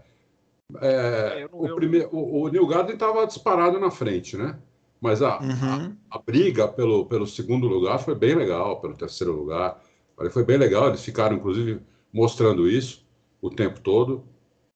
é 0.83 1.49
não, 1.51 1.59
o, 1.65 1.75
primeiro, 1.75 2.09
o, 2.13 2.43
o 2.43 2.49
New 2.49 2.65
Garden 2.65 2.95
estava 2.95 3.27
disparado 3.27 3.81
na 3.81 3.91
frente, 3.91 4.37
né? 4.37 4.57
Mas 5.01 5.21
a, 5.21 5.41
uhum. 5.41 5.97
a, 6.09 6.17
a, 6.17 6.23
briga 6.23 6.69
pelo, 6.69 7.07
pelo 7.07 7.27
segundo 7.27 7.67
lugar 7.67 7.99
foi 7.99 8.15
bem 8.15 8.37
legal, 8.37 8.81
pelo 8.81 8.95
terceiro 8.95 9.33
lugar. 9.33 9.83
Foi 10.31 10.45
bem 10.45 10.59
legal, 10.59 10.87
eles 10.87 11.03
ficaram, 11.03 11.35
inclusive, 11.35 11.81
mostrando 12.13 12.71
isso 12.71 13.05
o 13.43 13.51
tempo 13.51 13.81
todo. 13.81 14.25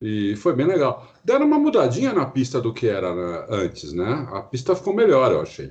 E 0.03 0.35
foi 0.35 0.53
bem 0.53 0.67
legal. 0.67 1.07
Deram 1.25 1.47
uma 1.47 1.61
mudadinha 1.61 2.13
na 2.13 2.27
pista 2.27 2.61
do 2.61 2.75
que 2.75 2.89
era 2.89 3.15
né, 3.15 3.47
antes, 3.51 3.93
né? 3.93 4.27
A 4.33 4.43
pista 4.43 4.75
ficou 4.75 4.93
melhor, 4.93 5.31
eu 5.31 5.41
achei. 5.41 5.71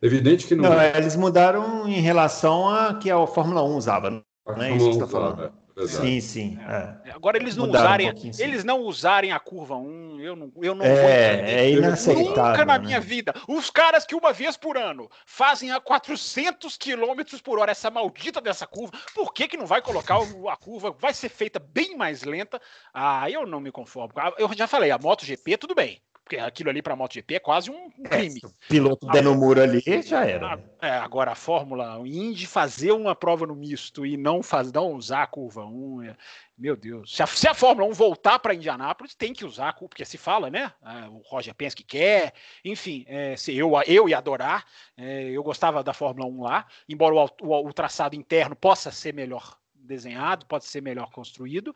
Evidente 0.00 0.46
que 0.46 0.54
não. 0.54 0.70
Não, 0.70 0.82
eles 0.82 1.16
mudaram 1.16 1.88
em 1.88 2.00
relação 2.00 2.68
a 2.68 2.94
que 2.94 3.10
a 3.10 3.26
Fórmula 3.26 3.62
1 3.62 3.76
usava, 3.76 4.10
não 4.10 4.62
é 4.62 4.70
isso 4.70 4.86
que 4.86 4.94
você 4.94 5.04
está 5.04 5.06
falando? 5.06 5.44
É. 5.44 5.68
Exato. 5.78 6.04
Sim, 6.04 6.20
sim. 6.20 6.58
É. 6.68 7.08
é. 7.08 7.12
Agora 7.12 7.36
eles 7.36 7.56
não 7.56 7.68
usarem, 7.68 8.10
um 8.10 8.30
eles 8.38 8.64
não 8.64 8.80
usarem 8.80 9.30
a 9.30 9.38
curva 9.38 9.76
1, 9.76 10.20
eu 10.20 10.34
não, 10.34 10.52
eu 10.60 10.74
não 10.74 10.84
é, 10.84 11.66
é 11.66 11.70
inaceitável. 11.70 12.24
Nunca 12.24 12.64
na 12.64 12.78
né? 12.78 12.84
minha 12.84 13.00
vida. 13.00 13.32
Os 13.46 13.70
caras 13.70 14.04
que 14.04 14.14
uma 14.14 14.32
vez 14.32 14.56
por 14.56 14.76
ano 14.76 15.08
fazem 15.24 15.70
a 15.70 15.80
400 15.80 16.76
km 16.76 17.38
por 17.44 17.60
hora 17.60 17.70
essa 17.70 17.90
maldita 17.90 18.40
dessa 18.40 18.66
curva, 18.66 18.92
por 19.14 19.32
que 19.32 19.46
que 19.46 19.56
não 19.56 19.66
vai 19.66 19.80
colocar 19.80 20.18
a 20.50 20.56
curva? 20.56 20.90
Vai 20.98 21.14
ser 21.14 21.28
feita 21.28 21.60
bem 21.60 21.96
mais 21.96 22.24
lenta. 22.24 22.60
Ah, 22.92 23.30
eu 23.30 23.46
não 23.46 23.60
me 23.60 23.70
conformo. 23.70 24.12
Ah, 24.16 24.32
eu 24.36 24.50
já 24.52 24.66
falei, 24.66 24.90
a 24.90 24.98
MotoGP 24.98 25.56
tudo 25.58 25.76
bem 25.76 26.00
porque 26.28 26.36
aquilo 26.36 26.68
ali 26.68 26.82
para 26.82 26.92
a 26.92 26.96
MotoGP 26.96 27.36
é 27.36 27.40
quase 27.40 27.70
um 27.70 27.90
é, 28.04 28.08
crime. 28.08 28.40
É, 28.44 28.48
piloto 28.68 29.06
dando 29.06 29.34
muro 29.34 29.62
ali 29.62 29.82
já 30.02 30.26
era. 30.26 30.62
É, 30.80 30.90
agora 30.90 31.32
a 31.32 31.34
Fórmula 31.34 31.98
Indy 32.06 32.46
fazer 32.46 32.92
uma 32.92 33.16
prova 33.16 33.46
no 33.46 33.56
misto 33.56 34.04
e 34.04 34.18
não, 34.18 34.42
faz, 34.42 34.70
não 34.70 34.92
usar 34.92 35.22
a 35.22 35.26
curva 35.26 35.64
1, 35.64 36.02
é, 36.02 36.16
meu 36.56 36.76
Deus. 36.76 37.16
Se 37.16 37.22
a, 37.22 37.26
se 37.26 37.48
a 37.48 37.54
Fórmula 37.54 37.88
1 37.88 37.92
voltar 37.94 38.38
para 38.40 38.54
Indianápolis, 38.54 39.14
tem 39.14 39.32
que 39.32 39.46
usar 39.46 39.70
a 39.70 39.72
curva, 39.72 39.88
porque 39.88 40.04
se 40.04 40.18
fala, 40.18 40.50
né? 40.50 40.70
É, 40.84 41.08
o 41.08 41.22
Roger 41.24 41.54
pensa 41.54 41.74
que 41.74 41.84
quer, 41.84 42.34
enfim, 42.62 43.06
é, 43.08 43.34
se 43.34 43.56
eu, 43.56 43.72
eu 43.86 44.06
ia 44.06 44.18
adorar, 44.18 44.66
é, 44.98 45.30
eu 45.30 45.42
gostava 45.42 45.82
da 45.82 45.94
Fórmula 45.94 46.28
1 46.28 46.42
lá, 46.42 46.66
embora 46.86 47.14
o, 47.14 47.28
o, 47.40 47.68
o 47.68 47.72
traçado 47.72 48.14
interno 48.14 48.54
possa 48.54 48.92
ser 48.92 49.14
melhor 49.14 49.56
desenhado, 49.74 50.44
pode 50.44 50.66
ser 50.66 50.82
melhor 50.82 51.10
construído, 51.10 51.74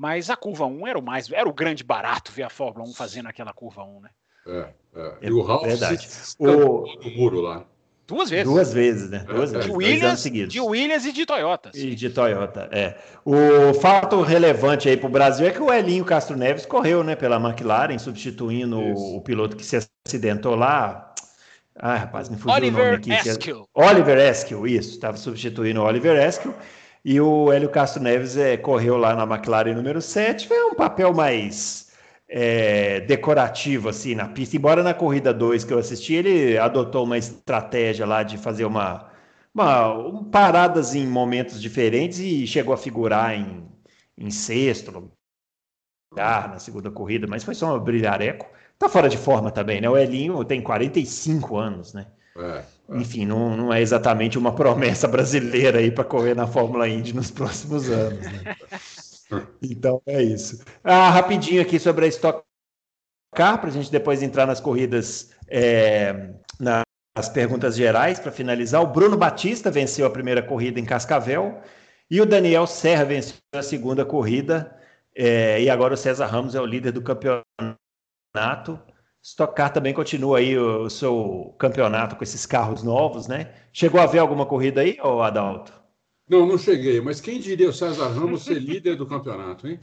mas 0.00 0.30
a 0.30 0.36
curva 0.36 0.64
1 0.64 0.86
era 0.86 0.98
o 0.98 1.02
mais, 1.02 1.30
era 1.30 1.46
o 1.46 1.52
grande 1.52 1.84
barato 1.84 2.32
ver 2.32 2.44
a 2.44 2.48
Fórmula 2.48 2.88
1 2.88 2.94
fazendo 2.94 3.28
aquela 3.28 3.52
curva 3.52 3.84
1, 3.84 4.00
né? 4.00 4.08
É, 4.46 4.68
é. 4.96 5.18
E 5.20 5.30
o 5.30 5.42
Ralf 5.42 5.66
Verdade. 5.66 6.08
o 6.38 6.86
muro 7.18 7.42
lá. 7.42 7.66
Duas 8.06 8.30
vezes. 8.30 8.46
Duas 8.46 8.72
vezes, 8.72 9.10
né? 9.10 9.18
Duas 9.28 9.52
é, 9.52 9.58
vezes. 9.58 9.70
De 9.70 9.76
Williams, 9.76 10.22
de 10.22 10.58
Williams 10.58 11.04
e 11.04 11.12
de 11.12 11.26
Toyota. 11.26 11.70
E 11.74 11.94
de 11.94 12.08
Toyota, 12.08 12.70
é. 12.72 12.96
O 13.26 13.74
fato 13.74 14.22
relevante 14.22 14.88
aí 14.88 14.96
para 14.96 15.06
o 15.06 15.12
Brasil 15.12 15.46
é 15.46 15.50
que 15.50 15.60
o 15.60 15.70
Elinho 15.70 16.04
Castro 16.06 16.34
Neves 16.34 16.64
correu, 16.64 17.04
né, 17.04 17.14
pela 17.14 17.36
McLaren, 17.36 17.98
substituindo 17.98 18.80
o, 18.80 19.18
o, 19.18 19.20
piloto 19.20 19.54
que 19.54 19.64
se 19.64 19.86
acidentou 20.06 20.54
lá. 20.54 21.14
Ah, 21.76 21.96
rapaz, 21.96 22.30
me 22.30 22.38
fugiu 22.38 22.56
Oliver 22.56 22.80
o 22.80 22.84
nome 22.84 22.96
aqui. 22.96 23.28
Eskill. 23.28 23.68
Oliver 23.74 24.18
Eskill, 24.18 24.66
isso. 24.66 24.94
Estava 24.94 25.18
substituindo 25.18 25.82
o 25.82 25.84
Oliver 25.84 26.16
Eskill. 26.16 26.54
E 27.04 27.20
o 27.20 27.52
Hélio 27.52 27.70
Castro 27.70 28.02
Neves 28.02 28.36
é, 28.36 28.56
correu 28.56 28.96
lá 28.96 29.14
na 29.14 29.22
McLaren 29.24 29.74
número 29.74 30.02
7, 30.02 30.46
foi 30.48 30.62
um 30.64 30.74
papel 30.74 31.14
mais 31.14 31.90
é, 32.28 33.00
decorativo 33.00 33.88
assim 33.88 34.14
na 34.14 34.28
pista. 34.28 34.56
Embora 34.56 34.82
na 34.82 34.94
corrida 34.94 35.32
2 35.32 35.64
que 35.64 35.72
eu 35.72 35.78
assisti, 35.78 36.14
ele 36.14 36.58
adotou 36.58 37.04
uma 37.04 37.18
estratégia 37.18 38.06
lá 38.06 38.22
de 38.22 38.36
fazer 38.38 38.64
uma, 38.66 39.10
uma 39.54 39.92
um, 39.98 40.24
paradas 40.24 40.94
em 40.94 41.06
momentos 41.06 41.60
diferentes 41.60 42.18
e 42.18 42.46
chegou 42.46 42.74
a 42.74 42.76
figurar 42.76 43.34
em, 43.34 43.66
em 44.16 44.30
sexto 44.30 44.90
lugar 46.12 46.48
na 46.50 46.58
segunda 46.58 46.90
corrida, 46.90 47.26
mas 47.26 47.44
foi 47.44 47.54
só 47.54 47.76
um 47.76 47.80
brilhareco. 47.80 48.46
Tá 48.78 48.88
fora 48.88 49.08
de 49.08 49.18
forma 49.18 49.50
também, 49.50 49.80
né? 49.80 49.88
O 49.88 49.96
Elinho 49.96 50.44
tem 50.44 50.62
45 50.62 51.56
anos, 51.56 51.92
né? 51.94 52.06
É. 52.36 52.62
Enfim, 52.90 53.24
não, 53.24 53.56
não 53.56 53.72
é 53.72 53.80
exatamente 53.80 54.38
uma 54.38 54.54
promessa 54.54 55.06
brasileira 55.06 55.78
aí 55.78 55.90
para 55.90 56.04
correr 56.04 56.34
na 56.34 56.46
Fórmula 56.46 56.88
Indy 56.88 57.14
nos 57.14 57.30
próximos 57.32 57.88
anos. 57.90 58.20
Né? 58.20 58.56
Então 59.62 60.02
é 60.06 60.20
isso. 60.20 60.60
Ah, 60.82 61.08
rapidinho 61.08 61.62
aqui 61.62 61.78
sobre 61.78 62.04
a 62.04 62.08
Stock 62.08 62.42
Car, 63.32 63.60
para 63.60 63.70
a 63.70 63.72
gente 63.72 63.88
depois 63.88 64.24
entrar 64.24 64.44
nas 64.44 64.58
corridas, 64.58 65.30
é, 65.46 66.30
nas 66.58 67.28
perguntas 67.32 67.76
gerais, 67.76 68.18
para 68.18 68.32
finalizar. 68.32 68.82
O 68.82 68.88
Bruno 68.88 69.16
Batista 69.16 69.70
venceu 69.70 70.04
a 70.04 70.10
primeira 70.10 70.42
corrida 70.42 70.80
em 70.80 70.84
Cascavel 70.84 71.62
e 72.10 72.20
o 72.20 72.26
Daniel 72.26 72.66
Serra 72.66 73.04
venceu 73.04 73.36
a 73.54 73.62
segunda 73.62 74.04
corrida. 74.04 74.76
É, 75.14 75.62
e 75.62 75.70
agora 75.70 75.94
o 75.94 75.96
César 75.96 76.26
Ramos 76.26 76.56
é 76.56 76.60
o 76.60 76.66
líder 76.66 76.90
do 76.90 77.00
campeonato 77.00 78.80
Stock 79.22 79.54
Car 79.54 79.72
também 79.72 79.92
continua 79.92 80.38
aí 80.38 80.56
o, 80.56 80.84
o, 80.84 80.90
seu 80.90 81.54
campeonato 81.58 82.16
com 82.16 82.24
esses 82.24 82.46
carros 82.46 82.82
novos, 82.82 83.26
né? 83.26 83.54
Chegou 83.72 84.00
a 84.00 84.06
ver 84.06 84.18
alguma 84.18 84.46
corrida 84.46 84.80
aí, 84.80 84.98
ô 85.02 85.20
Adalto? 85.20 85.72
Não, 86.28 86.46
não 86.46 86.56
cheguei, 86.56 87.00
mas 87.00 87.20
quem 87.20 87.40
diria 87.40 87.68
o 87.68 87.72
César 87.72 88.08
Ramos 88.08 88.44
ser 88.44 88.58
líder 88.58 88.96
do 88.96 89.06
campeonato, 89.06 89.68
hein? 89.68 89.80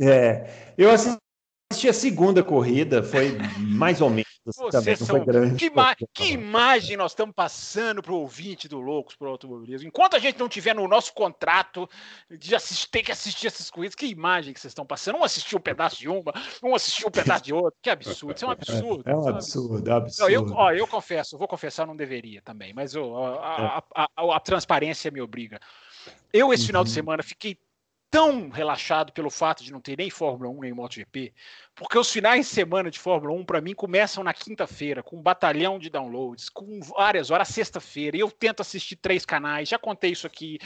É, 0.00 0.72
eu 0.78 0.90
assisti 0.90 1.18
a 1.70 1.92
segunda 1.92 2.42
corrida, 2.42 3.02
foi 3.02 3.36
mais 3.58 4.00
ou 4.00 4.08
menos 4.08 4.26
também, 4.70 4.96
não 4.98 5.06
foi 5.06 5.24
grande. 5.24 5.56
Que, 5.56 5.66
ima 5.66 5.94
que 5.94 6.32
imagem 6.32 6.96
nós 6.96 7.12
estamos 7.12 7.34
passando 7.34 8.02
para 8.02 8.12
o 8.12 8.16
ouvinte 8.16 8.66
do 8.66 8.80
Loucos 8.80 9.14
para 9.14 9.28
o 9.28 9.30
Automobilismo? 9.30 9.86
Enquanto 9.86 10.16
a 10.16 10.18
gente 10.18 10.38
não 10.38 10.48
tiver 10.48 10.74
no 10.74 10.88
nosso 10.88 11.12
contrato 11.12 11.88
de 12.30 12.54
assistir, 12.54 12.88
ter 12.88 13.02
que 13.02 13.12
assistir 13.12 13.46
essas 13.48 13.70
corridas, 13.70 13.94
que 13.94 14.06
imagem 14.06 14.54
que 14.54 14.60
vocês 14.60 14.70
estão 14.70 14.86
passando? 14.86 15.18
Um 15.18 15.24
assistiu 15.24 15.58
um 15.58 15.62
pedaço 15.62 15.98
de 15.98 16.08
uma, 16.08 16.32
um 16.62 16.74
assistiu 16.74 17.08
um 17.08 17.10
pedaço 17.10 17.44
de 17.44 17.52
outra. 17.52 17.78
Que 17.82 17.90
absurdo, 17.90 18.34
isso 18.34 18.44
é 18.44 18.48
um 18.48 18.50
absurdo. 18.50 19.02
É, 19.06 19.12
é 19.12 19.16
um 19.16 19.28
absurdo, 19.28 19.90
é 19.90 19.92
um 19.92 19.96
absurdo. 19.96 20.30
Não, 20.30 20.30
eu, 20.30 20.54
ó, 20.54 20.72
eu 20.72 20.86
confesso, 20.86 21.36
vou 21.36 21.46
confessar, 21.46 21.86
não 21.86 21.94
deveria 21.94 22.40
também, 22.40 22.72
mas 22.72 22.96
a, 22.96 23.00
a, 23.00 23.84
a, 23.94 24.36
a 24.36 24.40
transparência 24.40 25.10
me 25.10 25.20
obriga. 25.20 25.60
Eu, 26.32 26.52
esse 26.52 26.66
final 26.66 26.82
de 26.82 26.90
uhum. 26.90 26.94
semana, 26.94 27.22
fiquei 27.22 27.58
tão 28.10 28.48
relaxado 28.48 29.12
pelo 29.12 29.30
fato 29.30 29.62
de 29.62 29.70
não 29.70 29.80
ter 29.80 29.96
nem 29.96 30.10
Fórmula 30.10 30.50
1 30.50 30.60
nem 30.60 30.72
MotoGP, 30.72 31.32
porque 31.74 31.98
os 31.98 32.10
finais 32.10 32.46
de 32.46 32.52
semana 32.52 32.90
de 32.90 32.98
Fórmula 32.98 33.34
1 33.34 33.44
para 33.44 33.60
mim 33.60 33.74
começam 33.74 34.24
na 34.24 34.32
quinta-feira, 34.32 35.02
com 35.02 35.18
um 35.18 35.22
batalhão 35.22 35.78
de 35.78 35.90
downloads, 35.90 36.48
com 36.48 36.80
várias 36.80 37.30
horas, 37.30 37.48
sexta-feira, 37.48 38.16
e 38.16 38.20
eu 38.20 38.30
tento 38.30 38.60
assistir 38.60 38.96
três 38.96 39.24
canais, 39.24 39.68
já 39.68 39.78
contei 39.78 40.12
isso 40.12 40.26
aqui. 40.26 40.58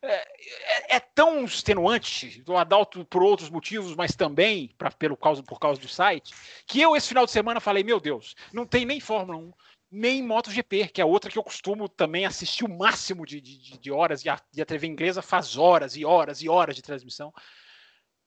É, 0.00 0.14
é, 0.14 0.96
é 0.96 1.00
tão 1.00 1.44
extenuante, 1.44 2.42
do 2.42 2.56
Adalto 2.56 3.04
por 3.04 3.22
outros 3.22 3.50
motivos, 3.50 3.94
mas 3.94 4.16
também 4.16 4.74
pra, 4.78 4.90
pelo 4.90 5.16
causa, 5.16 5.42
por 5.42 5.60
causa 5.60 5.80
do 5.80 5.88
site, 5.88 6.34
que 6.66 6.80
eu 6.80 6.96
esse 6.96 7.08
final 7.08 7.26
de 7.26 7.32
semana 7.32 7.60
falei, 7.60 7.84
meu 7.84 8.00
Deus, 8.00 8.34
não 8.52 8.66
tem 8.66 8.84
nem 8.84 9.00
Fórmula 9.00 9.38
1, 9.38 9.52
nem 9.96 10.22
MotoGP, 10.22 10.88
que 10.88 11.00
é 11.00 11.04
outra 11.04 11.30
que 11.30 11.38
eu 11.38 11.42
costumo 11.42 11.88
também 11.88 12.26
assistir 12.26 12.64
o 12.64 12.68
máximo 12.68 13.24
de, 13.24 13.40
de, 13.40 13.78
de 13.78 13.90
horas, 13.90 14.24
e 14.24 14.28
a, 14.28 14.38
e 14.54 14.60
a, 14.60 14.66
TV 14.66 14.86
inglesa 14.86 15.22
faz 15.22 15.56
horas 15.56 15.96
e 15.96 16.04
horas 16.04 16.42
e 16.42 16.48
horas 16.48 16.76
de 16.76 16.82
transmissão. 16.82 17.32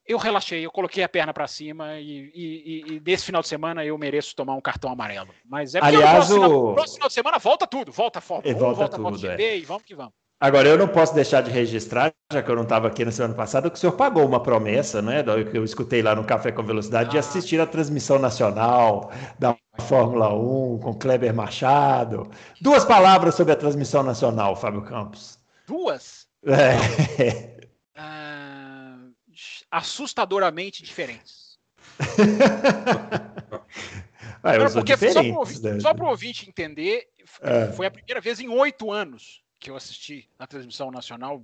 Eu 0.04 0.18
relaxei, 0.18 0.66
eu 0.66 0.72
coloquei 0.72 1.04
a 1.04 1.10
perna 1.10 1.32
para 1.32 1.46
cima 1.46 2.00
e, 2.00 2.32
e, 2.34 2.84
e, 2.96 3.00
nesse 3.00 3.26
final 3.26 3.44
de 3.44 3.48
semana 3.48 3.86
eu 3.86 3.96
mereço 3.96 4.36
tomar 4.36 4.56
um 4.56 4.62
cartão 4.62 4.92
amarelo. 4.92 5.30
Mas 5.46 5.76
é 5.76 5.80
porque 5.80 5.96
Aliás, 5.96 6.30
no 6.30 6.40
próximo, 6.40 6.72
o... 6.72 6.74
próximo 6.74 6.96
final 6.96 7.08
de 7.08 7.14
semana 7.14 7.38
volta 7.38 7.68
tudo, 7.68 7.92
volta 7.92 8.18
a 8.18 8.22
Fórmula 8.22 8.56
1, 8.56 8.58
volta, 8.58 8.76
volta 8.76 8.96
tudo, 8.96 9.04
MotoGP 9.04 9.44
é. 9.44 9.58
e 9.58 9.62
vamos 9.62 9.84
que 9.84 9.94
vamos. 9.94 10.14
Agora, 10.42 10.70
eu 10.70 10.78
não 10.78 10.88
posso 10.88 11.14
deixar 11.14 11.42
de 11.42 11.52
registrar, 11.52 12.14
já 12.32 12.42
que 12.42 12.50
eu 12.50 12.56
não 12.56 12.64
estava 12.64 12.88
aqui 12.88 13.04
na 13.04 13.12
semana 13.12 13.34
passada, 13.34 13.70
que 13.70 13.76
o 13.76 13.80
senhor 13.80 13.92
pagou 13.92 14.26
uma 14.26 14.42
promessa, 14.42 15.02
né? 15.02 15.22
Que 15.22 15.58
eu 15.58 15.66
escutei 15.66 16.02
lá 16.02 16.16
no 16.16 16.24
Café 16.24 16.50
com 16.50 16.64
Velocidade, 16.64 17.10
ah. 17.10 17.12
de 17.12 17.18
assistir 17.18 17.60
a 17.60 17.66
transmissão 17.66 18.18
nacional 18.18 19.12
da 19.38 19.58
Fórmula 19.82 20.34
1 20.34 20.80
com 20.80 20.94
Kleber 20.94 21.34
Machado. 21.34 22.32
Duas 22.62 22.86
palavras 22.86 23.36
sobre 23.36 23.52
a 23.52 23.56
transmissão 23.58 24.02
nacional, 24.02 24.56
Fábio 24.56 24.82
Campos. 24.84 25.38
Duas? 25.68 26.26
É. 26.46 27.58
Ah, 27.98 28.98
assustadoramente 29.70 30.82
diferentes. 30.84 31.60
ah, 34.42 34.54
porque 34.72 34.96
só 34.96 35.22
para 35.22 35.34
o 35.34 35.40
ouvinte, 35.40 35.62
né? 35.64 36.10
ouvinte 36.10 36.48
entender, 36.48 37.10
é. 37.42 37.74
foi 37.74 37.88
a 37.88 37.92
primeira 37.92 38.22
vez 38.22 38.40
em 38.40 38.48
oito 38.48 38.90
anos 38.90 39.44
que 39.60 39.70
eu 39.70 39.76
assisti 39.76 40.30
na 40.38 40.48
transmissão 40.48 40.90
nacional 40.90 41.44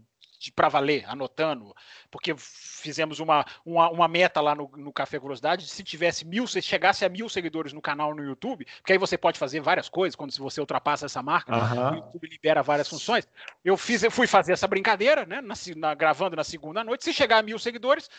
para 0.56 0.70
valer, 0.70 1.06
anotando, 1.08 1.76
porque 2.12 2.36
fizemos 2.38 3.20
uma, 3.20 3.46
uma, 3.66 3.90
uma 3.90 4.08
meta 4.08 4.42
lá 4.42 4.54
no, 4.54 4.70
no, 4.76 4.94
Café 4.94 5.20
Curiosidade, 5.20 5.68
se 5.68 5.84
tivesse 5.84 6.26
mil, 6.26 6.46
se 6.46 6.62
chegasse 6.62 7.04
a 7.04 7.10
mil 7.10 7.28
seguidores 7.30 7.74
no 7.74 7.82
canal 7.82 8.14
no 8.14 8.24
YouTube, 8.24 8.66
porque 8.78 8.94
aí 8.94 9.00
você 9.00 9.18
pode 9.18 9.40
fazer 9.40 9.60
várias 9.62 9.90
coisas, 9.90 10.16
quando 10.16 10.32
você 10.32 10.60
ultrapassa 10.60 11.06
essa 11.06 11.24
marca, 11.24 11.56
uhum. 11.56 11.92
o 11.92 11.96
YouTube 11.96 12.28
libera 12.28 12.62
várias 12.62 12.88
funções. 12.88 13.28
Eu 13.64 13.78
fiz, 13.78 14.04
eu 14.04 14.12
fui 14.12 14.28
fazer 14.28 14.54
essa 14.54 14.68
brincadeira, 14.68 15.26
né, 15.26 15.42
na, 15.42 15.56
na, 15.76 15.96
gravando 15.96 16.36
na 16.36 16.44
segunda 16.44 16.84
noite, 16.84 17.04
se 17.04 17.14
chegar 17.14 17.40
a 17.40 17.44
mil 17.44 17.58
seguidores, 17.58 18.10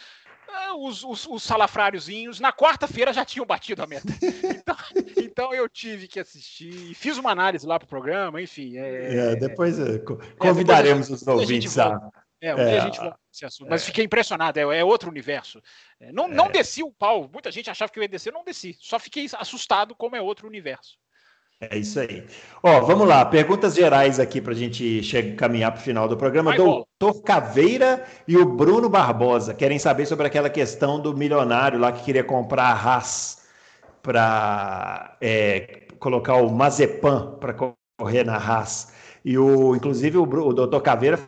os, 0.79 1.05
os, 1.05 1.27
os 1.27 1.43
salafráriozinhos 1.43 2.41
na 2.41 2.53
quarta-feira 2.53 3.13
já 3.13 3.25
tinham 3.25 3.47
batido 3.47 3.83
a 3.83 3.87
meta. 3.87 4.07
Então, 4.45 4.77
então, 5.17 5.55
eu 5.55 5.69
tive 5.69 6.07
que 6.07 6.21
assistir, 6.21 6.95
fiz 6.95 7.19
uma 7.19 7.31
análise 7.31 7.67
lá 7.67 7.79
para 7.79 7.87
o 7.87 7.89
programa, 7.89 8.41
enfim. 8.41 8.77
É, 8.77 9.33
é, 9.33 9.37
depois 9.37 9.79
é, 9.79 9.99
convidaremos 10.39 11.07
é, 11.07 11.17
depois, 11.17 11.23
os 11.23 11.29
ouvintes 11.29 11.79
a. 11.79 12.11
É, 12.41 12.55
um 12.55 12.57
dia 12.59 12.83
a 12.83 12.85
gente 12.85 12.99
volta 12.99 13.19
esse 13.33 13.47
assunto. 13.47 13.69
Mas 13.71 13.85
fiquei 13.85 14.05
impressionado, 14.05 14.59
é, 14.59 14.79
é 14.79 14.85
outro 14.85 15.09
universo. 15.11 15.63
não, 16.13 16.29
não 16.29 16.51
desci 16.51 16.83
o 16.83 16.93
pau, 16.93 17.29
muita 17.33 17.51
gente 17.51 17.71
achava 17.71 17.91
que 17.91 17.99
eu 17.99 18.03
ia 18.03 18.09
descer, 18.09 18.33
não 18.33 18.45
desci. 18.45 18.77
Só 18.79 18.99
fiquei 18.99 19.27
assustado 19.39 19.95
como 19.95 20.17
é 20.17 20.21
outro 20.21 20.47
universo. 20.47 20.99
É 21.61 21.79
isso 21.79 21.99
aí. 21.99 22.23
Ó, 22.63 22.81
vamos 22.83 23.09
lá, 23.09 23.25
perguntas 23.25 23.75
gerais 23.75 24.21
aqui 24.21 24.43
para 24.43 24.53
a 24.53 24.57
gente 24.57 25.03
chegar, 25.03 25.37
caminhar 25.37 25.73
para 25.73 25.81
o 25.81 25.83
final 25.83 26.07
do 26.07 26.17
programa. 26.17 26.51
Vai, 26.51 26.59
Doutor 26.59 27.23
Caveira 27.23 28.05
e 28.29 28.37
o 28.37 28.45
Bruno 28.45 28.91
Barbosa 28.91 29.55
querem 29.55 29.79
saber 29.79 30.05
sobre 30.05 30.27
aquela 30.27 30.51
questão 30.51 31.01
do 31.01 31.17
milionário 31.17 31.79
lá 31.79 31.93
que 31.93 32.05
queria 32.05 32.23
comprar 32.23 32.65
a 32.65 32.75
Haas 32.75 33.47
para 34.03 35.17
é, 35.21 35.87
colocar 35.99 36.35
o 36.35 36.51
Mazepan 36.51 37.39
para 37.41 37.55
correr 37.99 38.25
na 38.25 38.37
Haas. 38.37 38.93
E 39.25 39.39
o, 39.39 39.75
inclusive 39.75 40.19
o, 40.19 40.25
o 40.25 40.53
Doutor 40.53 40.83
Caveira, 40.83 41.19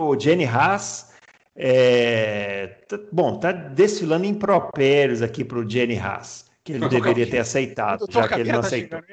o 0.00 0.18
Jenny 0.18 0.46
Haas, 0.46 1.12
é, 1.54 2.68
tá, 2.88 2.98
bom, 3.12 3.38
tá 3.38 3.52
desfilando 3.52 4.24
impropérios 4.24 5.20
aqui 5.20 5.44
para 5.44 5.58
o 5.58 5.68
Jenny 5.68 5.98
Haas, 5.98 6.46
que 6.64 6.72
ele 6.72 6.88
deveria 6.88 7.28
ter 7.28 7.38
aceitado, 7.38 8.06
já 8.08 8.26
que 8.26 8.40
ele 8.40 8.50
não 8.50 8.62
tá 8.62 8.66
aceitou. 8.66 9.00
Tá, 9.00 9.06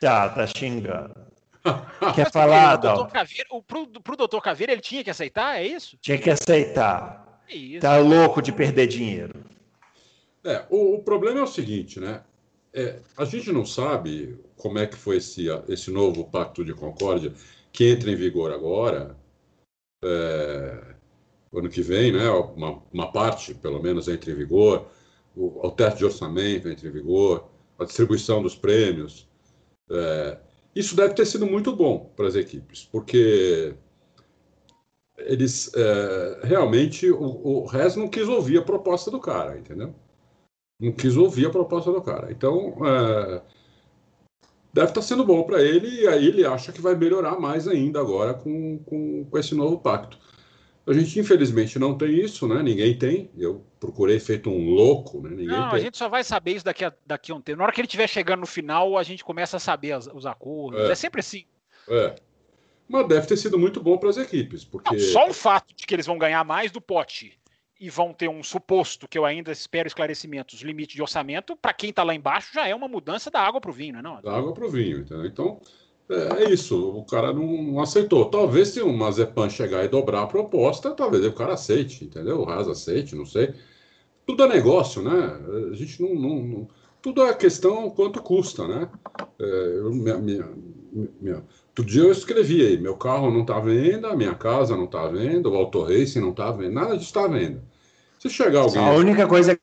tá 0.00 0.46
xingando. 0.46 1.14
Quer 2.14 2.30
falar? 2.30 2.80
O 3.50 3.62
pro, 3.62 3.86
pro 3.86 4.16
doutor 4.16 4.40
Caveira 4.40 4.72
ele 4.72 4.80
tinha 4.80 5.02
que 5.02 5.10
aceitar, 5.10 5.60
é 5.60 5.66
isso? 5.66 5.96
Tinha 6.00 6.18
que 6.18 6.30
aceitar. 6.30 7.42
É 7.48 7.56
isso. 7.56 7.80
Tá 7.80 7.98
louco 7.98 8.40
de 8.40 8.52
perder 8.52 8.86
dinheiro. 8.86 9.44
É, 10.44 10.64
o, 10.70 10.94
o 10.94 11.02
problema 11.02 11.40
é 11.40 11.42
o 11.42 11.46
seguinte, 11.46 11.98
né? 11.98 12.22
É, 12.72 13.00
a 13.16 13.24
gente 13.24 13.50
não 13.50 13.64
sabe 13.64 14.38
como 14.56 14.78
é 14.78 14.86
que 14.86 14.96
foi 14.96 15.16
esse, 15.16 15.46
esse 15.68 15.90
novo 15.90 16.24
Pacto 16.24 16.64
de 16.64 16.74
Concórdia 16.74 17.32
que 17.72 17.90
entra 17.90 18.10
em 18.10 18.16
vigor 18.16 18.52
agora, 18.52 19.16
é, 20.04 20.94
ano 21.52 21.68
que 21.68 21.82
vem, 21.82 22.12
né? 22.12 22.28
Uma, 22.30 22.82
uma 22.92 23.10
parte, 23.10 23.54
pelo 23.54 23.82
menos, 23.82 24.08
entra 24.08 24.30
em 24.30 24.34
vigor, 24.34 24.88
o, 25.34 25.66
o 25.66 25.70
teto 25.70 25.98
de 25.98 26.04
orçamento 26.04 26.68
entra 26.68 26.86
em 26.86 26.92
vigor, 26.92 27.48
a 27.78 27.84
distribuição 27.84 28.42
dos 28.42 28.54
prêmios. 28.54 29.28
É, 29.90 30.38
isso 30.74 30.96
deve 30.96 31.14
ter 31.14 31.26
sido 31.26 31.46
muito 31.46 31.74
bom 31.74 32.12
para 32.16 32.26
as 32.26 32.34
equipes, 32.34 32.88
porque 32.90 33.74
eles 35.18 35.72
é, 35.74 36.40
realmente 36.44 37.10
o, 37.10 37.22
o 37.22 37.66
resto 37.66 37.98
não 37.98 38.08
quis 38.08 38.28
ouvir 38.28 38.58
a 38.58 38.62
proposta 38.62 39.10
do 39.10 39.20
cara, 39.20 39.58
entendeu? 39.58 39.94
Não 40.78 40.92
quis 40.92 41.16
ouvir 41.16 41.46
a 41.46 41.50
proposta 41.50 41.90
do 41.90 42.02
cara. 42.02 42.30
Então 42.30 42.76
é, 42.84 43.42
deve 44.72 44.88
estar 44.88 45.00
tá 45.00 45.02
sendo 45.02 45.24
bom 45.24 45.42
para 45.44 45.62
ele 45.62 46.02
e 46.02 46.06
aí 46.06 46.26
ele 46.26 46.44
acha 46.44 46.72
que 46.72 46.82
vai 46.82 46.94
melhorar 46.94 47.40
mais 47.40 47.66
ainda 47.66 48.00
agora 48.00 48.34
com, 48.34 48.78
com, 48.84 49.24
com 49.24 49.38
esse 49.38 49.54
novo 49.54 49.78
pacto. 49.78 50.18
A 50.86 50.92
gente, 50.92 51.18
infelizmente, 51.18 51.78
não 51.80 51.98
tem 51.98 52.20
isso, 52.20 52.46
né? 52.46 52.62
Ninguém 52.62 52.96
tem. 52.96 53.28
Eu 53.36 53.64
procurei 53.80 54.20
feito 54.20 54.48
um 54.48 54.70
louco, 54.70 55.20
né? 55.20 55.30
Ninguém 55.30 55.48
não, 55.48 55.70
tem. 55.70 55.80
a 55.80 55.82
gente 55.82 55.98
só 55.98 56.08
vai 56.08 56.22
saber 56.22 56.52
isso 56.52 56.64
daqui 56.64 56.84
a, 56.84 56.92
daqui 57.04 57.32
a 57.32 57.34
um 57.34 57.40
tempo. 57.40 57.58
Na 57.58 57.64
hora 57.64 57.72
que 57.72 57.80
ele 57.80 57.86
estiver 57.86 58.06
chegando 58.06 58.40
no 58.40 58.46
final, 58.46 58.96
a 58.96 59.02
gente 59.02 59.24
começa 59.24 59.56
a 59.56 59.60
saber 59.60 59.92
as, 59.92 60.06
os 60.06 60.24
acordos. 60.26 60.80
É. 60.80 60.92
é. 60.92 60.94
sempre 60.94 61.20
assim. 61.20 61.44
É. 61.88 62.14
Mas 62.88 63.08
deve 63.08 63.26
ter 63.26 63.36
sido 63.36 63.58
muito 63.58 63.82
bom 63.82 63.98
para 63.98 64.10
as 64.10 64.16
equipes, 64.16 64.64
porque... 64.64 64.94
Não, 64.94 65.00
só 65.00 65.28
o 65.28 65.34
fato 65.34 65.74
de 65.74 65.84
que 65.84 65.92
eles 65.92 66.06
vão 66.06 66.18
ganhar 66.18 66.44
mais 66.44 66.70
do 66.70 66.80
pote 66.80 67.36
e 67.80 67.90
vão 67.90 68.12
ter 68.12 68.28
um 68.28 68.42
suposto, 68.44 69.08
que 69.08 69.18
eu 69.18 69.24
ainda 69.24 69.50
espero 69.50 69.88
esclarecimentos, 69.88 70.62
limite 70.62 70.94
de 70.94 71.02
orçamento, 71.02 71.56
para 71.56 71.72
quem 71.72 71.90
está 71.90 72.04
lá 72.04 72.14
embaixo 72.14 72.54
já 72.54 72.66
é 72.66 72.74
uma 72.74 72.88
mudança 72.88 73.30
da 73.30 73.40
água 73.40 73.60
para 73.60 73.70
o 73.70 73.74
vinho, 73.74 74.00
não 74.00 74.18
é? 74.18 74.22
Da 74.22 74.36
água 74.36 74.54
para 74.54 74.64
o 74.64 74.70
vinho, 74.70 75.00
entendeu? 75.00 75.26
Então, 75.26 75.60
é, 76.08 76.44
é, 76.44 76.50
isso, 76.50 76.90
o 76.90 77.04
cara 77.04 77.32
não, 77.32 77.62
não, 77.62 77.80
aceitou. 77.80 78.24
Talvez 78.26 78.68
se 78.68 78.80
uma 78.80 79.10
Zepan 79.10 79.50
chegar 79.50 79.84
e 79.84 79.88
dobrar 79.88 80.22
a 80.22 80.26
proposta, 80.26 80.92
talvez 80.92 81.24
o 81.24 81.32
cara 81.32 81.54
aceite, 81.54 82.04
entendeu? 82.04 82.40
O 82.40 82.44
Raz 82.44 82.68
aceite, 82.68 83.16
não 83.16 83.26
sei. 83.26 83.54
Tudo 84.24 84.44
é 84.44 84.48
negócio, 84.48 85.02
né? 85.02 85.70
A 85.70 85.74
gente 85.74 86.00
não. 86.02 86.14
não, 86.14 86.42
não 86.42 86.68
tudo 87.02 87.22
é 87.22 87.32
questão 87.34 87.88
quanto 87.90 88.20
custa, 88.20 88.66
né? 88.66 88.88
É, 89.38 89.78
eu, 89.78 89.92
minha, 89.92 90.18
minha, 90.18 90.48
minha, 91.20 91.44
dia 91.84 92.02
eu 92.02 92.10
escrevi 92.10 92.66
aí: 92.66 92.78
meu 92.78 92.96
carro 92.96 93.30
não 93.30 93.42
está 93.42 93.58
à 93.58 93.60
venda, 93.60 94.16
minha 94.16 94.34
casa 94.34 94.76
não 94.76 94.86
está 94.86 95.02
à 95.04 95.08
venda, 95.08 95.48
o 95.48 95.54
Auto 95.54 95.82
Racing 95.82 96.20
não 96.20 96.30
está 96.30 96.48
à 96.48 96.52
venda, 96.52 96.70
nada 96.70 96.96
disso 96.96 97.06
está 97.06 97.24
à 97.24 97.28
venda. 97.28 97.62
Se 98.18 98.28
chegar 98.28 98.60
alguém. 98.60 98.82
A 98.82 98.92
única 98.92 99.26
coisa 99.28 99.56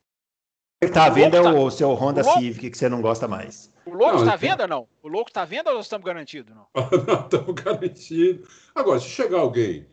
que 0.85 0.91
está 0.91 1.05
à 1.05 1.09
venda 1.09 1.37
é 1.37 1.41
o 1.41 1.71
seu 1.71 1.89
Honda 1.93 2.23
Civic 2.23 2.69
que 2.69 2.77
você 2.77 2.89
não 2.89 3.01
gosta 3.01 3.27
mais. 3.27 3.71
O 3.85 3.93
louco 3.93 4.19
está 4.19 4.33
à 4.33 4.35
venda 4.35 4.67
não? 4.67 4.87
O 5.01 5.07
louco 5.07 5.29
está 5.29 5.41
à 5.41 5.45
venda 5.45 5.71
ou 5.71 5.79
estamos 5.79 6.05
garantidos? 6.05 6.53
Não, 6.55 6.65
não 7.07 7.21
estamos 7.21 7.53
garantidos. 7.53 8.47
Agora, 8.73 8.99
se 8.99 9.07
chegar 9.07 9.39
alguém, 9.39 9.85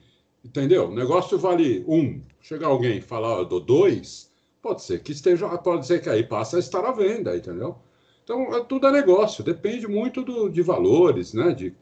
entendeu? 0.45 0.89
O 0.89 0.95
negócio 0.95 1.39
vale 1.39 1.85
um. 1.87 2.23
Chegar 2.41 2.69
alguém 2.69 2.99
e 2.99 3.01
falar, 3.01 3.39
eu 3.39 3.45
dou 3.45 3.61
dois, 3.61 4.31
pode 4.63 4.83
ser 4.83 5.03
que 5.03 5.13
esteja, 5.13 5.49
pode 5.59 5.87
ser 5.87 6.01
que 6.01 6.09
aí 6.09 6.23
passa 6.23 6.57
a 6.57 6.61
estar 6.61 6.85
à 6.85 6.93
venda, 6.93 7.37
entendeu? 7.37 7.77
Então, 8.25 8.55
é, 8.55 8.65
tudo 8.65 8.87
é 8.87 8.93
negócio, 8.93 9.43
depende 9.43 9.89
muito 9.89 10.23
do, 10.23 10.49
de 10.49 10.63
valores, 10.63 11.35
né? 11.35 11.53
de, 11.53 11.75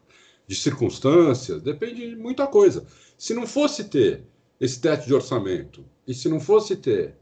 de 0.47 0.57
circunstâncias, 0.57 1.61
depende 1.63 2.09
de 2.09 2.17
muita 2.17 2.47
coisa. 2.47 2.87
Se 3.17 3.35
não 3.35 3.47
fosse 3.47 3.85
ter 3.85 4.25
esse 4.61 4.81
teto 4.81 5.07
de 5.07 5.15
orçamento 5.15 5.85
e 6.07 6.15
se 6.15 6.29
não 6.29 6.41
fosse 6.41 6.75
ter 6.75 7.18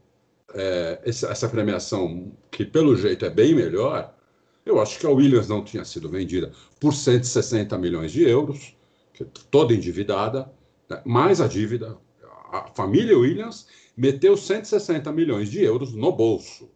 é, 0.53 1.01
essa, 1.05 1.49
premiação, 1.49 2.31
que 2.51 2.65
pelo 2.65 2.95
jeito 2.95 3.25
é 3.25 3.29
bem 3.29 3.53
melhor, 3.53 4.13
eu 4.65 4.81
acho 4.81 4.99
que 4.99 5.05
a 5.05 5.09
Williams 5.09 5.47
não 5.47 5.63
tinha 5.63 5.85
sido 5.85 6.09
vendida 6.09 6.51
por 6.79 6.93
160 6.93 7.77
milhões 7.77 8.11
de 8.11 8.23
euros, 8.23 8.75
é 9.19 9.25
toda 9.49 9.73
endividada, 9.73 10.51
né? 10.89 11.01
mais 11.05 11.41
a 11.41 11.47
dívida. 11.47 11.97
A 12.51 12.67
família 12.75 13.17
Williams 13.17 13.67
meteu 13.95 14.37
160 14.37 15.11
milhões 15.11 15.49
de 15.49 15.61
euros 15.63 15.93
no 15.93 16.11
bolso, 16.11 16.69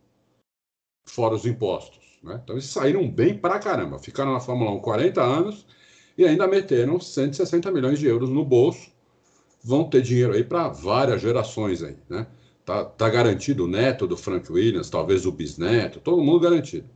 fora 1.05 1.35
os 1.35 1.45
impostos. 1.45 2.19
Né? 2.23 2.39
Então 2.43 2.55
eles 2.55 2.65
saíram 2.65 3.09
bem 3.09 3.37
pra 3.37 3.59
caramba. 3.59 3.99
Ficaram 3.99 4.33
na 4.33 4.39
Fórmula 4.39 4.71
1 4.71 4.79
40 4.79 5.21
anos 5.21 5.65
e 6.17 6.25
ainda 6.25 6.47
meteram 6.47 6.99
160 6.99 7.71
milhões 7.71 7.99
de 7.99 8.07
euros 8.07 8.29
no 8.29 8.43
bolso. 8.43 8.91
Vão 9.63 9.89
ter 9.89 10.01
dinheiro 10.01 10.33
aí 10.33 10.43
para 10.43 10.67
várias 10.69 11.21
gerações 11.21 11.83
aí, 11.83 11.97
né? 12.09 12.27
Tá, 12.71 12.85
tá 12.85 13.09
garantido 13.09 13.65
o 13.65 13.67
neto 13.67 14.07
do 14.07 14.15
Frank 14.15 14.49
Williams, 14.49 14.89
talvez 14.89 15.25
o 15.25 15.31
bisneto, 15.31 15.99
todo 15.99 16.23
mundo 16.23 16.39
garantido. 16.39 16.87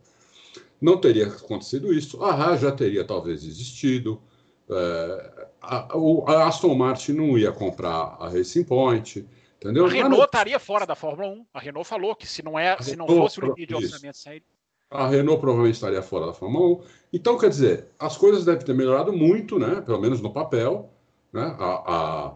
Não 0.79 0.97
teria 0.97 1.27
acontecido 1.27 1.91
isso. 1.93 2.23
A 2.23 2.33
Haas 2.33 2.61
já 2.61 2.71
teria 2.71 3.03
talvez 3.03 3.43
existido. 3.43 4.21
É, 4.69 5.47
a, 5.61 5.97
a, 6.27 6.47
Aston 6.47 6.73
Martin 6.75 7.11
não 7.11 7.37
ia 7.37 7.51
comprar 7.51 8.15
a 8.17 8.29
Racing 8.29 8.63
Point. 8.63 9.27
Entendeu? 9.57 9.85
A 9.85 9.89
Renault 9.89 10.15
não... 10.15 10.23
estaria 10.23 10.57
fora 10.59 10.85
da 10.85 10.95
Fórmula 10.95 11.27
1. 11.27 11.45
A 11.53 11.59
Renault 11.59 11.89
falou 11.89 12.15
que 12.15 12.25
se 12.25 12.41
não, 12.41 12.57
é, 12.57 12.77
se 12.81 12.95
não 12.95 13.05
fosse 13.05 13.41
o 13.41 13.47
limite 13.47 13.65
de 13.65 13.75
orçamento 13.75 14.17
sair. 14.17 14.43
A 14.89 15.09
Renault 15.09 15.41
provavelmente 15.41 15.75
estaria 15.75 16.01
fora 16.01 16.27
da 16.27 16.33
Fórmula 16.33 16.77
1. 16.77 16.83
Então, 17.11 17.37
quer 17.37 17.49
dizer, 17.49 17.87
as 17.99 18.15
coisas 18.15 18.45
devem 18.45 18.65
ter 18.65 18.73
melhorado 18.73 19.11
muito, 19.11 19.59
né? 19.59 19.81
Pelo 19.81 19.99
menos 19.99 20.21
no 20.21 20.31
papel. 20.31 20.89
Né? 21.33 21.53
A, 21.59 21.65
a, 21.93 22.35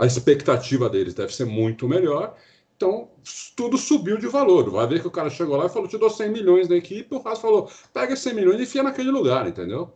a 0.00 0.06
expectativa 0.06 0.88
deles 0.88 1.12
deve 1.12 1.34
ser 1.34 1.44
muito 1.44 1.86
melhor. 1.86 2.34
Então, 2.74 3.10
tudo 3.54 3.76
subiu 3.76 4.16
de 4.16 4.26
valor. 4.26 4.70
Vai 4.70 4.86
ver 4.86 5.02
que 5.02 5.06
o 5.06 5.10
cara 5.10 5.28
chegou 5.28 5.56
lá 5.56 5.66
e 5.66 5.68
falou: 5.68 5.86
te 5.86 5.98
dou 5.98 6.08
100 6.08 6.30
milhões 6.30 6.66
da 6.66 6.74
equipe. 6.74 7.14
O 7.14 7.20
Haas 7.22 7.38
falou: 7.38 7.70
pega 7.92 8.16
100 8.16 8.34
milhões 8.34 8.58
e 8.58 8.62
enfia 8.62 8.82
naquele 8.82 9.10
lugar, 9.10 9.46
entendeu? 9.46 9.92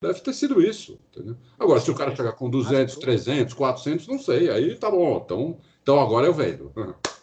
Deve 0.00 0.20
ter 0.20 0.32
sido 0.32 0.62
isso, 0.62 0.98
entendeu? 1.10 1.36
Agora, 1.58 1.80
se 1.80 1.90
o 1.90 1.94
cara 1.94 2.14
chegar 2.14 2.32
com 2.32 2.48
200, 2.48 2.96
300, 2.96 3.54
400, 3.54 4.06
não 4.06 4.18
sei, 4.18 4.48
aí 4.48 4.76
tá 4.76 4.88
bom. 4.88 5.20
Então, 5.24 5.58
então 5.82 6.00
agora 6.00 6.26
eu 6.26 6.32
vendo. 6.32 6.72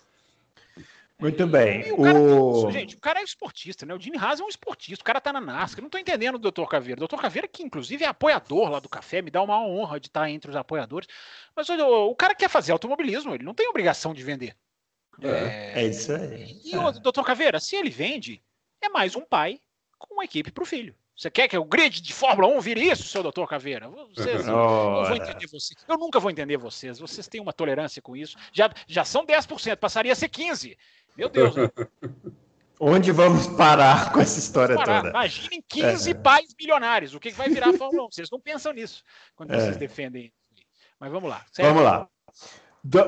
Muito 1.20 1.46
bem. 1.46 1.92
O 1.92 2.02
cara, 2.02 2.18
o... 2.18 2.72
Gente, 2.72 2.96
o 2.96 3.00
cara 3.00 3.20
é 3.20 3.24
esportista, 3.24 3.86
né? 3.86 3.94
O 3.94 4.00
Jimmy 4.00 4.18
Haas 4.18 4.40
é 4.40 4.44
um 4.44 4.48
esportista, 4.48 5.02
o 5.02 5.06
cara 5.06 5.20
tá 5.20 5.34
na 5.34 5.42
NASCAR. 5.42 5.82
Não 5.82 5.90
tô 5.90 5.98
entendendo 5.98 6.36
o 6.36 6.52
Dr. 6.52 6.66
Caveira. 6.66 7.04
O 7.04 7.08
Dr. 7.08 7.18
Caveira, 7.18 7.48
que 7.48 7.62
inclusive 7.62 8.06
é 8.06 8.08
apoiador 8.08 8.70
lá 8.70 8.80
do 8.80 8.88
café, 8.88 9.22
me 9.22 9.30
dá 9.30 9.42
uma 9.42 9.62
honra 9.62 10.00
de 10.00 10.08
estar 10.08 10.30
entre 10.30 10.50
os 10.50 10.56
apoiadores. 10.56 11.10
Mas 11.54 11.68
o, 11.68 12.08
o 12.08 12.16
cara 12.16 12.34
quer 12.34 12.50
fazer 12.50 12.72
automobilismo, 12.72 13.36
ele 13.36 13.44
não 13.44 13.54
tem 13.54 13.68
obrigação 13.68 14.14
de 14.14 14.24
vender. 14.24 14.56
É, 15.22 15.82
é 15.82 15.88
isso 15.88 16.14
aí. 16.14 16.62
E 16.64 16.78
o 16.78 16.92
Dr. 16.92 17.24
Caveira, 17.24 17.60
se 17.60 17.76
ele 17.76 17.90
vende, 17.90 18.42
é 18.82 18.88
mais 18.88 19.14
um 19.16 19.22
pai 19.22 19.60
com 19.98 20.14
uma 20.14 20.24
equipe 20.24 20.52
para 20.52 20.64
o 20.64 20.66
filho. 20.66 20.96
Você 21.20 21.30
quer 21.30 21.50
que 21.50 21.58
o 21.58 21.66
grid 21.66 22.02
de 22.02 22.14
Fórmula 22.14 22.48
1 22.48 22.62
vire 22.62 22.90
isso, 22.90 23.04
seu 23.04 23.22
doutor 23.22 23.46
Caveira? 23.46 23.90
Vocês, 24.16 24.46
não 24.46 25.04
vou 25.04 25.16
entender 25.18 25.48
vocês. 25.48 25.86
Eu 25.86 25.98
nunca 25.98 26.18
vou 26.18 26.32
entender 26.32 26.56
vocês. 26.56 26.98
Vocês 26.98 27.28
têm 27.28 27.42
uma 27.42 27.52
tolerância 27.52 28.02
com 28.02 28.16
isso. 28.16 28.38
Já, 28.54 28.72
já 28.88 29.04
são 29.04 29.26
10%, 29.26 29.76
passaria 29.76 30.14
a 30.14 30.16
ser 30.16 30.30
15%. 30.30 30.78
Meu 31.18 31.28
Deus. 31.28 31.54
Né? 31.54 31.70
Onde 32.80 33.12
vamos 33.12 33.48
parar 33.48 34.14
com 34.14 34.22
essa 34.22 34.40
história 34.40 34.78
parar. 34.78 35.02
toda? 35.02 35.10
Imaginem 35.10 35.62
15 35.68 36.10
é. 36.10 36.14
pais 36.14 36.56
milionários. 36.58 37.14
O 37.14 37.20
que 37.20 37.32
vai 37.32 37.50
virar 37.50 37.72
a 37.72 37.78
Fórmula 37.78 38.06
1? 38.06 38.12
Vocês 38.14 38.30
não 38.32 38.40
pensam 38.40 38.72
nisso 38.72 39.04
quando 39.36 39.52
é. 39.52 39.60
vocês 39.60 39.76
defendem. 39.76 40.32
Mas 40.98 41.12
vamos 41.12 41.30
lá. 41.30 41.46
Certo? 41.52 41.68
Vamos 41.68 41.84
lá. 41.84 42.08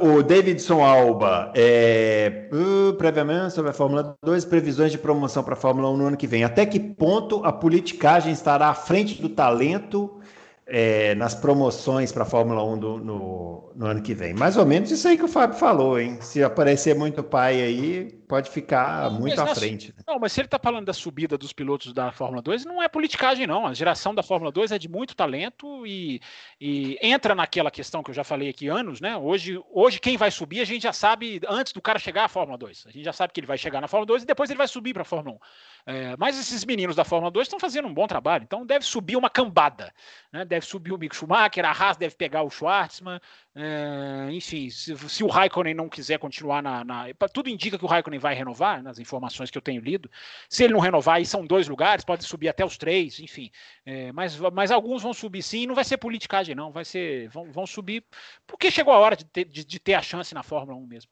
O 0.03 0.21
Davidson 0.21 0.83
Alba, 0.83 1.51
é, 1.55 2.49
uh, 2.51 2.93
previamente 2.93 3.53
sobre 3.53 3.71
a 3.71 3.73
Fórmula 3.73 4.17
2, 4.21 4.43
previsões 4.43 4.91
de 4.91 4.97
promoção 4.97 5.43
para 5.43 5.53
a 5.53 5.57
Fórmula 5.57 5.89
1 5.89 5.97
no 5.97 6.07
ano 6.07 6.17
que 6.17 6.27
vem. 6.27 6.43
Até 6.43 6.65
que 6.65 6.77
ponto 6.77 7.41
a 7.45 7.53
politicagem 7.53 8.33
estará 8.33 8.67
à 8.67 8.73
frente 8.73 9.21
do 9.21 9.29
talento 9.29 10.19
é, 10.67 11.15
nas 11.15 11.33
promoções 11.33 12.11
para 12.11 12.23
a 12.23 12.25
Fórmula 12.25 12.63
1 12.65 12.77
do, 12.79 12.97
no, 12.97 13.71
no, 13.73 13.85
ano 13.85 14.01
que 14.01 14.13
vem. 14.13 14.33
Mais 14.33 14.57
ou 14.57 14.65
menos 14.65 14.91
isso 14.91 15.07
aí 15.07 15.17
que 15.17 15.25
o 15.25 15.29
Fábio 15.29 15.57
falou, 15.57 15.97
hein? 15.97 16.17
Se 16.19 16.43
aparecer 16.43 16.93
muito 16.93 17.23
pai 17.23 17.61
aí, 17.61 18.20
pode 18.31 18.49
ficar 18.49 19.11
não, 19.11 19.19
muito 19.19 19.41
à 19.41 19.53
frente. 19.53 19.89
Né? 19.89 20.05
Não, 20.07 20.17
mas 20.17 20.31
se 20.31 20.39
ele 20.39 20.47
está 20.47 20.57
falando 20.57 20.85
da 20.85 20.93
subida 20.93 21.37
dos 21.37 21.51
pilotos 21.51 21.91
da 21.91 22.13
Fórmula 22.13 22.41
2, 22.41 22.63
não 22.63 22.81
é 22.81 22.87
politicagem, 22.87 23.45
não. 23.45 23.67
A 23.67 23.73
geração 23.73 24.15
da 24.15 24.23
Fórmula 24.23 24.49
2 24.53 24.71
é 24.71 24.79
de 24.79 24.87
muito 24.87 25.13
talento 25.13 25.85
e, 25.85 26.21
e 26.59 26.97
entra 27.01 27.35
naquela 27.35 27.69
questão 27.69 28.01
que 28.01 28.09
eu 28.09 28.15
já 28.15 28.23
falei 28.23 28.47
aqui 28.47 28.69
anos, 28.69 29.01
né? 29.01 29.17
Hoje, 29.17 29.61
hoje, 29.69 29.99
quem 29.99 30.15
vai 30.15 30.31
subir, 30.31 30.61
a 30.61 30.65
gente 30.65 30.83
já 30.83 30.93
sabe 30.93 31.41
antes 31.45 31.73
do 31.73 31.81
cara 31.81 31.99
chegar 31.99 32.23
à 32.23 32.27
Fórmula 32.29 32.57
2. 32.57 32.85
A 32.87 32.91
gente 32.91 33.03
já 33.03 33.11
sabe 33.11 33.33
que 33.33 33.41
ele 33.41 33.47
vai 33.47 33.57
chegar 33.57 33.81
na 33.81 33.89
Fórmula 33.89 34.07
2 34.07 34.23
e 34.23 34.25
depois 34.25 34.49
ele 34.49 34.57
vai 34.57 34.67
subir 34.69 34.93
para 34.93 35.01
a 35.01 35.05
Fórmula 35.05 35.35
1. 35.35 35.39
É, 35.87 36.15
mas 36.17 36.39
esses 36.39 36.63
meninos 36.63 36.95
da 36.95 37.03
Fórmula 37.03 37.31
2 37.31 37.47
estão 37.47 37.59
fazendo 37.59 37.89
um 37.89 37.93
bom 37.93 38.07
trabalho, 38.07 38.43
então 38.43 38.65
deve 38.65 38.85
subir 38.85 39.17
uma 39.17 39.29
cambada. 39.29 39.93
Né? 40.31 40.45
Deve 40.45 40.65
subir 40.65 40.93
o 40.93 40.97
Mick 40.97 41.13
Schumacher, 41.13 41.65
a 41.65 41.71
Haas 41.71 41.97
deve 41.97 42.15
pegar 42.15 42.43
o 42.43 42.49
Schwartzman, 42.49 43.19
é, 43.53 44.29
enfim, 44.31 44.69
se, 44.69 44.95
se, 45.09 45.23
o 45.25 45.27
Raikkonen 45.27 45.73
não 45.73 45.89
quiser 45.89 46.17
continuar 46.17 46.63
na, 46.63 46.85
na, 46.85 47.07
Tudo 47.33 47.49
indica 47.49 47.77
que 47.77 47.83
o 47.83 47.87
Raikkonen 47.87 48.19
vai 48.21 48.33
renovar, 48.33 48.81
nas 48.81 48.99
informações 48.99 49.51
que 49.51 49.57
eu 49.57 49.61
tenho 49.61 49.81
lido. 49.81 50.09
Se 50.47 50.63
ele 50.63 50.73
não 50.73 50.79
renovar, 50.79 51.15
aí 51.15 51.25
são 51.25 51.45
dois 51.45 51.67
lugares, 51.67 52.05
pode 52.05 52.23
subir 52.23 52.47
até 52.47 52.63
os 52.63 52.77
três, 52.77 53.19
enfim. 53.19 53.51
É, 53.85 54.11
mas, 54.13 54.37
mas 54.53 54.71
alguns 54.71 55.01
vão 55.01 55.13
subir 55.13 55.43
sim, 55.43 55.65
não 55.65 55.75
vai 55.75 55.83
ser 55.83 55.97
politicagem, 55.97 56.55
não. 56.55 56.71
Vai 56.71 56.85
ser. 56.85 57.27
Vão, 57.29 57.51
vão 57.51 57.67
subir, 57.67 58.05
porque 58.47 58.71
chegou 58.71 58.93
a 58.93 58.99
hora 58.99 59.15
de 59.15 59.25
ter, 59.25 59.45
de, 59.45 59.65
de 59.65 59.79
ter 59.79 59.95
a 59.95 60.01
chance 60.01 60.33
na 60.33 60.43
Fórmula 60.43 60.77
1 60.77 60.87
mesmo. 60.87 61.11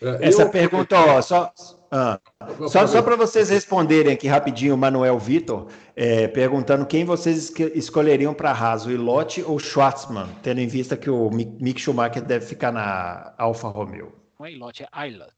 É, 0.00 0.28
Essa 0.28 0.42
eu... 0.42 0.50
pergunta, 0.50 0.96
ó, 0.98 1.22
só, 1.22 1.52
ah, 1.90 2.20
só, 2.68 2.86
só 2.86 3.02
para 3.02 3.16
vocês 3.16 3.48
responderem 3.50 4.12
aqui 4.12 4.26
rapidinho, 4.26 4.76
Manuel 4.76 5.18
Vitor, 5.18 5.68
é, 5.94 6.26
perguntando 6.28 6.86
quem 6.86 7.04
vocês 7.04 7.52
escolheriam 7.74 8.34
para 8.34 8.50
Haas, 8.50 8.86
o 8.86 8.90
Ilote 8.90 9.42
ou 9.42 9.58
Schwartzman, 9.58 10.28
tendo 10.42 10.60
em 10.60 10.66
vista 10.66 10.96
que 10.96 11.08
o 11.08 11.30
Mick 11.30 11.80
Schumacher 11.80 12.22
deve 12.22 12.44
ficar 12.44 12.72
na 12.72 13.34
Alfa 13.38 13.68
Romeo. 13.68 14.12
Não 14.38 14.46
é 14.46 14.52
Ilote, 14.52 14.84
é 14.84 15.08
Ilot. 15.08 15.34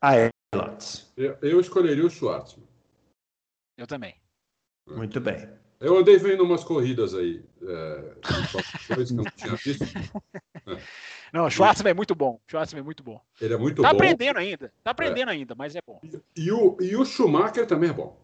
Ah, 0.00 0.16
é 0.16 0.30
Eu, 1.16 1.36
eu 1.42 1.60
escolheria 1.60 2.06
o 2.06 2.10
Schwartzman. 2.10 2.66
Eu 3.76 3.86
também. 3.86 4.14
Muito 4.86 5.20
bem. 5.20 5.48
Eu 5.80 5.96
andei 5.96 6.16
vendo 6.16 6.42
umas 6.42 6.64
corridas 6.64 7.14
aí, 7.14 7.44
é, 7.62 8.14
que 8.86 8.92
eu 8.92 9.16
não 9.16 9.24
tinha 9.24 9.54
visto. 9.56 9.84
É. 10.66 10.82
Não, 11.32 11.46
o 11.46 11.50
Schwartzman 11.50 11.92
é 11.92 11.94
muito 11.94 12.14
bom. 12.14 12.38
Schwartzman 12.46 12.80
é 12.80 12.84
muito 12.84 13.02
bom. 13.02 13.18
Ele 13.40 13.54
é 13.54 13.56
muito 13.56 13.80
tá 13.80 13.88
bom. 13.88 13.96
Tá 13.96 14.04
aprendendo 14.04 14.38
ainda. 14.38 14.72
Tá 14.82 14.90
aprendendo 14.90 15.30
é. 15.30 15.32
ainda, 15.32 15.54
mas 15.54 15.74
é 15.74 15.80
bom. 15.86 15.98
E, 16.02 16.20
e, 16.36 16.52
o, 16.52 16.76
e 16.78 16.94
o 16.94 17.06
Schumacher 17.06 17.66
também 17.66 17.88
é 17.88 17.92
bom. 17.92 18.18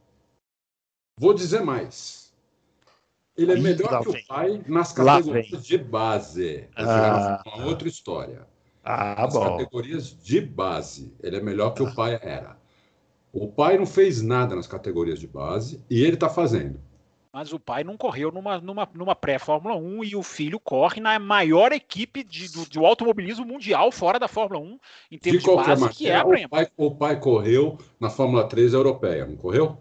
Vou 1.19 1.33
dizer 1.33 1.63
mais. 1.63 2.35
Ele 3.35 3.53
é 3.53 3.57
melhor 3.57 4.03
que 4.03 4.09
o 4.11 4.27
pai 4.27 4.63
nas 4.67 4.93
categorias 4.93 5.65
de 5.65 5.79
base. 5.79 6.69
Ah. 6.77 7.43
Uma 7.47 7.67
outra 7.67 7.89
história. 7.89 8.47
Ah, 8.85 9.15
nas 9.19 9.33
bom. 9.33 9.57
categorias 9.57 10.17
de 10.23 10.41
base. 10.41 11.15
Ele 11.23 11.37
é 11.37 11.41
melhor 11.41 11.71
que 11.71 11.83
o 11.83 11.95
pai 11.95 12.19
era. 12.23 12.57
O 13.33 13.49
pai 13.49 13.79
não 13.79 13.87
fez 13.87 14.21
nada 14.23 14.55
nas 14.55 14.67
categorias 14.67 15.19
de 15.19 15.27
base 15.27 15.83
e 15.91 16.03
ele 16.03 16.15
está 16.15 16.29
fazendo 16.29 16.79
mas 17.35 17.53
o 17.53 17.59
pai 17.59 17.83
não 17.83 17.97
correu 17.97 18.31
numa, 18.31 18.61
numa, 18.61 18.89
numa 18.95 19.17
pré-Fórmula 19.17 19.75
1 19.75 20.05
e 20.05 20.15
o 20.15 20.23
filho 20.23 20.61
corre 20.61 21.01
na 21.01 21.19
maior 21.19 21.73
equipe 21.73 22.23
de, 22.23 22.49
do, 22.49 22.65
do 22.65 22.87
automobilismo 22.87 23.45
mundial 23.45 23.91
fora 23.91 24.21
da 24.21 24.29
Fórmula 24.29 24.61
1, 24.61 24.79
em 25.11 25.19
termos 25.19 25.43
de, 25.43 25.51
de 25.51 25.57
base, 25.57 25.69
maneira, 25.69 25.93
que 25.93 26.09
é 26.09 26.15
a 26.15 26.25
o 26.25 26.49
pai, 26.49 26.69
o 26.77 26.91
pai 26.93 27.19
correu 27.19 27.77
na 27.99 28.09
Fórmula 28.09 28.47
3 28.47 28.73
europeia, 28.73 29.27
não 29.27 29.35
correu? 29.35 29.77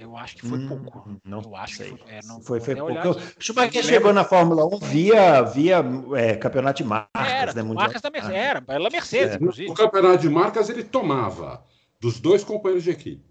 Eu 0.00 0.16
acho 0.16 0.36
que 0.36 0.46
foi 0.46 0.58
hum, 0.58 0.68
pouco. 0.68 1.20
Não 1.24 1.42
eu 1.42 1.56
acho 1.56 1.76
sei. 1.76 1.92
que 1.92 1.98
foi, 1.98 2.12
é, 2.12 2.20
não, 2.24 2.40
foi, 2.40 2.60
foi 2.60 2.76
pouco. 2.76 3.10
O 3.10 3.42
Schumacher 3.42 3.84
chegou 3.84 4.12
na 4.12 4.24
Fórmula 4.24 4.64
1 4.66 4.78
via, 4.80 5.42
via 5.42 5.84
é, 6.16 6.36
campeonato 6.36 6.82
de 6.82 6.88
marcas, 6.88 7.28
era, 7.28 7.52
né? 7.52 7.62
Mundial. 7.62 7.84
Marcas 7.84 8.02
da 8.02 8.10
Mercedes, 8.10 8.36
ah. 8.36 8.40
era, 8.40 8.62
pela 8.62 8.90
Mercedes, 8.90 9.32
é. 9.32 9.36
inclusive. 9.36 9.70
O 9.70 9.74
campeonato 9.74 10.18
de 10.18 10.28
marcas 10.28 10.68
ele 10.68 10.84
tomava 10.84 11.64
dos 12.00 12.20
dois 12.20 12.44
companheiros 12.44 12.84
de 12.84 12.90
equipe. 12.90 13.24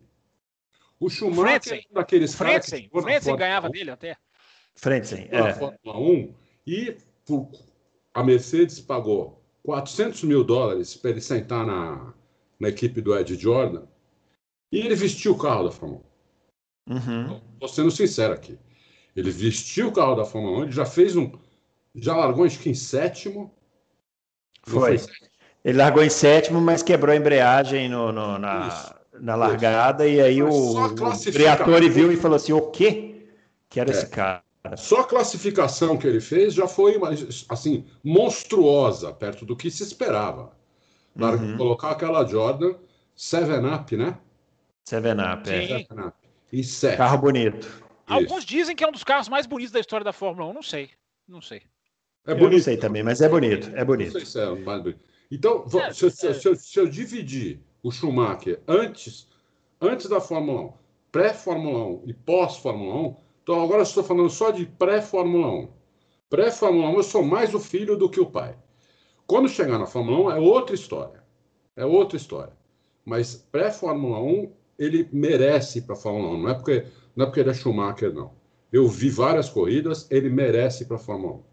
O 1.00 1.10
Schumacher 1.10 1.44
Frentzen. 1.44 1.88
daqueles 1.92 2.36
Frentzen. 2.36 2.90
caras. 2.90 3.04
Frentzen 3.04 3.36
ganhava 3.36 3.68
1, 3.68 3.72
dele 3.72 3.92
até. 3.92 4.18
Frentzen, 4.76 5.28
é. 5.32 5.54
Fórmula 5.54 6.00
1 6.00 6.34
e 6.66 6.98
a 8.14 8.24
Mercedes 8.24 8.80
pagou 8.80 9.44
400 9.64 10.24
mil 10.24 10.44
dólares 10.44 10.96
para 10.96 11.12
ele 11.12 11.22
sentar 11.22 11.66
na, 11.66 12.14
na 12.60 12.70
equipe 12.70 13.02
do 13.02 13.18
Ed 13.18 13.36
Jordan 13.36 13.84
e 14.72 14.80
ele 14.80 14.96
vestiu 14.96 15.34
o 15.34 15.38
carro 15.38 15.66
da 15.66 15.72
Fórmula 15.72 16.02
1. 16.02 16.17
Uhum. 16.88 17.40
Estou 17.54 17.68
sendo 17.68 17.92
sincero 17.92 18.34
aqui. 18.34 18.58
Ele 19.16 19.32
vestiu 19.32 19.88
o 19.88 19.92
carro 19.92 20.16
da 20.16 20.26
Fórmula 20.26 20.60
1, 20.60 20.64
ele 20.64 20.72
já 20.72 20.86
fez 20.86 21.16
um. 21.16 21.32
Já 21.96 22.16
largou 22.16 22.46
acho 22.46 22.60
que 22.60 22.70
em 22.70 22.76
sétimo. 22.76 23.54
Foi. 24.64 24.98
foi 24.98 25.14
ele 25.68 25.80
largou 25.80 26.02
em 26.02 26.10
sétimo, 26.10 26.62
mas 26.62 26.82
quebrou 26.82 27.14
a 27.14 27.18
embreagem 27.18 27.90
no, 27.90 28.12
no 28.12 28.38
na, 28.38 28.96
na 29.20 29.36
largada, 29.36 30.08
e 30.08 30.22
aí 30.22 30.42
o, 30.42 30.50
o 30.50 31.32
Briatore 31.34 31.90
viu 31.90 32.10
e 32.10 32.16
falou 32.16 32.38
assim: 32.38 32.54
o 32.54 32.72
quê? 32.72 33.28
Que 33.70 33.80
era 33.80 33.90
é. 33.90 33.94
esse 33.94 34.08
cara. 34.08 34.42
Só 34.78 35.02
a 35.02 35.04
classificação 35.04 35.98
que 35.98 36.08
ele 36.08 36.22
fez 36.22 36.54
já 36.54 36.68
foi 36.68 36.98
assim 37.50 37.86
monstruosa 38.04 39.12
perto 39.12 39.46
do 39.46 39.56
que 39.56 39.70
se 39.70 39.84
esperava. 39.84 40.52
Uhum. 41.16 41.58
Colocar 41.58 41.92
aquela 41.92 42.26
Jordan 42.26 42.74
Seven 43.16 43.66
Up, 43.66 43.96
né? 43.98 44.18
Seven 44.86 45.14
Up, 45.14 45.50
é. 45.50 45.68
Seven 45.68 46.06
Up. 46.06 46.27
E 46.52 46.64
sete. 46.64 46.98
Carro 46.98 47.18
bonito. 47.18 47.84
Alguns 48.06 48.46
dizem 48.46 48.76
que 48.76 48.84
é 48.84 48.88
um 48.88 48.92
dos 48.92 49.04
carros 49.04 49.28
mais 49.28 49.46
bonitos 49.46 49.72
da 49.72 49.80
história 49.80 50.04
da 50.04 50.14
Fórmula 50.14 50.50
1, 50.50 50.54
não 50.54 50.64
sei. 50.64 50.90
Não 51.28 51.42
sei. 51.42 51.62
É 52.26 52.34
bonito. 52.34 52.44
Eu 52.44 52.52
não 52.52 52.60
sei 52.60 52.78
também, 52.78 53.04
mas 53.04 53.22
é 53.22 53.28
bonito. 53.28 53.70
É 53.76 53.84
bonito. 53.84 54.14
Não 54.14 54.20
sei 54.22 54.26
se 54.26 54.40
é 54.40 54.56
mais 54.56 54.82
bonito. 54.82 55.00
Então, 55.30 55.66
é, 55.82 55.94
se. 55.94 56.10
Se, 56.10 56.48
eu, 56.48 56.56
se, 56.56 56.80
eu, 56.80 56.88
dividir 56.88 57.60
o 57.84 57.92
Schumacher 57.92 58.62
antes, 58.68 59.28
antes 59.82 60.08
da 60.08 60.22
Fórmula 60.22 60.62
1, 60.62 60.74
pré-Fórmula 61.12 61.86
1 61.86 62.04
e 62.06 62.14
pós-Fórmula 62.14 63.10
1, 63.10 63.16
então 63.44 63.62
agora 63.62 63.84
estou 63.84 64.04
falando 64.04 64.30
só 64.30 64.52
de 64.52 64.66
pré-Fórmula 64.66 65.48
1. 65.48 65.70
Pré-Fórmula 66.30 66.90
1 66.90 66.94
eu 66.96 67.04
sou 67.04 67.24
mais 67.24 67.54
o 67.54 67.60
filho 67.60 67.98
do 67.98 68.10
que 68.10 68.20
o 68.20 68.26
pai. 68.26 68.56
Quando 69.26 69.50
chegar 69.50 69.78
na 69.78 69.86
Fórmula 69.86 70.30
1 70.30 70.38
é 70.38 70.40
outra 70.40 70.76
história. 70.76 71.22
É 71.76 71.86
outra 71.86 72.18
história. 72.18 72.54
Mas 73.06 73.36
pré-Fórmula 73.36 74.20
1 74.20 74.52
ele 74.78 75.08
merece 75.12 75.80
ir 75.80 75.82
para 75.84 75.96
a 75.96 75.98
Fórmula 75.98 76.30
1. 76.36 76.42
Não 76.42 76.50
é, 76.50 76.54
porque, 76.54 76.86
não 77.16 77.24
é 77.24 77.28
porque 77.28 77.40
ele 77.40 77.50
é 77.50 77.54
Schumacher, 77.54 78.14
não. 78.14 78.32
Eu 78.72 78.88
vi 78.88 79.10
várias 79.10 79.50
corridas, 79.50 80.08
ele 80.12 80.30
merece 80.30 80.84
ir 80.84 80.88
para 80.88 80.98
a 80.98 81.00
Fórmula 81.00 81.34
1. 81.34 81.44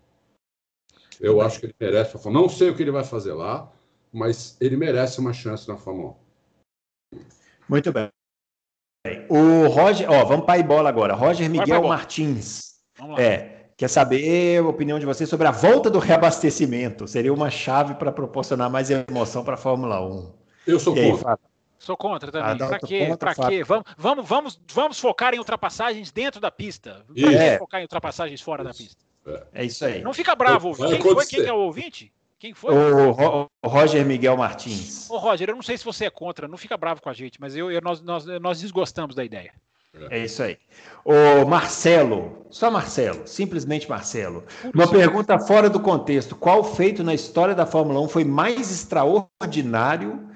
Eu 1.21 1.41
acho 1.41 1.61
que 1.61 1.67
ele 1.67 1.75
merece 1.81 2.11
para 2.11 2.21
a 2.21 2.23
Fórmula 2.23 2.45
1. 2.45 2.47
Não 2.47 2.55
sei 2.55 2.71
o 2.71 2.77
que 2.77 2.83
ele 2.83 2.91
vai 2.91 3.05
fazer 3.05 3.33
lá, 3.33 3.73
mas 4.13 4.57
ele 4.61 4.77
merece 4.77 5.21
uma 5.21 5.33
chance 5.33 5.69
na 5.69 5.77
Fórmula 5.77 6.17
1. 7.13 7.19
Muito 7.69 7.93
bem. 7.93 8.11
O 9.29 9.69
Roger, 9.69 10.11
ó, 10.11 10.25
vamos 10.25 10.47
para 10.47 10.61
a 10.61 10.63
bola 10.63 10.89
agora. 10.89 11.15
Roger 11.15 11.49
Miguel 11.49 11.83
Martins. 11.83 12.75
É, 13.19 13.67
quer 13.77 13.89
saber 13.89 14.59
a 14.59 14.67
opinião 14.67 14.99
de 14.99 15.07
vocês 15.07 15.29
sobre 15.29 15.47
a 15.47 15.51
volta 15.51 15.91
do 15.91 15.99
reabastecimento. 15.99 17.07
Seria 17.07 17.33
uma 17.33 17.51
chave 17.51 17.95
para 17.95 18.11
proporcionar 18.11 18.71
mais 18.71 18.91
emoção 18.91 19.45
para 19.45 19.55
a 19.55 19.59
Fórmula 19.59 20.01
1. 20.01 20.33
Eu 20.67 20.81
sou 20.81 20.97
e 20.97 21.11
contra. 21.11 21.33
Aí, 21.33 21.37
Sou 21.85 21.99
contra 21.99 22.33
também. 22.33 22.57
Para 22.57 22.79
quê? 22.79 23.17
Para 23.19 23.35
quê? 23.35 23.63
Vamos, 23.63 23.85
vamos, 23.99 24.27
vamos, 24.27 24.61
vamos 24.73 24.99
focar 24.99 25.35
em 25.35 25.39
ultrapassagens 25.39 26.11
dentro 26.11 26.41
da 26.41 26.51
pista. 26.51 27.05
Vamos 27.09 27.35
é. 27.35 27.59
focar 27.59 27.81
em 27.81 27.85
ultrapassagens 27.85 28.41
fora 28.41 28.63
isso. 28.63 28.73
da 28.73 28.75
pista. 28.75 29.05
É 29.53 29.65
isso 29.65 29.85
aí. 29.85 30.03
Não 30.03 30.15
fica 30.15 30.35
bravo, 30.35 30.69
ouvinte. 30.69 30.99
Quem 30.99 31.15
foi? 31.15 31.27
Quem 31.27 31.45
é 31.45 31.53
o 31.53 31.59
ouvinte? 31.59 32.13
Quem 32.39 32.55
foi? 32.55 32.75
O, 32.75 33.49
o, 33.63 33.69
Roger 33.69 34.05
Miguel 34.05 34.37
Martins. 34.37 35.11
Ô, 35.11 35.19
Roger, 35.19 35.51
eu 35.51 35.55
não 35.55 35.63
sei 35.63 35.77
se 35.77 35.85
você 35.85 36.07
é 36.07 36.11
contra, 36.11 36.49
não 36.49 36.57
fica 36.57 36.77
bravo 36.77 37.03
com 37.03 37.11
a 37.11 37.13
gente, 37.13 37.39
mas 37.39 37.55
eu, 37.55 37.71
eu 37.71 37.83
nós, 37.83 38.01
nós, 38.01 38.25
nós 38.41 38.61
desgostamos 38.61 39.15
da 39.15 39.23
ideia. 39.23 39.53
É 40.11 40.25
isso 40.25 40.43
aí. 40.43 40.57
O 41.05 41.45
Marcelo, 41.47 42.47
só 42.51 42.71
Marcelo, 42.71 43.27
simplesmente 43.27 43.89
Marcelo. 43.89 44.43
Uma 44.75 44.89
pergunta 44.89 45.39
fora 45.39 45.69
do 45.69 45.79
contexto: 45.79 46.35
qual 46.35 46.65
feito 46.65 47.05
na 47.05 47.15
história 47.15 47.55
da 47.55 47.67
Fórmula 47.67 48.01
1 48.01 48.09
foi 48.09 48.25
mais 48.25 48.71
extraordinário 48.71 50.34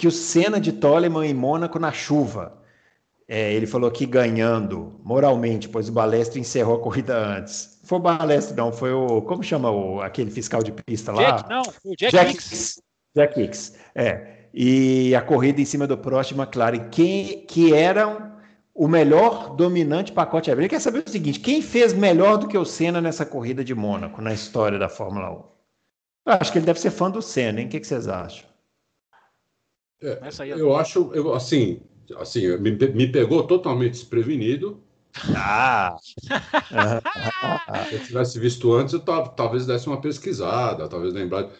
que 0.00 0.08
o 0.08 0.10
Senna 0.10 0.58
de 0.58 0.72
Toleman 0.72 1.26
em 1.26 1.34
Mônaco 1.34 1.78
na 1.78 1.92
chuva. 1.92 2.58
É, 3.28 3.52
ele 3.52 3.66
falou 3.66 3.90
que 3.90 4.06
ganhando 4.06 4.98
moralmente, 5.04 5.68
pois 5.68 5.90
o 5.90 5.92
Balestre 5.92 6.40
encerrou 6.40 6.76
a 6.76 6.80
corrida 6.80 7.14
antes. 7.14 7.78
Foi 7.84 7.98
o 7.98 8.00
Balestre, 8.00 8.56
não, 8.56 8.72
foi 8.72 8.94
o. 8.94 9.20
Como 9.20 9.42
chama 9.42 9.70
o, 9.70 10.00
aquele 10.00 10.30
fiscal 10.30 10.62
de 10.62 10.72
pista 10.72 11.12
lá? 11.12 11.32
Jack, 11.32 11.50
não, 11.50 11.62
o 11.84 11.94
Jack, 11.94 12.12
Jack 12.12 12.32
Hicks. 12.32 12.82
Jack 13.14 13.40
Hicks, 13.42 13.74
é. 13.94 14.46
E 14.54 15.14
a 15.14 15.20
corrida 15.20 15.60
em 15.60 15.66
cima 15.66 15.86
do 15.86 15.98
Prost 15.98 16.32
McLaren, 16.32 16.88
que, 16.88 17.44
que 17.46 17.74
eram 17.74 18.32
o 18.74 18.88
melhor 18.88 19.54
dominante 19.54 20.12
pacote. 20.12 20.50
Ele 20.50 20.66
quer 20.66 20.80
saber 20.80 21.04
o 21.06 21.10
seguinte: 21.10 21.40
quem 21.40 21.60
fez 21.60 21.92
melhor 21.92 22.38
do 22.38 22.48
que 22.48 22.56
o 22.56 22.64
Senna 22.64 23.02
nessa 23.02 23.26
corrida 23.26 23.62
de 23.62 23.74
Mônaco, 23.74 24.22
na 24.22 24.32
história 24.32 24.78
da 24.78 24.88
Fórmula 24.88 25.30
1? 25.30 25.34
Eu 25.34 26.32
acho 26.40 26.50
que 26.50 26.56
ele 26.56 26.66
deve 26.66 26.80
ser 26.80 26.90
fã 26.90 27.10
do 27.10 27.20
Senna, 27.20 27.60
hein? 27.60 27.66
O 27.66 27.68
que, 27.68 27.78
que 27.78 27.86
vocês 27.86 28.08
acham? 28.08 28.49
É, 30.02 30.18
eu 30.56 30.74
acho, 30.74 31.10
eu, 31.12 31.34
assim, 31.34 31.80
assim 32.16 32.56
me, 32.58 32.70
me 32.70 33.12
pegou 33.12 33.46
totalmente 33.46 33.92
desprevenido. 33.92 34.82
Ah! 35.34 35.96
Se 37.88 37.94
eu 37.94 38.04
tivesse 38.04 38.38
visto 38.38 38.72
antes, 38.72 38.94
eu 38.94 39.00
talvez 39.00 39.66
desse 39.66 39.86
uma 39.86 40.00
pesquisada, 40.00 40.88
talvez 40.88 41.12
lembrar. 41.12 41.50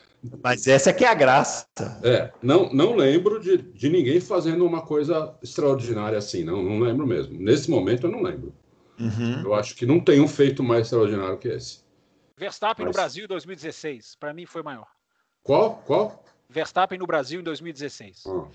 Mas 0.43 0.67
essa 0.67 0.93
que 0.93 1.05
é 1.05 1.09
a 1.09 1.15
graça. 1.15 1.67
É, 2.03 2.31
não, 2.43 2.73
não 2.73 2.95
lembro 2.95 3.41
de, 3.41 3.59
de 3.59 3.89
ninguém 3.89 4.21
fazendo 4.21 4.65
uma 4.67 4.83
coisa 4.83 5.35
extraordinária 5.43 6.19
assim, 6.19 6.45
não, 6.45 6.62
não 6.62 6.79
lembro 6.79 7.07
mesmo. 7.07 7.39
Nesse 7.39 7.71
momento 7.71 8.07
eu 8.07 8.11
não 8.11 8.23
lembro. 8.23 8.55
Uhum. 8.99 9.43
Eu 9.43 9.55
acho 9.55 9.75
que 9.75 9.87
não 9.87 9.99
tem 9.99 10.21
um 10.21 10.29
feito 10.29 10.62
mais 10.62 10.83
extraordinário 10.87 11.39
que 11.39 11.49
esse. 11.49 11.81
Verstappen 12.37 12.87
Mas... 12.87 12.95
no 12.95 13.01
Brasil 13.01 13.29
2016, 13.29 14.17
para 14.17 14.35
mim 14.35 14.47
foi 14.47 14.62
maior. 14.62 14.87
Qual? 15.43 15.83
Qual? 15.87 16.23
Verstappen 16.51 16.98
no 16.98 17.06
Brasil 17.06 17.40
em 17.40 17.44
2016. 17.44 18.27
Hum. 18.27 18.51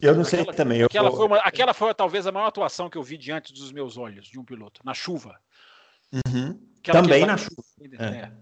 Eu 0.00 0.14
não 0.14 0.24
sei 0.24 0.44
também. 0.44 0.80
Eu... 0.80 0.86
Aquela, 0.86 1.10
foi 1.10 1.26
uma, 1.26 1.38
aquela 1.38 1.72
foi 1.72 1.94
talvez 1.94 2.26
a 2.26 2.32
maior 2.32 2.46
atuação 2.46 2.90
que 2.90 2.98
eu 2.98 3.02
vi 3.02 3.16
diante 3.16 3.52
dos 3.52 3.72
meus 3.72 3.96
olhos 3.96 4.26
de 4.26 4.38
um 4.38 4.44
piloto, 4.44 4.80
na 4.84 4.92
chuva. 4.92 5.40
Uhum. 6.12 6.60
Também 6.82 7.24
na 7.24 7.36
chuva. 7.36 7.62
É. 7.98 8.04
É. 8.04 8.32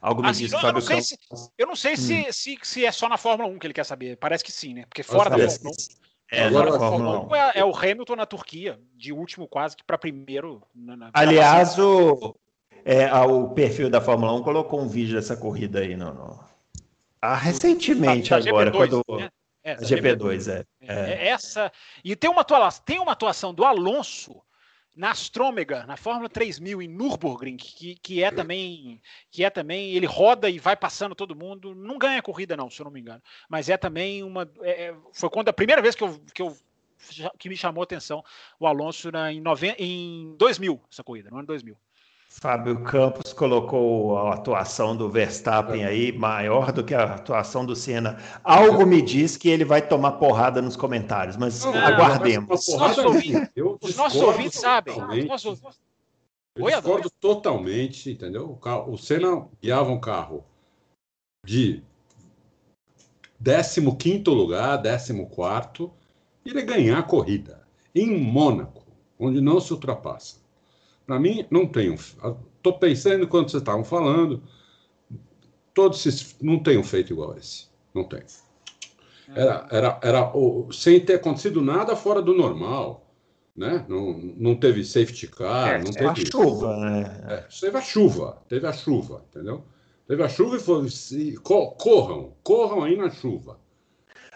Algo 0.00 0.22
me 0.22 0.30
assim, 0.30 0.44
diz, 0.44 0.52
não, 0.52 0.62
eu, 0.62 0.72
não 0.72 0.80
sei, 0.80 1.02
se, 1.02 1.18
eu 1.58 1.66
não 1.66 1.76
sei 1.76 1.92
hum. 1.92 1.96
se, 1.96 2.32
se, 2.32 2.58
se, 2.62 2.86
é 2.86 2.90
só 2.90 3.06
na 3.08 3.18
Fórmula 3.18 3.50
1 3.50 3.58
que 3.58 3.66
ele 3.66 3.74
quer 3.74 3.84
saber. 3.84 4.16
Parece 4.16 4.42
que 4.42 4.50
sim, 4.50 4.72
né? 4.72 4.86
Porque 4.86 5.02
fora 5.02 5.28
da 5.28 5.36
Fórmula 5.36 5.76
1. 5.76 6.00
É, 6.32 6.44
Agora, 6.44 6.72
Fórmula 6.72 7.26
1 7.26 7.34
é, 7.34 7.52
é, 7.56 7.64
o 7.64 7.76
Hamilton 7.76 8.16
na 8.16 8.24
Turquia, 8.24 8.80
de 8.94 9.12
último 9.12 9.46
quase 9.46 9.76
que 9.76 9.84
para 9.84 9.98
primeiro. 9.98 10.62
Na, 10.74 10.96
na 10.96 11.10
Aliás, 11.12 11.78
o, 11.78 12.34
é, 12.84 13.12
o 13.12 13.48
perfil 13.50 13.90
da 13.90 14.00
Fórmula 14.00 14.32
1 14.34 14.42
colocou 14.42 14.80
um 14.80 14.88
vídeo 14.88 15.14
dessa 15.14 15.36
corrida 15.36 15.80
aí 15.80 15.96
no, 15.96 16.12
no... 16.12 16.40
Ah, 17.20 17.36
recentemente 17.36 18.30
da, 18.30 18.40
da 18.40 18.48
agora, 18.48 18.70
GP2, 18.70 18.76
quando 18.76 19.20
né? 19.20 19.30
é, 19.62 19.76
GP2, 19.76 20.50
é, 20.50 20.64
é. 20.80 21.12
é. 21.12 21.28
Essa 21.28 21.70
e 22.04 22.16
tem 22.16 22.30
uma 22.30 22.40
atuação, 22.40 22.82
tem 22.84 22.98
uma 22.98 23.12
atuação 23.12 23.52
do 23.52 23.64
Alonso 23.64 24.40
na 24.96 25.10
Astrômega, 25.10 25.86
na 25.86 25.96
Fórmula 25.96 26.28
3000 26.28 26.82
em 26.82 26.88
Nürburgring, 26.88 27.56
que, 27.56 27.94
que 27.96 28.22
é 28.22 28.30
também 28.30 29.00
que 29.30 29.44
é 29.44 29.50
também 29.50 29.92
ele 29.92 30.06
roda 30.06 30.50
e 30.50 30.58
vai 30.58 30.76
passando 30.76 31.14
todo 31.14 31.36
mundo, 31.36 31.74
não 31.74 31.98
ganha 31.98 32.22
corrida 32.22 32.56
não, 32.56 32.68
se 32.68 32.80
eu 32.80 32.84
não 32.84 32.90
me 32.90 33.00
engano, 33.00 33.22
mas 33.48 33.68
é 33.68 33.76
também 33.76 34.22
uma 34.22 34.50
é, 34.62 34.84
é 34.84 34.94
foi 35.12 35.30
quando 35.30 35.48
a 35.48 35.52
primeira 35.52 35.80
vez 35.80 35.94
que 35.94 36.02
eu, 36.02 36.20
que 36.34 36.42
eu 36.42 36.56
que 37.38 37.48
me 37.48 37.56
chamou 37.56 37.82
a 37.82 37.84
atenção 37.84 38.22
o 38.58 38.66
Alonso 38.66 39.10
na, 39.10 39.32
em, 39.32 39.40
nove, 39.40 39.74
em 39.78 40.34
2000, 40.36 40.80
essa 40.90 41.02
corrida, 41.02 41.30
no 41.30 41.38
ano 41.38 41.46
2000. 41.46 41.76
Fábio 42.32 42.80
Campos 42.84 43.32
colocou 43.32 44.16
a 44.16 44.34
atuação 44.34 44.96
do 44.96 45.10
Verstappen 45.10 45.84
aí 45.84 46.12
maior 46.12 46.70
do 46.70 46.84
que 46.84 46.94
a 46.94 47.14
atuação 47.14 47.66
do 47.66 47.74
Senna. 47.74 48.18
Algo 48.44 48.86
me 48.86 49.02
diz 49.02 49.36
que 49.36 49.48
ele 49.48 49.64
vai 49.64 49.82
tomar 49.82 50.12
porrada 50.12 50.62
nos 50.62 50.76
comentários, 50.76 51.36
mas 51.36 51.64
não, 51.64 51.74
aguardemos. 51.74 52.68
Os 52.68 52.78
nossos 52.78 53.04
ouvintes, 53.04 53.50
os 53.82 53.96
nossos 53.96 54.22
ouvintes 54.22 54.60
sabem. 54.60 54.94
Eu 56.54 56.66
discordo 56.66 57.10
totalmente, 57.10 58.10
entendeu? 58.12 58.58
O, 58.86 58.96
Senna 58.96 59.48
guiava 59.60 59.90
um 59.90 60.00
carro 60.00 60.44
de 61.44 61.82
15 63.42 63.80
lugar, 64.28 64.80
14 64.80 65.90
e 66.44 66.50
ele 66.50 66.62
ganhar 66.62 67.00
a 67.00 67.02
corrida 67.02 67.66
em 67.92 68.18
Mônaco, 68.18 68.86
onde 69.18 69.40
não 69.40 69.60
se 69.60 69.72
ultrapassa. 69.72 70.39
Para 71.10 71.18
mim, 71.18 71.44
não 71.50 71.66
tem. 71.66 71.92
Estou 71.92 72.78
pensando 72.78 73.24
enquanto 73.24 73.50
vocês 73.50 73.60
estavam 73.60 73.82
falando, 73.82 74.40
todos 75.74 76.06
esses, 76.06 76.36
não 76.40 76.62
tem 76.62 76.78
um 76.78 76.84
feito 76.84 77.12
igual 77.12 77.32
a 77.32 77.36
esse. 77.36 77.66
Não 77.92 78.04
tem. 78.04 78.22
Era, 79.34 79.66
era, 79.72 80.00
era 80.04 80.36
o, 80.36 80.70
sem 80.70 81.00
ter 81.00 81.14
acontecido 81.14 81.60
nada 81.60 81.96
fora 81.96 82.22
do 82.22 82.32
normal. 82.32 83.12
Né? 83.56 83.84
Não, 83.88 84.12
não 84.36 84.54
teve 84.54 84.84
safety 84.84 85.26
car, 85.26 85.80
é, 85.80 85.82
não 85.82 85.90
teve. 85.90 86.06
A 86.06 86.14
chuva, 86.14 86.76
né? 86.76 87.24
É, 87.28 87.36
teve 87.60 87.76
a 87.76 87.82
chuva, 87.82 88.42
teve 88.48 88.66
a 88.68 88.72
chuva, 88.72 89.24
entendeu? 89.30 89.64
Teve 90.06 90.22
a 90.22 90.28
chuva 90.28 90.58
e 90.58 90.60
foi. 90.60 90.86
corram, 91.76 92.36
corram 92.44 92.84
aí 92.84 92.96
na 92.96 93.10
chuva. 93.10 93.58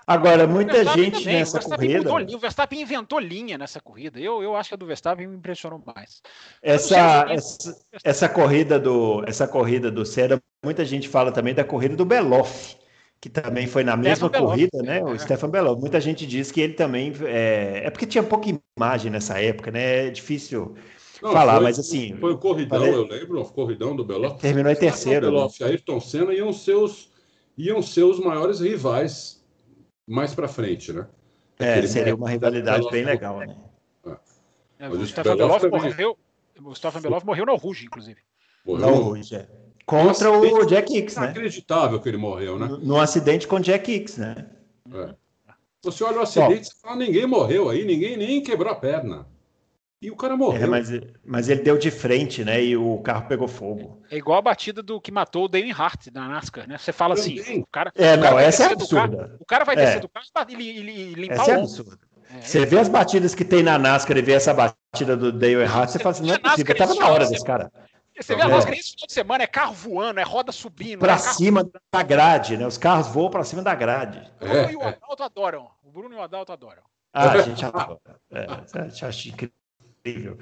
Agora, 0.06 0.46
muita 0.46 0.84
gente 0.84 1.20
também, 1.20 1.38
nessa 1.38 1.58
o 1.58 1.62
corrida. 1.62 2.12
o 2.12 2.38
Verstappen 2.38 2.80
inventou 2.80 3.18
linha 3.18 3.56
nessa 3.56 3.80
corrida. 3.80 4.20
Eu, 4.20 4.42
eu 4.42 4.54
acho 4.54 4.70
que 4.70 4.74
a 4.74 4.78
do 4.78 4.86
Verstappen 4.86 5.26
me 5.26 5.36
impressionou 5.36 5.82
mais. 5.84 6.22
Essa, 6.62 7.26
essa, 7.30 7.76
essa, 8.02 8.28
corrida 8.28 8.78
do 8.78 9.24
essa 9.26 9.48
corrida 9.48 9.90
do 9.90 10.04
Senna, 10.04 10.40
muita 10.62 10.84
gente 10.84 11.08
fala 11.08 11.32
também 11.32 11.54
da 11.54 11.64
corrida 11.64 11.96
do 11.96 12.04
Beloff, 12.04 12.76
que 13.18 13.30
também 13.30 13.66
foi 13.66 13.82
na 13.82 13.96
mesma 13.96 14.28
Stefan 14.28 14.46
corrida, 14.46 14.70
Beloff, 14.72 14.86
né? 14.86 14.98
É. 14.98 15.04
O 15.04 15.18
Stefan 15.18 15.48
Beloff. 15.48 15.80
Muita 15.80 16.00
gente 16.00 16.26
diz 16.26 16.52
que 16.52 16.60
ele 16.60 16.74
também 16.74 17.12
é, 17.22 17.82
é 17.84 17.90
porque 17.90 18.06
tinha 18.06 18.22
pouca 18.22 18.50
imagem 18.78 19.10
nessa 19.10 19.40
época, 19.40 19.70
né? 19.70 20.08
É 20.08 20.10
difícil. 20.10 20.74
Não, 21.22 21.32
falar, 21.32 21.54
foi, 21.54 21.64
mas 21.64 21.78
assim. 21.78 22.14
Foi 22.20 22.32
o 22.32 22.38
corridão, 22.38 22.78
falei, 22.78 22.94
eu 22.94 23.06
lembro, 23.06 23.40
o 23.40 23.44
corridão 23.46 23.96
do 23.96 24.04
Beloff. 24.04 24.38
Terminou 24.38 24.70
em 24.70 24.76
terceiro. 24.76 25.28
Beloff, 25.28 25.62
né? 25.62 25.70
Ayrton 25.70 25.98
Senna 25.98 26.34
iam 26.34 26.52
ser 26.52 26.74
os, 26.74 27.10
iam 27.56 27.80
ser 27.80 28.02
os 28.02 28.18
maiores 28.18 28.60
rivais 28.60 29.42
mais 30.06 30.34
para 30.34 30.48
frente, 30.48 30.92
né? 30.92 31.06
É, 31.58 31.86
seria 31.86 32.14
uma 32.14 32.28
rivalidade 32.28 32.88
bem 32.90 33.04
legal, 33.04 33.38
né? 33.38 33.56
É, 34.78 34.88
o 34.88 35.06
Stefan 35.06 35.36
Belov 35.36 35.64
morreu. 35.70 36.18
Belov 37.00 37.24
no 37.24 37.56
Rouge, 37.56 37.86
inclusive. 37.86 38.20
Morreu 38.66 38.90
no 38.90 39.02
Rouge, 39.02 39.36
é. 39.36 39.48
Contra 39.86 40.30
o 40.30 40.64
Jack 40.64 40.96
Hicks, 40.96 41.16
né? 41.16 41.24
Inacreditável 41.24 42.00
que 42.00 42.08
ele 42.08 42.16
morreu, 42.16 42.58
né? 42.58 42.66
No, 42.66 42.78
no 42.78 43.00
acidente 43.00 43.46
com 43.46 43.56
o 43.56 43.60
Jack 43.60 43.90
Hicks, 43.90 44.16
né? 44.16 44.50
É. 44.92 45.14
Você 45.82 46.02
olha 46.02 46.18
o 46.18 46.22
acidente 46.22 46.70
e 46.70 46.80
fala, 46.80 46.96
ninguém 46.96 47.26
morreu 47.26 47.68
aí, 47.68 47.84
ninguém 47.84 48.16
nem 48.16 48.42
quebrou 48.42 48.72
a 48.72 48.74
perna. 48.74 49.26
E 50.00 50.10
o 50.10 50.16
cara 50.16 50.36
morreu. 50.36 50.62
É, 50.62 50.66
mas, 50.66 50.90
mas, 51.24 51.48
ele 51.48 51.62
deu 51.62 51.78
de 51.78 51.90
frente, 51.90 52.44
né? 52.44 52.62
E 52.62 52.76
o 52.76 52.98
carro 52.98 53.26
pegou 53.26 53.48
fogo. 53.48 54.02
É 54.10 54.16
igual 54.16 54.38
a 54.38 54.42
batida 54.42 54.82
do 54.82 55.00
que 55.00 55.10
matou 55.10 55.44
o 55.44 55.48
Dane 55.48 55.72
Hart 55.72 56.08
na 56.12 56.28
NASCAR, 56.28 56.68
né? 56.68 56.76
Você 56.76 56.92
fala 56.92 57.14
assim, 57.14 57.60
o 57.60 57.66
cara. 57.66 57.90
É, 57.96 58.14
o 58.14 58.20
cara 58.20 58.30
não, 58.32 58.38
essa 58.38 58.64
é 58.64 58.72
absurda. 58.72 59.16
Carro, 59.16 59.36
o 59.40 59.44
cara 59.46 59.64
vai 59.64 59.76
descer 59.76 59.96
é. 59.96 60.00
do 60.00 60.08
carro 60.08 60.26
e 60.50 60.68
ele, 60.68 61.14
limpar 61.14 61.34
essa 61.34 61.50
o 61.50 61.54
é 61.54 61.58
absurda. 61.58 61.98
É, 62.30 62.40
você 62.40 62.66
vê 62.66 62.78
as 62.78 62.88
batidas 62.88 63.34
que 63.34 63.44
tem 63.44 63.62
na 63.62 63.78
NASCAR 63.78 64.16
e 64.18 64.22
vê 64.22 64.32
essa 64.32 64.52
batida 64.52 65.16
do 65.16 65.32
Dale 65.32 65.54
Earnhardt, 65.54 65.92
você 65.92 65.98
fala 65.98 66.14
assim, 66.14 66.26
não 66.26 66.34
é 66.34 66.38
possível, 66.38 66.76
tava 66.76 66.94
na 66.94 67.08
hora 67.08 67.26
desse 67.26 67.44
cara. 67.44 67.72
Você 68.20 68.36
vê 68.36 68.42
a 68.42 68.48
NASCAR 68.48 68.74
esse 68.74 68.90
final 68.90 69.06
de 69.06 69.12
semana, 69.12 69.44
é 69.44 69.46
carro 69.46 69.72
voando, 69.72 70.20
é 70.20 70.22
roda 70.22 70.52
subindo. 70.52 71.00
Pra 71.00 71.14
é 71.14 71.18
cima 71.18 71.68
da 71.92 72.02
grade, 72.02 72.56
né? 72.56 72.66
Os 72.66 72.76
carros 72.76 73.08
voam 73.08 73.30
pra 73.30 73.42
cima 73.42 73.62
da 73.62 73.74
grade. 73.74 74.30
O 74.40 74.46
Bruno 74.46 74.70
e 74.70 74.76
o 74.76 74.82
Adalto 74.82 75.22
adoram. 75.22 75.70
O 75.82 75.90
Bruno 75.90 76.14
e 76.14 76.18
o 76.18 76.22
Adalto 76.22 76.52
adoram. 76.52 76.82
Ah, 77.12 77.30
a 77.30 77.42
gente 77.42 77.64
adora. 77.64 77.98
É, 78.30 78.46
a 78.74 78.88
gente 78.88 79.04
acha 79.04 79.28
incrível. 79.28 79.63
Eu 80.06 80.36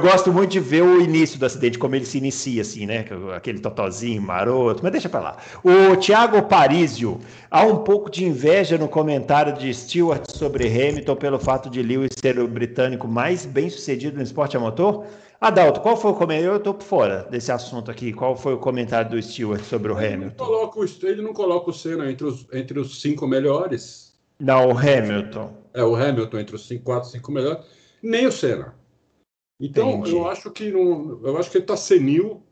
gosto 0.00 0.32
muito 0.32 0.50
de 0.50 0.60
ver 0.60 0.82
o 0.82 1.00
início 1.00 1.38
do 1.38 1.44
acidente, 1.44 1.78
como 1.78 1.94
ele 1.94 2.06
se 2.06 2.16
inicia, 2.18 2.62
assim, 2.62 2.86
né? 2.86 3.04
Aquele 3.36 3.60
totozinho 3.60 4.20
maroto, 4.20 4.82
mas 4.82 4.90
deixa 4.90 5.08
para 5.10 5.20
lá. 5.20 5.36
O 5.62 5.96
Thiago 5.96 6.42
Parísio, 6.42 7.20
há 7.50 7.62
um 7.64 7.84
pouco 7.84 8.10
de 8.10 8.24
inveja 8.24 8.78
no 8.78 8.88
comentário 8.88 9.52
de 9.52 9.72
Stewart 9.72 10.24
sobre 10.30 10.66
Hamilton 10.66 11.16
pelo 11.16 11.38
fato 11.38 11.68
de 11.68 11.82
Lewis 11.82 12.10
ser 12.18 12.38
o 12.38 12.48
britânico 12.48 13.06
mais 13.06 13.44
bem 13.44 13.68
sucedido 13.68 14.16
no 14.16 14.22
esporte 14.22 14.56
a 14.56 14.60
motor? 14.60 15.04
Adalto, 15.38 15.80
qual 15.80 15.96
foi 15.96 16.12
o 16.12 16.14
comentário? 16.14 16.52
Eu 16.52 16.56
estou 16.56 16.72
por 16.72 16.84
fora 16.84 17.28
desse 17.30 17.52
assunto 17.52 17.90
aqui. 17.90 18.12
Qual 18.12 18.34
foi 18.34 18.54
o 18.54 18.58
comentário 18.58 19.10
do 19.10 19.22
Stewart 19.22 19.62
sobre 19.62 19.92
o 19.92 19.98
ele 19.98 20.14
Hamilton? 20.14 20.44
Não 20.44 20.50
coloca 20.50 20.80
ele 21.02 21.22
não 21.22 21.34
coloca 21.34 21.70
o 21.70 21.74
Senna 21.74 22.10
entre 22.10 22.26
os, 22.26 22.46
entre 22.52 22.80
os 22.80 23.02
cinco 23.02 23.26
melhores. 23.26 24.14
Não, 24.40 24.70
o 24.70 24.78
Hamilton. 24.78 25.52
É, 25.74 25.84
o 25.84 25.94
Hamilton 25.94 26.38
entre 26.38 26.56
os 26.56 26.66
cinco, 26.66 26.84
quatro, 26.84 27.10
cinco 27.10 27.30
melhores. 27.30 27.62
Nem 28.02 28.26
o 28.26 28.32
Senna. 28.32 28.74
Então, 29.64 29.92
Entendi. 29.92 30.10
eu 30.10 30.28
acho 30.28 30.50
que 30.50 30.70
não, 30.70 31.18
eu 31.24 31.38
acho 31.38 31.50
que 31.50 31.56
ele 31.56 31.64
está 31.64 31.74
senil, 31.74 32.42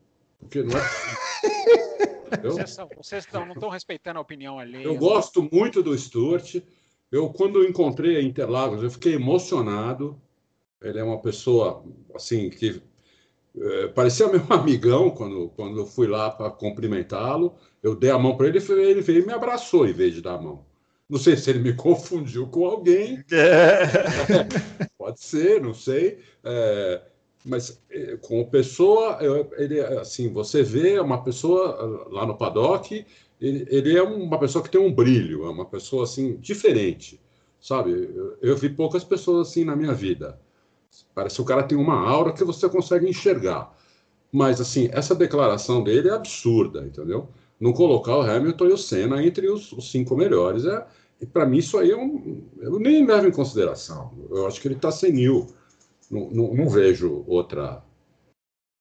porque 0.41 0.63
não 0.63 0.79
é. 0.79 0.83
vocês, 2.43 2.71
são, 2.71 2.89
vocês 2.97 3.27
não 3.31 3.53
estão 3.53 3.69
respeitando 3.69 4.19
a 4.19 4.23
opinião 4.23 4.59
ali. 4.59 4.83
Eu 4.83 4.97
gosto 4.97 5.47
muito 5.53 5.83
do 5.83 5.97
Stuart. 5.97 6.63
Eu, 7.11 7.29
quando 7.29 7.59
eu 7.59 7.69
encontrei 7.69 8.17
a 8.17 8.23
Interlagos, 8.23 8.83
eu 8.83 8.91
fiquei 8.91 9.13
emocionado. 9.13 10.19
Ele 10.81 10.99
é 10.99 11.05
uma 11.05 11.21
pessoa, 11.21 11.85
assim, 12.15 12.49
que 12.49 12.83
é, 13.61 13.89
parecia 13.89 14.29
meu 14.29 14.41
amigão 14.49 15.11
quando, 15.11 15.51
quando 15.51 15.81
eu 15.81 15.87
fui 15.87 16.07
lá 16.07 16.31
para 16.31 16.51
cumprimentá-lo. 16.51 17.55
Eu 17.83 17.95
dei 17.95 18.11
a 18.11 18.19
mão 18.19 18.39
para 18.39 18.47
ele 18.49 18.59
e 18.59 18.73
ele 18.73 19.03
veio 19.03 19.23
e 19.23 19.27
me 19.27 19.35
abraçou 19.35 19.87
em 19.87 19.93
vez 19.93 20.15
de 20.15 20.23
dar 20.23 20.37
a 20.37 20.41
mão. 20.41 20.65
Não 21.13 21.19
sei 21.19 21.37
se 21.37 21.51
ele 21.51 21.59
me 21.59 21.75
confundiu 21.77 22.47
com 22.47 22.65
alguém. 22.65 23.23
É. 23.31 24.87
Pode 24.97 25.23
ser, 25.23 25.61
não 25.61 25.75
sei. 25.75 26.21
É, 26.43 27.03
mas 27.45 27.79
é, 27.91 28.17
como 28.17 28.51
pessoa, 28.51 29.19
ele 29.59 29.79
assim, 29.81 30.33
você 30.33 30.63
vê 30.63 30.99
uma 30.99 31.23
pessoa 31.23 32.09
lá 32.11 32.25
no 32.25 32.35
paddock, 32.35 33.05
ele, 33.39 33.67
ele, 33.69 33.95
é 33.95 34.03
uma 34.03 34.39
pessoa 34.39 34.65
que 34.65 34.71
tem 34.71 34.81
um 34.81 34.91
brilho, 34.91 35.45
é 35.45 35.51
uma 35.51 35.67
pessoa 35.67 36.05
assim 36.05 36.37
diferente, 36.37 37.21
sabe? 37.61 37.91
Eu, 37.91 38.39
eu 38.41 38.57
vi 38.57 38.71
poucas 38.71 39.05
pessoas 39.05 39.49
assim 39.49 39.67
na 39.67 39.77
minha 39.77 39.93
vida. 39.93 40.41
Parece 41.15 41.37
que 41.37 41.43
o 41.43 41.45
cara 41.45 41.63
tem 41.63 41.77
uma 41.77 42.09
aura 42.09 42.33
que 42.33 42.43
você 42.43 42.71
consegue 42.71 43.07
enxergar. 43.07 43.77
Mas 44.33 44.63
assim, 44.63 44.89
essa 44.93 45.15
declaração 45.15 45.85
dele 45.85 46.09
é 46.09 46.13
absurda, 46.13 46.87
entendeu? 46.87 47.29
Não 47.61 47.75
colocar 47.75 48.17
o 48.17 48.23
Hamilton 48.23 48.67
e 48.67 48.73
o 48.73 48.79
Senna 48.79 49.23
entre 49.23 49.51
os, 49.51 49.73
os 49.73 49.91
cinco 49.91 50.17
melhores 50.17 50.65
é, 50.65 50.87
e 51.23 51.27
para 51.27 51.47
mim 51.47 51.59
isso 51.59 51.79
aí 51.79 51.93
é 51.93 51.97
um, 51.97 52.51
eu 52.59 52.81
nem 52.81 53.07
levo 53.07 53.29
em 53.29 53.33
consideração. 53.33 54.13
Eu 54.29 54.45
acho 54.45 54.61
que 54.61 54.67
ele 54.67 54.75
está 54.75 54.91
senil. 54.91 55.47
Não, 56.11 56.29
não, 56.31 56.55
não, 56.55 56.69
vejo 56.69 57.25
outra 57.29 57.81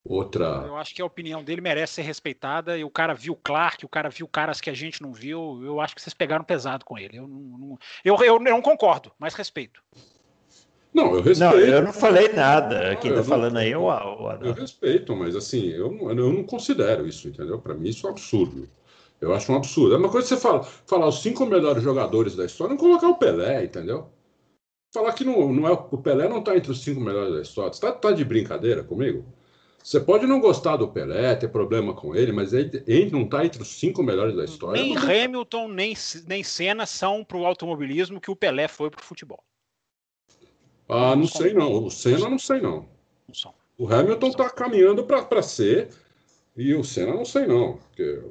outra. 0.03 0.63
Eu 0.65 0.75
acho 0.75 0.95
que 0.95 1.01
a 1.03 1.05
opinião 1.05 1.43
dele 1.43 1.61
merece 1.61 1.93
ser 1.93 2.01
respeitada. 2.01 2.75
E 2.75 2.83
o 2.83 2.89
cara 2.89 3.13
viu 3.13 3.35
Clark, 3.35 3.85
o 3.85 3.89
cara 3.89 4.09
viu 4.09 4.27
caras 4.27 4.59
que 4.59 4.71
a 4.71 4.73
gente 4.73 5.03
não 5.03 5.13
viu. 5.13 5.61
Eu 5.63 5.79
acho 5.79 5.93
que 5.93 6.01
vocês 6.01 6.15
pegaram 6.15 6.43
pesado 6.43 6.83
com 6.83 6.97
ele. 6.97 7.19
Eu 7.19 7.27
não, 7.27 7.39
não 7.39 7.79
eu, 8.03 8.17
eu, 8.23 8.39
não 8.39 8.59
concordo, 8.59 9.11
mas 9.19 9.35
respeito. 9.35 9.83
Não, 10.91 11.13
eu 11.13 11.21
respeito. 11.21 11.53
Não, 11.53 11.59
eu 11.59 11.83
não 11.83 11.93
falei 11.93 12.29
nada. 12.29 12.95
Quem 12.95 13.11
está 13.11 13.23
falando 13.23 13.57
aí 13.57 13.71
é 13.71 13.77
o, 13.77 13.83
o 13.83 14.31
Eu 14.41 14.53
respeito, 14.53 15.15
mas 15.15 15.35
assim, 15.35 15.67
eu, 15.67 15.95
eu 16.09 16.33
não 16.33 16.43
considero 16.43 17.07
isso, 17.07 17.27
entendeu? 17.27 17.59
Para 17.59 17.75
mim 17.75 17.89
isso 17.89 18.07
é 18.07 18.09
um 18.09 18.13
absurdo. 18.13 18.67
Eu 19.21 19.33
acho 19.35 19.51
um 19.51 19.55
absurdo. 19.55 19.93
É 19.93 19.97
uma 19.97 20.09
coisa 20.09 20.27
que 20.27 20.33
você 20.33 20.41
fala, 20.41 20.63
falar 20.63 21.07
os 21.07 21.21
cinco 21.21 21.45
melhores 21.45 21.83
jogadores 21.83 22.35
da 22.35 22.45
história, 22.45 22.71
não 22.71 22.77
colocar 22.77 23.07
o 23.07 23.17
Pelé, 23.17 23.63
entendeu? 23.63 24.09
Falar 24.91 25.13
que 25.13 25.23
não, 25.23 25.53
não 25.53 25.67
é, 25.67 25.71
o 25.71 25.97
Pelé 25.97 26.27
não 26.27 26.39
está 26.39 26.57
entre 26.57 26.71
os 26.71 26.83
cinco 26.83 26.99
melhores 26.99 27.33
da 27.33 27.41
história. 27.41 27.71
Você 27.71 27.85
está 27.85 27.91
tá 27.91 28.11
de 28.11 28.25
brincadeira 28.25 28.83
comigo? 28.83 29.23
Você 29.83 29.99
pode 29.99 30.27
não 30.27 30.39
gostar 30.39 30.77
do 30.77 30.87
Pelé, 30.87 31.35
ter 31.35 31.47
problema 31.47 31.93
com 31.93 32.15
ele, 32.15 32.31
mas 32.31 32.51
ele, 32.53 32.83
ele 32.85 33.11
não 33.11 33.23
está 33.23 33.45
entre 33.45 33.61
os 33.61 33.69
cinco 33.69 34.03
melhores 34.03 34.35
da 34.35 34.43
história. 34.43 34.81
Nem 34.81 34.97
Hamilton, 34.97 35.67
nem, 35.69 35.95
nem 36.27 36.43
Senna 36.43 36.85
são 36.85 37.23
para 37.23 37.37
o 37.37 37.45
automobilismo 37.45 38.19
que 38.19 38.29
o 38.29 38.35
Pelé 38.35 38.67
foi 38.67 38.89
para 38.89 39.01
o 39.01 39.03
futebol. 39.03 39.43
Ah, 40.87 41.15
não 41.15 41.27
sei 41.27 41.53
não. 41.53 41.85
O 41.85 41.89
Senna 41.89 42.29
não 42.29 42.37
sei 42.37 42.59
não. 42.59 42.87
O 43.77 43.91
Hamilton 43.91 44.27
está 44.27 44.49
caminhando 44.49 45.03
para 45.05 45.41
ser 45.41 45.89
e 46.55 46.75
o 46.75 46.83
Senna 46.83 47.13
não 47.13 47.25
sei 47.25 47.47
não. 47.47 47.77
Porque 47.77 48.21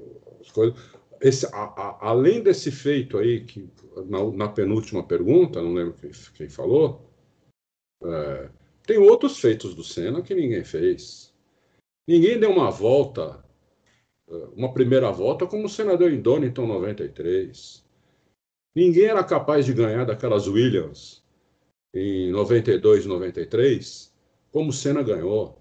as 0.41 0.51
coisas. 0.51 0.79
Esse, 1.21 1.47
a, 1.47 1.65
a, 1.65 2.09
além 2.09 2.43
desse 2.43 2.71
feito 2.71 3.19
aí, 3.19 3.45
que 3.45 3.69
na, 4.09 4.25
na, 4.33 4.49
penúltima 4.49 5.03
pergunta, 5.03 5.61
não 5.61 5.75
lembro 5.75 5.95
quem, 5.95 6.11
quem 6.35 6.49
falou, 6.49 7.11
é, 8.03 8.49
tem 8.87 8.99
outros 8.99 9.39
feitos 9.39 9.75
do 9.75 9.85
Senna 9.85 10.23
que 10.23 10.35
ninguém 10.35 10.65
fez. 10.65 11.33
Ninguém 12.09 12.41
deu 12.41 12.51
uma 12.51 12.71
volta, 12.71 13.45
é, 14.29 14.35
uma 14.57 14.73
primeira 14.73 15.11
volta, 15.11 15.47
como 15.47 15.67
o 15.67 15.69
Senna 15.69 15.97
deu 15.97 16.09
em 16.09 16.21
Donington 16.21 16.67
93. 16.67 17.85
Ninguém 18.75 19.05
era 19.05 19.23
capaz 19.23 19.67
de 19.67 19.75
ganhar 19.75 20.05
daquelas 20.05 20.47
Williams 20.49 21.23
em 21.93 22.31
92, 22.31 23.05
93, 23.05 24.15
como 24.51 24.71
o 24.71 24.73
Senna 24.73 25.03
ganhou. 25.03 25.61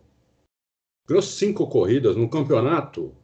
Ganhou 1.08 1.22
cinco 1.22 1.68
corridas 1.68 2.16
no 2.16 2.30
campeonato 2.30 3.16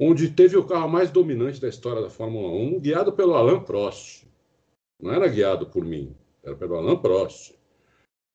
onde 0.00 0.30
teve 0.30 0.56
o 0.56 0.64
carro 0.64 0.88
mais 0.88 1.10
dominante 1.10 1.60
da 1.60 1.68
história 1.68 2.02
da 2.02 2.10
Fórmula 2.10 2.48
1, 2.48 2.80
guiado 2.80 3.12
pelo 3.12 3.34
Alain 3.34 3.60
Prost. 3.60 4.24
Não 5.00 5.12
era 5.12 5.28
guiado 5.28 5.66
por 5.66 5.84
mim, 5.84 6.14
era 6.42 6.56
pelo 6.56 6.76
Alain 6.76 6.96
Prost. 6.96 7.54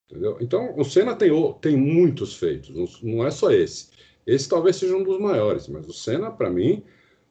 Entendeu? 0.10 0.38
Então, 0.40 0.74
o 0.78 0.86
Senna 0.86 1.16
tem, 1.16 1.30
tem 1.62 1.76
muitos 1.76 2.36
feitos, 2.36 3.02
não 3.02 3.26
é 3.26 3.32
só 3.32 3.52
esse. 3.52 3.90
Esse 4.26 4.48
talvez 4.48 4.76
seja 4.76 4.96
um 4.96 5.04
dos 5.04 5.20
maiores, 5.20 5.68
mas 5.68 5.88
o 5.88 5.94
Senna, 5.94 6.32
para 6.32 6.50
mim, 6.50 6.84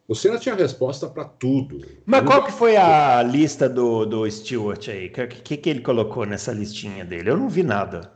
o 0.09 0.15
Senna 0.15 0.39
tinha 0.39 0.55
resposta 0.55 1.09
para 1.09 1.25
tudo. 1.25 1.85
Mas 2.05 2.25
qual 2.25 2.45
que 2.45 2.53
foi 2.53 2.77
a 2.77 3.23
lista 3.23 3.69
do, 3.69 4.07
do 4.07 4.31
Stewart 4.31 4.89
aí? 4.89 5.09
O 5.09 5.11
que, 5.11 5.57
que 5.57 5.71
ele 5.71 5.81
colocou 5.81 6.25
nessa 6.25 6.53
listinha 6.53 7.05
dele? 7.05 7.31
Eu 7.31 7.37
não 7.37 7.49
vi 7.49 7.63
nada. 7.63 8.16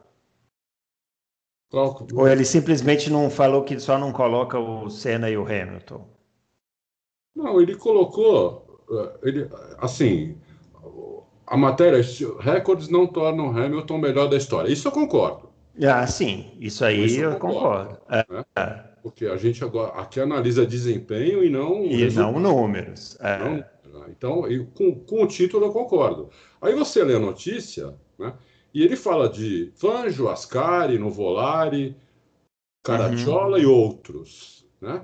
Ou 1.73 2.29
ele 2.29 2.45
simplesmente 2.45 3.11
não 3.11 3.31
falou 3.31 3.63
que 3.63 3.79
só 3.79 3.97
não 3.97 4.13
coloca 4.13 4.59
o 4.59 4.91
Senna 4.91 5.31
e 5.31 5.37
o 5.37 5.45
Hamilton? 5.45 6.05
Não, 7.35 7.61
ele 7.61 7.77
colocou, 7.77 8.85
eh, 8.91 9.19
ele, 9.23 9.49
assim, 9.79 10.37
a 11.47 11.57
matéria, 11.57 12.01
recordes 12.41 12.89
não 12.89 13.07
tornam 13.07 13.57
Hamilton 13.57 13.95
o 13.95 14.01
melhor 14.01 14.29
da 14.29 14.37
história. 14.37 14.71
Isso 14.71 14.89
eu 14.89 14.93
concordo. 14.93 15.49
Ah, 15.83 16.07
sim, 16.07 16.53
isso 16.59 16.85
aí 16.85 17.07
isso 17.07 17.21
eu, 17.21 17.37
concordo. 17.39 17.97
concordo. 17.97 18.33
Né? 18.33 18.45
É. 18.57 18.91
Porque 19.03 19.27
a 19.27 19.37
gente 19.37 19.63
agora 19.65 19.93
aqui 19.93 20.21
analisa 20.21 20.67
desempenho 20.67 21.43
e 21.43 21.49
não. 21.49 21.85
E 21.85 22.03
resultado. 22.03 22.33
não 22.33 22.41
números. 22.41 23.17
É. 23.21 23.39
Não, 23.39 23.55
né? 23.55 23.65
então, 24.09 24.43
com, 24.75 24.95
com 24.95 25.23
o 25.23 25.27
título 25.27 25.67
eu 25.67 25.73
concordo. 25.73 26.31
Aí 26.61 26.75
você 26.75 27.03
lê 27.03 27.15
a 27.15 27.21
notícia, 27.21 27.95
né? 28.19 28.35
E 28.73 28.83
ele 28.83 28.97
fala 28.97 29.29
de 29.29 29.73
Fanjo, 29.77 30.29
Ascari, 30.29 30.99
Novolari, 30.99 31.97
Caracciola 32.83 33.57
uhum. 33.57 33.63
e 33.63 33.67
outros, 33.67 34.67
né? 34.81 35.03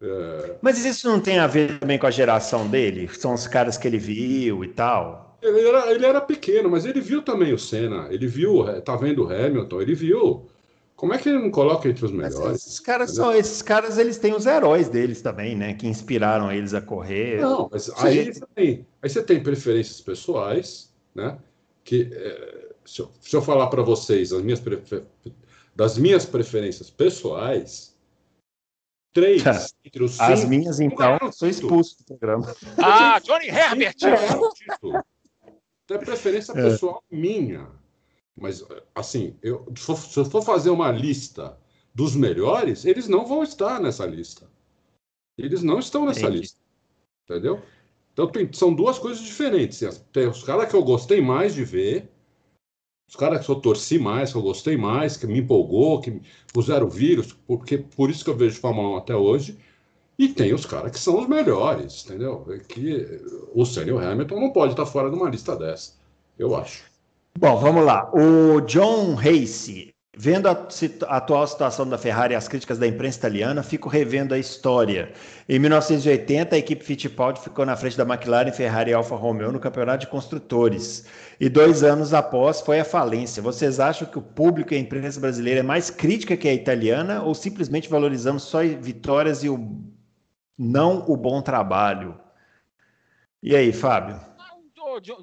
É... 0.00 0.56
Mas 0.60 0.84
isso 0.84 1.08
não 1.08 1.20
tem 1.20 1.38
a 1.38 1.46
ver 1.46 1.78
também 1.78 1.98
com 1.98 2.06
a 2.06 2.10
geração 2.10 2.68
dele? 2.68 3.08
São 3.08 3.34
os 3.34 3.46
caras 3.46 3.76
que 3.76 3.86
ele 3.86 3.98
viu 3.98 4.64
e 4.64 4.68
tal? 4.68 5.38
Ele 5.40 5.60
era, 5.60 5.92
ele 5.92 6.06
era 6.06 6.20
pequeno, 6.20 6.70
mas 6.70 6.86
ele 6.86 7.00
viu 7.00 7.22
também 7.22 7.52
o 7.52 7.58
Senna, 7.58 8.08
ele 8.10 8.26
viu, 8.26 8.64
tá 8.82 8.96
vendo 8.96 9.24
o 9.24 9.30
Hamilton, 9.30 9.82
ele 9.82 9.94
viu 9.94 10.48
Como 10.96 11.12
é 11.12 11.18
que 11.18 11.28
ele 11.28 11.38
não 11.38 11.50
coloca 11.50 11.88
entre 11.88 12.04
os 12.04 12.10
melhores? 12.10 12.60
Esses 12.60 12.80
caras 12.80 13.14
são, 13.14 13.34
esses 13.34 13.60
caras, 13.60 13.98
eles 13.98 14.16
têm 14.16 14.34
os 14.34 14.46
heróis 14.46 14.88
deles 14.88 15.20
também, 15.20 15.54
né? 15.54 15.74
Que 15.74 15.86
inspiraram 15.86 16.50
eles 16.50 16.72
a 16.72 16.80
correr. 16.80 17.40
Não, 17.40 17.68
mas 17.70 17.90
aí, 17.98 18.32
você 18.32 18.46
tem, 18.54 18.86
aí 19.02 19.10
você 19.10 19.22
tem 19.22 19.42
preferências 19.42 20.00
pessoais, 20.00 20.94
né? 21.14 21.36
Que 21.84 22.10
é, 22.10 22.63
se, 22.84 23.00
eu, 23.00 23.10
se 23.20 23.34
eu 23.34 23.42
falar 23.42 23.68
para 23.68 23.82
vocês 23.82 24.32
as 24.32 24.42
minhas 24.42 24.60
prefer... 24.60 25.04
das 25.74 25.98
minhas 25.98 26.24
preferências 26.24 26.90
pessoais, 26.90 27.96
três 29.12 29.42
entre 29.84 30.04
os 30.04 30.12
cinco. 30.12 30.24
As 30.24 30.44
minhas, 30.44 30.80
então, 30.80 31.18
sou 31.32 31.48
expulso 31.48 31.98
do 31.98 32.04
programa. 32.04 32.54
Ah, 32.82 33.18
Johnny 33.20 33.48
Herbert! 33.48 33.96
É 35.90 35.98
preferência 35.98 36.52
é. 36.52 36.54
pessoal 36.54 37.02
minha. 37.10 37.68
Mas, 38.36 38.64
assim, 38.94 39.36
eu, 39.42 39.66
se 39.76 40.18
eu 40.18 40.24
for 40.24 40.42
fazer 40.42 40.70
uma 40.70 40.90
lista 40.90 41.56
dos 41.94 42.16
melhores, 42.16 42.84
eles 42.84 43.06
não 43.06 43.24
vão 43.24 43.42
estar 43.42 43.80
nessa 43.80 44.04
lista. 44.04 44.50
Eles 45.38 45.62
não 45.62 45.78
estão 45.78 46.04
nessa 46.06 46.22
Entendi. 46.22 46.38
lista. 46.38 46.60
Entendeu? 47.24 47.62
Então, 48.12 48.26
tem, 48.28 48.52
são 48.52 48.74
duas 48.74 48.98
coisas 48.98 49.22
diferentes. 49.22 49.80
Tem 50.12 50.26
os 50.26 50.42
caras 50.42 50.68
que 50.68 50.74
eu 50.74 50.82
gostei 50.82 51.20
mais 51.20 51.54
de 51.54 51.64
ver, 51.64 52.10
os 53.14 53.16
caras 53.16 53.46
que 53.46 53.48
eu 53.48 53.54
torci 53.54 53.96
mais, 53.96 54.32
que 54.32 54.38
eu 54.38 54.42
gostei 54.42 54.76
mais, 54.76 55.16
que 55.16 55.24
me 55.24 55.38
empolgou, 55.38 56.00
que 56.00 56.20
puseram 56.52 56.88
vírus, 56.88 57.32
porque 57.46 57.78
por 57.78 58.10
isso 58.10 58.24
que 58.24 58.30
eu 58.30 58.36
vejo 58.36 58.58
Fórmula 58.58 58.96
1 58.96 58.96
até 58.96 59.14
hoje. 59.14 59.56
E 60.18 60.26
tem 60.28 60.52
os 60.52 60.66
caras 60.66 60.90
que 60.90 60.98
são 60.98 61.20
os 61.20 61.28
melhores, 61.28 62.04
entendeu? 62.04 62.44
É 62.50 62.58
que 62.58 63.22
o 63.54 63.64
Senhor 63.64 64.02
Hamilton 64.02 64.40
não 64.40 64.50
pode 64.50 64.72
estar 64.72 64.84
fora 64.84 65.08
de 65.10 65.14
uma 65.14 65.30
lista 65.30 65.54
dessa, 65.54 65.92
eu 66.36 66.56
acho. 66.56 66.82
Bom, 67.38 67.56
vamos 67.56 67.84
lá. 67.84 68.10
O 68.12 68.60
John 68.62 69.14
Race, 69.14 69.93
vendo 70.16 70.48
a, 70.48 70.52
a, 70.52 71.16
atual 71.16 71.46
situação 71.46 71.88
da 71.88 71.98
Ferrari 71.98 72.34
e 72.34 72.36
as 72.36 72.48
críticas 72.48 72.78
da 72.78 72.86
imprensa 72.86 73.18
italiana, 73.18 73.62
fico 73.62 73.88
revendo 73.88 74.34
a 74.34 74.38
história. 74.38 75.12
Em 75.48 75.58
1980, 75.58 76.54
a 76.54 76.58
equipe 76.58 76.84
Fittipaldi 76.84 77.40
ficou 77.40 77.66
na 77.66 77.76
frente 77.76 77.96
da 77.96 78.04
McLaren, 78.04 78.52
Ferrari 78.52 78.90
e 78.90 78.94
Alfa 78.94 79.16
Romeo 79.16 79.52
no 79.52 79.60
campeonato 79.60 80.00
de 80.00 80.06
construtores. 80.06 81.06
E 81.40 81.48
dois 81.48 81.82
anos 81.82 82.14
após 82.14 82.60
foi 82.60 82.80
a 82.80 82.84
falência. 82.84 83.42
Vocês 83.42 83.80
acham 83.80 84.08
que 84.08 84.18
o 84.18 84.22
público 84.22 84.72
e 84.72 84.76
a 84.76 84.80
imprensa 84.80 85.20
brasileira 85.20 85.60
é 85.60 85.62
mais 85.62 85.90
crítica 85.90 86.36
que 86.36 86.48
a 86.48 86.54
italiana 86.54 87.22
ou 87.22 87.34
simplesmente 87.34 87.88
valorizamos 87.88 88.44
só 88.44 88.62
vitórias 88.62 89.42
e 89.42 89.48
o, 89.48 89.82
não 90.56 91.04
o 91.08 91.16
bom 91.16 91.42
trabalho? 91.42 92.18
E 93.42 93.54
aí, 93.54 93.72
Fábio? 93.72 94.18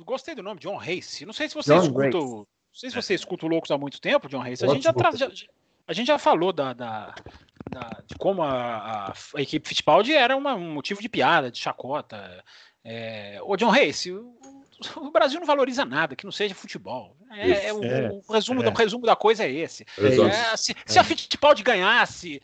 gostei 0.06 0.36
do 0.36 0.44
nome, 0.44 0.60
John 0.60 0.76
Race. 0.76 1.26
Não 1.26 1.34
sei 1.34 1.48
se 1.48 1.56
você 1.56 1.74
John 1.74 1.84
escuta. 1.84 2.51
Não 2.72 2.80
sei 2.80 2.90
se 2.90 2.96
você 2.96 3.14
escuta 3.14 3.46
o 3.46 3.50
Loucos 3.50 3.70
há 3.70 3.78
muito 3.78 4.00
tempo, 4.00 4.30
John 4.30 4.40
Race. 4.40 4.64
A 4.64 4.68
gente 4.70 4.84
já, 4.84 4.94
tra... 4.94 5.12
já, 5.12 5.30
a 5.88 5.94
gente 5.94 6.08
já 6.08 6.18
falou 6.18 6.54
da, 6.54 6.72
da, 6.72 7.14
da 7.70 8.02
de 8.08 8.16
como 8.16 8.42
a, 8.42 9.12
a, 9.36 9.42
equipe 9.42 9.68
Fittipaldi 9.68 10.14
era 10.14 10.38
uma, 10.38 10.56
um 10.56 10.74
motivo 10.74 11.02
de 11.02 11.10
piada, 11.10 11.52
de 11.52 11.60
chacota. 11.60 12.44
É, 12.84 13.40
o 13.44 13.58
John 13.58 13.70
Race, 13.70 14.10
o, 14.10 14.34
o, 14.96 15.12
Brasil 15.12 15.38
não 15.40 15.46
valoriza 15.46 15.84
nada 15.84 16.16
que 16.16 16.24
não 16.24 16.32
seja 16.32 16.56
futebol. 16.56 17.16
É, 17.30 17.68
é, 17.68 17.74
o, 17.74 17.84
é, 17.84 18.10
o, 18.10 18.32
resumo, 18.32 18.64
é. 18.64 18.70
o 18.70 18.74
resumo 18.74 19.06
da 19.06 19.18
coisa 19.18 19.44
é 19.44 19.52
esse. 19.52 19.86
É, 19.98 20.56
se, 20.56 20.74
se 20.86 20.98
a 20.98 21.04
Fittipaldi 21.04 21.64
ganhasse, 21.64 22.42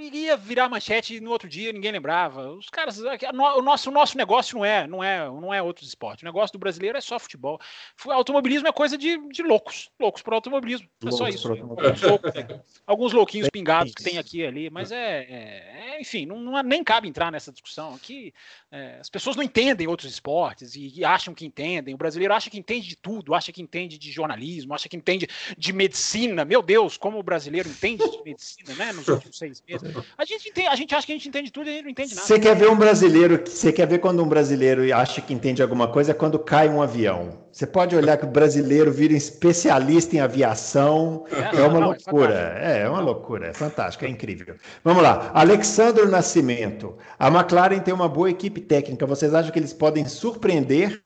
iria 0.00 0.36
virar 0.36 0.68
manchete 0.68 1.20
no 1.20 1.30
outro 1.30 1.48
dia, 1.48 1.72
ninguém 1.72 1.92
lembrava. 1.92 2.50
Os 2.50 2.68
caras, 2.68 2.98
o 2.98 3.62
nosso, 3.62 3.90
o 3.90 3.92
nosso 3.92 4.16
negócio 4.16 4.58
não 4.58 4.64
é, 4.64 4.86
não 4.86 5.04
é, 5.04 5.26
não 5.26 5.54
é 5.54 5.62
outros 5.62 5.88
esportes. 5.88 6.22
O 6.22 6.26
negócio 6.26 6.52
do 6.52 6.58
brasileiro 6.58 6.96
é 6.96 7.00
só 7.00 7.18
futebol. 7.18 7.58
Automobilismo 8.06 8.68
é 8.68 8.72
coisa 8.72 8.96
de, 8.96 9.16
de 9.28 9.42
loucos, 9.42 9.90
loucos 9.98 10.22
para 10.22 10.34
automobilismo. 10.34 10.88
É 11.04 11.10
só 11.10 11.28
isso. 11.28 11.50
Alguns, 11.50 12.02
loucos, 12.02 12.34
é. 12.34 12.60
Alguns 12.86 13.12
louquinhos 13.12 13.48
pingados 13.50 13.94
que 13.94 14.02
tem 14.02 14.18
aqui 14.18 14.38
e 14.38 14.46
ali, 14.46 14.70
mas 14.70 14.92
é, 14.92 15.22
é, 15.22 15.94
é 15.94 16.00
enfim, 16.00 16.26
não, 16.26 16.38
não, 16.38 16.62
nem 16.62 16.84
cabe 16.84 17.08
entrar 17.08 17.32
nessa 17.32 17.50
discussão 17.52 17.94
aqui. 17.94 18.34
É, 18.70 18.98
as 19.00 19.08
pessoas 19.08 19.36
não 19.36 19.42
entendem 19.42 19.86
outros 19.86 20.12
esportes 20.12 20.74
e, 20.74 20.92
e, 20.94 21.04
acham 21.04 21.34
que 21.34 21.46
entendem. 21.46 21.94
O 21.94 21.98
brasileiro 21.98 22.34
acha 22.34 22.50
que 22.50 22.58
entende 22.58 22.88
de 22.88 22.96
tudo, 22.96 23.34
acha 23.34 23.52
que 23.52 23.62
entende 23.62 23.98
de 23.98 24.10
jornalismo, 24.10 24.74
acha 24.74 24.88
que 24.88 24.96
entende 24.96 25.28
de 25.56 25.72
medicina. 25.72 26.44
Meu 26.44 26.62
Deus, 26.62 26.96
como 26.96 27.18
o 27.18 27.22
brasileiro 27.22 27.68
entende 27.68 28.08
de 28.08 28.22
medicina, 28.24 28.74
né? 28.74 28.92
Nos 28.92 29.08
últimos 29.08 29.38
seis 29.38 29.62
meses. 29.66 29.85
A 30.16 30.24
gente, 30.24 30.48
entende, 30.48 30.68
a 30.68 30.76
gente 30.76 30.94
acha 30.94 31.06
que 31.06 31.12
a 31.12 31.14
gente 31.14 31.28
entende 31.28 31.50
tudo 31.50 31.68
e 31.68 31.70
a 31.70 31.72
gente 31.74 31.84
não 31.84 31.90
entende 31.90 32.14
nada. 32.14 32.26
Você 32.26 32.38
quer 32.38 32.56
ver 32.56 32.68
um 32.68 32.76
brasileiro, 32.76 33.42
você 33.44 33.72
quer 33.72 33.86
ver 33.86 33.98
quando 33.98 34.22
um 34.22 34.28
brasileiro 34.28 34.82
acha 34.94 35.20
que 35.20 35.34
entende 35.34 35.62
alguma 35.62 35.88
coisa 35.88 36.12
é 36.12 36.14
quando 36.14 36.38
cai 36.38 36.68
um 36.68 36.82
avião. 36.82 37.46
Você 37.56 37.66
pode 37.66 37.96
olhar 37.96 38.18
que 38.18 38.26
o 38.26 38.28
brasileiro 38.28 38.92
vira 38.92 39.14
um 39.14 39.16
especialista 39.16 40.14
em 40.14 40.20
aviação. 40.20 41.24
É, 41.30 41.56
é 41.56 41.62
uma 41.62 41.80
não, 41.80 41.86
loucura. 41.88 42.58
É, 42.60 42.82
é, 42.82 42.88
uma 42.88 43.00
loucura. 43.00 43.46
É 43.46 43.52
fantástico, 43.54 44.04
é 44.04 44.08
incrível. 44.08 44.56
Vamos 44.84 45.02
lá. 45.02 45.30
Alexandre 45.32 46.04
Nascimento. 46.06 46.98
A 47.18 47.28
McLaren 47.28 47.78
tem 47.78 47.94
uma 47.94 48.10
boa 48.10 48.30
equipe 48.30 48.60
técnica. 48.60 49.06
Vocês 49.06 49.32
acham 49.32 49.50
que 49.50 49.58
eles 49.58 49.72
podem 49.72 50.04
surpreender 50.04 51.00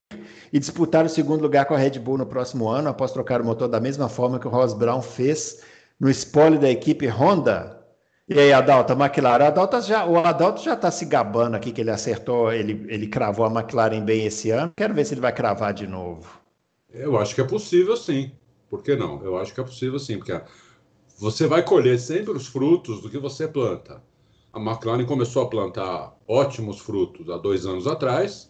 e 0.52 0.58
disputar 0.58 1.04
o 1.04 1.08
segundo 1.08 1.42
lugar 1.42 1.66
com 1.66 1.74
a 1.74 1.78
Red 1.78 2.00
Bull 2.00 2.18
no 2.18 2.26
próximo 2.26 2.68
ano, 2.68 2.88
após 2.88 3.12
trocar 3.12 3.40
o 3.40 3.44
motor 3.44 3.68
da 3.68 3.78
mesma 3.78 4.08
forma 4.08 4.40
que 4.40 4.48
o 4.48 4.50
Ross 4.50 4.74
Brown 4.74 5.00
fez 5.00 5.62
no 6.00 6.10
spoiler 6.10 6.58
da 6.58 6.70
equipe 6.70 7.06
Honda? 7.06 7.79
E 8.32 8.38
aí, 8.38 8.52
Adalto, 8.52 8.92
a 8.92 8.96
McLaren. 8.96 9.52
Já, 9.82 10.06
o 10.06 10.16
Adalto 10.16 10.62
já 10.62 10.74
está 10.74 10.88
se 10.88 11.04
gabando 11.04 11.56
aqui 11.56 11.72
que 11.72 11.80
ele 11.80 11.90
acertou, 11.90 12.52
ele, 12.52 12.86
ele 12.88 13.08
cravou 13.08 13.44
a 13.44 13.50
McLaren 13.50 14.04
bem 14.04 14.24
esse 14.24 14.50
ano. 14.52 14.70
Quero 14.76 14.94
ver 14.94 15.04
se 15.04 15.14
ele 15.14 15.20
vai 15.20 15.32
cravar 15.32 15.74
de 15.74 15.84
novo. 15.84 16.40
Eu 16.94 17.18
acho 17.18 17.34
que 17.34 17.40
é 17.40 17.44
possível 17.44 17.96
sim. 17.96 18.30
Por 18.68 18.84
que 18.84 18.94
não? 18.94 19.20
Eu 19.24 19.36
acho 19.36 19.52
que 19.52 19.60
é 19.60 19.64
possível 19.64 19.98
sim, 19.98 20.16
porque 20.16 20.40
você 21.18 21.48
vai 21.48 21.64
colher 21.64 21.98
sempre 21.98 22.30
os 22.30 22.46
frutos 22.46 23.02
do 23.02 23.10
que 23.10 23.18
você 23.18 23.48
planta. 23.48 24.00
A 24.52 24.60
McLaren 24.60 25.04
começou 25.06 25.42
a 25.42 25.50
plantar 25.50 26.16
ótimos 26.28 26.78
frutos 26.78 27.28
há 27.28 27.36
dois 27.36 27.66
anos 27.66 27.88
atrás 27.88 28.48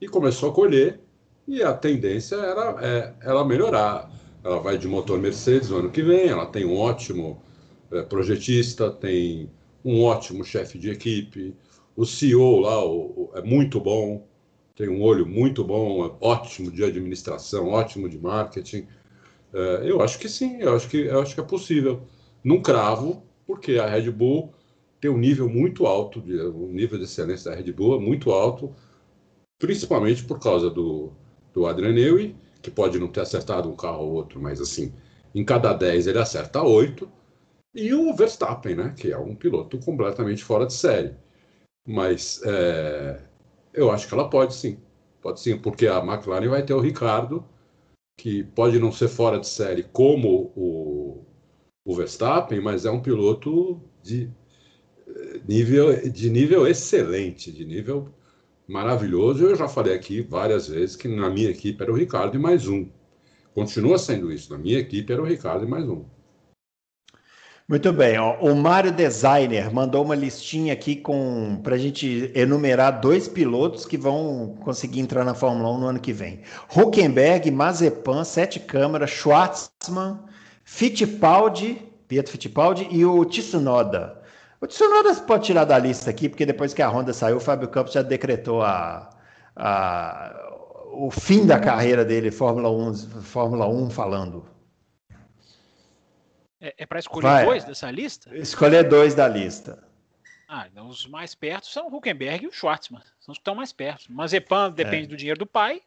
e 0.00 0.06
começou 0.06 0.50
a 0.50 0.54
colher, 0.54 1.00
e 1.48 1.60
a 1.60 1.74
tendência 1.74 2.36
era 2.36 2.76
é, 2.80 3.14
ela 3.22 3.44
melhorar. 3.44 4.08
Ela 4.44 4.60
vai 4.60 4.78
de 4.78 4.86
motor 4.86 5.18
Mercedes 5.18 5.70
no 5.70 5.78
ano 5.78 5.90
que 5.90 6.02
vem, 6.02 6.28
ela 6.28 6.46
tem 6.46 6.64
um 6.64 6.78
ótimo 6.78 7.42
projetista, 8.00 8.90
tem 8.90 9.50
um 9.84 10.02
ótimo 10.02 10.44
chefe 10.44 10.78
de 10.78 10.90
equipe, 10.90 11.54
o 11.94 12.06
CEO 12.06 12.60
lá 12.60 12.84
o, 12.84 13.30
o, 13.30 13.30
é 13.34 13.42
muito 13.42 13.78
bom, 13.80 14.26
tem 14.74 14.88
um 14.88 15.02
olho 15.02 15.26
muito 15.26 15.62
bom, 15.62 16.06
é 16.06 16.12
ótimo 16.20 16.70
de 16.70 16.82
administração, 16.82 17.68
ótimo 17.68 18.08
de 18.08 18.18
marketing. 18.18 18.86
É, 19.52 19.82
eu 19.84 20.00
acho 20.00 20.18
que 20.18 20.28
sim, 20.28 20.60
eu 20.60 20.74
acho 20.74 20.88
que, 20.88 20.98
eu 20.98 21.20
acho 21.20 21.34
que 21.34 21.40
é 21.40 21.44
possível. 21.44 22.02
Num 22.42 22.62
cravo, 22.62 23.22
porque 23.46 23.72
a 23.72 23.86
Red 23.86 24.10
Bull 24.10 24.52
tem 25.00 25.10
um 25.10 25.18
nível 25.18 25.48
muito 25.48 25.86
alto, 25.86 26.20
de, 26.20 26.40
o 26.40 26.68
nível 26.68 26.98
de 26.98 27.04
excelência 27.04 27.50
da 27.50 27.56
Red 27.56 27.72
Bull 27.72 27.96
é 27.96 28.00
muito 28.00 28.30
alto, 28.30 28.74
principalmente 29.58 30.24
por 30.24 30.38
causa 30.38 30.70
do, 30.70 31.12
do 31.52 31.66
Adrian 31.66 31.92
Newey, 31.92 32.34
que 32.62 32.70
pode 32.70 32.98
não 32.98 33.08
ter 33.08 33.20
acertado 33.20 33.68
um 33.68 33.76
carro 33.76 34.04
ou 34.04 34.12
outro, 34.12 34.40
mas 34.40 34.60
assim, 34.60 34.92
em 35.34 35.44
cada 35.44 35.72
10 35.72 36.06
ele 36.06 36.18
acerta 36.18 36.62
8 36.62 37.08
e 37.74 37.94
o 37.94 38.14
Verstappen, 38.14 38.74
né, 38.76 38.94
que 38.96 39.12
é 39.12 39.18
um 39.18 39.34
piloto 39.34 39.78
completamente 39.78 40.44
fora 40.44 40.66
de 40.66 40.74
série. 40.74 41.14
Mas 41.86 42.40
é, 42.44 43.22
eu 43.72 43.90
acho 43.90 44.06
que 44.08 44.14
ela 44.14 44.28
pode 44.28 44.54
sim, 44.54 44.78
pode 45.20 45.40
sim, 45.40 45.58
porque 45.58 45.86
a 45.86 45.98
McLaren 45.98 46.48
vai 46.48 46.64
ter 46.64 46.74
o 46.74 46.80
Ricardo, 46.80 47.44
que 48.16 48.44
pode 48.44 48.78
não 48.78 48.92
ser 48.92 49.08
fora 49.08 49.38
de 49.40 49.48
série 49.48 49.82
como 49.84 50.52
o, 50.54 51.24
o 51.84 51.94
Verstappen, 51.94 52.60
mas 52.60 52.84
é 52.84 52.90
um 52.90 53.00
piloto 53.00 53.80
de 54.02 54.30
nível, 55.48 56.10
de 56.10 56.30
nível 56.30 56.66
excelente, 56.66 57.50
de 57.52 57.64
nível 57.64 58.12
maravilhoso. 58.66 59.44
Eu 59.44 59.56
já 59.56 59.68
falei 59.68 59.94
aqui 59.94 60.20
várias 60.20 60.68
vezes 60.68 60.96
que 60.96 61.08
na 61.08 61.30
minha 61.30 61.50
equipe 61.50 61.82
era 61.82 61.92
o 61.92 61.96
Ricardo 61.96 62.36
e 62.36 62.40
mais 62.40 62.68
um. 62.68 62.88
Continua 63.54 63.98
sendo 63.98 64.32
isso. 64.32 64.52
Na 64.52 64.58
minha 64.58 64.78
equipe 64.78 65.12
era 65.12 65.22
o 65.22 65.26
Ricardo 65.26 65.64
e 65.64 65.68
mais 65.68 65.88
um. 65.88 66.04
Muito 67.68 67.92
bem, 67.92 68.18
ó. 68.18 68.36
o 68.40 68.54
Mário 68.56 68.90
Designer 68.92 69.72
mandou 69.72 70.04
uma 70.04 70.14
listinha 70.14 70.72
aqui 70.72 70.96
com 70.96 71.60
para 71.62 71.76
a 71.76 71.78
gente 71.78 72.30
enumerar 72.34 73.00
dois 73.00 73.28
pilotos 73.28 73.86
que 73.86 73.96
vão 73.96 74.56
conseguir 74.60 75.00
entrar 75.00 75.24
na 75.24 75.32
Fórmula 75.34 75.70
1 75.70 75.78
no 75.78 75.86
ano 75.86 76.00
que 76.00 76.12
vem. 76.12 76.40
Huckenberg, 76.76 77.50
Mazepan, 77.50 78.24
Sete 78.24 78.58
Câmara, 78.60 79.06
Schwartzman, 79.06 80.18
Fittipaldi, 80.64 81.80
Pietro 82.08 82.32
Fittipaldi 82.32 82.88
e 82.90 83.04
o 83.06 83.24
Tsunoda. 83.24 84.20
O 84.60 84.66
Tsunoda 84.66 85.14
pode 85.22 85.46
tirar 85.46 85.64
da 85.64 85.78
lista 85.78 86.10
aqui, 86.10 86.28
porque 86.28 86.44
depois 86.44 86.74
que 86.74 86.82
a 86.82 86.88
Honda 86.88 87.12
saiu, 87.12 87.36
o 87.36 87.40
Fábio 87.40 87.68
Campos 87.68 87.92
já 87.92 88.02
decretou 88.02 88.62
a, 88.62 89.08
a, 89.56 90.32
o 90.92 91.10
fim 91.10 91.46
da 91.46 91.58
carreira 91.58 92.04
dele, 92.04 92.30
Fórmula 92.30 92.70
1, 92.70 92.94
Fórmula 93.22 93.68
1 93.68 93.90
falando. 93.90 94.51
É, 96.62 96.74
é 96.78 96.86
para 96.86 97.00
escolher 97.00 97.26
Vai. 97.26 97.44
dois 97.44 97.64
dessa 97.64 97.90
lista? 97.90 98.34
Escolher 98.36 98.88
dois 98.88 99.16
da 99.16 99.26
lista. 99.26 99.82
Ah, 100.48 100.68
então 100.70 100.86
os 100.86 101.06
mais 101.08 101.34
perto 101.34 101.66
são 101.66 101.88
o 101.88 101.96
Huckenberg 101.96 102.44
e 102.44 102.46
o 102.46 102.52
Schwartzman. 102.52 103.02
São 103.18 103.32
os 103.32 103.38
que 103.38 103.40
estão 103.40 103.54
mais 103.54 103.72
perto. 103.72 104.12
Mazepan 104.12 104.70
depende 104.70 105.04
é. 105.04 105.08
do 105.08 105.16
dinheiro 105.16 105.40
do 105.40 105.46
pai. 105.46 105.82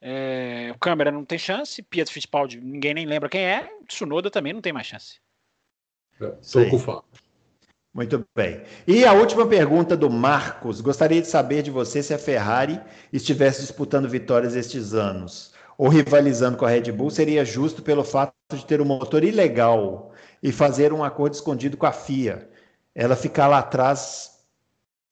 É, 0.00 0.70
o 0.72 0.78
Câmara 0.78 1.10
não 1.10 1.24
tem 1.24 1.38
chance. 1.38 1.82
Pietro 1.82 2.14
Fittipaldi, 2.14 2.60
ninguém 2.60 2.94
nem 2.94 3.06
lembra 3.06 3.28
quem 3.28 3.42
é. 3.42 3.68
Tsunoda 3.88 4.30
também 4.30 4.52
não 4.52 4.60
tem 4.60 4.72
mais 4.72 4.86
chance. 4.86 5.18
Estou 6.40 6.68
com 6.68 6.76
o 6.76 6.78
Fábio. 6.78 7.04
Muito 7.92 8.24
bem. 8.36 8.62
E 8.86 9.04
a 9.04 9.12
última 9.12 9.48
pergunta 9.48 9.96
do 9.96 10.08
Marcos. 10.08 10.80
Gostaria 10.80 11.20
de 11.20 11.26
saber 11.26 11.62
de 11.62 11.72
você 11.72 12.02
se 12.04 12.14
a 12.14 12.18
Ferrari 12.18 12.80
estivesse 13.12 13.62
disputando 13.62 14.08
vitórias 14.08 14.54
estes 14.54 14.94
anos 14.94 15.52
ou 15.76 15.88
rivalizando 15.88 16.58
com 16.58 16.66
a 16.66 16.68
Red 16.68 16.92
Bull, 16.92 17.08
seria 17.08 17.42
justo 17.42 17.82
pelo 17.82 18.04
fato 18.04 18.34
de 18.52 18.66
ter 18.66 18.82
um 18.82 18.84
motor 18.84 19.24
ilegal 19.24 20.09
e 20.42 20.52
fazer 20.52 20.92
um 20.92 21.04
acordo 21.04 21.34
escondido 21.34 21.76
com 21.76 21.86
a 21.86 21.92
FIA. 21.92 22.48
Ela 22.94 23.16
ficar 23.16 23.46
lá 23.46 23.58
atrás 23.58 24.30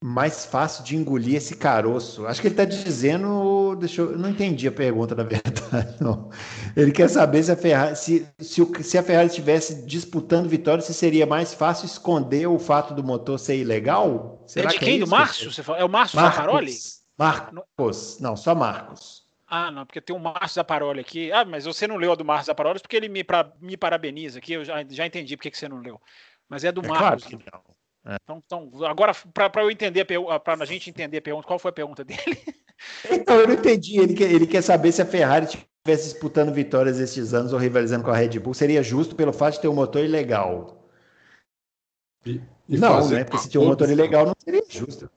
mais 0.02 0.44
fácil 0.44 0.84
de 0.84 0.96
engolir 0.96 1.36
esse 1.36 1.56
caroço. 1.56 2.26
Acho 2.26 2.40
que 2.40 2.46
ele 2.46 2.54
está 2.54 2.64
dizendo. 2.64 3.74
Deixa 3.76 4.00
eu, 4.00 4.12
eu, 4.12 4.18
não 4.18 4.30
entendi 4.30 4.68
a 4.68 4.72
pergunta, 4.72 5.14
na 5.14 5.24
verdade. 5.24 5.96
Não. 6.00 6.30
Ele 6.76 6.92
quer 6.92 7.08
saber 7.08 7.42
se 7.42 7.50
a 7.50 7.56
Ferrari, 7.56 7.96
se, 7.96 8.28
se, 8.38 8.82
se 8.82 8.98
a 8.98 9.02
Ferrari 9.02 9.28
estivesse 9.28 9.86
disputando 9.86 10.48
vitórias, 10.48 10.84
se 10.84 10.94
seria 10.94 11.26
mais 11.26 11.52
fácil 11.52 11.86
esconder 11.86 12.46
o 12.46 12.58
fato 12.58 12.94
do 12.94 13.02
motor 13.02 13.38
ser 13.38 13.56
ilegal? 13.56 14.44
Será 14.46 14.70
é 14.70 14.72
de 14.72 14.78
quem? 14.78 14.96
É 14.96 15.00
do 15.00 15.08
Márcio? 15.08 15.52
Você 15.52 15.62
fala? 15.62 15.78
É 15.78 15.84
o 15.84 15.88
Márcio 15.88 16.20
Zaparoli? 16.20 16.74
Marcos. 17.18 18.18
Não, 18.20 18.36
só 18.36 18.54
Marcos. 18.54 19.27
Ah, 19.50 19.70
não, 19.70 19.86
porque 19.86 20.00
tem 20.00 20.14
o 20.14 20.18
Márcio 20.18 20.56
Zaparoli 20.56 21.00
aqui. 21.00 21.32
Ah, 21.32 21.44
mas 21.44 21.64
você 21.64 21.86
não 21.86 21.96
leu 21.96 22.12
a 22.12 22.14
do 22.14 22.24
Márcio 22.24 22.46
Zaparoli 22.46 22.80
porque 22.80 22.96
ele 22.96 23.08
me, 23.08 23.24
pra, 23.24 23.50
me 23.60 23.76
parabeniza 23.76 24.38
aqui. 24.38 24.52
Eu 24.52 24.64
já, 24.64 24.84
já 24.88 25.06
entendi 25.06 25.36
porque 25.36 25.50
que 25.50 25.56
você 25.56 25.68
não 25.68 25.80
leu. 25.80 26.00
Mas 26.48 26.64
é 26.64 26.70
do 26.70 26.84
é 26.84 26.88
Marcos. 26.88 27.24
Claro 27.24 27.38
que 27.38 27.50
não. 27.50 28.12
É. 28.12 28.16
Então, 28.22 28.42
então, 28.44 28.84
agora, 28.86 29.14
para 29.32 29.62
eu 29.62 29.70
entender, 29.70 30.04
para 30.04 30.54
a 30.54 30.64
gente 30.64 30.90
entender 30.90 31.18
a 31.18 31.22
pergunta, 31.22 31.46
qual 31.46 31.58
foi 31.58 31.70
a 31.70 31.74
pergunta 31.74 32.04
dele? 32.04 32.18
Então, 33.10 33.34
eu 33.34 33.48
não 33.48 33.54
entendi. 33.54 33.98
Ele 33.98 34.14
quer, 34.14 34.30
ele 34.30 34.46
quer 34.46 34.62
saber 34.62 34.92
se 34.92 35.02
a 35.02 35.04
Ferrari 35.04 35.46
estivesse 35.46 36.12
disputando 36.12 36.54
vitórias 36.54 37.00
esses 37.00 37.34
anos 37.34 37.52
ou 37.52 37.58
rivalizando 37.58 38.04
com 38.04 38.12
a 38.12 38.16
Red 38.16 38.38
Bull, 38.38 38.54
seria 38.54 38.84
justo 38.84 39.16
pelo 39.16 39.32
fato 39.32 39.54
de 39.54 39.62
ter 39.62 39.66
um 39.66 39.74
motor 39.74 40.04
ilegal. 40.04 40.88
E, 42.24 42.40
e 42.68 42.78
não, 42.78 43.08
né? 43.08 43.24
Porque 43.24 43.38
se 43.38 43.48
tinha 43.48 43.60
um 43.60 43.66
motor 43.66 43.90
ilegal, 43.90 44.26
não 44.26 44.34
seria 44.38 44.62
justo. 44.68 45.10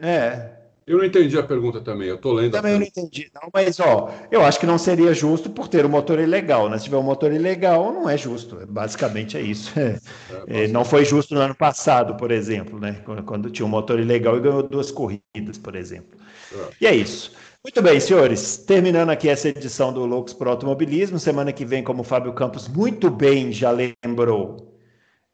É. 0.00 0.59
Eu 0.90 0.98
não 0.98 1.04
entendi 1.04 1.38
a 1.38 1.42
pergunta 1.44 1.80
também, 1.80 2.08
eu 2.08 2.18
tô 2.18 2.32
lendo. 2.32 2.50
Também 2.50 2.76
não 2.76 2.84
entendi, 2.84 3.30
não, 3.32 3.48
mas 3.54 3.78
ó, 3.78 4.12
eu 4.28 4.42
acho 4.42 4.58
que 4.58 4.66
não 4.66 4.76
seria 4.76 5.14
justo 5.14 5.48
por 5.48 5.68
ter 5.68 5.86
um 5.86 5.88
motor 5.88 6.18
ilegal, 6.18 6.68
né? 6.68 6.76
Se 6.78 6.84
tiver 6.84 6.96
um 6.96 7.02
motor 7.02 7.32
ilegal, 7.32 7.92
não 7.92 8.10
é 8.10 8.18
justo. 8.18 8.58
Basicamente 8.66 9.36
é 9.36 9.40
isso. 9.40 9.72
É, 10.48 10.64
é, 10.64 10.68
não 10.68 10.84
foi 10.84 11.04
justo 11.04 11.34
no 11.34 11.40
ano 11.40 11.54
passado, 11.54 12.16
por 12.16 12.32
exemplo, 12.32 12.78
né? 12.80 13.00
Quando, 13.04 13.22
quando, 13.22 13.50
tinha 13.50 13.64
um 13.64 13.68
motor 13.68 14.00
ilegal 14.00 14.36
e 14.36 14.40
ganhou 14.40 14.62
duas 14.64 14.90
corridas, 14.90 15.58
por 15.62 15.76
exemplo. 15.76 16.18
É. 16.52 16.68
E 16.80 16.86
é 16.86 16.94
isso. 16.94 17.32
Muito 17.62 17.80
bem, 17.80 18.00
senhores. 18.00 18.56
Terminando 18.56 19.10
aqui 19.10 19.28
essa 19.28 19.48
edição 19.48 19.92
do 19.92 20.04
Loucos 20.04 20.32
para 20.32 20.50
Automobilismo. 20.50 21.20
Semana 21.20 21.52
que 21.52 21.64
vem, 21.64 21.84
como 21.84 22.00
o 22.00 22.04
Fábio 22.04 22.32
Campos 22.32 22.66
muito 22.66 23.10
bem 23.10 23.52
já 23.52 23.70
lembrou, 23.70 24.76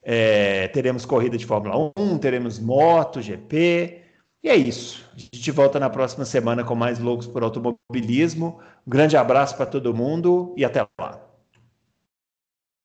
é, 0.03 0.69
teremos 0.69 1.07
corrida 1.07 1.39
de 1.39 1.47
Fórmula 1.47 1.93
1, 1.97 2.19
teremos 2.19 2.59
moto, 2.59 3.23
GP. 3.23 4.06
E 4.47 4.49
é 4.49 4.55
isso. 4.55 5.05
A 5.13 5.37
gente 5.37 5.51
volta 5.51 5.81
na 5.81 5.91
próxima 5.91 6.25
semana 6.25 6.63
com 6.63 6.77
mais 6.77 7.01
Loucos 7.01 7.27
por 7.27 7.43
Automobilismo. 7.43 8.61
Um 8.87 8.91
grande 8.91 9.17
abraço 9.17 9.57
para 9.57 9.67
todo 9.67 9.93
mundo 9.93 10.55
e 10.57 10.65
até 10.65 10.87
lá. 10.97 11.26